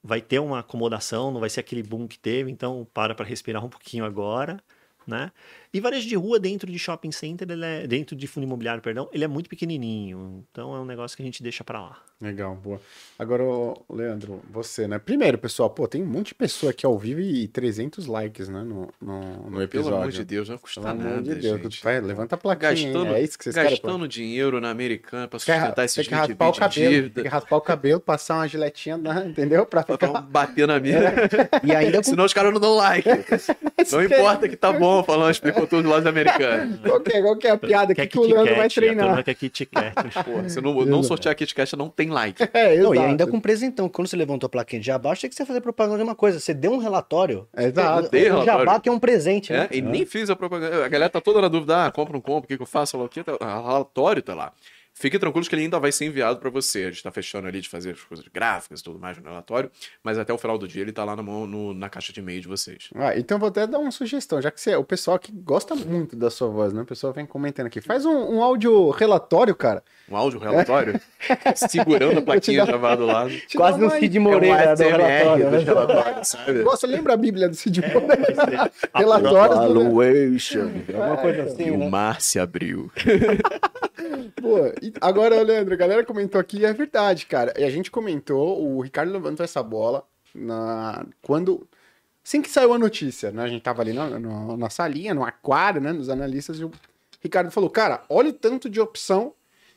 vai 0.02 0.20
ter 0.20 0.38
uma 0.38 0.60
acomodação, 0.60 1.30
não 1.30 1.40
vai 1.40 1.50
ser 1.50 1.60
aquele 1.60 1.82
boom 1.82 2.06
que 2.08 2.18
teve, 2.18 2.50
então 2.50 2.86
para 2.94 3.14
para 3.14 3.26
respirar 3.26 3.64
um 3.64 3.68
pouquinho 3.68 4.04
agora. 4.04 4.58
Né? 5.06 5.30
E 5.76 5.80
varejo 5.80 6.08
de 6.08 6.16
rua 6.16 6.40
dentro 6.40 6.72
de 6.72 6.78
shopping 6.78 7.12
center, 7.12 7.50
ele 7.50 7.62
é, 7.62 7.86
dentro 7.86 8.16
de 8.16 8.26
fundo 8.26 8.44
imobiliário, 8.44 8.80
perdão, 8.82 9.10
ele 9.12 9.24
é 9.24 9.28
muito 9.28 9.46
pequenininho. 9.50 10.42
Então 10.50 10.74
é 10.74 10.80
um 10.80 10.86
negócio 10.86 11.14
que 11.14 11.22
a 11.22 11.26
gente 11.26 11.42
deixa 11.42 11.62
para 11.62 11.78
lá. 11.80 11.98
Legal, 12.18 12.54
boa. 12.56 12.80
Agora, 13.18 13.42
Leandro, 13.90 14.40
você, 14.50 14.88
né? 14.88 14.98
Primeiro, 14.98 15.36
pessoal, 15.36 15.68
pô, 15.68 15.86
tem 15.86 16.02
um 16.02 16.06
monte 16.06 16.28
de 16.28 16.34
pessoa 16.34 16.70
aqui 16.70 16.86
ao 16.86 16.98
vivo 16.98 17.20
e 17.20 17.46
300 17.48 18.06
likes, 18.06 18.48
né, 18.48 18.62
no, 18.62 18.88
no, 18.98 19.50
no 19.50 19.62
episódio. 19.62 19.90
Pelo 19.90 19.96
amor 19.96 20.10
de 20.10 20.24
Deus, 20.24 20.48
não 20.48 20.56
custa 20.56 20.80
Pelo 20.80 20.92
amor 20.92 21.04
nada, 21.04 21.22
de 21.34 21.34
Deus, 21.42 21.60
gente. 21.60 21.84
vai, 21.84 22.00
levanta 22.00 22.34
a 22.36 22.38
plaquinha, 22.38 22.70
hein? 22.72 22.92
Gastando, 22.94 23.14
é 23.14 23.20
isso 23.22 23.36
que 23.36 23.44
vocês 23.44 23.54
querem? 23.54 23.76
pô? 23.76 23.86
gastando 23.88 24.08
dinheiro 24.08 24.58
na 24.62 24.70
americana 24.70 25.28
pra 25.28 25.38
Quer, 25.38 25.60
sustentar 25.60 25.84
esses 25.84 25.94
tem 25.94 26.04
que 26.06 26.10
20 26.10 26.18
raspar 26.28 26.48
o 26.48 26.52
de 26.52 26.58
cabelo, 26.60 26.90
dívida. 26.94 27.14
tem 27.16 27.24
que 27.24 27.28
raspar 27.28 27.56
o 27.56 27.60
cabelo, 27.60 28.00
passar 28.00 28.34
uma 28.36 28.48
giletinha, 28.48 28.96
né, 28.96 29.26
entendeu? 29.28 29.66
Pra 29.66 29.82
Pra 29.82 29.94
ficar... 29.98 30.06
não 30.14 30.22
bater 30.32 30.66
na 30.66 30.80
mira. 30.80 31.12
E 31.62 31.74
ainda 31.74 32.02
Senão 32.02 32.24
os 32.24 32.32
caras 32.32 32.50
não 32.50 32.58
dão 32.60 32.76
like. 32.76 33.06
Não 33.92 34.02
importa 34.02 34.48
que 34.48 34.56
tá 34.56 34.72
bom 34.72 35.04
falando, 35.04 35.30
explicou 35.30 35.65
tudo 35.66 35.88
lojas 35.88 36.06
americanas. 36.06 36.80
Qual 36.84 37.00
que 37.00 37.16
é, 37.16 37.22
qual 37.22 37.36
que 37.36 37.46
é 37.46 37.50
a 37.50 37.56
piada 37.58 37.92
aqui 37.92 38.02
Quer 38.02 38.06
que 38.06 38.18
o 38.18 38.22
Leandro 38.22 38.54
vai 38.56 38.68
turma 38.68 38.70
treinar? 38.70 39.24
quer 39.24 39.34
Kit 39.34 39.66
Kat. 39.66 39.94
Porra, 40.24 40.48
se 40.48 40.60
não, 40.60 40.72
não 40.84 41.02
sortear 41.02 41.34
Kit 41.34 41.54
Kat, 41.54 41.76
não 41.76 41.88
tem 41.88 42.08
like. 42.10 42.42
É, 42.52 42.76
Não, 42.78 42.94
e 42.94 42.96
exato. 42.98 43.10
ainda 43.10 43.26
com 43.26 43.38
presentão. 43.40 43.88
Quando 43.88 44.08
você 44.08 44.16
levantou 44.16 44.46
a 44.46 44.50
plaquinha 44.50 44.80
de 44.80 44.86
jabá, 44.86 45.12
achei 45.12 45.28
que 45.28 45.34
você 45.34 45.42
ia 45.42 45.46
fazer 45.46 45.60
propaganda 45.60 45.98
de 45.98 46.04
uma 46.04 46.14
coisa. 46.14 46.40
Você 46.40 46.54
deu 46.54 46.72
um 46.72 46.78
relatório. 46.78 47.46
Exato. 47.56 48.06
O, 48.06 48.10
Dei 48.10 48.22
o 48.22 48.24
relatório. 48.40 48.60
jabá 48.64 48.80
que 48.80 48.88
é 48.88 48.92
um 48.92 48.98
presente, 48.98 49.52
né? 49.52 49.68
É, 49.70 49.76
e 49.76 49.82
nem 49.82 50.06
fiz 50.06 50.30
a 50.30 50.36
propaganda. 50.36 50.84
A 50.84 50.88
galera 50.88 51.10
tá 51.10 51.20
toda 51.20 51.40
na 51.40 51.48
dúvida, 51.48 51.86
ah, 51.86 51.90
compra 51.90 52.12
não 52.14 52.20
compra, 52.20 52.44
o 52.46 52.48
que, 52.48 52.56
que 52.56 52.62
eu 52.62 52.66
faço, 52.66 52.96
lá 52.96 53.04
o 53.04 53.08
que, 53.08 53.22
tá, 53.22 53.34
o 53.34 53.44
relatório 53.44 54.22
tá 54.22 54.34
lá. 54.34 54.52
Fiquem 54.98 55.20
tranquilos 55.20 55.46
que 55.46 55.54
ele 55.54 55.62
ainda 55.62 55.78
vai 55.78 55.92
ser 55.92 56.06
enviado 56.06 56.38
para 56.38 56.48
você. 56.48 56.84
A 56.84 56.90
gente 56.90 57.02
tá 57.02 57.10
fechando 57.10 57.46
ali 57.46 57.60
de 57.60 57.68
fazer 57.68 57.90
as 57.90 58.00
coisas 58.00 58.24
gráficas 58.32 58.80
e 58.80 58.82
tudo 58.82 58.98
mais 58.98 59.18
no 59.18 59.24
relatório, 59.24 59.70
mas 60.02 60.16
até 60.18 60.32
o 60.32 60.38
final 60.38 60.56
do 60.56 60.66
dia 60.66 60.80
ele 60.80 60.90
tá 60.90 61.04
lá 61.04 61.14
na, 61.14 61.22
mão, 61.22 61.46
no- 61.46 61.74
na 61.74 61.90
caixa 61.90 62.14
de 62.14 62.20
e-mail 62.20 62.40
de 62.40 62.48
vocês. 62.48 62.88
Ah, 62.94 63.14
então 63.14 63.38
vou 63.38 63.50
até 63.50 63.66
dar 63.66 63.78
uma 63.78 63.90
sugestão, 63.90 64.40
já 64.40 64.50
que 64.50 64.58
você, 64.58 64.74
o 64.74 64.82
pessoal 64.82 65.18
que 65.18 65.30
gosta 65.30 65.74
muito 65.74 66.16
da 66.16 66.30
sua 66.30 66.48
voz, 66.48 66.72
né? 66.72 66.80
O 66.80 66.86
pessoal 66.86 67.12
vem 67.12 67.26
comentando 67.26 67.66
aqui. 67.66 67.82
Faz 67.82 68.06
um, 68.06 68.36
um 68.36 68.42
áudio 68.42 68.88
relatório, 68.88 69.54
cara. 69.54 69.82
Um 70.08 70.16
áudio 70.16 70.40
relatório, 70.40 70.98
segurando 71.56 72.20
a 72.20 72.22
plaquinha 72.22 72.64
dá- 72.64 72.72
já 72.72 72.94
do 72.96 73.04
lado. 73.04 73.30
Quase 73.54 73.78
um 73.78 73.82
uma- 73.88 73.98
Cid 73.98 74.16
É 74.16 74.20
um 74.20 74.22
Moreira 74.22 74.74
do 74.76 74.82
relatório. 74.82 75.44
do 75.44 75.50
né? 75.50 75.58
relatório, 75.58 76.24
sabe? 76.24 76.52
Nossa, 76.62 76.86
lembra 76.86 77.12
a 77.12 77.16
Bíblia 77.18 77.48
do 77.50 77.54
Cid 77.54 77.84
É, 77.84 77.92
Moreira? 77.92 78.24
ser- 78.34 78.72
Relatórios 78.96 79.58
do... 79.58 79.74
Valuation. 79.74 80.70
Alguma 80.94 81.16
coisa 81.18 81.38
E 81.38 81.40
assim, 81.42 81.70
o 81.70 81.76
né? 81.78 81.88
mar 81.90 82.20
se 82.22 82.38
abriu. 82.38 82.90
Pô, 84.40 84.58
e 84.80 84.85
agora, 85.00 85.42
Leandro, 85.42 85.74
a 85.74 85.76
galera 85.76 86.04
comentou 86.04 86.40
aqui, 86.40 86.64
é 86.64 86.72
verdade, 86.72 87.26
cara. 87.26 87.52
E 87.58 87.64
a 87.64 87.70
gente 87.70 87.90
comentou, 87.90 88.62
o 88.62 88.80
Ricardo 88.80 89.12
levantou 89.12 89.44
essa 89.44 89.62
bola 89.62 90.06
na 90.34 91.06
quando 91.22 91.66
assim 92.24 92.42
que 92.42 92.50
saiu 92.50 92.74
a 92.74 92.78
notícia, 92.78 93.30
né? 93.30 93.42
A 93.42 93.48
gente 93.48 93.62
tava 93.62 93.82
ali 93.82 93.92
na, 93.92 94.18
na, 94.18 94.56
na 94.56 94.70
salinha, 94.70 95.14
no 95.14 95.24
aquário, 95.24 95.80
né? 95.80 95.92
Nos 95.92 96.08
analistas, 96.08 96.58
e 96.58 96.64
o 96.64 96.72
Ricardo 97.20 97.50
falou, 97.50 97.70
cara, 97.70 98.04
olha 98.08 98.30
o 98.30 98.32
tanto 98.32 98.68
de 98.68 98.80
opção 98.80 99.32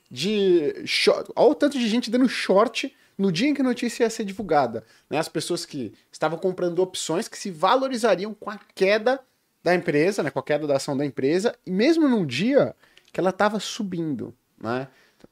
de 0.10 0.74
short, 0.86 1.32
olha 1.36 1.52
o 1.52 1.56
tanto 1.56 1.78
de 1.78 1.88
gente 1.88 2.10
dando 2.10 2.28
short 2.28 2.96
no 3.18 3.32
dia 3.32 3.50
em 3.50 3.54
que 3.54 3.62
a 3.62 3.64
notícia 3.66 4.04
ia 4.04 4.10
ser 4.10 4.24
divulgada. 4.24 4.84
Né? 5.10 5.18
As 5.18 5.30
pessoas 5.30 5.66
que 5.66 5.94
estavam 6.12 6.40
comprando 6.40 6.80
opções 6.80 7.28
que 7.28 7.38
se 7.38 7.52
valorizariam 7.52 8.34
com 8.34 8.50
a 8.50 8.60
queda 8.74 9.20
da 9.64 9.76
empresa, 9.76 10.24
né? 10.24 10.32
Com 10.32 10.40
a 10.40 10.44
queda 10.44 10.66
da 10.66 10.78
ação 10.78 10.96
da 10.96 11.06
empresa, 11.06 11.56
e 11.66 11.72
mesmo 11.72 12.08
num 12.08 12.26
dia 12.26 12.76
que 13.12 13.20
ela 13.20 13.30
estava 13.30 13.60
subindo, 13.60 14.34
né? 14.58 14.88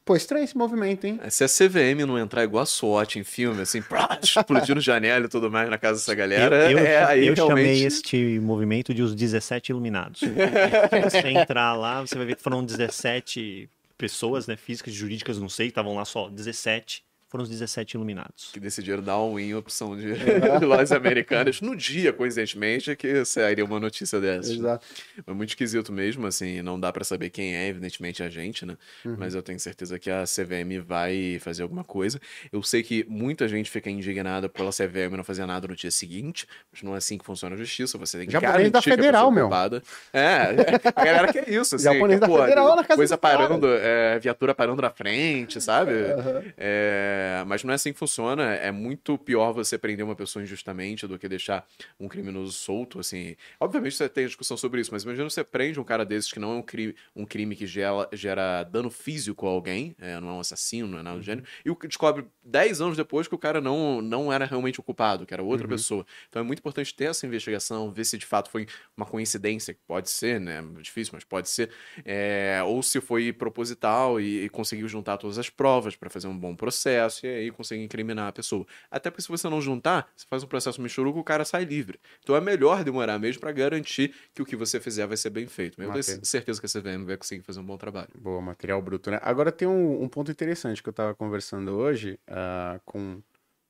Pô, 0.08 0.16
estranho 0.16 0.46
esse 0.46 0.58
movimento, 0.58 1.06
hein? 1.06 1.20
Se 1.30 1.44
a 1.44 1.48
CVM 1.50 2.06
não 2.08 2.18
entrar 2.18 2.42
igual 2.42 2.64
a 2.64 2.66
SWAT 2.66 3.18
em 3.20 3.26
filme, 3.26 3.62
assim, 3.62 3.84
explodindo 4.24 4.80
janela 4.80 5.26
e 5.26 5.28
tudo 5.28 5.52
mais 5.52 5.70
na 5.70 5.78
casa 5.78 6.00
dessa 6.00 6.16
galera, 6.16 6.72
eu, 6.72 6.78
eu, 6.78 6.86
é, 6.86 7.04
aí 7.04 7.28
eu 7.28 7.34
realmente... 7.34 7.66
chamei 7.66 7.86
este 7.86 8.40
movimento 8.40 8.94
de 8.94 9.04
os 9.04 9.14
17 9.14 9.74
iluminados. 9.74 10.22
Se 10.24 11.02
você 11.10 11.28
entrar 11.28 11.76
lá, 11.76 12.00
você 12.00 12.16
vai 12.16 12.26
ver 12.26 12.38
que 12.38 12.42
foram 12.42 12.64
17 12.64 13.70
pessoas, 13.98 14.48
né, 14.48 14.56
físicas 14.56 14.94
e 14.94 14.96
jurídicas, 14.96 15.38
não 15.40 15.50
sei, 15.50 15.68
estavam 15.68 15.94
lá 15.94 16.06
só 16.06 16.30
17 16.30 17.04
foram 17.38 17.44
os 17.44 17.50
17 17.50 17.96
iluminados. 17.96 18.50
Que 18.52 18.60
decidiram 18.60 19.04
dar 19.04 19.20
um 19.20 19.40
em 19.40 19.54
opção 19.54 19.96
de, 19.96 20.14
de 20.60 20.66
lojas 20.66 20.92
americanas 20.92 21.62
no 21.62 21.76
dia, 21.76 22.12
coincidentemente, 22.12 22.96
que 22.96 23.24
sairia 23.24 23.64
uma 23.64 23.80
notícia 23.80 24.20
dessa. 24.20 24.52
Exato. 24.52 24.86
É 25.26 25.32
muito 25.32 25.50
esquisito 25.50 25.92
mesmo, 25.94 26.26
assim, 26.26 26.62
não 26.62 26.80
dá 26.80 26.92
para 26.92 27.04
saber 27.04 27.30
quem 27.30 27.56
é, 27.56 27.68
evidentemente, 27.68 28.24
a 28.24 28.30
gente, 28.30 28.66
né? 28.66 28.76
Uhum. 29.06 29.16
Mas 29.20 29.36
eu 29.36 29.44
tenho 29.44 29.60
certeza 29.60 30.00
que 30.00 30.10
a 30.10 30.24
CVM 30.24 30.82
vai 30.84 31.38
fazer 31.40 31.62
alguma 31.62 31.84
coisa. 31.84 32.20
Eu 32.52 32.64
sei 32.64 32.82
que 32.82 33.06
muita 33.08 33.48
gente 33.48 33.70
fica 33.70 33.90
indignada 33.90 34.50
pela 34.50 34.72
CVM 34.72 35.16
não 35.16 35.24
fazer 35.24 35.46
nada 35.46 35.68
no 35.68 35.76
dia 35.76 35.92
seguinte, 35.92 36.48
mas 36.72 36.82
não 36.82 36.96
é 36.96 36.98
assim 36.98 37.18
que 37.18 37.26
funciona 37.26 37.56
a 37.56 37.58
justiça. 37.58 37.98
Você 37.98 38.18
tem 38.18 38.28
que 38.28 38.34
Japonês 38.34 38.72
da 38.72 38.82
Federal, 38.82 39.30
meu. 39.32 39.46
Culpada. 39.46 39.84
É, 40.12 40.56
a 40.96 41.06
galera 41.06 41.32
quer 41.32 41.48
isso, 41.50 41.76
assim. 41.76 41.84
Japonês 41.84 42.20
que, 42.20 42.26
da 42.26 42.28
pô, 42.28 42.40
Federal 42.40 42.76
na 42.76 42.84
casa 42.84 42.98
Coisa 42.98 43.18
parando, 43.18 43.68
é, 43.68 44.18
viatura 44.18 44.56
parando 44.56 44.82
na 44.82 44.90
frente, 44.90 45.62
sabe? 45.62 45.92
Uhum. 45.92 46.44
É, 46.58 47.27
é, 47.28 47.44
mas 47.44 47.64
não 47.64 47.72
é 47.72 47.76
assim 47.76 47.92
que 47.92 48.00
funciona. 48.00 48.54
É 48.56 48.72
muito 48.72 49.18
pior 49.18 49.52
você 49.52 49.78
prender 49.78 50.06
uma 50.06 50.16
pessoa 50.16 50.42
injustamente 50.42 51.06
do 51.06 51.20
que 51.20 51.28
deixar 51.28 51.68
um 52.00 52.08
criminoso 52.08 52.54
solto, 52.54 53.00
assim. 53.00 53.36
Obviamente 53.60 53.96
você 53.96 54.08
tem 54.08 54.26
discussão 54.26 54.56
sobre 54.56 54.80
isso, 54.80 54.92
mas 54.94 55.04
imagina 55.04 55.30
você 55.30 55.44
prende 55.44 55.80
um 55.80 55.84
cara 55.84 56.06
desses 56.06 56.32
que 56.32 56.40
não 56.40 56.54
é 56.54 56.56
um 56.56 56.62
crime, 56.62 56.96
um 57.16 57.26
crime 57.26 57.56
que 57.56 57.68
gera, 57.68 58.08
gera 58.14 58.64
dano 58.64 58.90
físico 58.90 59.46
a 59.46 59.50
alguém, 59.50 59.96
é, 60.00 60.20
não 60.20 60.30
é 60.30 60.34
um 60.34 60.40
assassino, 60.40 60.88
não 60.88 61.00
é 61.00 61.04
nada 61.04 61.18
do 61.18 61.24
gênero, 61.24 61.46
e 61.66 61.88
descobre 61.88 62.26
10 62.44 62.82
anos 62.82 62.98
depois 62.98 63.28
que 63.28 63.36
o 63.36 63.38
cara 63.38 63.60
não, 63.60 64.02
não 64.02 64.32
era 64.32 64.46
realmente 64.46 64.80
o 64.80 64.84
culpado, 64.84 65.26
que 65.26 65.34
era 65.34 65.44
outra 65.44 65.66
uhum. 65.66 65.72
pessoa. 65.72 66.06
Então 66.30 66.42
é 66.42 66.46
muito 66.46 66.60
importante 66.60 66.96
ter 66.96 67.06
essa 67.06 67.26
investigação, 67.26 67.92
ver 67.92 68.06
se 68.06 68.18
de 68.18 68.26
fato 68.26 68.50
foi 68.50 68.68
uma 68.96 69.06
coincidência, 69.06 69.74
que 69.74 69.82
pode 69.86 70.10
ser, 70.10 70.40
né? 70.40 70.64
Difícil, 70.80 71.12
mas 71.14 71.24
pode 71.24 71.50
ser. 71.50 71.70
É, 72.06 72.62
ou 72.66 72.82
se 72.82 73.02
foi 73.02 73.34
proposital 73.34 74.20
e, 74.22 74.46
e 74.46 74.50
conseguiu 74.50 74.88
juntar 74.88 75.18
todas 75.18 75.38
as 75.38 75.50
provas 75.50 75.96
para 75.96 76.10
fazer 76.10 76.28
um 76.28 76.38
bom 76.38 76.56
processo 76.56 77.07
processo 77.08 77.26
e 77.26 77.30
aí 77.30 77.52
consegue 77.52 77.84
incriminar 77.84 78.28
a 78.28 78.32
pessoa. 78.32 78.66
Até 78.92 79.10
porque 79.10 79.22
se 79.22 79.30
você 79.30 79.50
não 79.50 79.62
juntar, 79.62 80.10
você 80.16 80.26
faz 80.30 80.44
um 80.44 80.48
processo 80.48 80.82
michuruco, 80.82 81.20
o 81.20 81.24
cara 81.24 81.46
sai 81.46 81.66
livre. 81.66 82.00
Então 82.22 82.36
é 82.36 82.42
melhor 82.42 82.84
demorar 82.84 83.18
mesmo 83.18 83.42
para 83.42 83.52
garantir 83.52 84.14
que 84.34 84.42
o 84.42 84.46
que 84.46 84.56
você 84.56 84.80
fizer 84.80 85.08
vai 85.08 85.18
ser 85.18 85.30
bem 85.30 85.48
feito. 85.48 85.82
Eu 85.82 85.92
tenho 85.92 86.26
certeza 86.26 86.60
que 86.60 86.66
a 86.66 86.70
CVM 86.70 87.06
vai 87.06 87.18
conseguir 87.18 87.44
fazer 87.44 87.60
um 87.60 87.66
bom 87.66 87.78
trabalho. 87.78 88.10
Boa, 88.16 88.42
material 88.42 88.82
bruto, 88.82 89.10
né? 89.10 89.20
Agora 89.22 89.52
tem 89.52 89.68
um, 89.68 90.04
um 90.04 90.08
ponto 90.08 90.32
interessante 90.32 90.84
que 90.84 90.90
eu 90.90 90.92
estava 90.92 91.16
conversando 91.16 91.72
hoje 91.72 92.20
uh, 92.30 92.80
com 92.86 93.22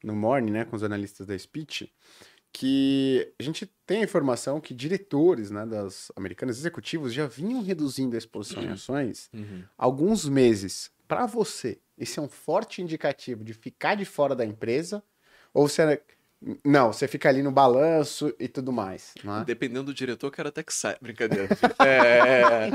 no 0.03 0.15
Morning, 0.15 0.51
né, 0.51 0.63
com 0.63 0.75
os 0.75 0.83
analistas 0.83 1.25
da 1.25 1.37
Speech, 1.37 1.91
que 2.53 3.33
a 3.39 3.43
gente 3.43 3.65
tem 3.85 4.01
a 4.01 4.03
informação 4.03 4.61
que 4.61 4.75
diretores 4.75 5.49
né, 5.49 5.65
das 5.65 6.11
americanas 6.15 6.59
executivos 6.59 7.11
já 7.11 7.25
vinham 7.25 7.63
reduzindo 7.63 8.15
a 8.15 8.17
exposição 8.17 8.61
em 8.61 8.69
ações 8.69 9.27
uhum. 9.33 9.63
alguns 9.75 10.29
meses. 10.29 10.91
Para 11.07 11.25
você, 11.25 11.79
esse 11.97 12.19
é 12.19 12.21
um 12.21 12.29
forte 12.29 12.81
indicativo 12.81 13.43
de 13.43 13.53
ficar 13.53 13.95
de 13.95 14.05
fora 14.05 14.35
da 14.35 14.45
empresa? 14.45 15.03
Ou 15.53 15.67
você. 15.67 16.01
Não, 16.63 16.93
você 16.93 17.07
fica 17.07 17.27
ali 17.27 17.41
no 17.41 17.51
balanço 17.51 18.31
e 18.39 18.47
tudo 18.47 18.71
mais. 18.71 19.15
É? 19.41 19.43
Dependendo 19.43 19.85
do 19.85 19.93
diretor, 19.93 20.29
quero 20.29 20.49
até 20.49 20.61
que 20.61 20.71
saia. 20.71 20.95
Brincadeira. 21.01 21.47
é, 21.83 22.69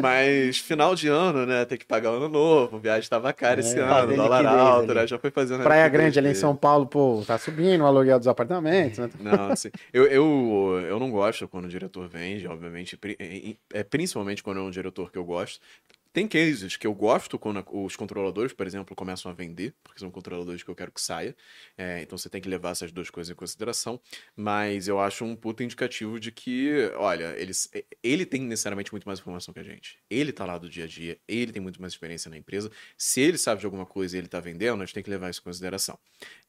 mas 0.00 0.56
final 0.56 0.94
de 0.94 1.08
ano, 1.08 1.44
né? 1.44 1.66
Tem 1.66 1.76
que 1.76 1.84
pagar 1.84 2.10
o 2.10 2.14
ano 2.14 2.30
novo. 2.30 2.78
Viagem 2.78 3.02
estava 3.02 3.30
cara 3.34 3.60
é, 3.60 3.60
esse 3.60 3.78
ano, 3.78 4.16
dólar 4.16 4.46
alto, 4.46 4.94
né? 4.94 5.06
Já 5.06 5.18
foi 5.18 5.30
fazendo. 5.30 5.62
Praia 5.62 5.86
Grande 5.90 6.18
ali 6.18 6.30
em 6.30 6.34
São 6.34 6.56
Paulo, 6.56 6.86
pô, 6.86 7.22
tá 7.26 7.36
subindo 7.36 7.82
o 7.82 7.86
aluguel 7.86 8.18
dos 8.18 8.28
apartamentos. 8.28 8.98
Né? 8.98 9.10
Não, 9.20 9.52
assim. 9.52 9.70
Eu, 9.92 10.06
eu, 10.06 10.80
eu 10.88 10.98
não 10.98 11.10
gosto 11.10 11.46
quando 11.46 11.66
o 11.66 11.68
diretor 11.68 12.08
vende, 12.08 12.46
obviamente. 12.48 12.98
É, 13.74 13.84
principalmente 13.84 14.42
quando 14.42 14.60
é 14.60 14.62
um 14.62 14.70
diretor 14.70 15.12
que 15.12 15.18
eu 15.18 15.24
gosto. 15.24 15.60
Tem 16.12 16.28
cases 16.28 16.76
que 16.76 16.86
eu 16.86 16.94
gosto 16.94 17.38
quando 17.38 17.64
os 17.72 17.96
controladores, 17.96 18.52
por 18.52 18.66
exemplo, 18.66 18.94
começam 18.94 19.30
a 19.30 19.34
vender, 19.34 19.74
porque 19.82 19.98
são 19.98 20.10
controladores 20.10 20.62
que 20.62 20.68
eu 20.68 20.74
quero 20.74 20.92
que 20.92 21.00
saia. 21.00 21.34
É, 21.76 22.02
então 22.02 22.18
você 22.18 22.28
tem 22.28 22.40
que 22.40 22.48
levar 22.48 22.70
essas 22.70 22.92
duas 22.92 23.08
coisas 23.08 23.32
em 23.32 23.34
consideração. 23.34 23.98
Mas 24.36 24.88
eu 24.88 25.00
acho 25.00 25.24
um 25.24 25.34
puta 25.34 25.64
indicativo 25.64 26.20
de 26.20 26.30
que, 26.30 26.90
olha, 26.96 27.34
eles, 27.38 27.70
ele 28.02 28.26
tem 28.26 28.42
necessariamente 28.42 28.92
muito 28.92 29.06
mais 29.06 29.20
informação 29.20 29.54
que 29.54 29.60
a 29.60 29.64
gente. 29.64 29.98
Ele 30.10 30.32
tá 30.32 30.44
lá 30.44 30.58
do 30.58 30.68
dia 30.68 30.84
a 30.84 30.86
dia, 30.86 31.18
ele 31.26 31.50
tem 31.50 31.62
muito 31.62 31.80
mais 31.80 31.94
experiência 31.94 32.30
na 32.30 32.36
empresa. 32.36 32.70
Se 32.96 33.20
ele 33.20 33.38
sabe 33.38 33.60
de 33.60 33.66
alguma 33.66 33.86
coisa 33.86 34.16
e 34.16 34.18
ele 34.18 34.28
tá 34.28 34.38
vendendo, 34.38 34.82
a 34.82 34.84
gente 34.84 34.94
tem 34.94 35.02
que 35.02 35.10
levar 35.10 35.30
isso 35.30 35.40
em 35.40 35.44
consideração. 35.44 35.98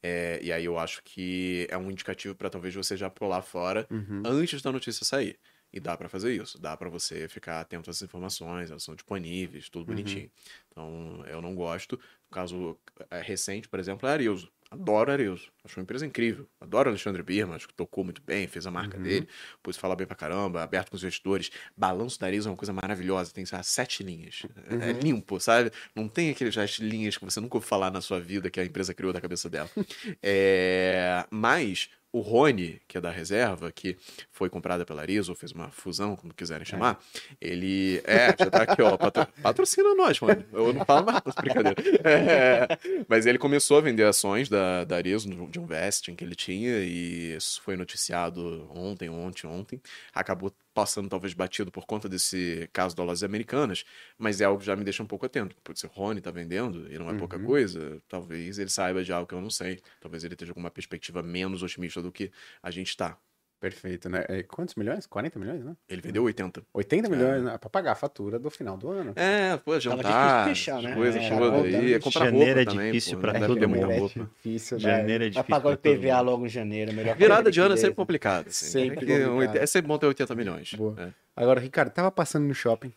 É, 0.02 0.40
e 0.42 0.52
aí 0.52 0.66
eu 0.66 0.78
acho 0.78 1.02
que 1.02 1.66
é 1.70 1.78
um 1.78 1.90
indicativo 1.90 2.34
para 2.34 2.50
talvez 2.50 2.74
você 2.74 2.96
já 2.96 3.08
pular 3.08 3.40
fora 3.40 3.86
uhum. 3.90 4.22
antes 4.26 4.60
da 4.60 4.70
notícia 4.70 5.06
sair. 5.06 5.38
E 5.74 5.80
dá 5.80 5.96
para 5.96 6.08
fazer 6.08 6.32
isso, 6.32 6.56
dá 6.56 6.76
para 6.76 6.88
você 6.88 7.28
ficar 7.28 7.60
atento 7.60 7.90
às 7.90 8.00
informações, 8.00 8.70
elas 8.70 8.84
são 8.84 8.94
disponíveis, 8.94 9.68
tudo 9.68 9.80
uhum. 9.80 9.96
bonitinho. 9.96 10.30
Então, 10.70 11.24
eu 11.26 11.42
não 11.42 11.52
gosto. 11.52 11.96
No 11.96 12.30
caso 12.30 12.78
é, 13.10 13.20
recente, 13.20 13.68
por 13.68 13.80
exemplo, 13.80 14.08
é 14.08 14.12
a 14.12 14.14
Ariuso. 14.14 14.52
Adoro 14.70 15.10
a 15.10 15.14
Ariuso. 15.14 15.50
Acho 15.64 15.80
uma 15.80 15.82
empresa 15.82 16.06
incrível. 16.06 16.48
Adoro 16.60 16.88
o 16.88 16.92
Alexandre 16.92 17.24
Birman, 17.24 17.56
acho 17.56 17.66
que 17.66 17.74
tocou 17.74 18.04
muito 18.04 18.22
bem, 18.22 18.46
fez 18.46 18.68
a 18.68 18.70
marca 18.70 18.96
uhum. 18.96 19.02
dele, 19.02 19.28
pôs 19.64 19.76
falar 19.76 19.96
bem 19.96 20.06
pra 20.06 20.14
caramba, 20.14 20.62
aberto 20.62 20.90
com 20.90 20.94
os 20.94 21.02
gestores. 21.02 21.50
Balanço 21.76 22.20
da 22.20 22.28
Ariuso 22.28 22.48
é 22.48 22.52
uma 22.52 22.56
coisa 22.56 22.72
maravilhosa, 22.72 23.32
tem 23.32 23.44
sabe, 23.44 23.66
sete 23.66 24.04
linhas. 24.04 24.42
É, 24.70 24.74
é 24.74 24.76
uhum. 24.76 24.82
É 24.82 24.92
limpo, 24.92 25.40
sabe? 25.40 25.72
Não 25.92 26.08
tem 26.08 26.30
aquelas 26.30 26.54
linhas 26.78 27.18
que 27.18 27.24
você 27.24 27.40
nunca 27.40 27.56
ouviu 27.56 27.68
falar 27.68 27.90
na 27.90 28.00
sua 28.00 28.20
vida 28.20 28.48
que 28.48 28.60
a 28.60 28.64
empresa 28.64 28.94
criou 28.94 29.12
da 29.12 29.20
cabeça 29.20 29.50
dela. 29.50 29.68
é... 30.22 31.26
Mas 31.32 31.90
o 32.14 32.20
Rony, 32.20 32.80
que 32.86 32.96
é 32.96 33.00
da 33.00 33.10
reserva, 33.10 33.72
que 33.72 33.96
foi 34.30 34.48
comprada 34.48 34.86
pela 34.86 35.02
Arizo, 35.02 35.32
ou 35.32 35.36
fez 35.36 35.50
uma 35.50 35.68
fusão, 35.72 36.14
como 36.14 36.32
quiserem 36.32 36.64
chamar, 36.64 37.00
é. 37.40 37.48
ele. 37.48 38.00
É, 38.04 38.28
já 38.38 38.48
tá 38.48 38.62
aqui, 38.62 38.80
ó. 38.80 38.96
Patro... 38.96 39.26
Patrocina 39.42 39.96
nós, 39.96 40.20
mano. 40.20 40.44
Eu 40.52 40.72
não 40.72 40.84
falo 40.84 41.06
mais 41.06 41.20
brincadeira. 41.34 41.74
É, 42.04 42.68
mas 43.08 43.26
ele 43.26 43.38
começou 43.38 43.78
a 43.78 43.80
vender 43.80 44.04
ações 44.04 44.48
da, 44.48 44.84
da 44.84 44.96
Arizo, 44.96 45.28
de 45.48 45.58
um 45.58 45.66
vesting 45.66 46.14
que 46.14 46.22
ele 46.22 46.34
tinha, 46.34 46.78
e 46.80 47.34
isso 47.34 47.60
foi 47.62 47.76
noticiado 47.76 48.68
ontem, 48.72 49.08
ontem, 49.08 49.46
ontem. 49.46 49.80
Acabou 50.14 50.52
passando 50.74 51.08
talvez 51.08 51.32
batido 51.32 51.70
por 51.70 51.86
conta 51.86 52.08
desse 52.08 52.68
caso 52.72 52.94
das 52.96 53.06
lojas 53.06 53.22
americanas, 53.22 53.84
mas 54.18 54.40
é 54.40 54.44
algo 54.44 54.58
que 54.58 54.66
já 54.66 54.74
me 54.74 54.84
deixa 54.84 55.02
um 55.02 55.06
pouco 55.06 55.24
atento. 55.24 55.56
Porque 55.62 55.78
se 55.78 55.86
o 55.86 55.88
Rony 55.88 56.20
tá 56.20 56.30
vendendo 56.32 56.92
e 56.92 56.98
não 56.98 57.08
é 57.08 57.12
uhum. 57.12 57.18
pouca 57.18 57.38
coisa, 57.38 58.02
talvez 58.08 58.58
ele 58.58 58.68
saiba 58.68 59.04
de 59.04 59.12
algo 59.12 59.26
que 59.26 59.34
eu 59.34 59.40
não 59.40 59.50
sei. 59.50 59.80
Talvez 60.00 60.24
ele 60.24 60.34
esteja 60.34 60.52
com 60.52 60.60
uma 60.60 60.70
perspectiva 60.70 61.22
menos 61.22 61.62
otimista 61.62 62.02
do 62.02 62.10
que 62.10 62.30
a 62.60 62.70
gente 62.70 62.88
está. 62.88 63.16
Perfeito, 63.64 64.10
né? 64.10 64.26
E 64.28 64.42
quantos 64.42 64.74
milhões? 64.74 65.06
40 65.06 65.38
milhões, 65.38 65.64
né? 65.64 65.74
Ele 65.88 66.02
vendeu 66.02 66.22
80. 66.22 66.62
80 66.74 67.08
milhões, 67.08 67.40
é. 67.40 67.44
né? 67.46 67.56
Pra 67.56 67.70
pagar 67.70 67.92
a 67.92 67.94
fatura 67.94 68.38
do 68.38 68.50
final 68.50 68.76
do 68.76 68.90
ano. 68.90 69.14
É, 69.16 69.56
pô, 69.56 69.80
jantar, 69.80 70.46
fechar, 70.46 70.82
né? 70.82 70.94
coisas 70.94 71.22
é, 71.22 71.30
todas 71.30 71.74
aí. 71.74 71.94
É 71.94 71.98
comprar 71.98 72.26
janeiro 72.26 72.60
é 72.60 72.64
difícil 72.66 73.18
também, 73.18 73.40
pra 73.40 73.46
tudo, 73.46 73.64
é 73.64 73.66
muita 73.66 73.86
roupa. 73.86 74.20
É 74.20 74.22
difícil, 74.22 74.76
né? 74.76 74.82
Janeiro 74.82 75.24
é 75.24 75.28
difícil 75.30 75.48
Vai 75.48 75.60
pagar 75.60 75.74
o 75.74 75.78
PVA 75.78 76.20
logo 76.20 76.44
em 76.44 76.48
janeiro, 76.50 76.92
melhor 76.92 77.16
Virada 77.16 77.50
de 77.50 77.58
ano 77.58 77.72
é 77.72 77.78
sempre 77.78 77.94
complicado. 77.94 78.48
Assim. 78.48 78.66
Sempre 78.66 79.06
complicado. 79.06 79.56
É 79.56 79.64
sempre 79.64 79.88
bom 79.88 79.96
ter 79.96 80.06
80 80.08 80.34
milhões. 80.34 80.74
Boa. 80.74 80.94
É. 80.98 81.08
Agora, 81.34 81.58
Ricardo, 81.58 81.90
tava 81.90 82.10
passando 82.10 82.44
no 82.44 82.54
shopping 82.54 82.92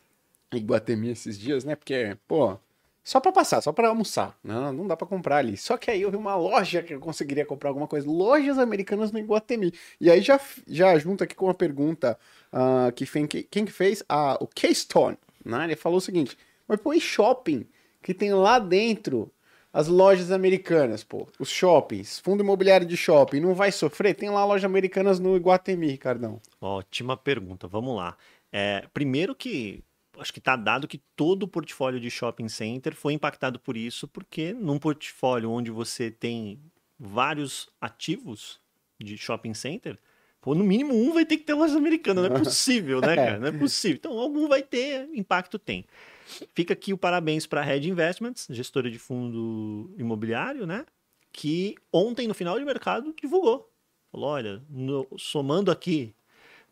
em 0.53 0.65
Guatemi 0.65 1.11
esses 1.11 1.39
dias, 1.39 1.63
né? 1.63 1.77
Porque, 1.77 2.17
pô, 2.27 2.59
só 3.07 3.21
para 3.21 3.31
passar, 3.31 3.61
só 3.61 3.71
para 3.71 3.87
almoçar. 3.87 4.37
Não, 4.43 4.73
não 4.73 4.85
dá 4.85 4.97
para 4.97 5.07
comprar 5.07 5.37
ali. 5.37 5.55
Só 5.55 5.77
que 5.77 5.89
aí 5.89 6.01
eu 6.01 6.11
vi 6.11 6.17
uma 6.17 6.35
loja 6.35 6.83
que 6.83 6.93
eu 6.93 6.99
conseguiria 6.99 7.45
comprar 7.45 7.69
alguma 7.69 7.87
coisa. 7.87 8.05
Lojas 8.05 8.59
americanas 8.59 9.13
no 9.13 9.17
Iguatemi. 9.17 9.73
E 10.01 10.11
aí 10.11 10.21
já, 10.21 10.37
já 10.67 10.99
junto 10.99 11.23
aqui 11.23 11.33
com 11.33 11.45
uma 11.45 11.53
pergunta 11.53 12.19
uh, 12.51 12.91
que 12.91 13.05
fez, 13.05 13.25
quem 13.49 13.63
que 13.63 13.71
fez? 13.71 14.03
Ah, 14.09 14.37
o 14.41 14.45
Keystone. 14.45 15.17
Né? 15.45 15.63
Ele 15.63 15.77
falou 15.77 15.99
o 15.99 16.01
seguinte, 16.01 16.37
mas 16.67 16.81
pô, 16.81 16.93
e 16.93 16.99
shopping? 16.99 17.65
Que 18.03 18.13
tem 18.13 18.33
lá 18.33 18.59
dentro 18.59 19.31
as 19.71 19.87
lojas 19.87 20.29
americanas, 20.29 21.01
pô. 21.01 21.29
Os 21.39 21.49
shoppings, 21.49 22.19
fundo 22.19 22.43
imobiliário 22.43 22.85
de 22.85 22.97
shopping, 22.97 23.39
não 23.39 23.53
vai 23.53 23.71
sofrer? 23.71 24.15
Tem 24.15 24.29
lá 24.29 24.43
lojas 24.43 24.65
americanas 24.65 25.17
no 25.17 25.37
Iguatemi, 25.37 25.87
Ricardão. 25.87 26.41
Ótima 26.59 27.15
pergunta, 27.15 27.69
vamos 27.69 27.95
lá. 27.95 28.17
É, 28.51 28.85
primeiro 28.93 29.33
que 29.33 29.81
acho 30.19 30.33
que 30.33 30.39
está 30.39 30.55
dado 30.55 30.87
que 30.87 30.97
todo 31.15 31.43
o 31.43 31.47
portfólio 31.47 31.99
de 31.99 32.09
shopping 32.09 32.49
center 32.49 32.95
foi 32.95 33.13
impactado 33.13 33.59
por 33.59 33.77
isso, 33.77 34.07
porque 34.07 34.53
num 34.53 34.79
portfólio 34.79 35.51
onde 35.51 35.71
você 35.71 36.09
tem 36.11 36.59
vários 36.99 37.69
ativos 37.79 38.59
de 38.99 39.17
shopping 39.17 39.53
center, 39.53 39.97
pô, 40.41 40.55
no 40.55 40.63
mínimo 40.63 40.93
um 40.93 41.13
vai 41.13 41.25
ter 41.25 41.37
que 41.37 41.43
ter 41.43 41.53
lojas 41.53 41.75
americanas, 41.75 42.27
não 42.27 42.35
é 42.35 42.39
possível, 42.43 43.01
né, 43.01 43.15
cara? 43.15 43.39
Não 43.39 43.47
é 43.47 43.51
possível. 43.51 43.97
Então, 43.97 44.17
algum 44.17 44.47
vai 44.47 44.63
ter, 44.63 45.09
impacto 45.13 45.59
tem. 45.59 45.85
Fica 46.53 46.73
aqui 46.73 46.93
o 46.93 46.97
parabéns 46.97 47.45
para 47.45 47.61
a 47.61 47.63
Red 47.63 47.87
Investments, 47.87 48.47
gestora 48.49 48.89
de 48.91 48.99
fundo 48.99 49.93
imobiliário, 49.97 50.65
né? 50.65 50.85
Que 51.31 51.75
ontem, 51.91 52.27
no 52.27 52.33
final 52.33 52.57
de 52.59 52.65
mercado, 52.65 53.13
divulgou. 53.19 53.71
Falou: 54.11 54.29
olha, 54.29 54.63
no, 54.69 55.07
somando 55.17 55.71
aqui, 55.71 56.13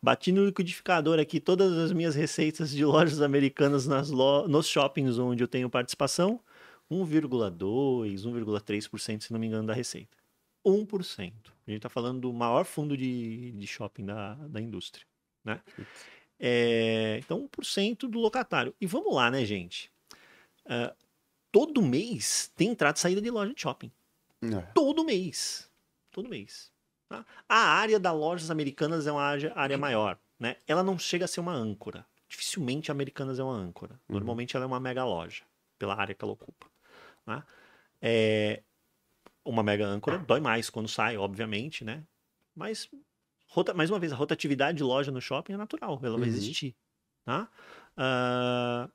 bati 0.06 0.30
no 0.30 0.46
liquidificador 0.46 1.18
aqui 1.18 1.40
todas 1.40 1.72
as 1.72 1.90
minhas 1.90 2.14
receitas 2.14 2.70
de 2.70 2.84
lojas 2.84 3.20
americanas 3.20 3.88
nas 3.88 4.08
lo, 4.08 4.46
nos 4.46 4.68
shoppings 4.68 5.18
onde 5.18 5.42
eu 5.42 5.48
tenho 5.48 5.68
participação, 5.68 6.38
1,2%, 6.88 8.06
1,3%, 8.06 9.20
se 9.22 9.32
não 9.32 9.40
me 9.40 9.48
engano, 9.48 9.66
da 9.66 9.74
receita. 9.74 10.16
1%. 10.64 11.18
A 11.18 11.70
gente 11.70 11.78
está 11.78 11.88
falando 11.88 12.20
do 12.20 12.32
maior 12.32 12.64
fundo 12.64 12.96
de, 12.96 13.50
de 13.50 13.66
shopping 13.66 14.06
da, 14.06 14.34
da 14.34 14.60
indústria. 14.60 15.04
Né? 15.44 15.60
É, 16.38 17.18
então, 17.24 17.48
1% 17.48 18.08
do 18.08 18.20
locatário. 18.20 18.72
E 18.80 18.86
vamos 18.86 19.12
lá, 19.12 19.28
né, 19.28 19.44
gente? 19.44 19.90
Uh, 20.66 20.94
todo 21.50 21.82
mês 21.82 22.52
tem 22.54 22.68
entrada 22.68 22.96
e 22.96 23.00
saída 23.00 23.20
de 23.20 23.30
loja 23.30 23.52
de 23.52 23.60
shopping. 23.60 23.90
É. 24.40 24.60
Todo 24.72 25.04
mês. 25.04 25.68
Todo 26.12 26.28
mês. 26.28 26.70
Tá? 27.08 27.24
A 27.48 27.56
área 27.56 27.98
das 27.98 28.14
lojas 28.14 28.50
americanas 28.50 29.06
é 29.06 29.12
uma 29.12 29.22
área, 29.22 29.52
área 29.54 29.78
maior. 29.78 30.18
Né? 30.38 30.56
Ela 30.66 30.82
não 30.82 30.98
chega 30.98 31.24
a 31.24 31.28
ser 31.28 31.40
uma 31.40 31.52
âncora. 31.52 32.06
Dificilmente 32.28 32.90
a 32.90 32.94
Americanas 32.94 33.38
é 33.38 33.44
uma 33.44 33.54
âncora. 33.54 33.94
Uhum. 34.08 34.16
Normalmente 34.16 34.56
ela 34.56 34.64
é 34.64 34.66
uma 34.66 34.80
mega 34.80 35.04
loja, 35.04 35.44
pela 35.78 35.94
área 35.94 36.14
que 36.14 36.24
ela 36.24 36.32
ocupa. 36.32 36.66
Né? 37.26 37.42
É, 38.02 38.62
uma 39.44 39.62
mega 39.62 39.86
âncora 39.86 40.18
dói 40.18 40.40
mais 40.40 40.68
quando 40.68 40.88
sai, 40.88 41.16
obviamente, 41.16 41.84
né? 41.84 42.04
Mas, 42.54 42.88
rota, 43.48 43.72
mais 43.72 43.90
uma 43.90 43.98
vez, 43.98 44.12
a 44.12 44.16
rotatividade 44.16 44.78
de 44.78 44.84
loja 44.84 45.12
no 45.12 45.20
shopping 45.20 45.52
é 45.52 45.56
natural, 45.56 45.98
ela 46.02 46.14
uhum. 46.14 46.20
vai 46.20 46.28
existir. 46.28 46.74
Tá? 47.24 47.48
Uh, 47.96 48.92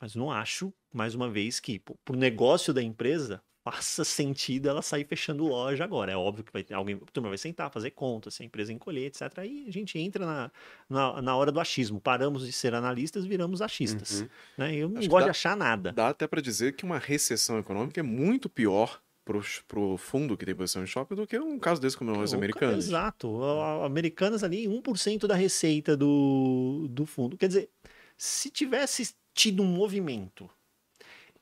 mas 0.00 0.14
não 0.14 0.30
acho, 0.30 0.72
mais 0.92 1.14
uma 1.14 1.28
vez, 1.28 1.60
que 1.60 1.78
para 1.78 2.14
o 2.14 2.18
negócio 2.18 2.72
da 2.72 2.82
empresa 2.82 3.42
faça 3.62 4.04
sentido 4.04 4.68
ela 4.68 4.82
sair 4.82 5.04
fechando 5.04 5.46
loja 5.46 5.84
agora. 5.84 6.12
É 6.12 6.16
óbvio 6.16 6.44
que 6.44 6.52
vai 6.52 6.62
ter 6.62 6.74
alguém, 6.74 6.96
a 6.96 7.10
turma 7.12 7.28
vai 7.28 7.38
sentar, 7.38 7.70
fazer 7.70 7.90
conta, 7.90 8.30
se 8.30 8.42
a 8.42 8.46
empresa 8.46 8.72
encolher, 8.72 9.06
etc. 9.06 9.38
Aí 9.38 9.66
a 9.68 9.72
gente 9.72 9.98
entra 9.98 10.24
na, 10.24 10.50
na, 10.88 11.22
na 11.22 11.36
hora 11.36 11.52
do 11.52 11.60
achismo. 11.60 12.00
Paramos 12.00 12.46
de 12.46 12.52
ser 12.52 12.74
analistas, 12.74 13.26
viramos 13.26 13.60
achistas. 13.60 14.22
Uhum. 14.22 14.28
Né? 14.58 14.74
Eu 14.76 14.88
não 14.88 14.98
Acho 14.98 15.08
gosto 15.08 15.20
dá, 15.20 15.26
de 15.26 15.30
achar 15.30 15.56
nada. 15.56 15.92
Dá 15.92 16.08
até 16.08 16.26
para 16.26 16.40
dizer 16.40 16.74
que 16.74 16.84
uma 16.84 16.98
recessão 16.98 17.58
econômica 17.58 18.00
é 18.00 18.02
muito 18.02 18.48
pior 18.48 19.00
para 19.24 19.78
o 19.78 19.96
fundo 19.96 20.36
que 20.36 20.44
tem 20.44 20.54
posição 20.54 20.82
em 20.82 20.86
shopping 20.86 21.14
do 21.14 21.26
que 21.26 21.38
um 21.38 21.58
caso 21.58 21.80
desse 21.80 21.96
como 21.96 22.18
os 22.18 22.34
americanos. 22.34 22.86
Exato. 22.86 23.42
Americanas 23.84 24.42
ali, 24.42 24.66
1% 24.66 25.26
da 25.26 25.34
receita 25.34 25.96
do, 25.96 26.88
do 26.90 27.06
fundo. 27.06 27.36
Quer 27.36 27.46
dizer, 27.46 27.70
se 28.16 28.50
tivesse 28.50 29.14
tido 29.32 29.62
um 29.62 29.66
movimento 29.66 30.50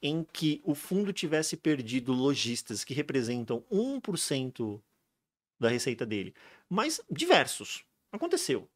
em 0.02 0.24
que 0.24 0.60
o 0.64 0.74
fundo 0.74 1.12
tivesse 1.12 1.56
perdido 1.56 2.12
lojistas 2.12 2.84
que 2.84 2.94
representam 2.94 3.64
1% 3.70 4.80
da 5.60 5.68
receita 5.68 6.06
dele, 6.06 6.34
mas 6.68 7.00
diversos, 7.10 7.84
aconteceu. 8.12 8.68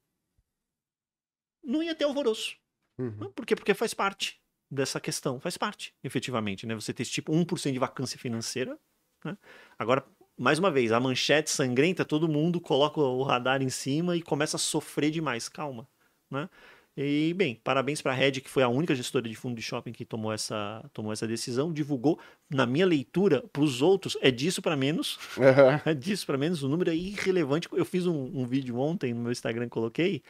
Não 1.63 1.83
ia 1.83 1.95
ter 1.95 2.05
alvoroço. 2.05 2.57
Uhum. 2.99 3.31
Por 3.33 3.47
quê? 3.47 3.55
Porque 3.55 3.73
faz 3.73 3.95
parte 3.95 4.41
dessa 4.71 5.01
questão, 5.01 5.39
faz 5.39 5.57
parte, 5.57 5.95
efetivamente, 6.03 6.67
né? 6.67 6.75
Você 6.75 6.93
ter 6.93 7.05
tipo 7.05 7.33
1% 7.33 7.73
de 7.73 7.79
vacância 7.79 8.19
financeira 8.19 8.79
né? 9.25 9.37
Agora, 9.79 10.05
mais 10.37 10.59
uma 10.59 10.71
vez, 10.71 10.93
a 10.93 11.01
manchete 11.01 11.51
sangrenta, 11.51 12.05
todo 12.05 12.29
mundo 12.29 12.61
coloca 12.61 13.01
o 13.01 13.23
radar 13.23 13.63
em 13.63 13.71
cima 13.71 14.17
e 14.17 14.23
começa 14.23 14.57
a 14.57 14.61
sofrer 14.61 15.11
demais. 15.11 15.49
Calma. 15.49 15.89
Né? 16.31 16.49
E, 16.95 17.33
bem, 17.35 17.59
parabéns 17.65 18.03
para 18.03 18.13
a 18.13 18.15
Red, 18.15 18.33
que 18.33 18.51
foi 18.51 18.63
a 18.63 18.69
única 18.69 18.95
gestora 18.95 19.27
de 19.27 19.35
fundo 19.35 19.57
de 19.57 19.63
shopping 19.63 19.93
que 19.93 20.05
tomou 20.05 20.31
essa, 20.31 20.85
tomou 20.93 21.11
essa 21.11 21.27
decisão. 21.27 21.73
Divulgou, 21.73 22.19
na 22.51 22.67
minha 22.67 22.85
leitura, 22.85 23.43
para 23.51 23.63
os 23.63 23.81
outros, 23.81 24.17
é 24.21 24.31
disso 24.31 24.61
para 24.61 24.77
menos. 24.77 25.19
Uhum. 25.37 25.73
É 25.93 25.95
disso 25.95 26.27
para 26.27 26.39
menos. 26.39 26.63
O 26.63 26.69
número 26.69 26.91
é 26.91 26.95
irrelevante. 26.95 27.69
Eu 27.73 27.85
fiz 27.85 28.07
um, 28.07 28.31
um, 28.35 28.47
vídeo 28.47 28.79
ontem 28.79 29.13
no 29.15 29.21
meu 29.21 29.33
Instagram, 29.33 29.69
coloquei, 29.69 30.23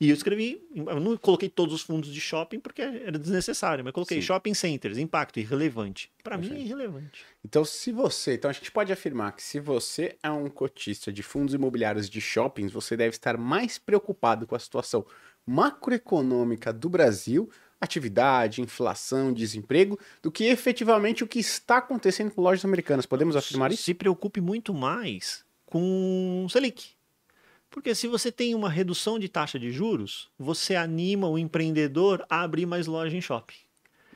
e 0.00 0.10
eu 0.10 0.14
escrevi. 0.14 0.60
Eu 0.74 1.00
não 1.00 1.16
coloquei 1.16 1.48
todos 1.48 1.74
os 1.74 1.82
fundos 1.82 2.12
de 2.12 2.20
shopping 2.20 2.58
porque 2.58 2.82
era 2.82 3.18
desnecessário, 3.18 3.84
mas 3.84 3.92
coloquei 3.92 4.20
Sim. 4.20 4.26
shopping 4.26 4.54
centers, 4.54 4.98
impacto 4.98 5.38
irrelevante. 5.38 6.10
Para 6.22 6.36
mim 6.36 6.52
é 6.52 6.60
irrelevante. 6.60 7.24
Então, 7.44 7.64
se 7.64 7.92
você. 7.92 8.34
Então, 8.34 8.50
a 8.50 8.52
gente 8.52 8.70
pode 8.70 8.92
afirmar 8.92 9.32
que 9.32 9.42
se 9.42 9.60
você 9.60 10.16
é 10.22 10.30
um 10.30 10.48
cotista 10.48 11.12
de 11.12 11.22
fundos 11.22 11.54
imobiliários 11.54 12.10
de 12.10 12.20
shoppings, 12.20 12.72
você 12.72 12.96
deve 12.96 13.10
estar 13.10 13.38
mais 13.38 13.78
preocupado 13.78 14.46
com 14.46 14.54
a 14.54 14.58
situação 14.58 15.06
macroeconômica 15.48 16.72
do 16.72 16.90
Brasil, 16.90 17.50
atividade, 17.80 18.60
inflação, 18.60 19.32
desemprego, 19.32 19.98
do 20.22 20.30
que 20.30 20.44
efetivamente 20.44 21.24
o 21.24 21.26
que 21.26 21.38
está 21.38 21.78
acontecendo 21.78 22.30
com 22.30 22.42
lojas 22.42 22.64
americanas. 22.64 23.06
Podemos 23.06 23.34
afirmar 23.34 23.72
isso? 23.72 23.82
Se 23.82 23.94
preocupe 23.94 24.40
muito 24.40 24.74
mais 24.74 25.44
com 25.64 26.44
o 26.44 26.48
Selic. 26.50 26.90
Porque 27.70 27.94
se 27.94 28.06
você 28.06 28.30
tem 28.30 28.54
uma 28.54 28.68
redução 28.68 29.18
de 29.18 29.28
taxa 29.28 29.58
de 29.58 29.70
juros, 29.70 30.30
você 30.38 30.74
anima 30.74 31.28
o 31.28 31.38
empreendedor 31.38 32.24
a 32.28 32.42
abrir 32.42 32.66
mais 32.66 32.86
lojas 32.86 33.14
em 33.14 33.20
shopping. 33.20 33.56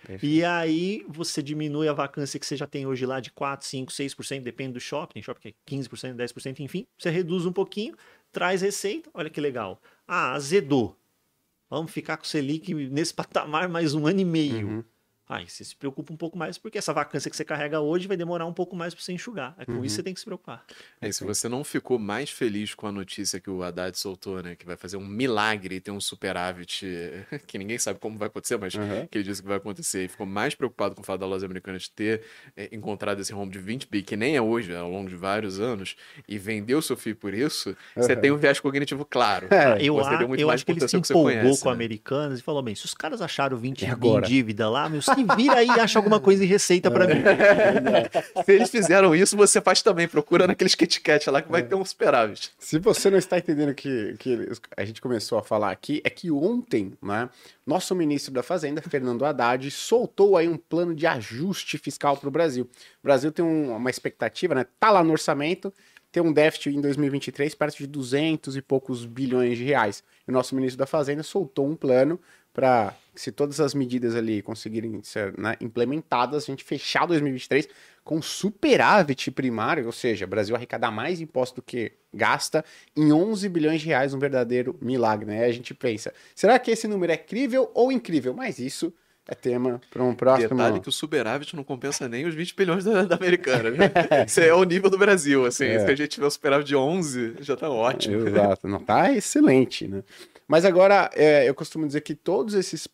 Perfeito. 0.06 0.26
E 0.26 0.44
aí 0.44 1.04
você 1.09 1.42
diminui 1.42 1.86
a 1.86 1.92
vacância 1.92 2.38
que 2.40 2.44
você 2.44 2.56
já 2.56 2.66
tem 2.66 2.86
hoje 2.86 3.06
lá 3.06 3.20
de 3.20 3.30
4, 3.30 3.66
5, 3.66 3.92
6%, 3.92 4.42
depende 4.42 4.72
do 4.72 4.80
shopping, 4.80 5.22
shopping 5.22 5.50
é 5.50 5.54
15%, 5.70 6.16
10%, 6.16 6.60
enfim. 6.60 6.86
Você 6.98 7.09
reduz 7.09 7.46
um 7.46 7.52
pouquinho, 7.52 7.94
traz 8.32 8.62
receita, 8.62 9.09
olha 9.14 9.30
que 9.30 9.40
legal. 9.40 9.80
Ah, 10.09 10.32
azedou 10.32 10.96
vamos 11.73 11.90
ficar 11.90 12.19
com 12.19 12.24
o 12.24 12.27
Selic 12.27 12.74
nesse 12.74 13.15
patamar 13.15 13.69
mais 13.69 13.94
um 13.94 14.07
ano 14.07 14.20
e 14.20 14.24
meio. 14.24 14.69
Uhum. 14.69 14.85
Aí 15.32 15.48
você 15.48 15.64
se 15.64 15.74
preocupa 15.74 16.12
um 16.12 16.16
pouco 16.16 16.36
mais, 16.36 16.59
porque 16.59 16.76
essa 16.76 16.92
vacância 16.92 17.30
que 17.30 17.36
você 17.36 17.44
carrega 17.44 17.80
hoje 17.80 18.06
vai 18.06 18.18
demorar 18.18 18.44
um 18.44 18.52
pouco 18.52 18.76
mais 18.76 18.94
para 18.94 19.02
você 19.02 19.14
enxugar. 19.14 19.54
É 19.59 19.64
com 19.64 19.72
uhum. 19.72 19.84
isso 19.84 19.96
você 19.96 20.02
tem 20.02 20.12
que 20.12 20.20
se 20.20 20.26
preocupar. 20.26 20.62
É, 21.00 21.10
se 21.10 21.24
você 21.24 21.48
não 21.48 21.64
ficou 21.64 21.98
mais 21.98 22.28
feliz 22.28 22.74
com 22.74 22.86
a 22.86 22.92
notícia 22.92 23.40
que 23.40 23.48
o 23.48 23.62
Haddad 23.62 23.98
soltou, 23.98 24.42
né? 24.42 24.54
Que 24.54 24.66
vai 24.66 24.76
fazer 24.76 24.98
um 24.98 25.06
milagre 25.06 25.76
e 25.76 25.80
ter 25.80 25.90
um 25.90 26.00
superávit 26.00 26.84
que 27.46 27.56
ninguém 27.56 27.78
sabe 27.78 27.98
como 27.98 28.18
vai 28.18 28.28
acontecer, 28.28 28.59
mas 28.59 28.74
uhum. 28.74 29.06
que 29.10 29.16
ele 29.16 29.24
disse 29.24 29.40
que 29.40 29.48
vai 29.48 29.56
acontecer, 29.56 30.04
e 30.04 30.09
ficou 30.09 30.26
mais 30.26 30.54
preocupado 30.54 30.94
com 30.94 31.00
o 31.00 31.04
fato 31.04 31.20
da 31.20 31.26
loja 31.26 31.46
americana 31.46 31.78
de 31.78 31.90
ter 31.90 32.22
é, 32.54 32.68
encontrado 32.70 33.20
esse 33.20 33.32
rombo 33.32 33.50
de 33.50 33.59
20 33.59 33.88
bi, 33.88 34.02
que 34.02 34.16
nem 34.16 34.36
é 34.36 34.42
hoje, 34.42 34.72
é 34.72 34.76
ao 34.76 34.90
longo 34.90 35.09
de 35.09 35.16
vários 35.16 35.59
anos, 35.59 35.96
e 36.28 36.36
vendeu 36.36 36.78
o 36.78 36.82
seu 36.82 36.96
FII 36.96 37.14
por 37.14 37.32
isso, 37.32 37.70
uhum. 37.70 38.02
você 38.02 38.14
tem 38.14 38.30
um 38.30 38.36
viés 38.36 38.60
cognitivo 38.60 39.06
claro. 39.06 39.48
É, 39.50 39.82
eu, 39.82 39.94
você 39.94 40.10
a, 40.10 40.22
eu 40.22 40.28
mais 40.28 40.42
acho 40.50 40.66
que 40.66 40.72
ele 40.72 40.86
se 40.86 40.96
empolgou 40.96 41.32
conhece, 41.32 41.62
com 41.62 41.68
né? 41.70 41.74
americanos 41.74 42.38
e 42.38 42.42
falou, 42.42 42.62
bem, 42.62 42.74
se 42.74 42.84
os 42.84 42.92
caras 42.92 43.22
acharam 43.22 43.56
20 43.56 43.86
bi 43.96 44.09
em 44.09 44.20
dívida 44.20 44.68
lá, 44.68 44.90
meu, 44.90 45.00
vira 45.24 45.57
aí 45.57 45.66
e 45.66 45.81
acha 45.81 45.99
alguma 45.99 46.20
coisa 46.20 46.44
em 46.44 46.47
receita 46.47 46.90
para 46.90 47.07
mim. 47.07 47.23
Se 48.44 48.53
eles 48.53 48.70
fizeram 48.70 49.15
isso, 49.15 49.36
você 49.36 49.61
faz 49.61 49.82
também. 49.82 50.09
Procura 50.09 50.47
naqueles 50.47 50.74
KitKat 50.74 51.31
lá 51.31 51.43
que 51.43 51.51
vai 51.51 51.62
ter 51.62 51.74
um 51.74 51.85
superávit. 51.85 52.53
Se 52.59 52.78
você 52.78 53.11
não 53.11 53.19
está 53.19 53.39
entendendo 53.39 53.70
o 53.70 53.74
que, 53.74 54.15
que 54.19 54.49
a 54.77 54.85
gente 54.85 55.01
começou 55.01 55.39
a 55.39 55.43
falar 55.43 55.70
aqui, 55.70 56.01
é 56.05 56.11
que 56.11 56.31
ontem, 56.31 56.93
né, 57.03 57.28
nosso 57.66 57.94
ministro 57.94 58.32
da 58.32 58.43
Fazenda, 58.43 58.82
Fernando 58.82 59.24
Haddad, 59.24 59.70
soltou 59.70 60.36
aí 60.36 60.49
um 60.49 60.57
plano 60.57 60.94
de 60.94 61.07
ajuste 61.07 61.78
fiscal 61.78 62.16
para 62.16 62.28
o 62.28 62.32
Brasil. 62.32 62.65
O 62.65 63.03
Brasil 63.03 63.31
tem 63.31 63.44
um, 63.44 63.74
uma 63.74 63.90
expectativa, 63.90 64.55
né? 64.55 64.66
Tá 64.78 64.90
lá 64.90 65.03
no 65.03 65.12
orçamento, 65.12 65.73
ter 66.12 66.20
um 66.20 66.32
déficit 66.32 66.77
em 66.77 66.81
2023 66.81 67.55
perto 67.55 67.78
de 67.78 67.86
200 67.86 68.57
e 68.57 68.62
poucos 68.62 69.07
bilhões 69.07 69.57
de 69.57 69.65
reais. 69.65 70.05
E 70.27 70.31
o 70.31 70.32
nosso 70.32 70.55
ministro 70.55 70.78
da 70.78 70.86
Fazenda 70.86 71.23
soltou 71.23 71.66
um 71.66 71.74
plano 71.74 72.20
para, 72.53 72.95
se 73.15 73.33
todas 73.33 73.61
as 73.61 73.74
medidas 73.74 74.15
ali 74.15 74.43
conseguirem 74.43 75.03
ser 75.03 75.37
né, 75.39 75.57
implementadas, 75.61 76.45
a 76.45 76.47
gente 76.47 76.65
fechar 76.65 77.07
2023 77.07 77.69
com 78.05 78.20
superávit 78.20 79.31
primário, 79.31 79.87
ou 79.87 79.93
seja, 79.93 80.24
o 80.24 80.29
Brasil 80.29 80.55
arrecadar 80.57 80.91
mais 80.91 81.20
imposto 81.20 81.57
do 81.57 81.62
que 81.62 81.93
gasta 82.12 82.65
em 82.97 83.12
11 83.12 83.49
bilhões 83.49 83.81
de 83.81 83.87
reais, 83.87 84.12
um 84.12 84.19
verdadeiro 84.19 84.77
milagre, 84.81 85.27
né? 85.27 85.45
A 85.45 85.53
gente 85.53 85.73
pensa, 85.73 86.12
será 86.35 86.59
que 86.59 86.70
esse 86.70 86.89
número 86.89 87.12
é 87.12 87.16
crível 87.16 87.70
ou 87.74 87.93
incrível? 87.93 88.35
Mas 88.35 88.59
isso 88.59 88.93
é 89.28 89.35
tema 89.35 89.81
para 89.90 90.03
um 90.03 90.15
próximo. 90.15 90.49
Detalhe 90.49 90.81
que 90.81 90.89
o 90.89 90.93
superávit 90.93 91.55
não 91.55 91.62
compensa 91.62 92.09
nem 92.09 92.27
os 92.27 92.35
20 92.35 92.57
bilhões 92.57 92.85
da, 92.85 93.05
da 93.05 93.15
americana. 93.15 93.70
Né? 93.70 93.90
Isso 94.27 94.40
é 94.40 94.53
o 94.53 94.65
nível 94.65 94.90
do 94.90 94.99
Brasil, 94.99 95.47
assim. 95.47 95.66
É. 95.66 95.78
Se 95.78 95.90
a 95.90 95.94
gente 95.94 96.11
tiver 96.11 96.27
o 96.27 96.31
superávit 96.31 96.66
de 96.66 96.74
11, 96.77 97.36
já 97.40 97.55
está 97.55 97.70
ótimo. 97.70 98.27
Exato, 98.27 98.66
não 98.66 98.81
tá 98.81 99.12
excelente, 99.12 99.86
né? 99.86 100.03
Mas 100.49 100.65
agora, 100.65 101.09
é, 101.15 101.49
eu 101.49 101.55
costumo 101.55 101.86
dizer 101.86 102.01
que 102.01 102.16
todos 102.16 102.55
esses, 102.55 102.89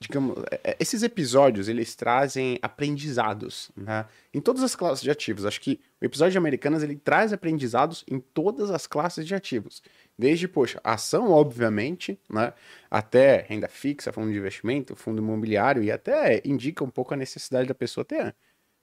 digamos, 0.00 0.42
é, 0.50 0.60
é, 0.70 0.76
esses 0.80 1.02
episódios, 1.02 1.68
eles 1.68 1.94
trazem 1.94 2.58
aprendizados, 2.62 3.70
né? 3.76 4.06
Em 4.32 4.40
todas 4.40 4.62
as 4.62 4.74
classes 4.74 5.02
de 5.02 5.10
ativos. 5.10 5.44
Acho 5.44 5.60
que 5.60 5.78
o 6.00 6.04
episódio 6.06 6.32
de 6.32 6.38
Americanas, 6.38 6.82
ele 6.82 6.96
traz 6.96 7.34
aprendizados 7.34 8.02
em 8.10 8.18
todas 8.18 8.70
as 8.70 8.86
classes 8.86 9.26
de 9.26 9.34
ativos. 9.34 9.82
Desde, 10.18 10.48
poxa, 10.48 10.80
ação, 10.82 11.30
obviamente, 11.30 12.18
né? 12.30 12.52
Até 12.90 13.44
renda 13.48 13.68
fixa, 13.68 14.12
fundo 14.12 14.32
de 14.32 14.38
investimento, 14.38 14.96
fundo 14.96 15.20
imobiliário 15.20 15.82
e 15.82 15.92
até 15.92 16.40
indica 16.44 16.82
um 16.82 16.90
pouco 16.90 17.12
a 17.12 17.16
necessidade 17.16 17.68
da 17.68 17.74
pessoa 17.74 18.04
ter 18.04 18.34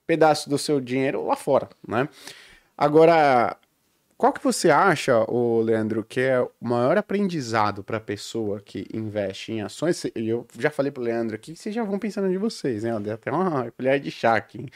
pedaço 0.05 0.49
do 0.49 0.57
seu 0.57 0.79
dinheiro 0.79 1.25
lá 1.25 1.35
fora, 1.35 1.69
né? 1.87 2.07
Agora, 2.77 3.57
qual 4.17 4.31
que 4.31 4.43
você 4.43 4.69
acha, 4.69 5.19
o 5.29 5.61
Leandro, 5.61 6.03
que 6.03 6.19
é 6.21 6.39
o 6.41 6.49
maior 6.61 6.97
aprendizado 6.97 7.83
para 7.83 7.97
a 7.97 8.01
pessoa 8.01 8.61
que 8.61 8.87
investe 8.93 9.51
em 9.51 9.61
ações? 9.61 10.03
Eu 10.15 10.47
já 10.57 10.69
falei 10.69 10.91
para 10.91 11.01
o 11.01 11.03
Leandro 11.03 11.35
aqui 11.35 11.53
que 11.53 11.59
vocês 11.59 11.73
já 11.73 11.83
vão 11.83 11.99
pensando 11.99 12.29
de 12.29 12.37
vocês, 12.37 12.83
né? 12.83 12.97
Deu 12.99 13.13
até 13.13 13.31
uma 13.31 13.71
colher 13.75 13.99
de 13.99 14.11
chá 14.11 14.35
aqui. 14.35 14.67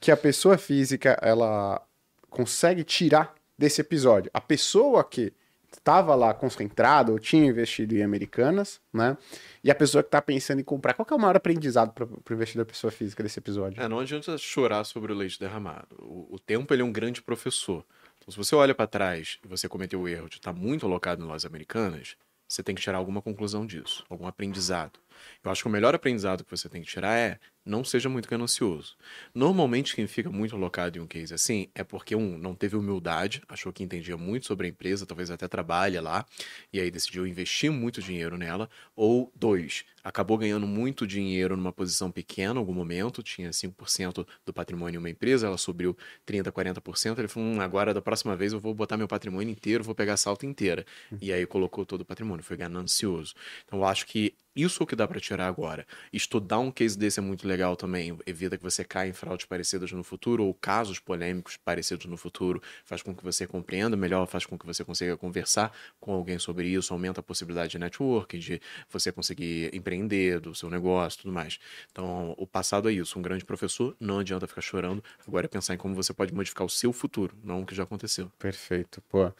Que 0.00 0.10
a 0.10 0.16
pessoa 0.16 0.56
física, 0.56 1.18
ela 1.20 1.82
consegue 2.30 2.84
tirar 2.84 3.34
desse 3.58 3.80
episódio. 3.80 4.30
A 4.32 4.40
pessoa 4.40 5.04
que 5.04 5.32
estava 5.80 6.14
lá 6.14 6.32
concentrada 6.32 7.10
ou 7.10 7.18
tinha 7.18 7.46
investido 7.46 7.96
em 7.96 8.02
americanas, 8.02 8.80
né? 8.92 9.16
E 9.64 9.70
a 9.70 9.74
pessoa 9.74 10.02
que 10.02 10.08
está 10.08 10.22
pensando 10.22 10.60
em 10.60 10.64
comprar, 10.64 10.94
qual 10.94 11.06
é 11.10 11.14
o 11.14 11.18
maior 11.18 11.36
aprendizado 11.36 11.92
para 11.92 12.06
o 12.06 12.34
investidor 12.34 12.66
pessoa 12.66 12.90
física 12.90 13.22
desse 13.22 13.38
episódio? 13.38 13.82
É, 13.82 13.88
não 13.88 13.98
adianta 13.98 14.36
chorar 14.38 14.84
sobre 14.84 15.12
o 15.12 15.16
leite 15.16 15.40
derramado. 15.40 15.96
O, 15.98 16.36
o 16.36 16.38
tempo 16.38 16.72
ele 16.72 16.82
é 16.82 16.84
um 16.84 16.92
grande 16.92 17.22
professor. 17.22 17.84
Então, 18.18 18.30
se 18.30 18.36
você 18.36 18.54
olha 18.54 18.74
para 18.74 18.86
trás 18.86 19.38
e 19.44 19.48
você 19.48 19.68
cometeu 19.68 20.00
o 20.00 20.08
erro 20.08 20.28
de 20.28 20.36
estar 20.36 20.52
tá 20.52 20.58
muito 20.58 20.84
alocado 20.86 21.22
em 21.22 21.26
lojas 21.26 21.46
americanas, 21.46 22.16
você 22.46 22.62
tem 22.62 22.74
que 22.74 22.82
tirar 22.82 22.98
alguma 22.98 23.22
conclusão 23.22 23.64
disso, 23.64 24.04
algum 24.10 24.26
aprendizado. 24.26 24.98
Eu 25.42 25.50
acho 25.50 25.62
que 25.62 25.68
o 25.68 25.72
melhor 25.72 25.94
aprendizado 25.94 26.44
que 26.44 26.50
você 26.50 26.68
tem 26.68 26.82
que 26.82 26.88
tirar 26.88 27.16
é 27.16 27.38
não 27.64 27.84
seja 27.84 28.08
muito 28.08 28.28
ganancioso. 28.28 28.96
Normalmente, 29.34 29.94
quem 29.94 30.06
fica 30.06 30.30
muito 30.30 30.54
alocado 30.56 30.98
em 30.98 31.00
um 31.00 31.06
case 31.06 31.34
assim 31.34 31.68
é 31.74 31.84
porque, 31.84 32.16
um, 32.16 32.38
não 32.38 32.54
teve 32.54 32.76
humildade, 32.76 33.42
achou 33.48 33.72
que 33.72 33.82
entendia 33.82 34.16
muito 34.16 34.46
sobre 34.46 34.66
a 34.66 34.70
empresa, 34.70 35.06
talvez 35.06 35.30
até 35.30 35.46
trabalha 35.46 36.00
lá, 36.00 36.24
e 36.72 36.80
aí 36.80 36.90
decidiu 36.90 37.26
investir 37.26 37.70
muito 37.70 38.00
dinheiro 38.00 38.36
nela. 38.36 38.68
Ou, 38.96 39.32
dois, 39.34 39.84
acabou 40.02 40.38
ganhando 40.38 40.66
muito 40.66 41.06
dinheiro 41.06 41.56
numa 41.56 41.72
posição 41.72 42.10
pequena 42.10 42.54
em 42.54 42.58
algum 42.58 42.72
momento, 42.72 43.22
tinha 43.22 43.50
5% 43.50 44.26
do 44.44 44.52
patrimônio 44.52 44.96
em 44.96 44.98
uma 44.98 45.10
empresa, 45.10 45.46
ela 45.46 45.58
subiu 45.58 45.96
30%, 46.26 46.50
40%. 46.50 47.18
Ele 47.18 47.28
falou: 47.28 47.48
hum, 47.48 47.60
agora 47.60 47.92
da 47.92 48.00
próxima 48.00 48.34
vez 48.36 48.52
eu 48.52 48.60
vou 48.60 48.74
botar 48.74 48.96
meu 48.96 49.08
patrimônio 49.08 49.50
inteiro, 49.50 49.84
vou 49.84 49.94
pegar 49.94 50.14
a 50.14 50.16
salta 50.16 50.46
inteira. 50.46 50.84
E 51.20 51.32
aí 51.32 51.46
colocou 51.46 51.84
todo 51.84 52.02
o 52.02 52.04
patrimônio, 52.04 52.44
foi 52.44 52.56
ganancioso. 52.56 53.34
Então, 53.64 53.80
eu 53.80 53.84
acho 53.84 54.06
que 54.06 54.34
isso 54.54 54.82
é 54.82 54.84
o 54.84 54.86
que 54.86 54.96
dá 54.96 55.06
para 55.06 55.20
tirar 55.20 55.46
agora. 55.46 55.86
Estudar 56.12 56.58
um 56.58 56.70
case 56.70 56.98
desse 56.98 57.20
é 57.20 57.22
muito 57.22 57.46
legal 57.50 57.76
também. 57.76 58.16
Evita 58.26 58.56
que 58.56 58.62
você 58.62 58.84
caia 58.84 59.10
em 59.10 59.12
fraudes 59.12 59.46
parecidas 59.46 59.92
no 59.92 60.02
futuro 60.02 60.44
ou 60.44 60.54
casos 60.54 60.98
polêmicos 60.98 61.56
parecidos 61.56 62.06
no 62.06 62.16
futuro. 62.16 62.62
Faz 62.84 63.02
com 63.02 63.14
que 63.14 63.22
você 63.22 63.46
compreenda 63.46 63.96
melhor, 63.96 64.26
faz 64.26 64.46
com 64.46 64.58
que 64.58 64.64
você 64.64 64.84
consiga 64.84 65.16
conversar 65.16 65.72
com 65.98 66.12
alguém 66.12 66.38
sobre 66.38 66.68
isso, 66.68 66.92
aumenta 66.92 67.20
a 67.20 67.22
possibilidade 67.22 67.72
de 67.72 67.78
network, 67.78 68.38
de 68.38 68.60
você 68.88 69.12
conseguir 69.12 69.74
empreender 69.74 70.40
do 70.40 70.54
seu 70.54 70.70
negócio 70.70 71.22
tudo 71.22 71.32
mais. 71.32 71.58
Então, 71.90 72.34
o 72.38 72.46
passado 72.46 72.88
é 72.88 72.92
isso. 72.92 73.18
Um 73.18 73.22
grande 73.22 73.44
professor, 73.44 73.96
não 73.98 74.20
adianta 74.20 74.46
ficar 74.46 74.60
chorando. 74.60 75.02
Agora 75.26 75.46
é 75.46 75.48
pensar 75.48 75.74
em 75.74 75.76
como 75.76 75.94
você 75.94 76.12
pode 76.12 76.32
modificar 76.32 76.66
o 76.66 76.70
seu 76.70 76.92
futuro, 76.92 77.36
não 77.42 77.62
o 77.62 77.66
que 77.66 77.74
já 77.74 77.82
aconteceu. 77.82 78.30
Perfeito. 78.38 79.02
Pô. 79.08 79.32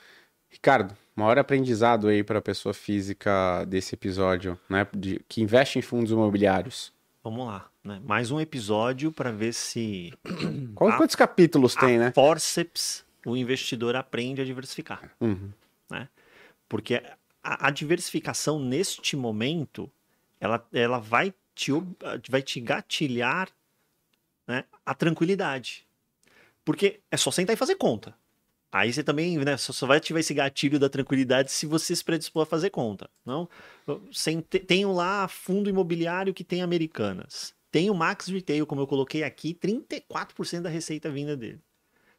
Ricardo, 0.51 0.97
maior 1.15 1.39
aprendizado 1.39 2.09
aí 2.09 2.25
para 2.25 2.41
a 2.41 2.43
pessoa 2.43 2.75
física 2.75 3.65
desse 3.67 3.95
episódio, 3.95 4.59
né, 4.69 4.87
de, 4.93 5.21
que 5.29 5.41
investe 5.41 5.79
em 5.79 5.83
fundos 5.83 6.11
imobiliários. 6.11 6.93
Vamos 7.23 7.47
lá, 7.47 7.71
né? 7.85 8.01
Mais 8.05 8.31
um 8.31 8.41
episódio 8.41 9.13
para 9.13 9.31
ver 9.31 9.53
se 9.53 10.13
Qual, 10.75 10.91
a, 10.91 10.97
quantos 10.97 11.15
capítulos 11.15 11.75
tem, 11.75 11.99
né? 11.99 12.13
Forceps, 12.13 13.05
o 13.27 13.37
investidor 13.37 13.95
aprende 13.95 14.41
a 14.41 14.45
diversificar, 14.45 15.15
uhum. 15.21 15.53
né? 15.91 16.09
Porque 16.69 17.03
a, 17.43 17.69
a, 17.69 17.71
diversificação 17.71 18.59
neste 18.59 19.17
momento, 19.17 19.91
ela, 20.41 20.67
ela 20.73 20.99
vai 20.99 21.35
te 21.55 21.73
vai 22.29 22.41
te 22.41 22.59
gatilhar, 22.59 23.51
né, 24.47 24.65
a 24.87 24.95
tranquilidade. 24.95 25.87
Porque 26.65 27.01
é 27.11 27.17
só 27.19 27.31
sentar 27.31 27.53
e 27.53 27.59
fazer 27.59 27.75
conta. 27.75 28.17
Aí 28.73 28.93
você 28.93 29.03
também, 29.03 29.37
né, 29.39 29.57
só 29.57 29.87
vai 29.87 29.99
ativar 29.99 30.21
esse 30.21 30.33
gatilho 30.33 30.79
da 30.79 30.89
tranquilidade 30.89 31.51
se 31.51 31.67
você 31.67 31.95
se 31.95 32.05
predispor 32.05 32.45
a 32.45 32.47
fazer 32.47 32.71
conta. 32.71 33.11
Não? 33.25 33.49
Sem, 34.13 34.41
tenho 34.41 34.93
lá 34.93 35.27
fundo 35.27 35.69
imobiliário 35.69 36.33
que 36.33 36.45
tem 36.45 36.63
americanas. 36.63 37.55
Tem 37.71 37.91
o 37.91 37.95
Max 37.95 38.29
Retail, 38.29 38.67
como 38.67 38.81
eu 38.81 38.87
coloquei 38.87 39.25
aqui, 39.25 39.55
34% 39.55 40.63
da 40.63 40.69
receita 40.69 41.11
vinda 41.11 41.37
dele. 41.37 41.61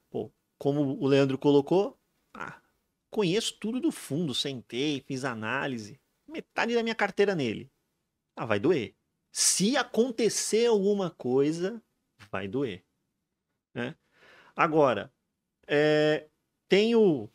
Pô, 0.09 0.29
como 0.57 0.97
o 1.01 1.07
Leandro 1.07 1.37
colocou, 1.37 1.97
ah, 2.33 2.61
conheço 3.09 3.57
tudo 3.59 3.79
do 3.79 3.91
fundo, 3.91 4.33
sentei, 4.33 5.01
fiz 5.01 5.23
análise. 5.23 5.99
Metade 6.27 6.73
da 6.73 6.83
minha 6.83 6.95
carteira 6.95 7.33
nele. 7.33 7.71
Ah, 8.35 8.45
vai 8.45 8.59
doer. 8.59 8.93
Se 9.31 9.77
acontecer 9.77 10.67
alguma 10.67 11.09
coisa, 11.09 11.81
vai 12.29 12.47
doer. 12.47 12.83
Né? 13.73 13.95
Agora, 14.55 15.11
é, 15.67 16.29
tenho 16.72 17.30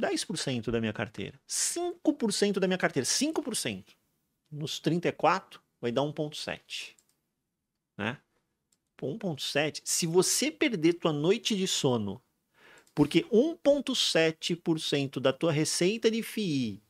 10% 0.00 0.70
da 0.70 0.80
minha 0.80 0.94
carteira, 0.94 1.38
5% 1.46 2.58
da 2.58 2.66
minha 2.66 2.78
carteira, 2.78 3.04
5%. 3.04 3.84
Nos 4.50 4.80
34 4.80 5.60
vai 5.78 5.92
dar 5.92 6.00
1.7, 6.00 6.94
né? 7.98 8.18
1.7, 8.98 9.82
se 9.84 10.06
você 10.06 10.50
perder 10.50 10.94
tua 10.94 11.12
noite 11.12 11.54
de 11.54 11.66
sono, 11.66 12.22
porque 12.94 13.24
1.7% 13.24 15.20
da 15.20 15.34
tua 15.34 15.52
receita 15.52 16.10
de 16.10 16.22
FII 16.22 16.82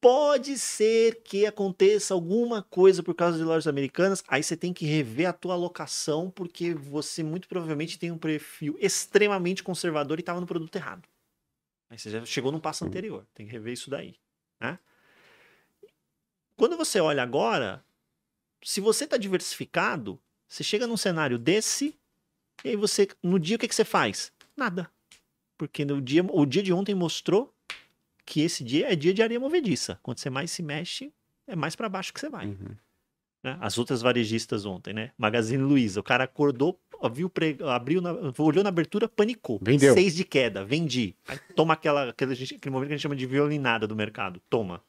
pode 0.00 0.58
ser 0.58 1.22
que 1.22 1.44
aconteça 1.46 2.14
alguma 2.14 2.62
coisa 2.62 3.02
por 3.02 3.14
causa 3.14 3.36
de 3.36 3.44
lojas 3.44 3.66
americanas, 3.66 4.22
aí 4.28 4.42
você 4.42 4.56
tem 4.56 4.72
que 4.72 4.86
rever 4.86 5.28
a 5.28 5.32
tua 5.32 5.54
alocação, 5.54 6.30
porque 6.30 6.72
você 6.72 7.22
muito 7.22 7.48
provavelmente 7.48 7.98
tem 7.98 8.10
um 8.10 8.18
perfil 8.18 8.76
extremamente 8.80 9.62
conservador 9.62 10.18
e 10.18 10.20
estava 10.20 10.40
no 10.40 10.46
produto 10.46 10.74
errado. 10.76 11.08
Aí 11.90 11.98
você 11.98 12.10
já 12.10 12.24
chegou 12.24 12.52
no 12.52 12.60
passo 12.60 12.84
anterior, 12.84 13.26
tem 13.34 13.46
que 13.46 13.52
rever 13.52 13.72
isso 13.72 13.90
daí. 13.90 14.14
Né? 14.60 14.78
Quando 16.56 16.76
você 16.76 17.00
olha 17.00 17.22
agora, 17.22 17.84
se 18.62 18.80
você 18.80 19.04
está 19.04 19.16
diversificado, 19.16 20.20
você 20.46 20.62
chega 20.62 20.86
num 20.86 20.96
cenário 20.96 21.38
desse, 21.38 21.96
e 22.64 22.70
aí 22.70 22.76
você, 22.76 23.08
no 23.22 23.38
dia, 23.38 23.56
o 23.56 23.58
que, 23.58 23.68
que 23.68 23.74
você 23.74 23.84
faz? 23.84 24.32
Nada. 24.56 24.90
Porque 25.56 25.84
no 25.84 26.00
dia, 26.00 26.24
o 26.28 26.44
dia 26.44 26.62
de 26.62 26.72
ontem 26.72 26.94
mostrou 26.94 27.54
que 28.28 28.42
esse 28.42 28.62
dia 28.62 28.92
é 28.92 28.94
dia 28.94 29.14
de 29.14 29.22
areia 29.22 29.40
movediça. 29.40 29.98
Quando 30.02 30.18
você 30.18 30.28
mais 30.28 30.50
se 30.50 30.62
mexe, 30.62 31.10
é 31.46 31.56
mais 31.56 31.74
para 31.74 31.88
baixo 31.88 32.12
que 32.12 32.20
você 32.20 32.28
vai. 32.28 32.48
Uhum. 32.48 32.76
Né? 33.42 33.56
As 33.58 33.78
outras 33.78 34.02
varejistas 34.02 34.66
ontem, 34.66 34.92
né? 34.92 35.12
Magazine 35.16 35.62
Luiza, 35.62 36.00
o 36.00 36.02
cara 36.02 36.24
acordou, 36.24 36.78
viu 37.10 37.32
abriu, 37.66 38.02
na... 38.02 38.12
olhou 38.36 38.62
na 38.62 38.68
abertura, 38.68 39.08
panicou. 39.08 39.58
Vendeu. 39.62 39.94
Seis 39.94 40.14
de 40.14 40.24
queda, 40.24 40.62
vendi. 40.62 41.16
Aí 41.26 41.38
toma 41.56 41.72
aquela, 41.72 42.10
aquele, 42.10 42.34
aquele 42.34 42.70
momento 42.70 42.88
que 42.88 42.94
a 42.94 42.96
gente 42.98 43.02
chama 43.02 43.16
de 43.16 43.24
violinada 43.24 43.86
do 43.86 43.96
mercado. 43.96 44.42
Toma 44.50 44.82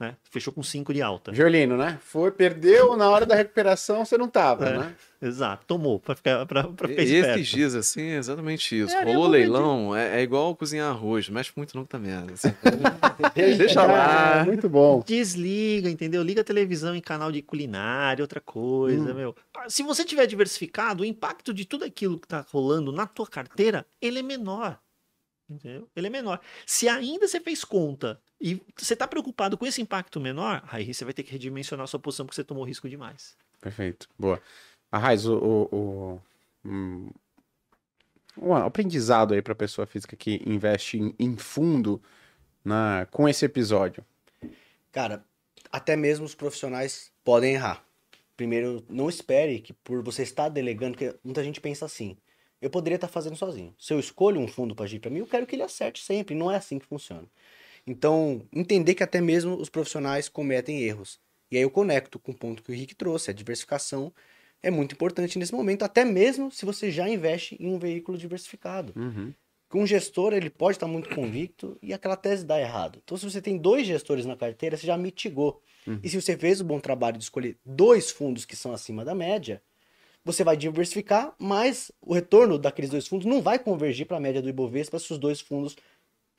né? 0.00 0.16
Fechou 0.30 0.50
com 0.50 0.62
5 0.62 0.94
de 0.94 1.02
alta. 1.02 1.30
Violino, 1.30 1.76
né? 1.76 1.98
Foi, 2.02 2.30
perdeu, 2.30 2.96
na 2.96 3.10
hora 3.10 3.26
da 3.26 3.34
recuperação 3.34 4.02
você 4.02 4.16
não 4.16 4.28
tava, 4.28 4.66
é, 4.66 4.78
né? 4.78 4.96
Exato, 5.20 5.66
tomou 5.66 6.00
pra 6.00 6.16
ficar, 6.16 6.46
pra, 6.46 6.64
pra 6.64 6.88
ficar 6.88 7.02
e, 7.02 7.14
Esses 7.14 7.46
dias, 7.46 7.74
assim, 7.74 8.12
é 8.12 8.16
exatamente 8.16 8.80
isso. 8.80 8.96
É, 8.96 9.04
Rolou 9.04 9.28
leilão, 9.28 9.94
é, 9.94 10.18
é, 10.18 10.22
igual 10.22 10.56
cozinhar 10.56 10.88
arroz, 10.88 11.28
mexe 11.28 11.52
muito 11.54 11.76
não 11.76 11.84
que 11.84 11.90
tá 11.90 11.98
merda. 11.98 12.32
Assim. 12.32 12.48
Deixa 13.58 13.84
lá. 13.84 14.40
É, 14.40 14.44
muito 14.44 14.70
bom. 14.70 15.02
Desliga, 15.06 15.90
entendeu? 15.90 16.22
Liga 16.22 16.40
a 16.40 16.44
televisão 16.44 16.96
em 16.96 17.02
canal 17.02 17.30
de 17.30 17.42
culinária, 17.42 18.24
outra 18.24 18.40
coisa, 18.40 19.12
hum. 19.12 19.14
meu. 19.14 19.36
Se 19.68 19.82
você 19.82 20.02
tiver 20.02 20.26
diversificado, 20.26 21.02
o 21.02 21.06
impacto 21.06 21.52
de 21.52 21.66
tudo 21.66 21.84
aquilo 21.84 22.18
que 22.18 22.26
tá 22.26 22.44
rolando 22.50 22.90
na 22.90 23.06
tua 23.06 23.26
carteira, 23.26 23.84
ele 24.00 24.20
é 24.20 24.22
menor. 24.22 24.78
Entendeu? 25.50 25.88
Ele 25.94 26.06
é 26.06 26.10
menor. 26.10 26.40
Se 26.64 26.88
ainda 26.88 27.28
você 27.28 27.40
fez 27.40 27.64
conta 27.64 28.18
e 28.40 28.62
você 28.76 28.94
está 28.94 29.06
preocupado 29.06 29.58
com 29.58 29.66
esse 29.66 29.82
impacto 29.82 30.18
menor, 30.18 30.62
aí 30.70 30.92
você 30.94 31.04
vai 31.04 31.12
ter 31.12 31.22
que 31.22 31.32
redimensionar 31.32 31.84
a 31.84 31.86
sua 31.86 32.00
posição 32.00 32.24
porque 32.24 32.36
você 32.36 32.44
tomou 32.44 32.64
risco 32.64 32.88
demais. 32.88 33.36
Perfeito. 33.60 34.08
Boa. 34.18 34.40
A 34.90 34.98
Raiz, 34.98 35.26
o, 35.26 35.36
o, 35.36 35.76
o, 35.76 36.22
um, 36.64 37.10
um 38.40 38.54
aprendizado 38.54 39.34
aí 39.34 39.42
para 39.42 39.54
pessoa 39.54 39.86
física 39.86 40.16
que 40.16 40.42
investe 40.46 40.98
em, 40.98 41.14
em 41.18 41.36
fundo 41.36 42.00
na, 42.64 43.06
com 43.10 43.28
esse 43.28 43.44
episódio. 43.44 44.04
Cara, 44.90 45.24
até 45.70 45.94
mesmo 45.94 46.24
os 46.24 46.34
profissionais 46.34 47.12
podem 47.22 47.54
errar. 47.54 47.84
Primeiro, 48.36 48.82
não 48.88 49.08
espere 49.08 49.60
que 49.60 49.74
por 49.74 50.02
você 50.02 50.22
estar 50.22 50.48
delegando, 50.48 50.96
porque 50.96 51.14
muita 51.22 51.44
gente 51.44 51.60
pensa 51.60 51.84
assim, 51.84 52.16
eu 52.60 52.70
poderia 52.70 52.96
estar 52.96 53.08
fazendo 53.08 53.36
sozinho. 53.36 53.74
Se 53.78 53.92
eu 53.92 54.00
escolho 54.00 54.40
um 54.40 54.48
fundo 54.48 54.74
para 54.74 54.86
agir 54.86 54.98
para 54.98 55.10
mim, 55.10 55.18
eu 55.18 55.26
quero 55.26 55.46
que 55.46 55.54
ele 55.54 55.62
acerte 55.62 56.02
sempre. 56.02 56.34
Não 56.34 56.50
é 56.50 56.56
assim 56.56 56.78
que 56.78 56.86
funciona. 56.86 57.28
Então, 57.86 58.42
entender 58.52 58.94
que 58.94 59.02
até 59.02 59.20
mesmo 59.20 59.56
os 59.56 59.68
profissionais 59.68 60.28
cometem 60.28 60.82
erros. 60.82 61.18
E 61.50 61.56
aí 61.56 61.62
eu 61.62 61.70
conecto 61.70 62.18
com 62.18 62.32
o 62.32 62.36
ponto 62.36 62.62
que 62.62 62.70
o 62.70 62.74
Rick 62.74 62.94
trouxe, 62.94 63.30
a 63.30 63.34
diversificação 63.34 64.12
é 64.62 64.70
muito 64.70 64.92
importante 64.92 65.38
nesse 65.38 65.52
momento, 65.52 65.84
até 65.84 66.04
mesmo 66.04 66.50
se 66.50 66.64
você 66.64 66.90
já 66.90 67.08
investe 67.08 67.56
em 67.58 67.72
um 67.72 67.78
veículo 67.78 68.18
diversificado. 68.18 68.92
Uhum. 68.94 69.32
um 69.74 69.86
gestor 69.86 70.32
ele 70.32 70.50
pode 70.50 70.76
estar 70.76 70.86
muito 70.86 71.14
convicto 71.14 71.78
e 71.82 71.94
aquela 71.94 72.16
tese 72.16 72.44
dá 72.44 72.60
errado. 72.60 73.00
Então, 73.02 73.16
se 73.16 73.24
você 73.24 73.40
tem 73.40 73.56
dois 73.56 73.86
gestores 73.86 74.26
na 74.26 74.36
carteira, 74.36 74.76
você 74.76 74.86
já 74.86 74.96
mitigou. 74.96 75.62
E 76.02 76.08
se 76.08 76.20
você 76.20 76.36
fez 76.36 76.60
o 76.60 76.64
bom 76.64 76.78
trabalho 76.78 77.16
de 77.16 77.24
escolher 77.24 77.56
dois 77.64 78.10
fundos 78.10 78.44
que 78.44 78.54
são 78.54 78.72
acima 78.72 79.04
da 79.04 79.14
média, 79.14 79.62
você 80.24 80.44
vai 80.44 80.56
diversificar, 80.56 81.34
mas 81.38 81.90
o 82.00 82.12
retorno 82.12 82.58
daqueles 82.58 82.90
dois 82.90 83.06
fundos 83.06 83.26
não 83.26 83.40
vai 83.40 83.58
convergir 83.58 84.06
para 84.06 84.18
a 84.18 84.20
média 84.20 84.42
do 84.42 84.48
Ibovespa 84.48 84.98
se 84.98 85.12
os 85.12 85.18
dois 85.18 85.40
fundos 85.40 85.76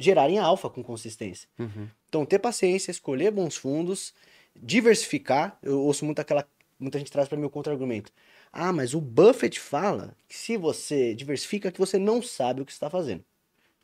gerarem 0.04 0.40
alfa 0.40 0.70
com 0.70 0.84
consistência. 0.84 1.48
Então, 2.10 2.26
ter 2.26 2.40
paciência, 2.40 2.92
escolher 2.92 3.32
bons 3.32 3.56
fundos, 3.56 4.14
diversificar. 4.56 5.58
Eu 5.62 5.82
ouço 5.82 6.06
muito 6.06 6.20
aquela. 6.20 6.46
Muita 6.80 6.98
gente 6.98 7.12
traz 7.12 7.28
para 7.28 7.38
mim 7.38 7.46
o 7.46 7.50
contra-argumento. 7.50 8.12
Ah, 8.52 8.74
mas 8.74 8.94
o 8.94 9.00
Buffett 9.00 9.60
fala 9.60 10.16
que 10.28 10.36
se 10.36 10.58
você 10.58 11.14
diversifica, 11.14 11.72
que 11.72 11.80
você 11.80 11.98
não 11.98 12.22
sabe 12.22 12.62
o 12.62 12.66
que 12.66 12.72
está 12.72 12.90
fazendo. 12.90 13.24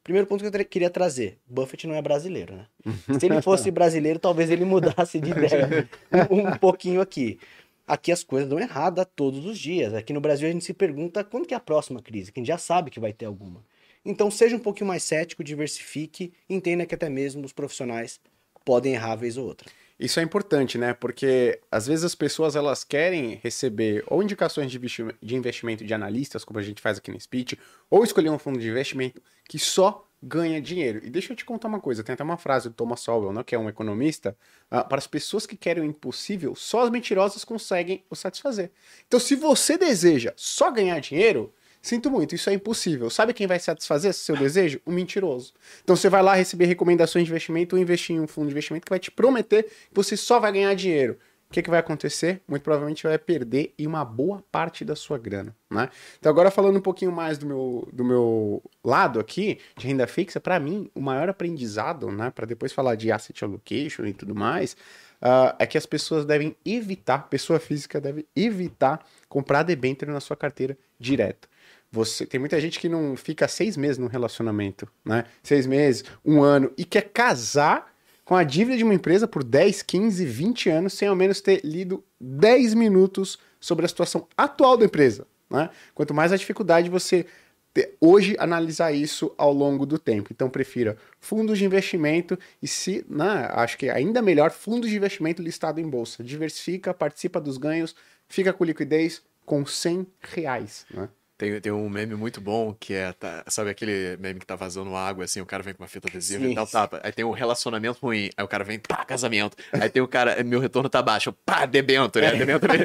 Primeiro 0.04 0.26
ponto 0.26 0.42
que 0.42 0.58
eu 0.58 0.66
queria 0.66 0.90
trazer: 0.90 1.38
Buffett 1.46 1.86
não 1.86 1.94
é 1.94 2.02
brasileiro, 2.02 2.56
né? 2.56 2.66
Se 3.20 3.26
ele 3.26 3.42
fosse 3.42 3.70
brasileiro, 3.70 4.18
talvez 4.18 4.50
ele 4.50 4.64
mudasse 4.64 5.20
de 5.20 5.32
ideia 5.32 5.90
um, 6.32 6.48
um 6.48 6.58
pouquinho 6.58 7.02
aqui. 7.02 7.38
Aqui 7.86 8.12
as 8.12 8.24
coisas 8.24 8.50
dão 8.50 8.58
errada 8.58 9.04
todos 9.06 9.46
os 9.46 9.60
dias. 9.60 9.94
Aqui 9.94 10.14
no 10.14 10.22
Brasil 10.22 10.48
a 10.48 10.52
gente 10.52 10.64
se 10.64 10.74
pergunta 10.74 11.26
quando 11.26 11.46
que 11.46 11.54
é 11.54 11.58
a 11.58 11.60
próxima 11.60 12.02
crise, 12.02 12.32
que 12.32 12.40
a 12.40 12.42
gente 12.42 12.48
já 12.48 12.58
sabe 12.58 12.90
que 12.90 13.02
vai 13.02 13.12
ter 13.12 13.26
alguma. 13.26 13.62
Então 14.08 14.32
seja 14.32 14.56
um 14.56 14.60
pouquinho 14.60 14.88
mais 14.88 15.04
cético, 15.04 15.44
diversifique, 15.44 16.34
entenda 16.50 16.86
que 16.86 16.96
até 16.96 17.10
mesmo 17.10 17.44
os 17.46 17.52
profissionais 17.52 18.22
podem 18.64 18.94
errar 18.94 19.18
vez 19.18 19.38
ou 19.38 19.46
outra. 19.46 19.70
Isso 20.00 20.20
é 20.20 20.24
importante, 20.24 20.78
né? 20.78 20.94
Porque 20.94 21.60
às 21.70 21.88
vezes 21.88 22.06
as 22.06 22.16
pessoas 22.16 22.56
elas 22.56 22.84
querem 22.84 23.40
receber 23.44 24.04
ou 24.08 24.24
indicações 24.24 24.72
de 24.72 24.78
investi- 24.78 25.16
de 25.22 25.36
investimento 25.36 25.84
de 25.84 25.94
analistas, 25.94 26.46
como 26.46 26.58
a 26.58 26.64
gente 26.64 26.82
faz 26.82 27.00
aqui 27.00 27.12
no 27.12 27.20
Speech, 27.20 27.58
ou 27.90 28.04
escolher 28.04 28.30
um 28.30 28.40
fundo 28.40 28.60
de 28.60 28.70
investimento 28.70 29.22
que 29.50 29.60
só 29.60 30.08
ganha 30.24 30.62
dinheiro. 30.62 31.02
E 31.04 31.10
deixa 31.10 31.34
eu 31.34 31.36
te 31.36 31.44
contar 31.44 31.68
uma 31.68 31.80
coisa, 31.80 32.04
tem 32.04 32.14
até 32.14 32.24
uma 32.24 32.38
frase 32.38 32.70
do 32.70 32.76
Thomas 32.76 33.02
Sowell, 33.02 33.34
né, 33.34 33.44
que 33.44 33.56
é 33.56 33.60
um 33.60 33.70
economista, 33.70 34.38
ah, 34.72 34.84
para 34.84 34.98
as 34.98 35.08
pessoas 35.08 35.46
que 35.46 35.58
querem 35.58 35.84
o 35.84 35.86
impossível, 35.86 36.56
só 36.56 36.82
as 36.82 36.90
mentirosas 36.90 37.44
conseguem 37.44 38.04
o 38.10 38.16
satisfazer. 38.16 38.72
Então, 39.08 39.20
se 39.20 39.36
você 39.36 39.78
deseja 39.78 40.34
só 40.36 40.72
ganhar 40.72 41.00
dinheiro, 41.00 41.54
Sinto 41.88 42.12
muito, 42.12 42.36
isso 42.36 42.50
é 42.50 42.54
impossível. 42.54 43.10
Sabe 43.10 43.34
quem 43.34 43.48
vai 43.48 43.58
satisfazer 43.60 44.12
esse 44.12 44.20
seu 44.20 44.36
desejo? 44.36 44.82
O 44.86 44.92
mentiroso. 44.92 45.54
Então 45.82 45.96
você 45.96 46.10
vai 46.10 46.22
lá 46.22 46.34
receber 46.34 46.66
recomendações 46.66 47.24
de 47.24 47.32
investimento 47.32 47.78
ou 47.78 47.82
investir 47.82 48.14
em 48.14 48.20
um 48.20 48.28
fundo 48.28 48.48
de 48.48 48.52
investimento 48.52 48.84
que 48.86 48.90
vai 48.90 49.00
te 49.00 49.10
prometer 49.10 49.64
que 49.64 49.96
você 49.96 50.18
só 50.18 50.38
vai 50.38 50.52
ganhar 50.52 50.74
dinheiro. 50.74 51.18
O 51.50 51.54
que, 51.54 51.62
que 51.62 51.70
vai 51.70 51.80
acontecer? 51.80 52.42
Muito 52.46 52.62
provavelmente 52.62 53.04
vai 53.04 53.18
perder 53.18 53.74
e 53.78 53.88
uma 53.88 54.04
boa 54.04 54.44
parte 54.52 54.84
da 54.84 54.98
sua 54.98 55.18
grana, 55.18 55.56
né? 55.72 55.90
Então 56.20 56.30
agora 56.30 56.52
falando 56.52 56.76
um 56.76 56.82
pouquinho 56.82 57.14
mais 57.14 57.38
do 57.38 57.46
meu, 57.46 57.88
do 57.94 58.04
meu 58.04 58.62
lado 58.84 59.18
aqui, 59.18 59.58
de 59.78 59.88
renda 59.88 60.06
fixa, 60.06 60.42
para 60.42 60.60
mim, 60.60 60.92
o 60.94 61.00
maior 61.00 61.30
aprendizado, 61.30 62.12
né, 62.12 62.30
para 62.32 62.46
depois 62.46 62.74
falar 62.74 62.96
de 62.96 63.14
asset 63.14 63.46
allocation 63.46 64.06
e 64.06 64.12
tudo 64.12 64.36
mais, 64.36 64.76
ah, 65.22 65.56
é 65.58 65.66
que 65.66 65.78
as 65.78 65.86
pessoas 65.86 66.26
devem 66.26 66.54
evitar, 66.66 67.30
pessoa 67.30 67.62
física 67.62 68.02
deve 68.02 68.28
evitar 68.36 69.00
comprar 69.30 69.64
debênture 69.64 70.12
na 70.12 70.20
sua 70.20 70.36
carteira 70.36 70.78
direto. 71.00 71.48
Você 71.92 72.26
tem 72.26 72.40
muita 72.40 72.60
gente 72.60 72.80
que 72.80 72.90
não 72.90 73.16
fica 73.16 73.48
seis 73.48 73.78
meses 73.78 73.98
num 73.98 74.08
relacionamento, 74.08 74.88
né? 75.06 75.24
Seis 75.42 75.66
meses, 75.66 76.04
um 76.24 76.42
ano, 76.42 76.72
e 76.78 76.84
quer 76.84 77.10
casar 77.10 77.94
com 78.26 78.36
a 78.36 78.44
dívida 78.44 78.76
de 78.76 78.84
uma 78.84 78.94
empresa 78.94 79.26
por 79.26 79.42
10, 79.42 79.84
15, 79.84 80.26
20 80.26 80.70
anos, 80.70 80.94
sem 80.94 81.08
ao 81.08 81.16
menos 81.16 81.40
ter 81.40 81.62
lido 81.64 82.04
10 82.20 82.74
minutos 82.74 83.40
sobre 83.60 83.86
a 83.86 83.88
situação 83.88 84.28
atual 84.36 84.76
da 84.76 84.84
empresa. 84.84 85.26
Né? 85.50 85.70
Quanto 85.96 86.14
mais 86.14 86.34
a 86.34 86.36
dificuldade 86.36 86.90
você 86.90 87.26
ter, 87.74 87.96
hoje 88.02 88.36
analisar 88.38 88.92
isso 88.92 89.34
ao 89.38 89.54
longo 89.54 89.86
do 89.86 89.98
tempo. 89.98 90.30
Então, 90.32 90.50
prefira 90.50 90.98
fundos 91.22 91.58
de 91.58 91.64
investimento 91.64 92.38
e 92.62 92.68
se, 92.68 93.06
né, 93.10 93.48
acho 93.52 93.78
que 93.78 93.90
ainda 93.90 94.22
melhor, 94.22 94.52
fundos 94.52 94.90
de 94.90 94.98
investimento 94.98 95.42
listado 95.42 95.80
em 95.80 95.90
bolsa. 95.90 96.22
Diversifica, 96.22 96.94
participa 96.94 97.40
dos 97.40 97.58
ganhos, 97.58 97.96
fica 98.28 98.52
com 98.52 98.66
liquidez 98.66 99.22
com 99.46 99.66
100 99.66 100.06
reais. 100.20 100.86
Né? 100.92 101.08
Tem, 101.38 101.62
tem 101.62 101.72
um 101.72 101.88
meme 101.88 102.16
muito 102.16 102.42
bom 102.42 102.74
que 102.80 102.94
é, 102.96 103.14
tá- 103.14 103.44
sabe 103.48 103.70
aquele 103.70 104.18
meme 104.18 104.40
que 104.40 104.46
tá 104.46 104.56
vazando 104.56 104.96
água, 104.96 105.24
assim, 105.26 105.40
o 105.40 105.46
cara 105.46 105.62
vem 105.62 105.74
com 105.76 105.84
uma 105.84 105.88
fita 105.88 106.08
adesiva 106.08 106.44
Sim, 106.44 106.54
e 106.54 106.66
sim. 106.66 106.72
tapa. 106.72 107.00
Aí 107.04 107.12
tem 107.12 107.24
o 107.24 107.30
relacionamento 107.32 108.00
ruim, 108.02 108.32
aí 108.36 108.44
o 108.44 108.48
cara 108.48 108.64
vem, 108.64 108.80
pá, 108.80 109.06
casamento. 109.06 109.56
Aí 109.72 109.88
tem 109.88 110.02
o 110.02 110.08
cara, 110.08 110.44
meu 110.44 110.60
retorno 110.60 110.90
tá 110.90 111.00
baixo, 111.02 111.32
pá, 111.46 111.68
debento, 111.68 112.20
né? 112.20 112.32
Debenture, 112.36 112.80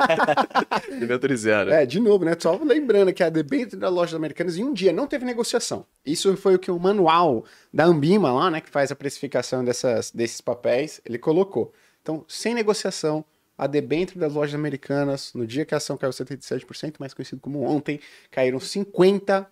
debenture 0.99 1.37
zero. 1.37 1.71
É, 1.71 1.87
de 1.87 1.99
novo, 1.99 2.25
né? 2.25 2.37
Só 2.39 2.59
lembrando 2.63 3.13
que 3.13 3.23
a 3.23 3.31
debênture 3.31 3.77
da 3.81 3.89
loja 3.89 4.17
Americanas 4.17 4.57
em 4.59 4.65
um 4.65 4.73
dia 4.75 4.93
não 4.93 5.07
teve 5.07 5.25
negociação. 5.25 5.87
Isso 6.05 6.37
foi 6.37 6.55
o 6.55 6.59
que 6.59 6.71
o 6.71 6.79
manual 6.79 7.45
da 7.73 7.85
Ambima 7.85 8.33
lá, 8.33 8.51
né, 8.51 8.61
que 8.61 8.69
faz 8.69 8.93
a 8.93 8.97
precificação 8.97 9.65
dessas, 9.65 10.11
desses 10.11 10.41
papéis, 10.41 11.01
ele 11.07 11.19
colocou. 11.19 11.73
Então, 12.03 12.25
sem 12.29 12.53
negociação, 12.55 13.25
a 13.57 13.67
debênture 13.67 14.19
das 14.19 14.33
lojas 14.33 14.55
americanas, 14.55 15.33
no 15.35 15.47
dia 15.47 15.65
que 15.65 15.75
a 15.75 15.77
ação 15.77 15.97
caiu 15.97 16.11
77%, 16.13 16.95
mais 16.99 17.15
conhecido 17.15 17.41
como 17.41 17.63
ontem, 17.63 18.01
caíram 18.31 18.59
50%. 18.59 19.47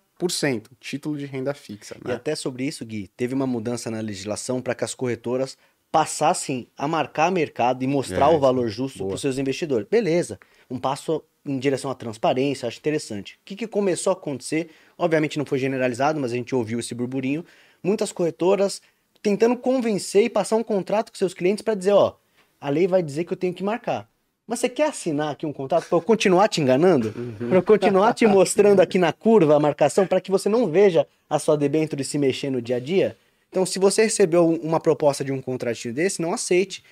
Título 0.79 1.17
de 1.17 1.25
renda 1.25 1.53
fixa, 1.53 1.97
E 2.03 2.07
né? 2.07 2.13
até 2.15 2.35
sobre 2.35 2.63
isso, 2.65 2.85
Gui, 2.85 3.07
teve 3.17 3.33
uma 3.33 3.47
mudança 3.47 3.89
na 3.89 3.99
legislação 3.99 4.61
para 4.61 4.75
que 4.75 4.83
as 4.83 4.93
corretoras 4.93 5.57
passassem 5.91 6.67
a 6.77 6.87
marcar 6.87 7.31
mercado 7.31 7.83
e 7.83 7.87
mostrar 7.87 8.31
É, 8.31 8.35
o 8.35 8.39
valor 8.39 8.69
justo 8.69 9.05
para 9.05 9.15
os 9.15 9.21
seus 9.21 9.37
investidores. 9.37 9.87
Beleza, 9.89 10.39
um 10.69 10.79
passo 10.79 11.23
em 11.45 11.57
direção 11.57 11.89
à 11.89 11.95
transparência, 11.95 12.67
acho 12.67 12.77
interessante. 12.77 13.33
O 13.35 13.39
que, 13.43 13.55
que 13.55 13.67
começou 13.67 14.11
a 14.11 14.13
acontecer? 14.13 14.69
Obviamente 14.97 15.37
não 15.37 15.45
foi 15.45 15.57
generalizado, 15.57 16.19
mas 16.19 16.31
a 16.31 16.35
gente 16.35 16.53
ouviu 16.55 16.79
esse 16.79 16.93
burburinho. 16.93 17.43
Muitas 17.83 18.11
corretoras 18.11 18.81
tentando 19.23 19.57
convencer 19.57 20.23
e 20.23 20.29
passar 20.29 20.55
um 20.55 20.63
contrato 20.63 21.11
com 21.11 21.17
seus 21.17 21.33
clientes 21.33 21.63
para 21.63 21.73
dizer, 21.75 21.91
ó, 21.93 22.15
a 22.61 22.69
lei 22.69 22.87
vai 22.87 23.01
dizer 23.01 23.25
que 23.25 23.33
eu 23.33 23.37
tenho 23.37 23.53
que 23.53 23.63
marcar. 23.63 24.07
Mas 24.47 24.59
você 24.59 24.69
quer 24.69 24.89
assinar 24.89 25.31
aqui 25.31 25.45
um 25.45 25.53
contrato 25.53 25.87
para 25.87 25.97
eu 25.97 26.01
continuar 26.01 26.47
te 26.47 26.61
enganando? 26.61 27.13
Para 27.37 27.57
eu 27.57 27.63
continuar 27.63 28.13
te 28.13 28.27
mostrando 28.27 28.79
aqui 28.79 28.99
na 28.99 29.11
curva 29.11 29.55
a 29.55 29.59
marcação 29.59 30.05
para 30.05 30.21
que 30.21 30.29
você 30.29 30.47
não 30.47 30.67
veja 30.67 31.07
a 31.29 31.39
sua 31.39 31.57
debênture 31.57 32.03
se 32.03 32.17
mexer 32.17 32.49
no 32.51 32.61
dia 32.61 32.75
a 32.75 32.79
dia? 32.79 33.17
Então, 33.49 33.65
se 33.65 33.79
você 33.79 34.03
recebeu 34.03 34.47
uma 34.47 34.79
proposta 34.79 35.23
de 35.23 35.31
um 35.31 35.41
contratinho 35.41 35.93
desse, 35.93 36.21
não 36.21 36.33
aceite. 36.33 36.83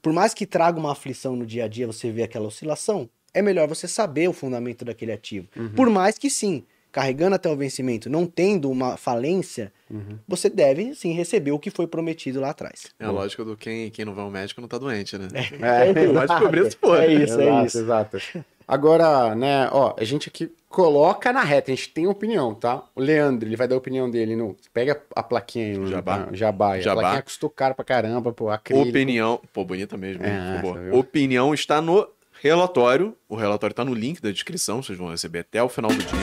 Por 0.00 0.12
mais 0.12 0.32
que 0.32 0.46
traga 0.46 0.78
uma 0.78 0.92
aflição 0.92 1.36
no 1.36 1.44
dia 1.44 1.64
a 1.64 1.68
dia, 1.68 1.86
você 1.86 2.10
vê 2.10 2.22
aquela 2.22 2.46
oscilação, 2.46 3.08
é 3.34 3.42
melhor 3.42 3.68
você 3.68 3.86
saber 3.86 4.28
o 4.28 4.32
fundamento 4.32 4.84
daquele 4.84 5.12
ativo. 5.12 5.48
Por 5.76 5.90
mais 5.90 6.16
que 6.16 6.30
sim, 6.30 6.64
carregando 6.92 7.34
até 7.36 7.48
o 7.50 7.56
vencimento, 7.56 8.08
não 8.10 8.26
tendo 8.26 8.70
uma 8.70 8.96
falência, 8.96 9.72
você 10.26 10.48
deve 10.48 10.94
sim 10.94 11.12
receber 11.12 11.52
o 11.52 11.58
que 11.58 11.70
foi 11.70 11.86
prometido 11.86 12.40
lá 12.40 12.50
atrás. 12.50 12.86
É 12.98 13.04
a 13.04 13.10
lógica 13.10 13.44
do 13.44 13.56
quem, 13.56 13.90
quem 13.90 14.04
não 14.04 14.14
vai 14.14 14.24
ao 14.24 14.30
médico 14.30 14.60
não 14.60 14.68
tá 14.68 14.78
doente, 14.78 15.16
né? 15.18 15.28
É, 15.60 15.92
Vai 16.12 16.26
descobrir 16.26 16.70
se 16.70 16.76
for. 16.76 17.00
É 17.00 17.12
isso, 17.12 17.40
é 17.40 17.44
exato, 17.44 17.66
isso. 17.66 17.78
exato. 17.78 18.44
Agora, 18.66 19.34
né, 19.34 19.68
ó, 19.72 19.94
a 19.98 20.04
gente 20.04 20.28
aqui 20.28 20.48
coloca 20.68 21.32
na 21.32 21.42
reta, 21.42 21.72
a 21.72 21.74
gente 21.74 21.88
tem 21.88 22.06
opinião, 22.06 22.54
tá? 22.54 22.84
O 22.94 23.00
Leandro, 23.00 23.48
ele 23.48 23.56
vai 23.56 23.66
dar 23.66 23.74
a 23.74 23.78
opinião 23.78 24.08
dele 24.08 24.36
no. 24.36 24.56
Pega 24.72 25.00
a 25.16 25.22
plaquinha 25.24 25.66
aí, 25.72 25.76
no 25.76 25.88
Jabá. 25.88 26.28
ah, 26.30 26.36
Jabá. 26.36 26.72
aí. 26.74 26.78
A 26.78 26.82
Jabá. 26.82 27.00
plaquinha 27.00 27.22
custou 27.22 27.50
caro 27.50 27.74
pra 27.74 27.84
caramba, 27.84 28.32
pô, 28.32 28.48
acrílico. 28.48 28.88
Opinião. 28.88 29.40
Pô, 29.52 29.64
bonita 29.64 29.96
mesmo. 29.96 30.24
hein? 30.24 30.30
É? 30.92 30.94
Opinião 30.96 31.52
está 31.52 31.80
no 31.80 32.06
relatório. 32.40 33.16
O 33.28 33.36
relatório 33.36 33.72
está 33.72 33.84
no 33.84 33.94
link 33.94 34.20
da 34.20 34.30
descrição. 34.30 34.82
Vocês 34.82 34.98
vão 34.98 35.10
receber 35.10 35.40
até 35.40 35.62
o 35.62 35.68
final 35.68 35.90
do 35.90 35.98
dia. 35.98 36.18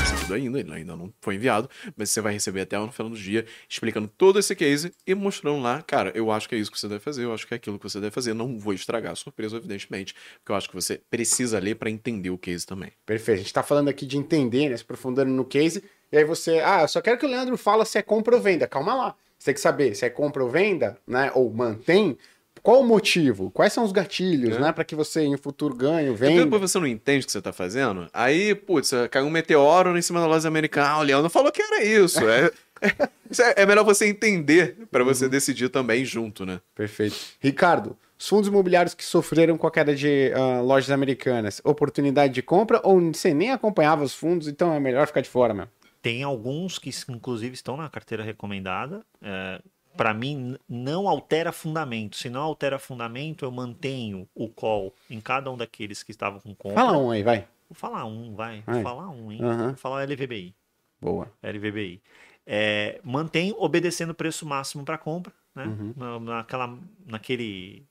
Recebido 0.00 0.34
ainda, 0.34 0.60
ele 0.60 0.72
ainda 0.72 0.94
não 0.94 1.12
foi 1.20 1.36
enviado. 1.36 1.68
Mas 1.96 2.10
você 2.10 2.20
vai 2.20 2.34
receber 2.34 2.60
até 2.60 2.78
no 2.78 2.92
final 2.92 3.10
do 3.10 3.16
dia, 3.16 3.46
explicando 3.68 4.06
todo 4.06 4.38
esse 4.38 4.54
case 4.54 4.92
e 5.06 5.14
mostrando 5.14 5.62
lá, 5.62 5.82
cara, 5.82 6.12
eu 6.14 6.30
acho 6.30 6.48
que 6.48 6.54
é 6.54 6.58
isso 6.58 6.70
que 6.70 6.78
você 6.78 6.88
deve 6.88 7.00
fazer, 7.00 7.24
eu 7.24 7.32
acho 7.32 7.46
que 7.46 7.54
é 7.54 7.56
aquilo 7.56 7.78
que 7.78 7.88
você 7.88 8.00
deve 8.00 8.12
fazer. 8.12 8.34
Não 8.34 8.58
vou 8.58 8.74
estragar 8.74 9.12
a 9.12 9.16
surpresa, 9.16 9.56
evidentemente, 9.56 10.14
porque 10.38 10.52
eu 10.52 10.56
acho 10.56 10.68
que 10.68 10.74
você 10.74 11.00
precisa 11.10 11.58
ler 11.58 11.76
para 11.76 11.90
entender 11.90 12.30
o 12.30 12.36
case 12.36 12.66
também. 12.66 12.92
Perfeito. 13.06 13.38
A 13.38 13.42
gente 13.42 13.52
tá 13.52 13.62
falando 13.62 13.88
aqui 13.88 14.04
de 14.04 14.18
entender, 14.18 14.68
né? 14.68 14.76
Se 14.76 14.82
aprofundando 14.82 15.30
no 15.30 15.44
case. 15.44 15.82
E 16.10 16.18
aí 16.18 16.24
você, 16.24 16.60
ah, 16.60 16.82
eu 16.82 16.88
só 16.88 17.00
quero 17.00 17.16
que 17.16 17.24
o 17.24 17.28
Leandro 17.28 17.56
fala 17.56 17.86
se 17.86 17.96
é 17.96 18.02
compra 18.02 18.36
ou 18.36 18.42
venda. 18.42 18.66
Calma 18.68 18.94
lá. 18.94 19.14
Você 19.38 19.46
tem 19.46 19.54
que 19.54 19.60
saber 19.60 19.94
se 19.94 20.04
é 20.04 20.10
compra 20.10 20.44
ou 20.44 20.50
venda, 20.50 20.98
né? 21.06 21.32
Ou 21.34 21.50
mantém. 21.50 22.18
Qual 22.62 22.80
o 22.80 22.86
motivo? 22.86 23.50
Quais 23.50 23.72
são 23.72 23.84
os 23.84 23.90
gatilhos, 23.92 24.56
É. 24.56 24.60
né? 24.60 24.72
Para 24.72 24.84
que 24.84 24.94
você 24.94 25.22
em 25.22 25.36
futuro 25.36 25.74
ganhe, 25.74 26.10
venda. 26.14 26.44
depois 26.44 26.60
você 26.62 26.78
não 26.78 26.86
entende 26.86 27.24
o 27.24 27.26
que 27.26 27.32
você 27.32 27.42
tá 27.42 27.52
fazendo, 27.52 28.06
aí, 28.12 28.54
putz, 28.54 28.92
caiu 29.10 29.26
um 29.26 29.30
meteoro 29.30 29.96
em 29.98 30.02
cima 30.02 30.20
da 30.20 30.26
loja 30.26 30.46
americana. 30.46 30.90
Ah, 30.90 30.98
o 30.98 31.02
Leandro 31.02 31.28
falou 31.28 31.50
que 31.50 31.60
era 31.60 31.82
isso. 31.84 32.20
É, 32.28 32.50
é, 32.82 33.62
é 33.62 33.66
melhor 33.66 33.84
você 33.84 34.06
entender 34.06 34.76
para 34.90 35.02
você 35.02 35.28
decidir 35.28 35.68
também 35.68 36.04
junto, 36.04 36.46
né? 36.46 36.60
Perfeito. 36.74 37.16
Ricardo, 37.40 37.96
os 38.18 38.28
fundos 38.28 38.48
imobiliários 38.48 38.94
que 38.94 39.04
sofreram 39.04 39.58
com 39.58 39.66
a 39.66 39.70
queda 39.70 39.94
de 39.94 40.32
ah, 40.32 40.60
lojas 40.60 40.90
americanas, 40.90 41.60
oportunidade 41.64 42.32
de 42.32 42.42
compra 42.42 42.80
ou 42.84 43.00
você 43.12 43.34
nem 43.34 43.50
acompanhava 43.50 44.04
os 44.04 44.14
fundos, 44.14 44.46
então 44.46 44.72
é 44.72 44.78
melhor 44.78 45.06
ficar 45.08 45.20
de 45.20 45.28
fora 45.28 45.52
mesmo? 45.52 45.70
Tem 46.00 46.22
alguns 46.22 46.78
que, 46.78 46.90
inclusive, 47.08 47.54
estão 47.54 47.76
na 47.76 47.88
carteira 47.88 48.24
recomendada. 48.24 49.02
É, 49.20 49.60
para 49.96 50.12
mim, 50.14 50.56
não 50.68 51.08
altera 51.08 51.52
fundamento. 51.52 52.16
Se 52.16 52.28
não 52.30 52.42
altera 52.42 52.78
fundamento, 52.78 53.44
eu 53.44 53.50
mantenho 53.50 54.28
o 54.34 54.48
call 54.48 54.94
em 55.10 55.20
cada 55.20 55.50
um 55.50 55.56
daqueles 55.56 56.02
que 56.02 56.10
estavam 56.10 56.40
com 56.40 56.54
compra. 56.54 56.82
Fala 56.82 56.98
um 56.98 57.10
aí, 57.10 57.22
vai. 57.22 57.46
Vou 57.68 57.74
falar 57.76 58.04
um, 58.04 58.34
vai. 58.34 58.62
Vai. 58.62 58.74
Vou 58.76 58.82
falar 58.82 59.08
um, 59.10 59.32
hein? 59.32 59.42
Aham. 59.42 59.66
Vou 59.68 59.76
falar 59.76 59.96
o 59.96 60.00
LVBI. 60.00 60.54
Boa. 61.00 61.32
LVBI. 61.42 62.00
É, 62.46 63.00
mantém 63.04 63.54
obedecendo 63.56 64.10
o 64.10 64.14
preço 64.14 64.44
máximo 64.46 64.84
para 64.84 64.98
compra, 64.98 65.32
né? 65.54 65.66
Uhum. 65.66 65.94
Na, 65.96 66.18
naquela, 66.20 66.78
naquele 67.06 67.86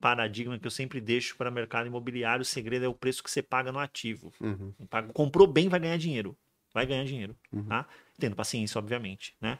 paradigma 0.00 0.58
que 0.58 0.66
eu 0.66 0.70
sempre 0.70 1.00
deixo 1.00 1.36
para 1.36 1.50
mercado 1.50 1.86
imobiliário, 1.86 2.42
o 2.42 2.44
segredo 2.44 2.84
é 2.84 2.88
o 2.88 2.94
preço 2.94 3.22
que 3.22 3.30
você 3.30 3.42
paga 3.42 3.70
no 3.70 3.78
ativo. 3.78 4.32
Uhum. 4.40 4.72
Comprou 5.12 5.46
bem, 5.46 5.68
vai 5.68 5.78
ganhar 5.78 5.96
dinheiro. 5.98 6.36
Vai 6.72 6.86
ganhar 6.86 7.04
dinheiro, 7.04 7.36
Uhum. 7.52 7.64
tá? 7.64 7.86
Tendo 8.18 8.36
paciência, 8.36 8.78
obviamente, 8.78 9.34
né? 9.40 9.58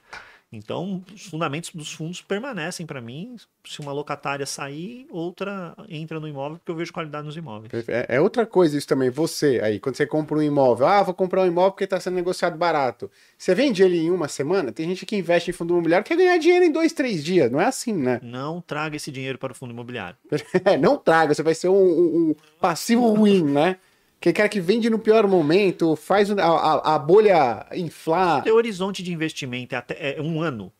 Então, 0.52 1.00
os 1.14 1.26
fundamentos 1.26 1.70
dos 1.72 1.92
fundos 1.92 2.20
permanecem 2.20 2.84
para 2.84 3.00
mim. 3.00 3.36
Se 3.64 3.80
uma 3.80 3.92
locatária 3.92 4.44
sair, 4.44 5.06
outra 5.10 5.76
entra 5.88 6.18
no 6.18 6.26
imóvel, 6.26 6.58
porque 6.58 6.72
eu 6.72 6.74
vejo 6.74 6.92
qualidade 6.92 7.24
nos 7.26 7.36
imóveis. 7.36 7.72
É, 7.88 8.16
é 8.16 8.20
outra 8.20 8.44
coisa 8.44 8.76
isso 8.76 8.86
também. 8.86 9.10
Você 9.10 9.60
aí, 9.62 9.78
quando 9.78 9.94
você 9.94 10.06
compra 10.06 10.36
um 10.36 10.42
imóvel, 10.42 10.88
ah, 10.88 11.02
vou 11.04 11.14
comprar 11.14 11.42
um 11.42 11.46
imóvel 11.46 11.70
porque 11.72 11.84
está 11.84 12.00
sendo 12.00 12.14
negociado 12.14 12.58
barato. 12.58 13.08
Você 13.38 13.54
vende 13.54 13.82
ele 13.82 13.98
em 13.98 14.10
uma 14.10 14.26
semana? 14.26 14.72
Tem 14.72 14.88
gente 14.88 15.06
que 15.06 15.14
investe 15.16 15.50
em 15.50 15.52
fundo 15.52 15.72
imobiliário 15.72 16.04
que 16.04 16.08
quer 16.14 16.16
ganhar 16.24 16.38
dinheiro 16.38 16.64
em 16.64 16.72
dois, 16.72 16.92
três 16.92 17.22
dias. 17.22 17.48
Não 17.50 17.60
é 17.60 17.66
assim, 17.66 17.92
né? 17.92 18.18
Não 18.22 18.60
traga 18.60 18.96
esse 18.96 19.12
dinheiro 19.12 19.38
para 19.38 19.52
o 19.52 19.54
fundo 19.54 19.72
imobiliário. 19.72 20.16
É, 20.64 20.76
não 20.76 20.96
traga, 20.96 21.32
você 21.32 21.42
vai 21.44 21.54
ser 21.54 21.68
um, 21.68 21.74
um- 21.74 22.30
um 22.30 22.34
passivo 22.60 23.06
ruim, 23.14 23.42
né? 23.44 23.76
Que 24.20 24.32
cara 24.32 24.48
que 24.48 24.60
vende 24.60 24.90
no 24.90 24.98
pior 24.98 25.26
momento, 25.26 25.96
faz 25.96 26.30
a, 26.30 26.34
a- 26.44 26.94
a 26.94 26.98
bolha 26.98 27.66
inflar. 27.74 28.42
Teu 28.44 28.54
horizonte 28.54 29.02
de 29.02 29.12
investimento 29.12 29.74
é, 29.74 29.78
até, 29.78 30.16
é 30.18 30.20
um 30.22 30.40
ano. 30.42 30.70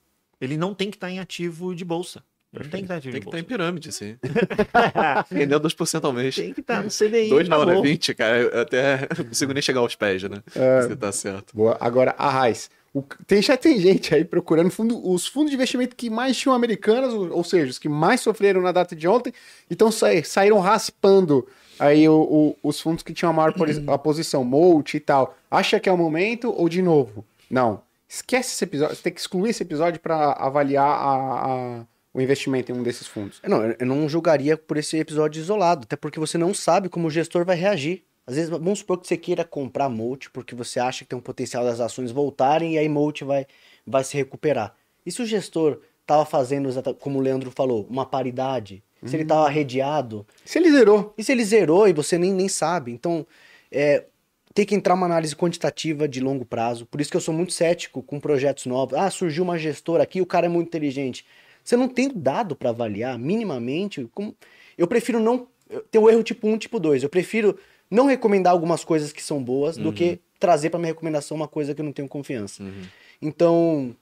Ele 0.40 0.56
não 0.56 0.74
tem 0.74 0.90
que 0.90 0.96
estar 0.96 1.10
em 1.10 1.18
ativo 1.18 1.74
de 1.74 1.84
bolsa. 1.84 2.22
Ele 2.52 2.64
não 2.64 2.70
tem 2.70 2.80
que 2.80 2.84
estar 2.84 2.94
em 2.94 2.98
ativo 2.98 3.12
Tem 3.12 3.20
de 3.20 3.24
que 3.24 3.28
estar 3.28 3.38
em 3.38 3.42
bolsa. 3.42 3.48
pirâmide, 3.58 3.92
sim. 3.92 4.16
Rendendo 5.30 5.68
2% 5.68 6.04
ao 6.04 6.12
mês. 6.12 6.34
tem 6.34 6.52
que 6.52 6.60
estar 6.60 6.82
no 6.82 6.90
CDI. 6.90 7.28
2 7.30 7.48
na 7.48 7.56
hora 7.58 7.70
acabou. 7.70 7.82
20, 7.84 8.14
cara. 8.14 8.38
Eu 8.38 8.60
até 8.60 9.08
não 9.18 9.24
consigo 9.26 9.52
nem 9.52 9.62
chegar 9.62 9.80
aos 9.80 9.94
pés, 9.94 10.22
né? 10.24 10.42
Você 10.82 10.96
tá 10.96 11.12
certo. 11.12 11.54
Boa. 11.56 11.76
Agora, 11.80 12.14
a 12.18 12.28
Raiz. 12.28 12.70
O- 12.92 13.04
tem, 13.26 13.40
já 13.40 13.56
tem 13.56 13.78
gente 13.80 14.12
aí 14.14 14.24
procurando 14.24 14.68
fundo- 14.70 15.00
os 15.12 15.24
fundos 15.26 15.50
de 15.50 15.54
investimento 15.56 15.94
que 15.94 16.10
mais 16.10 16.36
tinham 16.36 16.54
americanas, 16.54 17.14
ou, 17.14 17.30
ou 17.32 17.44
seja, 17.44 17.70
os 17.70 17.78
que 17.78 17.88
mais 17.88 18.20
sofreram 18.20 18.60
na 18.60 18.72
data 18.72 18.96
de 18.96 19.06
ontem, 19.06 19.32
então 19.70 19.92
sa- 19.92 20.08
saíram 20.24 20.58
raspando 20.58 21.46
aí 21.80 22.08
o- 22.08 22.22
o- 22.62 22.68
os 22.68 22.80
fundos 22.80 23.02
que 23.02 23.12
tinham 23.12 23.30
a 23.30 23.32
maior 23.32 23.52
poli- 23.52 23.82
a 23.88 23.98
posição, 23.98 24.44
Molt 24.44 24.96
e 24.96 25.00
tal. 25.00 25.34
Acha 25.50 25.80
que 25.80 25.88
é 25.88 25.92
o 25.92 25.96
momento 25.98 26.52
ou 26.56 26.68
de 26.68 26.82
novo? 26.82 27.24
Não. 27.50 27.80
Esquece 28.08 28.54
esse 28.54 28.64
episódio, 28.64 28.96
você 28.96 29.02
tem 29.02 29.12
que 29.12 29.20
excluir 29.20 29.50
esse 29.50 29.62
episódio 29.62 30.00
para 30.00 30.32
avaliar 30.32 30.84
a- 30.86 31.46
a- 31.80 31.86
o 32.12 32.20
investimento 32.20 32.72
em 32.72 32.74
um 32.74 32.82
desses 32.82 33.06
fundos. 33.06 33.40
Não, 33.46 33.62
eu 33.64 33.86
não 33.86 34.08
julgaria 34.08 34.56
por 34.56 34.76
esse 34.76 34.96
episódio 34.98 35.40
isolado, 35.40 35.84
até 35.84 35.96
porque 35.96 36.18
você 36.18 36.36
não 36.36 36.52
sabe 36.52 36.88
como 36.88 37.06
o 37.06 37.10
gestor 37.10 37.44
vai 37.44 37.56
reagir. 37.56 38.02
Às 38.26 38.34
vezes, 38.34 38.50
vamos 38.50 38.80
supor 38.80 38.98
que 38.98 39.06
você 39.08 39.16
queira 39.16 39.44
comprar 39.44 39.88
Molt 39.88 40.30
porque 40.30 40.54
você 40.54 40.78
acha 40.80 41.04
que 41.04 41.08
tem 41.10 41.18
um 41.18 41.22
potencial 41.22 41.64
das 41.64 41.80
ações 41.80 42.10
voltarem 42.12 42.74
e 42.74 42.78
aí 42.78 42.88
Molt 42.88 43.24
vai, 43.24 43.46
vai 43.86 44.02
se 44.04 44.16
recuperar. 44.16 44.74
E 45.06 45.10
se 45.12 45.22
o 45.22 45.26
gestor 45.26 45.78
estava 46.02 46.24
fazendo, 46.24 46.68
como 46.98 47.18
o 47.18 47.22
Leandro 47.22 47.50
falou, 47.50 47.86
uma 47.88 48.04
paridade? 48.04 48.82
Se 49.04 49.16
ele 49.16 49.22
estava 49.22 49.48
redeado? 49.48 50.26
Se 50.44 50.58
ele 50.58 50.70
zerou, 50.70 51.14
E 51.16 51.24
se 51.24 51.32
ele 51.32 51.44
zerou 51.44 51.88
e 51.88 51.92
você 51.92 52.18
nem, 52.18 52.32
nem 52.32 52.48
sabe? 52.48 52.92
Então, 52.92 53.26
é, 53.72 54.04
tem 54.52 54.66
que 54.66 54.74
entrar 54.74 54.94
uma 54.94 55.06
análise 55.06 55.34
quantitativa 55.34 56.06
de 56.08 56.20
longo 56.20 56.44
prazo. 56.44 56.84
Por 56.86 57.00
isso 57.00 57.10
que 57.10 57.16
eu 57.16 57.20
sou 57.20 57.32
muito 57.32 57.52
cético 57.52 58.02
com 58.02 58.18
projetos 58.20 58.66
novos. 58.66 58.98
Ah, 58.98 59.10
surgiu 59.10 59.42
uma 59.44 59.56
gestora 59.58 60.02
aqui, 60.02 60.20
o 60.20 60.26
cara 60.26 60.46
é 60.46 60.48
muito 60.48 60.68
inteligente. 60.68 61.24
Você 61.64 61.76
não 61.76 61.88
tem 61.88 62.10
dado 62.14 62.54
para 62.56 62.70
avaliar 62.70 63.18
minimamente. 63.18 64.08
como- 64.14 64.34
Eu 64.76 64.86
prefiro 64.86 65.20
não. 65.20 65.46
Ter 65.90 65.98
o 65.98 66.10
erro 66.10 66.22
tipo 66.22 66.48
1, 66.48 66.58
tipo 66.58 66.80
2. 66.80 67.02
Eu 67.02 67.08
prefiro 67.08 67.56
não 67.90 68.06
recomendar 68.06 68.52
algumas 68.52 68.82
coisas 68.84 69.12
que 69.12 69.22
são 69.22 69.42
boas 69.42 69.76
do 69.76 69.92
que 69.92 70.18
trazer 70.38 70.68
para 70.70 70.80
minha 70.80 70.92
recomendação 70.92 71.36
uma 71.36 71.46
coisa 71.48 71.74
que 71.74 71.80
eu 71.80 71.84
não 71.84 71.92
tenho 71.92 72.08
confiança. 72.08 72.62
Uhum. 72.62 72.82
Então, 73.22 73.94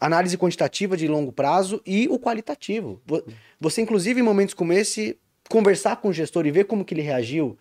análise 0.00 0.36
quantitativa 0.38 0.96
de 0.96 1.06
longo 1.06 1.30
prazo 1.30 1.80
e 1.86 2.08
o 2.08 2.18
qualitativo. 2.18 3.00
Vo- 3.06 3.22
Você, 3.60 3.82
inclusive, 3.82 4.18
em 4.20 4.24
momentos 4.24 4.54
como 4.54 4.72
esse, 4.72 5.18
conversar 5.48 5.96
com 5.96 6.08
o 6.08 6.12
gestor 6.12 6.46
e 6.46 6.50
ver 6.50 6.64
como 6.64 6.84
que 6.84 6.94
ele 6.94 7.02
reagiu. 7.02 7.58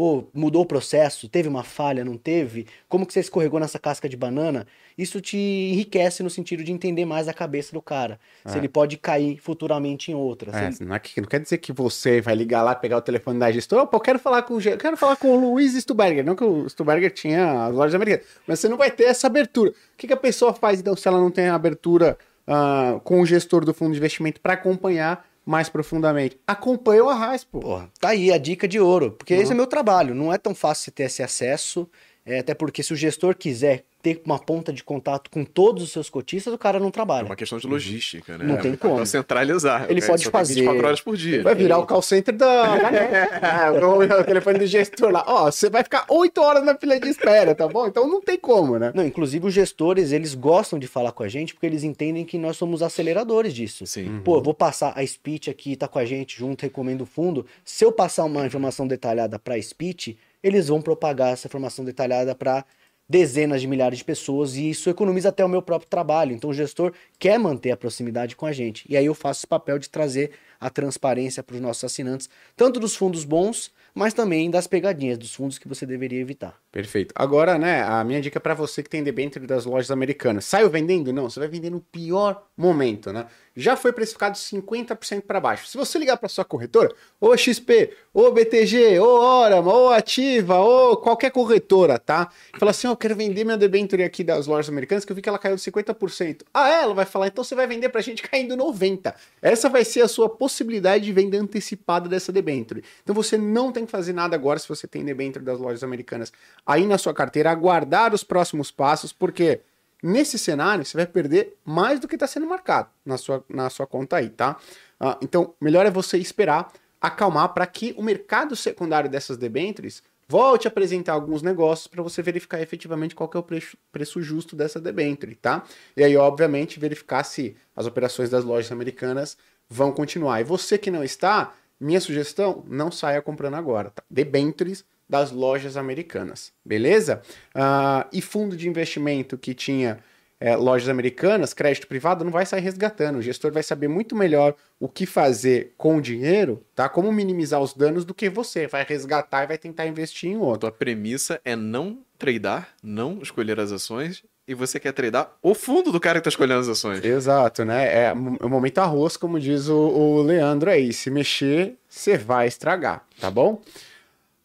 Pô, 0.00 0.24
mudou 0.32 0.62
o 0.62 0.66
processo, 0.66 1.28
teve 1.28 1.46
uma 1.46 1.62
falha, 1.62 2.02
não 2.02 2.16
teve? 2.16 2.66
Como 2.88 3.04
que 3.04 3.12
você 3.12 3.20
escorregou 3.20 3.60
nessa 3.60 3.78
casca 3.78 4.08
de 4.08 4.16
banana? 4.16 4.66
Isso 4.96 5.20
te 5.20 5.36
enriquece 5.36 6.22
no 6.22 6.30
sentido 6.30 6.64
de 6.64 6.72
entender 6.72 7.04
mais 7.04 7.28
a 7.28 7.34
cabeça 7.34 7.70
do 7.74 7.82
cara. 7.82 8.18
Se 8.46 8.54
É. 8.54 8.58
ele 8.58 8.66
pode 8.66 8.96
cair 8.96 9.36
futuramente 9.36 10.10
em 10.10 10.14
outra. 10.14 10.56
É, 10.58 10.70
Se- 10.72 10.82
não, 10.82 10.94
é 10.94 10.98
que- 10.98 11.20
não 11.20 11.28
quer 11.28 11.38
dizer 11.40 11.58
que 11.58 11.70
você 11.70 12.18
vai 12.22 12.34
ligar 12.34 12.62
lá, 12.62 12.74
pegar 12.74 12.96
o 12.96 13.02
telefone 13.02 13.38
da 13.38 13.52
gestora, 13.52 13.82
opa, 13.82 13.94
eu 13.94 14.00
quero 14.00 14.18
falar 14.18 14.40
com 14.44 14.54
o, 14.54 14.60
eu 14.62 14.78
quero 14.78 14.96
falar 14.96 15.16
com 15.16 15.36
o 15.36 15.38
Luiz 15.38 15.74
Stuberger, 15.74 16.24
não 16.24 16.34
que 16.34 16.44
o 16.44 16.66
Stuberger 16.66 17.10
tinha 17.12 17.66
as 17.66 17.74
lojas 17.74 17.94
americanas, 17.94 18.26
mas 18.46 18.58
você 18.58 18.70
não 18.70 18.78
vai 18.78 18.90
ter 18.90 19.04
essa 19.04 19.26
abertura. 19.26 19.68
O 19.68 19.74
que, 19.98 20.06
que 20.06 20.14
a 20.14 20.16
pessoa 20.16 20.54
faz, 20.54 20.80
então, 20.80 20.96
se 20.96 21.06
ela 21.06 21.18
não 21.20 21.30
tem 21.30 21.48
a 21.48 21.54
abertura 21.54 22.16
ah, 22.46 22.98
com 23.04 23.20
o 23.20 23.26
gestor 23.26 23.66
do 23.66 23.74
fundo 23.74 23.92
de 23.92 23.98
investimento 23.98 24.40
para 24.40 24.54
acompanhar 24.54 25.28
mais 25.44 25.68
profundamente? 25.68 26.38
Acompanha 26.46 27.04
o 27.04 27.08
Arraiz, 27.08 27.44
pô. 27.44 27.60
Porra, 27.60 27.90
tá 27.98 28.10
aí 28.10 28.32
a 28.32 28.38
dica 28.38 28.68
de 28.68 28.78
ouro, 28.78 29.12
porque 29.12 29.34
esse 29.34 29.52
é 29.52 29.54
meu 29.54 29.66
trabalho. 29.66 30.14
Não 30.14 30.32
é 30.32 30.38
tão 30.38 30.54
fácil 30.54 30.84
você 30.84 30.90
ter 30.90 31.02
esse 31.04 31.22
acesso, 31.22 31.88
é, 32.30 32.38
até 32.40 32.54
porque 32.54 32.82
se 32.82 32.92
o 32.92 32.96
gestor 32.96 33.34
quiser 33.34 33.84
ter 34.02 34.22
uma 34.24 34.38
ponta 34.38 34.72
de 34.72 34.82
contato 34.82 35.28
com 35.30 35.44
todos 35.44 35.82
os 35.82 35.92
seus 35.92 36.08
cotistas, 36.08 36.54
o 36.54 36.56
cara 36.56 36.80
não 36.80 36.88
É 36.88 36.90
trabalha. 36.90 37.26
uma 37.26 37.36
questão 37.36 37.58
de 37.58 37.66
logística, 37.66 38.38
né? 38.38 38.46
Não 38.46 38.56
tem 38.56 38.72
É 38.72 38.76
como. 38.76 38.96
pra 38.96 39.04
centralizar. 39.04 39.84
Ele 39.90 40.00
É, 40.02 40.06
pode 40.06 40.24
fazer- 40.30 40.54
24 40.54 40.86
horas 40.86 41.00
por 41.02 41.16
dia. 41.18 41.42
Vai 41.42 41.54
virar 41.54 41.76
o 41.78 41.86
call 41.86 42.00
center 42.00 42.34
da. 42.34 42.46
é, 43.68 43.70
o, 43.70 44.20
o 44.20 44.24
telefone 44.24 44.58
do 44.58 44.66
gestor 44.66 45.10
lá. 45.10 45.22
Ó, 45.26 45.50
você 45.50 45.68
vai 45.68 45.82
ficar 45.82 46.06
oito 46.08 46.40
horas 46.40 46.64
na 46.64 46.74
fila 46.76 46.98
de 46.98 47.08
espera, 47.08 47.54
tá 47.54 47.68
bom? 47.68 47.86
Então 47.86 48.08
não 48.08 48.22
tem 48.22 48.38
como, 48.38 48.78
né? 48.78 48.90
Não, 48.94 49.04
inclusive 49.04 49.46
os 49.46 49.52
gestores, 49.52 50.12
eles 50.12 50.34
gostam 50.34 50.78
de 50.78 50.86
falar 50.86 51.12
com 51.12 51.22
a 51.22 51.28
gente 51.28 51.52
porque 51.52 51.66
eles 51.66 51.84
entendem 51.84 52.24
que 52.24 52.38
nós 52.38 52.56
somos 52.56 52.82
aceleradores 52.82 53.52
disso. 53.52 53.86
Sim. 53.86 54.20
Pô, 54.24 54.38
eu 54.38 54.42
vou 54.42 54.54
passar 54.54 54.94
a 54.96 55.06
Speech 55.06 55.50
aqui, 55.50 55.76
tá 55.76 55.86
com 55.86 55.98
a 55.98 56.06
gente 56.06 56.38
junto, 56.38 56.62
recomendo 56.62 57.02
o 57.02 57.06
fundo. 57.06 57.44
Se 57.64 57.84
eu 57.84 57.92
passar 57.92 58.24
uma 58.24 58.46
informação 58.46 58.86
detalhada 58.86 59.38
para 59.38 59.56
a 59.56 59.62
Speech, 59.62 60.16
eles 60.42 60.68
vão 60.68 60.80
propagar 60.80 61.32
essa 61.32 61.46
informação 61.46 61.84
detalhada 61.84 62.34
para 62.34 62.64
dezenas 63.10 63.60
de 63.60 63.66
milhares 63.66 63.98
de 63.98 64.04
pessoas 64.04 64.54
e 64.54 64.70
isso 64.70 64.88
economiza 64.88 65.30
até 65.30 65.44
o 65.44 65.48
meu 65.48 65.60
próprio 65.60 65.90
trabalho. 65.90 66.32
Então 66.32 66.50
o 66.50 66.54
gestor 66.54 66.92
quer 67.18 67.40
manter 67.40 67.72
a 67.72 67.76
proximidade 67.76 68.36
com 68.36 68.46
a 68.46 68.52
gente. 68.52 68.84
E 68.88 68.96
aí 68.96 69.04
eu 69.04 69.14
faço 69.14 69.40
esse 69.40 69.46
papel 69.48 69.80
de 69.80 69.90
trazer 69.90 70.30
a 70.60 70.70
transparência 70.70 71.42
para 71.42 71.56
os 71.56 71.60
nossos 71.60 71.82
assinantes, 71.82 72.28
tanto 72.54 72.78
dos 72.78 72.94
fundos 72.94 73.24
bons, 73.24 73.72
mas 73.92 74.14
também 74.14 74.48
das 74.48 74.68
pegadinhas, 74.68 75.18
dos 75.18 75.34
fundos 75.34 75.58
que 75.58 75.66
você 75.66 75.84
deveria 75.84 76.20
evitar. 76.20 76.54
Perfeito. 76.70 77.12
Agora, 77.16 77.58
né, 77.58 77.82
a 77.82 78.04
minha 78.04 78.20
dica 78.20 78.38
pra 78.38 78.54
você 78.54 78.80
que 78.80 78.88
tem 78.88 79.02
debênture 79.02 79.44
das 79.44 79.64
lojas 79.64 79.90
americanas. 79.90 80.44
Saiu 80.44 80.70
vendendo? 80.70 81.12
Não, 81.12 81.28
você 81.28 81.40
vai 81.40 81.48
vender 81.48 81.70
no 81.70 81.80
pior 81.80 82.46
momento, 82.56 83.12
né? 83.12 83.26
Já 83.60 83.76
foi 83.76 83.92
precificado 83.92 84.36
50% 84.36 85.22
para 85.22 85.38
baixo. 85.38 85.66
Se 85.66 85.76
você 85.76 85.98
ligar 85.98 86.16
para 86.16 86.28
sua 86.28 86.44
corretora, 86.44 86.92
ou 87.20 87.36
XP, 87.36 87.92
ou 88.12 88.32
BTG, 88.32 88.98
ou 88.98 89.20
Orama, 89.20 89.72
ou 89.72 89.92
Ativa, 89.92 90.58
ou 90.58 90.96
qualquer 90.96 91.30
corretora, 91.30 91.98
tá? 91.98 92.30
E 92.54 92.58
fala 92.58 92.70
assim, 92.70 92.86
ó, 92.86 92.92
eu 92.92 92.96
quero 92.96 93.14
vender 93.14 93.44
minha 93.44 93.56
debenture 93.56 94.02
aqui 94.02 94.24
das 94.24 94.46
lojas 94.46 94.68
americanas, 94.68 95.04
que 95.04 95.12
eu 95.12 95.16
vi 95.16 95.20
que 95.20 95.28
ela 95.28 95.38
caiu 95.38 95.56
de 95.56 95.62
50%. 95.62 96.42
Ah, 96.54 96.70
é? 96.70 96.82
Ela 96.82 96.94
vai 96.94 97.04
falar, 97.04 97.26
então 97.26 97.44
você 97.44 97.54
vai 97.54 97.66
vender 97.66 97.90
pra 97.90 98.00
gente 98.00 98.22
caindo 98.22 98.56
90%. 98.56 99.14
Essa 99.42 99.68
vai 99.68 99.84
ser 99.84 100.00
a 100.02 100.08
sua 100.08 100.28
possibilidade 100.28 101.04
de 101.04 101.12
venda 101.12 101.36
antecipada 101.36 102.08
dessa 102.08 102.32
debenture. 102.32 102.82
Então 103.02 103.14
você 103.14 103.36
não 103.36 103.70
tem 103.70 103.84
que 103.84 103.90
fazer 103.90 104.12
nada 104.12 104.34
agora 104.34 104.58
se 104.58 104.68
você 104.68 104.86
tem 104.86 105.04
debenture 105.04 105.44
das 105.44 105.58
lojas 105.58 105.84
americanas 105.84 106.32
aí 106.66 106.86
na 106.86 106.96
sua 106.96 107.12
carteira, 107.12 107.50
aguardar 107.50 108.14
os 108.14 108.24
próximos 108.24 108.70
passos, 108.70 109.12
porque 109.12 109.60
nesse 110.02 110.38
cenário 110.38 110.84
você 110.84 110.96
vai 110.96 111.06
perder 111.06 111.56
mais 111.64 112.00
do 112.00 112.08
que 112.08 112.16
está 112.16 112.26
sendo 112.26 112.46
marcado 112.46 112.88
na 113.04 113.16
sua, 113.16 113.44
na 113.48 113.70
sua 113.70 113.86
conta 113.86 114.16
aí, 114.16 114.28
tá? 114.28 114.56
Ah, 114.98 115.18
então, 115.22 115.54
melhor 115.60 115.86
é 115.86 115.90
você 115.90 116.18
esperar, 116.18 116.72
acalmar 117.00 117.54
para 117.54 117.66
que 117.66 117.94
o 117.96 118.02
mercado 118.02 118.54
secundário 118.54 119.08
dessas 119.08 119.36
debêntures 119.36 120.02
volte 120.28 120.68
a 120.68 120.70
apresentar 120.70 121.14
alguns 121.14 121.42
negócios 121.42 121.88
para 121.88 122.02
você 122.02 122.22
verificar 122.22 122.60
efetivamente 122.60 123.16
qual 123.16 123.28
é 123.34 123.38
o 123.38 123.42
preço, 123.42 123.76
preço 123.90 124.22
justo 124.22 124.54
dessa 124.54 124.80
debenture, 124.80 125.34
tá? 125.34 125.64
E 125.96 126.04
aí, 126.04 126.16
obviamente, 126.16 126.78
verificar 126.78 127.24
se 127.24 127.56
as 127.74 127.84
operações 127.84 128.30
das 128.30 128.44
lojas 128.44 128.70
americanas 128.70 129.36
vão 129.68 129.90
continuar. 129.90 130.40
E 130.40 130.44
você 130.44 130.78
que 130.78 130.88
não 130.88 131.02
está, 131.02 131.52
minha 131.80 132.00
sugestão, 132.00 132.64
não 132.68 132.92
saia 132.92 133.20
comprando 133.20 133.54
agora, 133.54 133.90
tá? 133.90 134.04
Debentures 134.08 134.84
das 135.10 135.32
lojas 135.32 135.76
americanas, 135.76 136.52
beleza? 136.64 137.20
Ah, 137.52 138.06
e 138.12 138.22
fundo 138.22 138.56
de 138.56 138.68
investimento 138.68 139.36
que 139.36 139.52
tinha 139.52 139.98
é, 140.38 140.54
lojas 140.54 140.88
americanas, 140.88 141.52
crédito 141.52 141.88
privado, 141.88 142.24
não 142.24 142.30
vai 142.30 142.46
sair 142.46 142.60
resgatando. 142.60 143.16
O 143.18 143.22
gestor 143.22 143.52
vai 143.52 143.62
saber 143.62 143.88
muito 143.88 144.14
melhor 144.14 144.54
o 144.78 144.88
que 144.88 145.04
fazer 145.04 145.74
com 145.76 145.96
o 145.96 146.00
dinheiro, 146.00 146.64
tá? 146.74 146.88
Como 146.88 147.12
minimizar 147.12 147.60
os 147.60 147.74
danos 147.74 148.04
do 148.04 148.14
que 148.14 148.30
você. 148.30 148.68
Vai 148.68 148.84
resgatar 148.84 149.42
e 149.42 149.48
vai 149.48 149.58
tentar 149.58 149.86
investir 149.86 150.30
em 150.30 150.36
A 150.36 150.38
outro. 150.38 150.60
tua 150.60 150.72
premissa 150.72 151.40
é 151.44 151.56
não 151.56 151.98
tradar, 152.16 152.68
não 152.82 153.18
escolher 153.20 153.58
as 153.58 153.72
ações, 153.72 154.22
e 154.46 154.54
você 154.54 154.80
quer 154.80 154.92
tradar 154.92 155.36
o 155.42 155.54
fundo 155.54 155.92
do 155.92 156.00
cara 156.00 156.18
que 156.20 156.24
tá 156.24 156.28
escolhendo 156.30 156.60
as 156.60 156.68
ações. 156.68 157.04
Exato, 157.04 157.64
né? 157.64 158.06
É 158.06 158.12
o 158.12 158.48
momento 158.48 158.78
arroz, 158.78 159.16
como 159.16 159.38
diz 159.38 159.68
o, 159.68 159.76
o 159.76 160.22
Leandro 160.22 160.70
aí. 160.70 160.92
Se 160.92 161.10
mexer, 161.10 161.74
você 161.88 162.16
vai 162.16 162.46
estragar, 162.46 163.04
tá 163.20 163.30
bom? 163.30 163.60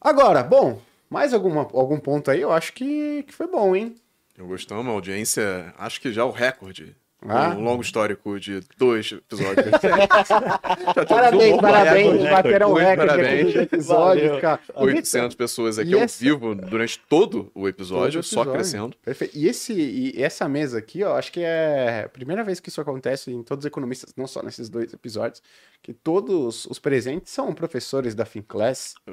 Agora, 0.06 0.44
bom, 0.44 0.80
mais 1.10 1.34
alguma, 1.34 1.61
algum 1.73 1.99
ponto 1.99 2.30
aí? 2.30 2.40
Eu 2.41 2.52
acho 2.52 2.73
que, 2.73 3.23
que 3.23 3.34
foi 3.34 3.48
bom, 3.48 3.76
hein? 3.76 3.95
Eu 4.38 4.45
gostamos, 4.45 4.86
a 4.86 4.91
audiência, 4.91 5.73
acho 5.80 5.99
que 5.99 6.14
já 6.14 6.22
é 6.22 6.26
o 6.26 6.30
recorde. 6.30 6.95
Ah. 7.27 7.56
Um 7.57 7.64
longo 7.64 7.82
histórico 7.82 8.40
de 8.40 8.61
dois 8.77 9.11
episódios. 9.11 9.65
Parabéns, 11.10 11.60
parabéns, 11.60 12.11
Recorde. 12.11 12.30
bateram 12.30 12.72
o 12.72 12.73
recorde 12.76 13.11
aqui 13.11 13.22
parabéns. 13.23 13.56
episódio, 13.56 14.41
cara. 14.41 14.60
800 14.76 15.36
pessoas 15.36 15.80
aqui 15.80 15.90
E 15.90 15.94
ao 15.95 16.02
essa- 16.02 16.23
vivo 16.23 16.53
durante 16.53 16.99
todo 17.10 17.52
o 17.56 17.68
episódio, 17.68 18.19
Todo 18.22 18.23
só 18.23 18.41
episódio. 18.41 18.52
crescendo. 18.53 18.95
Perfeito. 19.03 19.36
E, 19.36 19.48
esse, 19.48 19.73
e 19.73 20.22
essa 20.22 20.48
mesa 20.48 20.77
aqui, 20.77 21.03
ó, 21.03 21.18
acho 21.18 21.32
que 21.32 21.41
é 21.41 22.03
a 22.06 22.10
primeira 22.10 22.44
vez 22.44 22.60
que 22.60 22.69
isso 22.69 22.80
acontece 22.80 23.32
em 23.32 23.41
todos 23.41 23.64
os 23.64 23.68
economistas, 23.68 24.14
não 24.15 24.27
só 24.27 24.44
nesses 24.44 24.69
dois 24.69 24.94
episódios, 24.94 25.41
que 25.82 25.94
todos 25.94 26.65
os 26.68 26.77
presentes 26.77 27.32
são 27.34 27.52
professores 27.56 28.14
da 28.14 28.26
FinClass. 28.26 28.94
É 29.07 29.11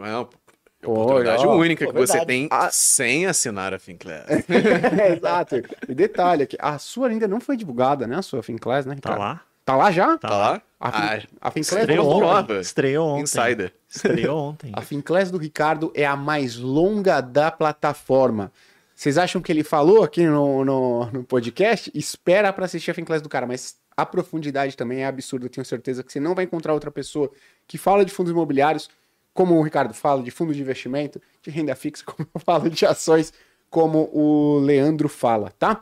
uma 0.85 0.95
Pô, 0.95 1.03
oportunidade 1.03 1.47
única 1.47 1.85
pô, 1.87 1.93
que 1.93 1.99
você 1.99 2.13
verdade. 2.15 2.27
tem 2.27 2.49
Ah. 2.51 2.69
sem 2.73 3.27
assinar 3.27 3.73
a 3.75 3.79
Finclass. 3.79 4.25
Exato. 5.17 5.57
E 5.89 5.95
detalhe 5.95 6.43
aqui, 6.45 6.57
a 6.61 6.79
sua 6.79 7.09
ainda 7.09 7.27
não 7.29 7.41
foi 7.41 7.57
divulgada, 7.57 8.07
né? 8.07 8.17
A 8.17 8.23
sua 8.23 8.43
FinClass, 8.43 8.87
né, 8.87 8.97
Tá 9.01 9.11
Ricardo? 9.11 9.19
lá. 9.21 9.41
Tá 9.65 9.77
lá 9.77 9.91
já? 9.93 10.19
Tá 10.19 10.29
lá? 10.37 10.63
A, 10.81 10.91
fin... 10.93 10.99
Ah, 11.01 11.19
a 11.41 11.51
FinClass 11.53 11.81
estreou 11.83 12.15
do... 12.15 12.21
nova. 12.21 12.61
Estreou 12.61 13.09
ontem. 13.11 13.23
Insider. 13.23 13.73
Estreou 13.89 14.39
ontem. 14.51 14.73
A 14.75 14.81
FinClass 14.83 15.31
do 15.31 15.39
Ricardo 15.39 15.93
é 15.95 16.05
a 16.05 16.17
mais 16.17 16.57
longa 16.57 17.21
da 17.21 17.51
plataforma. 17.51 18.51
Vocês 18.95 19.17
acham 19.19 19.41
que 19.41 19.51
ele 19.53 19.63
falou 19.63 20.03
aqui 20.03 20.27
no, 20.27 20.65
no, 20.65 21.07
no 21.07 21.25
podcast? 21.25 21.91
Espera 21.95 22.53
pra 22.53 22.65
assistir 22.65 22.91
a 22.91 22.95
FinClass 22.95 23.23
do 23.23 23.29
cara, 23.29 23.47
mas 23.47 23.77
a 23.97 24.05
profundidade 24.05 24.77
também 24.77 25.03
é 25.03 25.07
absurda. 25.07 25.47
Eu 25.47 25.51
tenho 25.51 25.65
certeza 25.65 26.03
que 26.03 26.13
você 26.13 26.19
não 26.21 26.35
vai 26.35 26.45
encontrar 26.45 26.73
outra 26.75 26.91
pessoa 26.91 27.31
que 27.69 27.79
fala 27.79 28.05
de 28.05 28.13
fundos 28.13 28.33
imobiliários, 28.33 28.89
como 29.35 29.55
o 29.59 29.63
Ricardo 29.63 29.95
fala, 29.95 30.23
de 30.23 30.31
fundo 30.31 30.55
de 30.55 30.61
investimento, 30.61 31.21
de 31.43 31.51
renda 31.51 31.75
fixa, 31.75 32.05
como 32.07 32.29
eu 32.35 32.41
falo 32.41 32.69
de 32.71 32.85
ações, 32.87 33.33
como 33.71 34.11
o 34.13 34.59
Leandro 34.61 35.09
fala, 35.09 35.53
tá? 35.59 35.81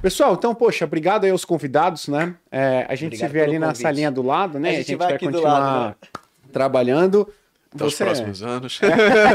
Pessoal, 0.00 0.32
então, 0.34 0.54
poxa, 0.54 0.86
obrigado 0.86 1.24
aí 1.24 1.30
aos 1.30 1.44
convidados, 1.44 2.08
né? 2.08 2.34
É, 2.50 2.86
a 2.88 2.94
gente 2.94 3.08
Obrigado 3.16 3.28
se 3.28 3.32
vê 3.34 3.42
ali 3.42 3.58
na 3.58 3.66
convite. 3.66 3.82
salinha 3.82 4.10
do 4.10 4.22
lado, 4.22 4.58
né? 4.58 4.70
A 4.70 4.72
gente 4.76 4.94
vai 4.96 5.08
vai 5.08 5.16
aqui 5.16 5.26
do 5.26 5.32
continuar 5.32 5.58
lado, 5.58 5.88
né? 5.88 5.94
trabalhando. 6.50 7.28
Até 7.74 7.84
os 7.84 7.94
Você- 7.94 8.04
próximos 8.04 8.42
anos. 8.42 8.80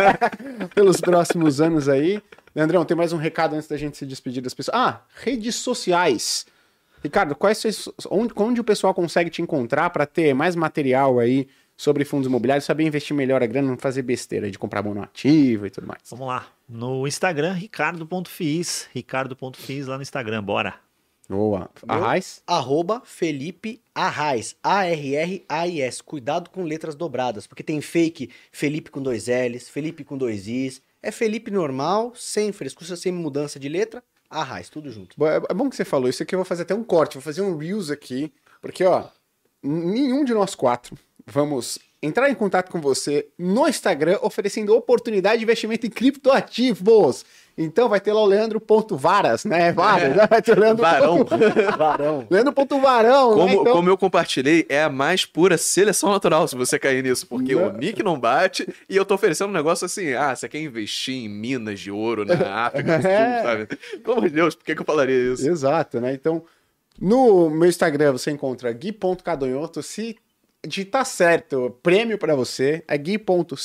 pelos 0.73 0.99
próximos 0.99 1.61
anos 1.61 1.87
aí. 1.87 2.21
Leandrão, 2.55 2.83
tem 2.85 2.95
mais 2.97 3.13
um 3.13 3.17
recado 3.17 3.53
antes 3.55 3.67
da 3.67 3.77
gente 3.77 3.97
se 3.97 4.05
despedir 4.05 4.41
das 4.41 4.53
pessoas. 4.53 4.75
Ah, 4.75 5.01
redes 5.23 5.55
sociais. 5.55 6.45
Ricardo, 7.03 7.35
quais 7.35 7.63
onde, 8.09 8.33
onde 8.35 8.59
o 8.61 8.63
pessoal 8.63 8.93
consegue 8.93 9.29
te 9.29 9.41
encontrar 9.41 9.89
para 9.91 10.05
ter 10.05 10.33
mais 10.33 10.55
material 10.55 11.19
aí 11.19 11.47
sobre 11.77 12.05
fundos 12.05 12.27
imobiliários, 12.27 12.65
saber 12.65 12.85
investir 12.85 13.15
melhor 13.15 13.43
a 13.43 13.45
grana, 13.45 13.67
não 13.69 13.77
fazer 13.77 14.01
besteira 14.01 14.49
de 14.49 14.57
comprar 14.57 14.81
bono 14.81 15.01
ativo 15.03 15.65
e 15.65 15.69
tudo 15.69 15.87
mais. 15.87 16.01
Vamos 16.09 16.27
lá. 16.27 16.47
No 16.69 17.07
Instagram, 17.07 17.53
ricardo.fiz. 17.53 18.87
Ricardo.fiz 18.93 19.87
lá 19.87 19.97
no 19.97 20.01
Instagram. 20.01 20.43
Bora. 20.43 20.75
Boa. 21.27 21.69
A 21.87 21.95
Meu- 21.95 22.05
Raiz? 22.05 22.43
Arroba 22.45 23.01
Felipe 23.03 23.81
Arraes. 23.95 24.55
A-R-R-A-I-S. 24.63 26.03
Cuidado 26.03 26.49
com 26.49 26.63
letras 26.63 26.95
dobradas, 26.95 27.47
porque 27.47 27.63
tem 27.63 27.81
fake 27.81 28.29
Felipe 28.51 28.91
com 28.91 29.01
dois 29.01 29.27
L's, 29.27 29.67
Felipe 29.69 30.03
com 30.03 30.17
dois 30.17 30.47
Is. 30.47 30.81
É 31.01 31.11
Felipe 31.11 31.51
normal, 31.51 32.13
sem 32.15 32.51
frescura, 32.51 32.95
sem 32.95 33.11
mudança 33.11 33.59
de 33.59 33.69
letra. 33.69 34.03
Arraes, 34.29 34.69
tudo 34.69 34.91
junto. 34.91 35.15
Bo- 35.17 35.27
É 35.27 35.53
bom 35.53 35.69
que 35.69 35.75
você 35.75 35.85
falou 35.85 36.09
isso 36.09 36.21
aqui, 36.23 36.33
eu 36.35 36.39
vou 36.39 36.45
fazer 36.45 36.63
até 36.63 36.73
um 36.75 36.83
corte, 36.83 37.13
vou 37.15 37.21
fazer 37.21 37.41
um 37.41 37.55
Reels 37.57 37.89
aqui, 37.91 38.31
porque, 38.61 38.83
ó, 38.83 39.05
nenhum 39.63 40.23
de 40.25 40.33
nós 40.33 40.55
quatro 40.55 40.97
vamos 41.25 41.79
entrar 42.01 42.29
em 42.29 42.35
contato 42.35 42.71
com 42.71 42.79
você 42.79 43.27
no 43.37 43.67
Instagram 43.67 44.19
oferecendo 44.21 44.75
oportunidade 44.75 45.37
de 45.39 45.43
investimento 45.43 45.87
em 45.87 45.89
criptoativos. 45.89 47.25
Então 47.57 47.87
vai 47.87 48.01
ter 48.01 48.11
lá 48.11 48.21
o 48.21 48.25
Leandro.varas, 48.25 49.45
né? 49.45 49.71
Varas, 49.71 50.13
né? 50.15 50.27
Vai 50.29 50.41
ter 50.41 50.57
o 50.57 50.59
Leandro. 50.59 50.81
Varão. 50.83 51.25
Varão. 51.77 52.27
Leandro.varão, 52.29 53.29
né? 53.29 53.35
Como, 53.53 53.61
Então- 53.61 53.73
como 53.73 53.89
eu 53.89 53.97
compartilhei, 53.97 54.65
é 54.67 54.83
a 54.83 54.89
mais 54.89 55.25
pura 55.25 55.57
seleção 55.57 56.11
natural 56.11 56.47
se 56.49 56.55
você 56.55 56.77
cair 56.77 57.01
nisso, 57.01 57.25
porque 57.25 57.55
Não. 57.55 57.69
o 57.69 57.71
nick 57.71 58.03
não 58.03 58.19
bate 58.19 58.67
e 58.89 58.95
eu 58.97 59.05
tô 59.05 59.15
oferecendo 59.15 59.49
um 59.51 59.53
negócio 59.53 59.85
assim, 59.85 60.13
ah, 60.13 60.35
você 60.35 60.49
quer 60.49 60.59
investir 60.59 61.15
em 61.15 61.29
minas 61.29 61.79
de 61.79 61.89
ouro 61.89 62.25
na 62.25 62.33
África 62.67 62.97
do 62.97 63.01
Sul, 63.01 63.09
É. 63.11 63.41
sabe? 63.41 63.65
Pelo 64.03 64.17
amor 64.17 64.29
de 64.29 64.35
Deus, 64.35 64.53
por 64.53 64.65
que, 64.65 64.75
que 64.75 64.81
eu 64.81 64.85
falaria 64.85 65.31
isso? 65.33 65.49
Exato, 65.49 66.01
né? 66.01 66.13
Então, 66.13 66.43
no 66.99 67.49
meu 67.49 67.69
Instagram 67.69 68.11
você 68.11 68.31
encontra 68.31 68.71
gui.cadonhoto. 68.73 69.81
Se 69.81 70.17
digitar 70.67 71.05
certo, 71.05 71.77
prêmio 71.81 72.17
pra 72.17 72.35
você 72.35 72.83
é 72.87 72.97
gui.cadonhotto. 72.97 73.55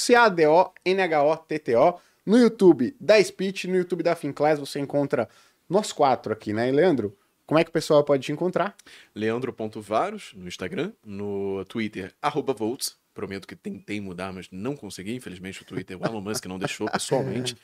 No 2.27 2.36
YouTube 2.36 2.94
da 3.01 3.22
Speech, 3.22 3.66
no 3.66 3.77
YouTube 3.77 4.02
da 4.02 4.14
Finclass 4.14 4.59
você 4.59 4.78
encontra 4.78 5.28
nós 5.68 5.93
quatro 5.93 6.32
aqui, 6.32 6.52
né? 6.52 6.68
E 6.68 6.72
Leandro, 6.72 7.16
como 7.47 7.59
é 7.59 7.64
que 7.64 7.70
o 7.70 7.72
pessoal 7.72 8.05
pode 8.05 8.22
te 8.22 8.31
encontrar? 8.31 8.77
Leandro.varos 9.14 10.32
no 10.36 10.47
Instagram, 10.47 10.93
no 11.05 11.64
Twitter, 11.64 12.14
arroba 12.22 12.52
Volts. 12.52 12.99
Prometo 13.12 13.47
que 13.47 13.57
tentei 13.57 14.01
mudar, 14.01 14.32
mas 14.32 14.49
não 14.51 14.77
consegui. 14.77 15.15
Infelizmente, 15.15 15.62
o 15.62 15.65
Twitter, 15.65 16.01
o 16.01 16.05
Elon 16.05 16.20
Musk 16.20 16.47
não 16.47 16.59
deixou 16.59 16.89
pessoalmente. 16.91 17.57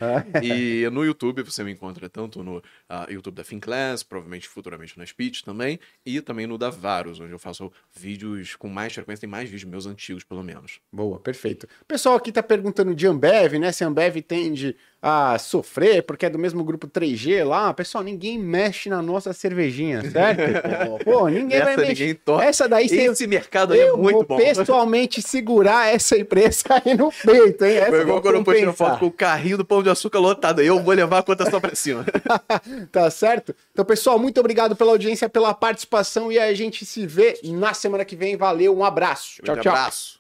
E 0.43 0.89
no 0.91 1.05
YouTube 1.05 1.43
você 1.43 1.63
me 1.63 1.73
encontra 1.73 2.09
tanto 2.09 2.43
no 2.43 2.63
ah, 2.89 3.07
YouTube 3.11 3.35
da 3.35 3.45
Finclass, 3.45 4.03
provavelmente 4.03 4.49
futuramente 4.49 4.99
na 4.99 5.07
Speech 5.07 5.45
também, 5.45 5.79
e 6.05 6.21
também 6.21 6.47
no 6.47 6.59
da 6.59 6.71
Varus, 6.71 7.21
onde 7.21 7.33
eu 7.33 7.39
faço 7.39 7.73
vídeos 7.95 8.57
com 8.57 8.69
mais 8.69 8.93
frequência, 8.93 9.21
tem 9.21 9.31
mais 9.31 9.49
vídeos 9.49 9.71
meus 9.71 9.87
antigos, 9.87 10.25
pelo 10.25 10.43
menos. 10.43 10.81
Boa, 10.93 11.19
perfeito. 11.19 11.67
O 11.83 11.85
pessoal 11.85 12.17
aqui 12.17 12.33
tá 12.33 12.43
perguntando 12.43 12.95
de 12.95 13.07
Ambev, 13.07 13.55
né? 13.59 13.73
Se 13.73 13.85
Ambev 13.85 14.17
tende 14.23 14.77
a 15.09 15.39
sofrer, 15.39 16.03
porque 16.03 16.27
é 16.27 16.31
do 16.31 16.37
mesmo 16.37 16.65
grupo 16.65 16.89
3G 16.89 17.45
lá. 17.45 17.73
Pessoal, 17.73 18.03
ninguém 18.03 18.37
mexe 18.37 18.89
na 18.89 19.01
nossa 19.01 19.33
cervejinha, 19.33 20.03
certo? 20.11 20.41
Pô, 21.05 21.29
ninguém 21.29 21.61
vai 21.63 21.77
mexer. 21.77 21.89
ninguém 21.91 22.15
toca. 22.17 22.45
Essa 22.45 22.69
daí 22.69 22.89
você 22.89 23.03
Esse 23.03 23.25
mercado 23.29 23.73
aí 23.73 23.79
é 23.81 23.93
muito 23.93 24.15
vou 24.17 24.25
bom. 24.25 24.37
pessoalmente 24.37 25.23
segurar 25.23 25.95
essa 25.95 26.19
empresa 26.19 26.65
aí 26.85 26.95
no 26.97 27.13
peito, 27.13 27.65
hein? 27.65 27.77
Essa 27.77 27.91
Foi 27.91 28.01
igual 28.01 28.21
quando 28.21 28.35
eu 28.35 28.45
postei 28.45 28.73
foto 28.73 28.99
com 28.99 29.07
o 29.07 29.13
carrinho 29.13 29.59
do 29.59 29.65
pão 29.65 29.81
de 29.81 29.89
açúcar 29.91 30.19
lotado. 30.19 30.61
Eu 30.61 30.83
vou 30.83 30.93
levar 30.93 31.19
a 31.19 31.23
cotação 31.23 31.61
pra 31.61 31.75
cima. 31.77 32.05
Tá 32.91 33.09
certo? 33.11 33.55
Então, 33.73 33.85
pessoal, 33.85 34.19
muito 34.19 34.41
obrigado 34.41 34.75
pela 34.75 34.91
audiência, 34.91 35.29
pela 35.29 35.55
participação 35.55 36.33
e 36.33 36.39
a 36.39 36.53
gente 36.53 36.85
se 36.85 37.07
vê 37.07 37.39
na 37.45 37.73
semana 37.75 38.05
que 38.05 38.17
vem. 38.17 38.37
Valeu, 38.37 38.77
um 38.77 38.85
abraço. 38.85 39.37
Tchau, 39.37 39.55
Grande 39.55 39.63
tchau. 39.63 39.73
abraço. 39.73 40.16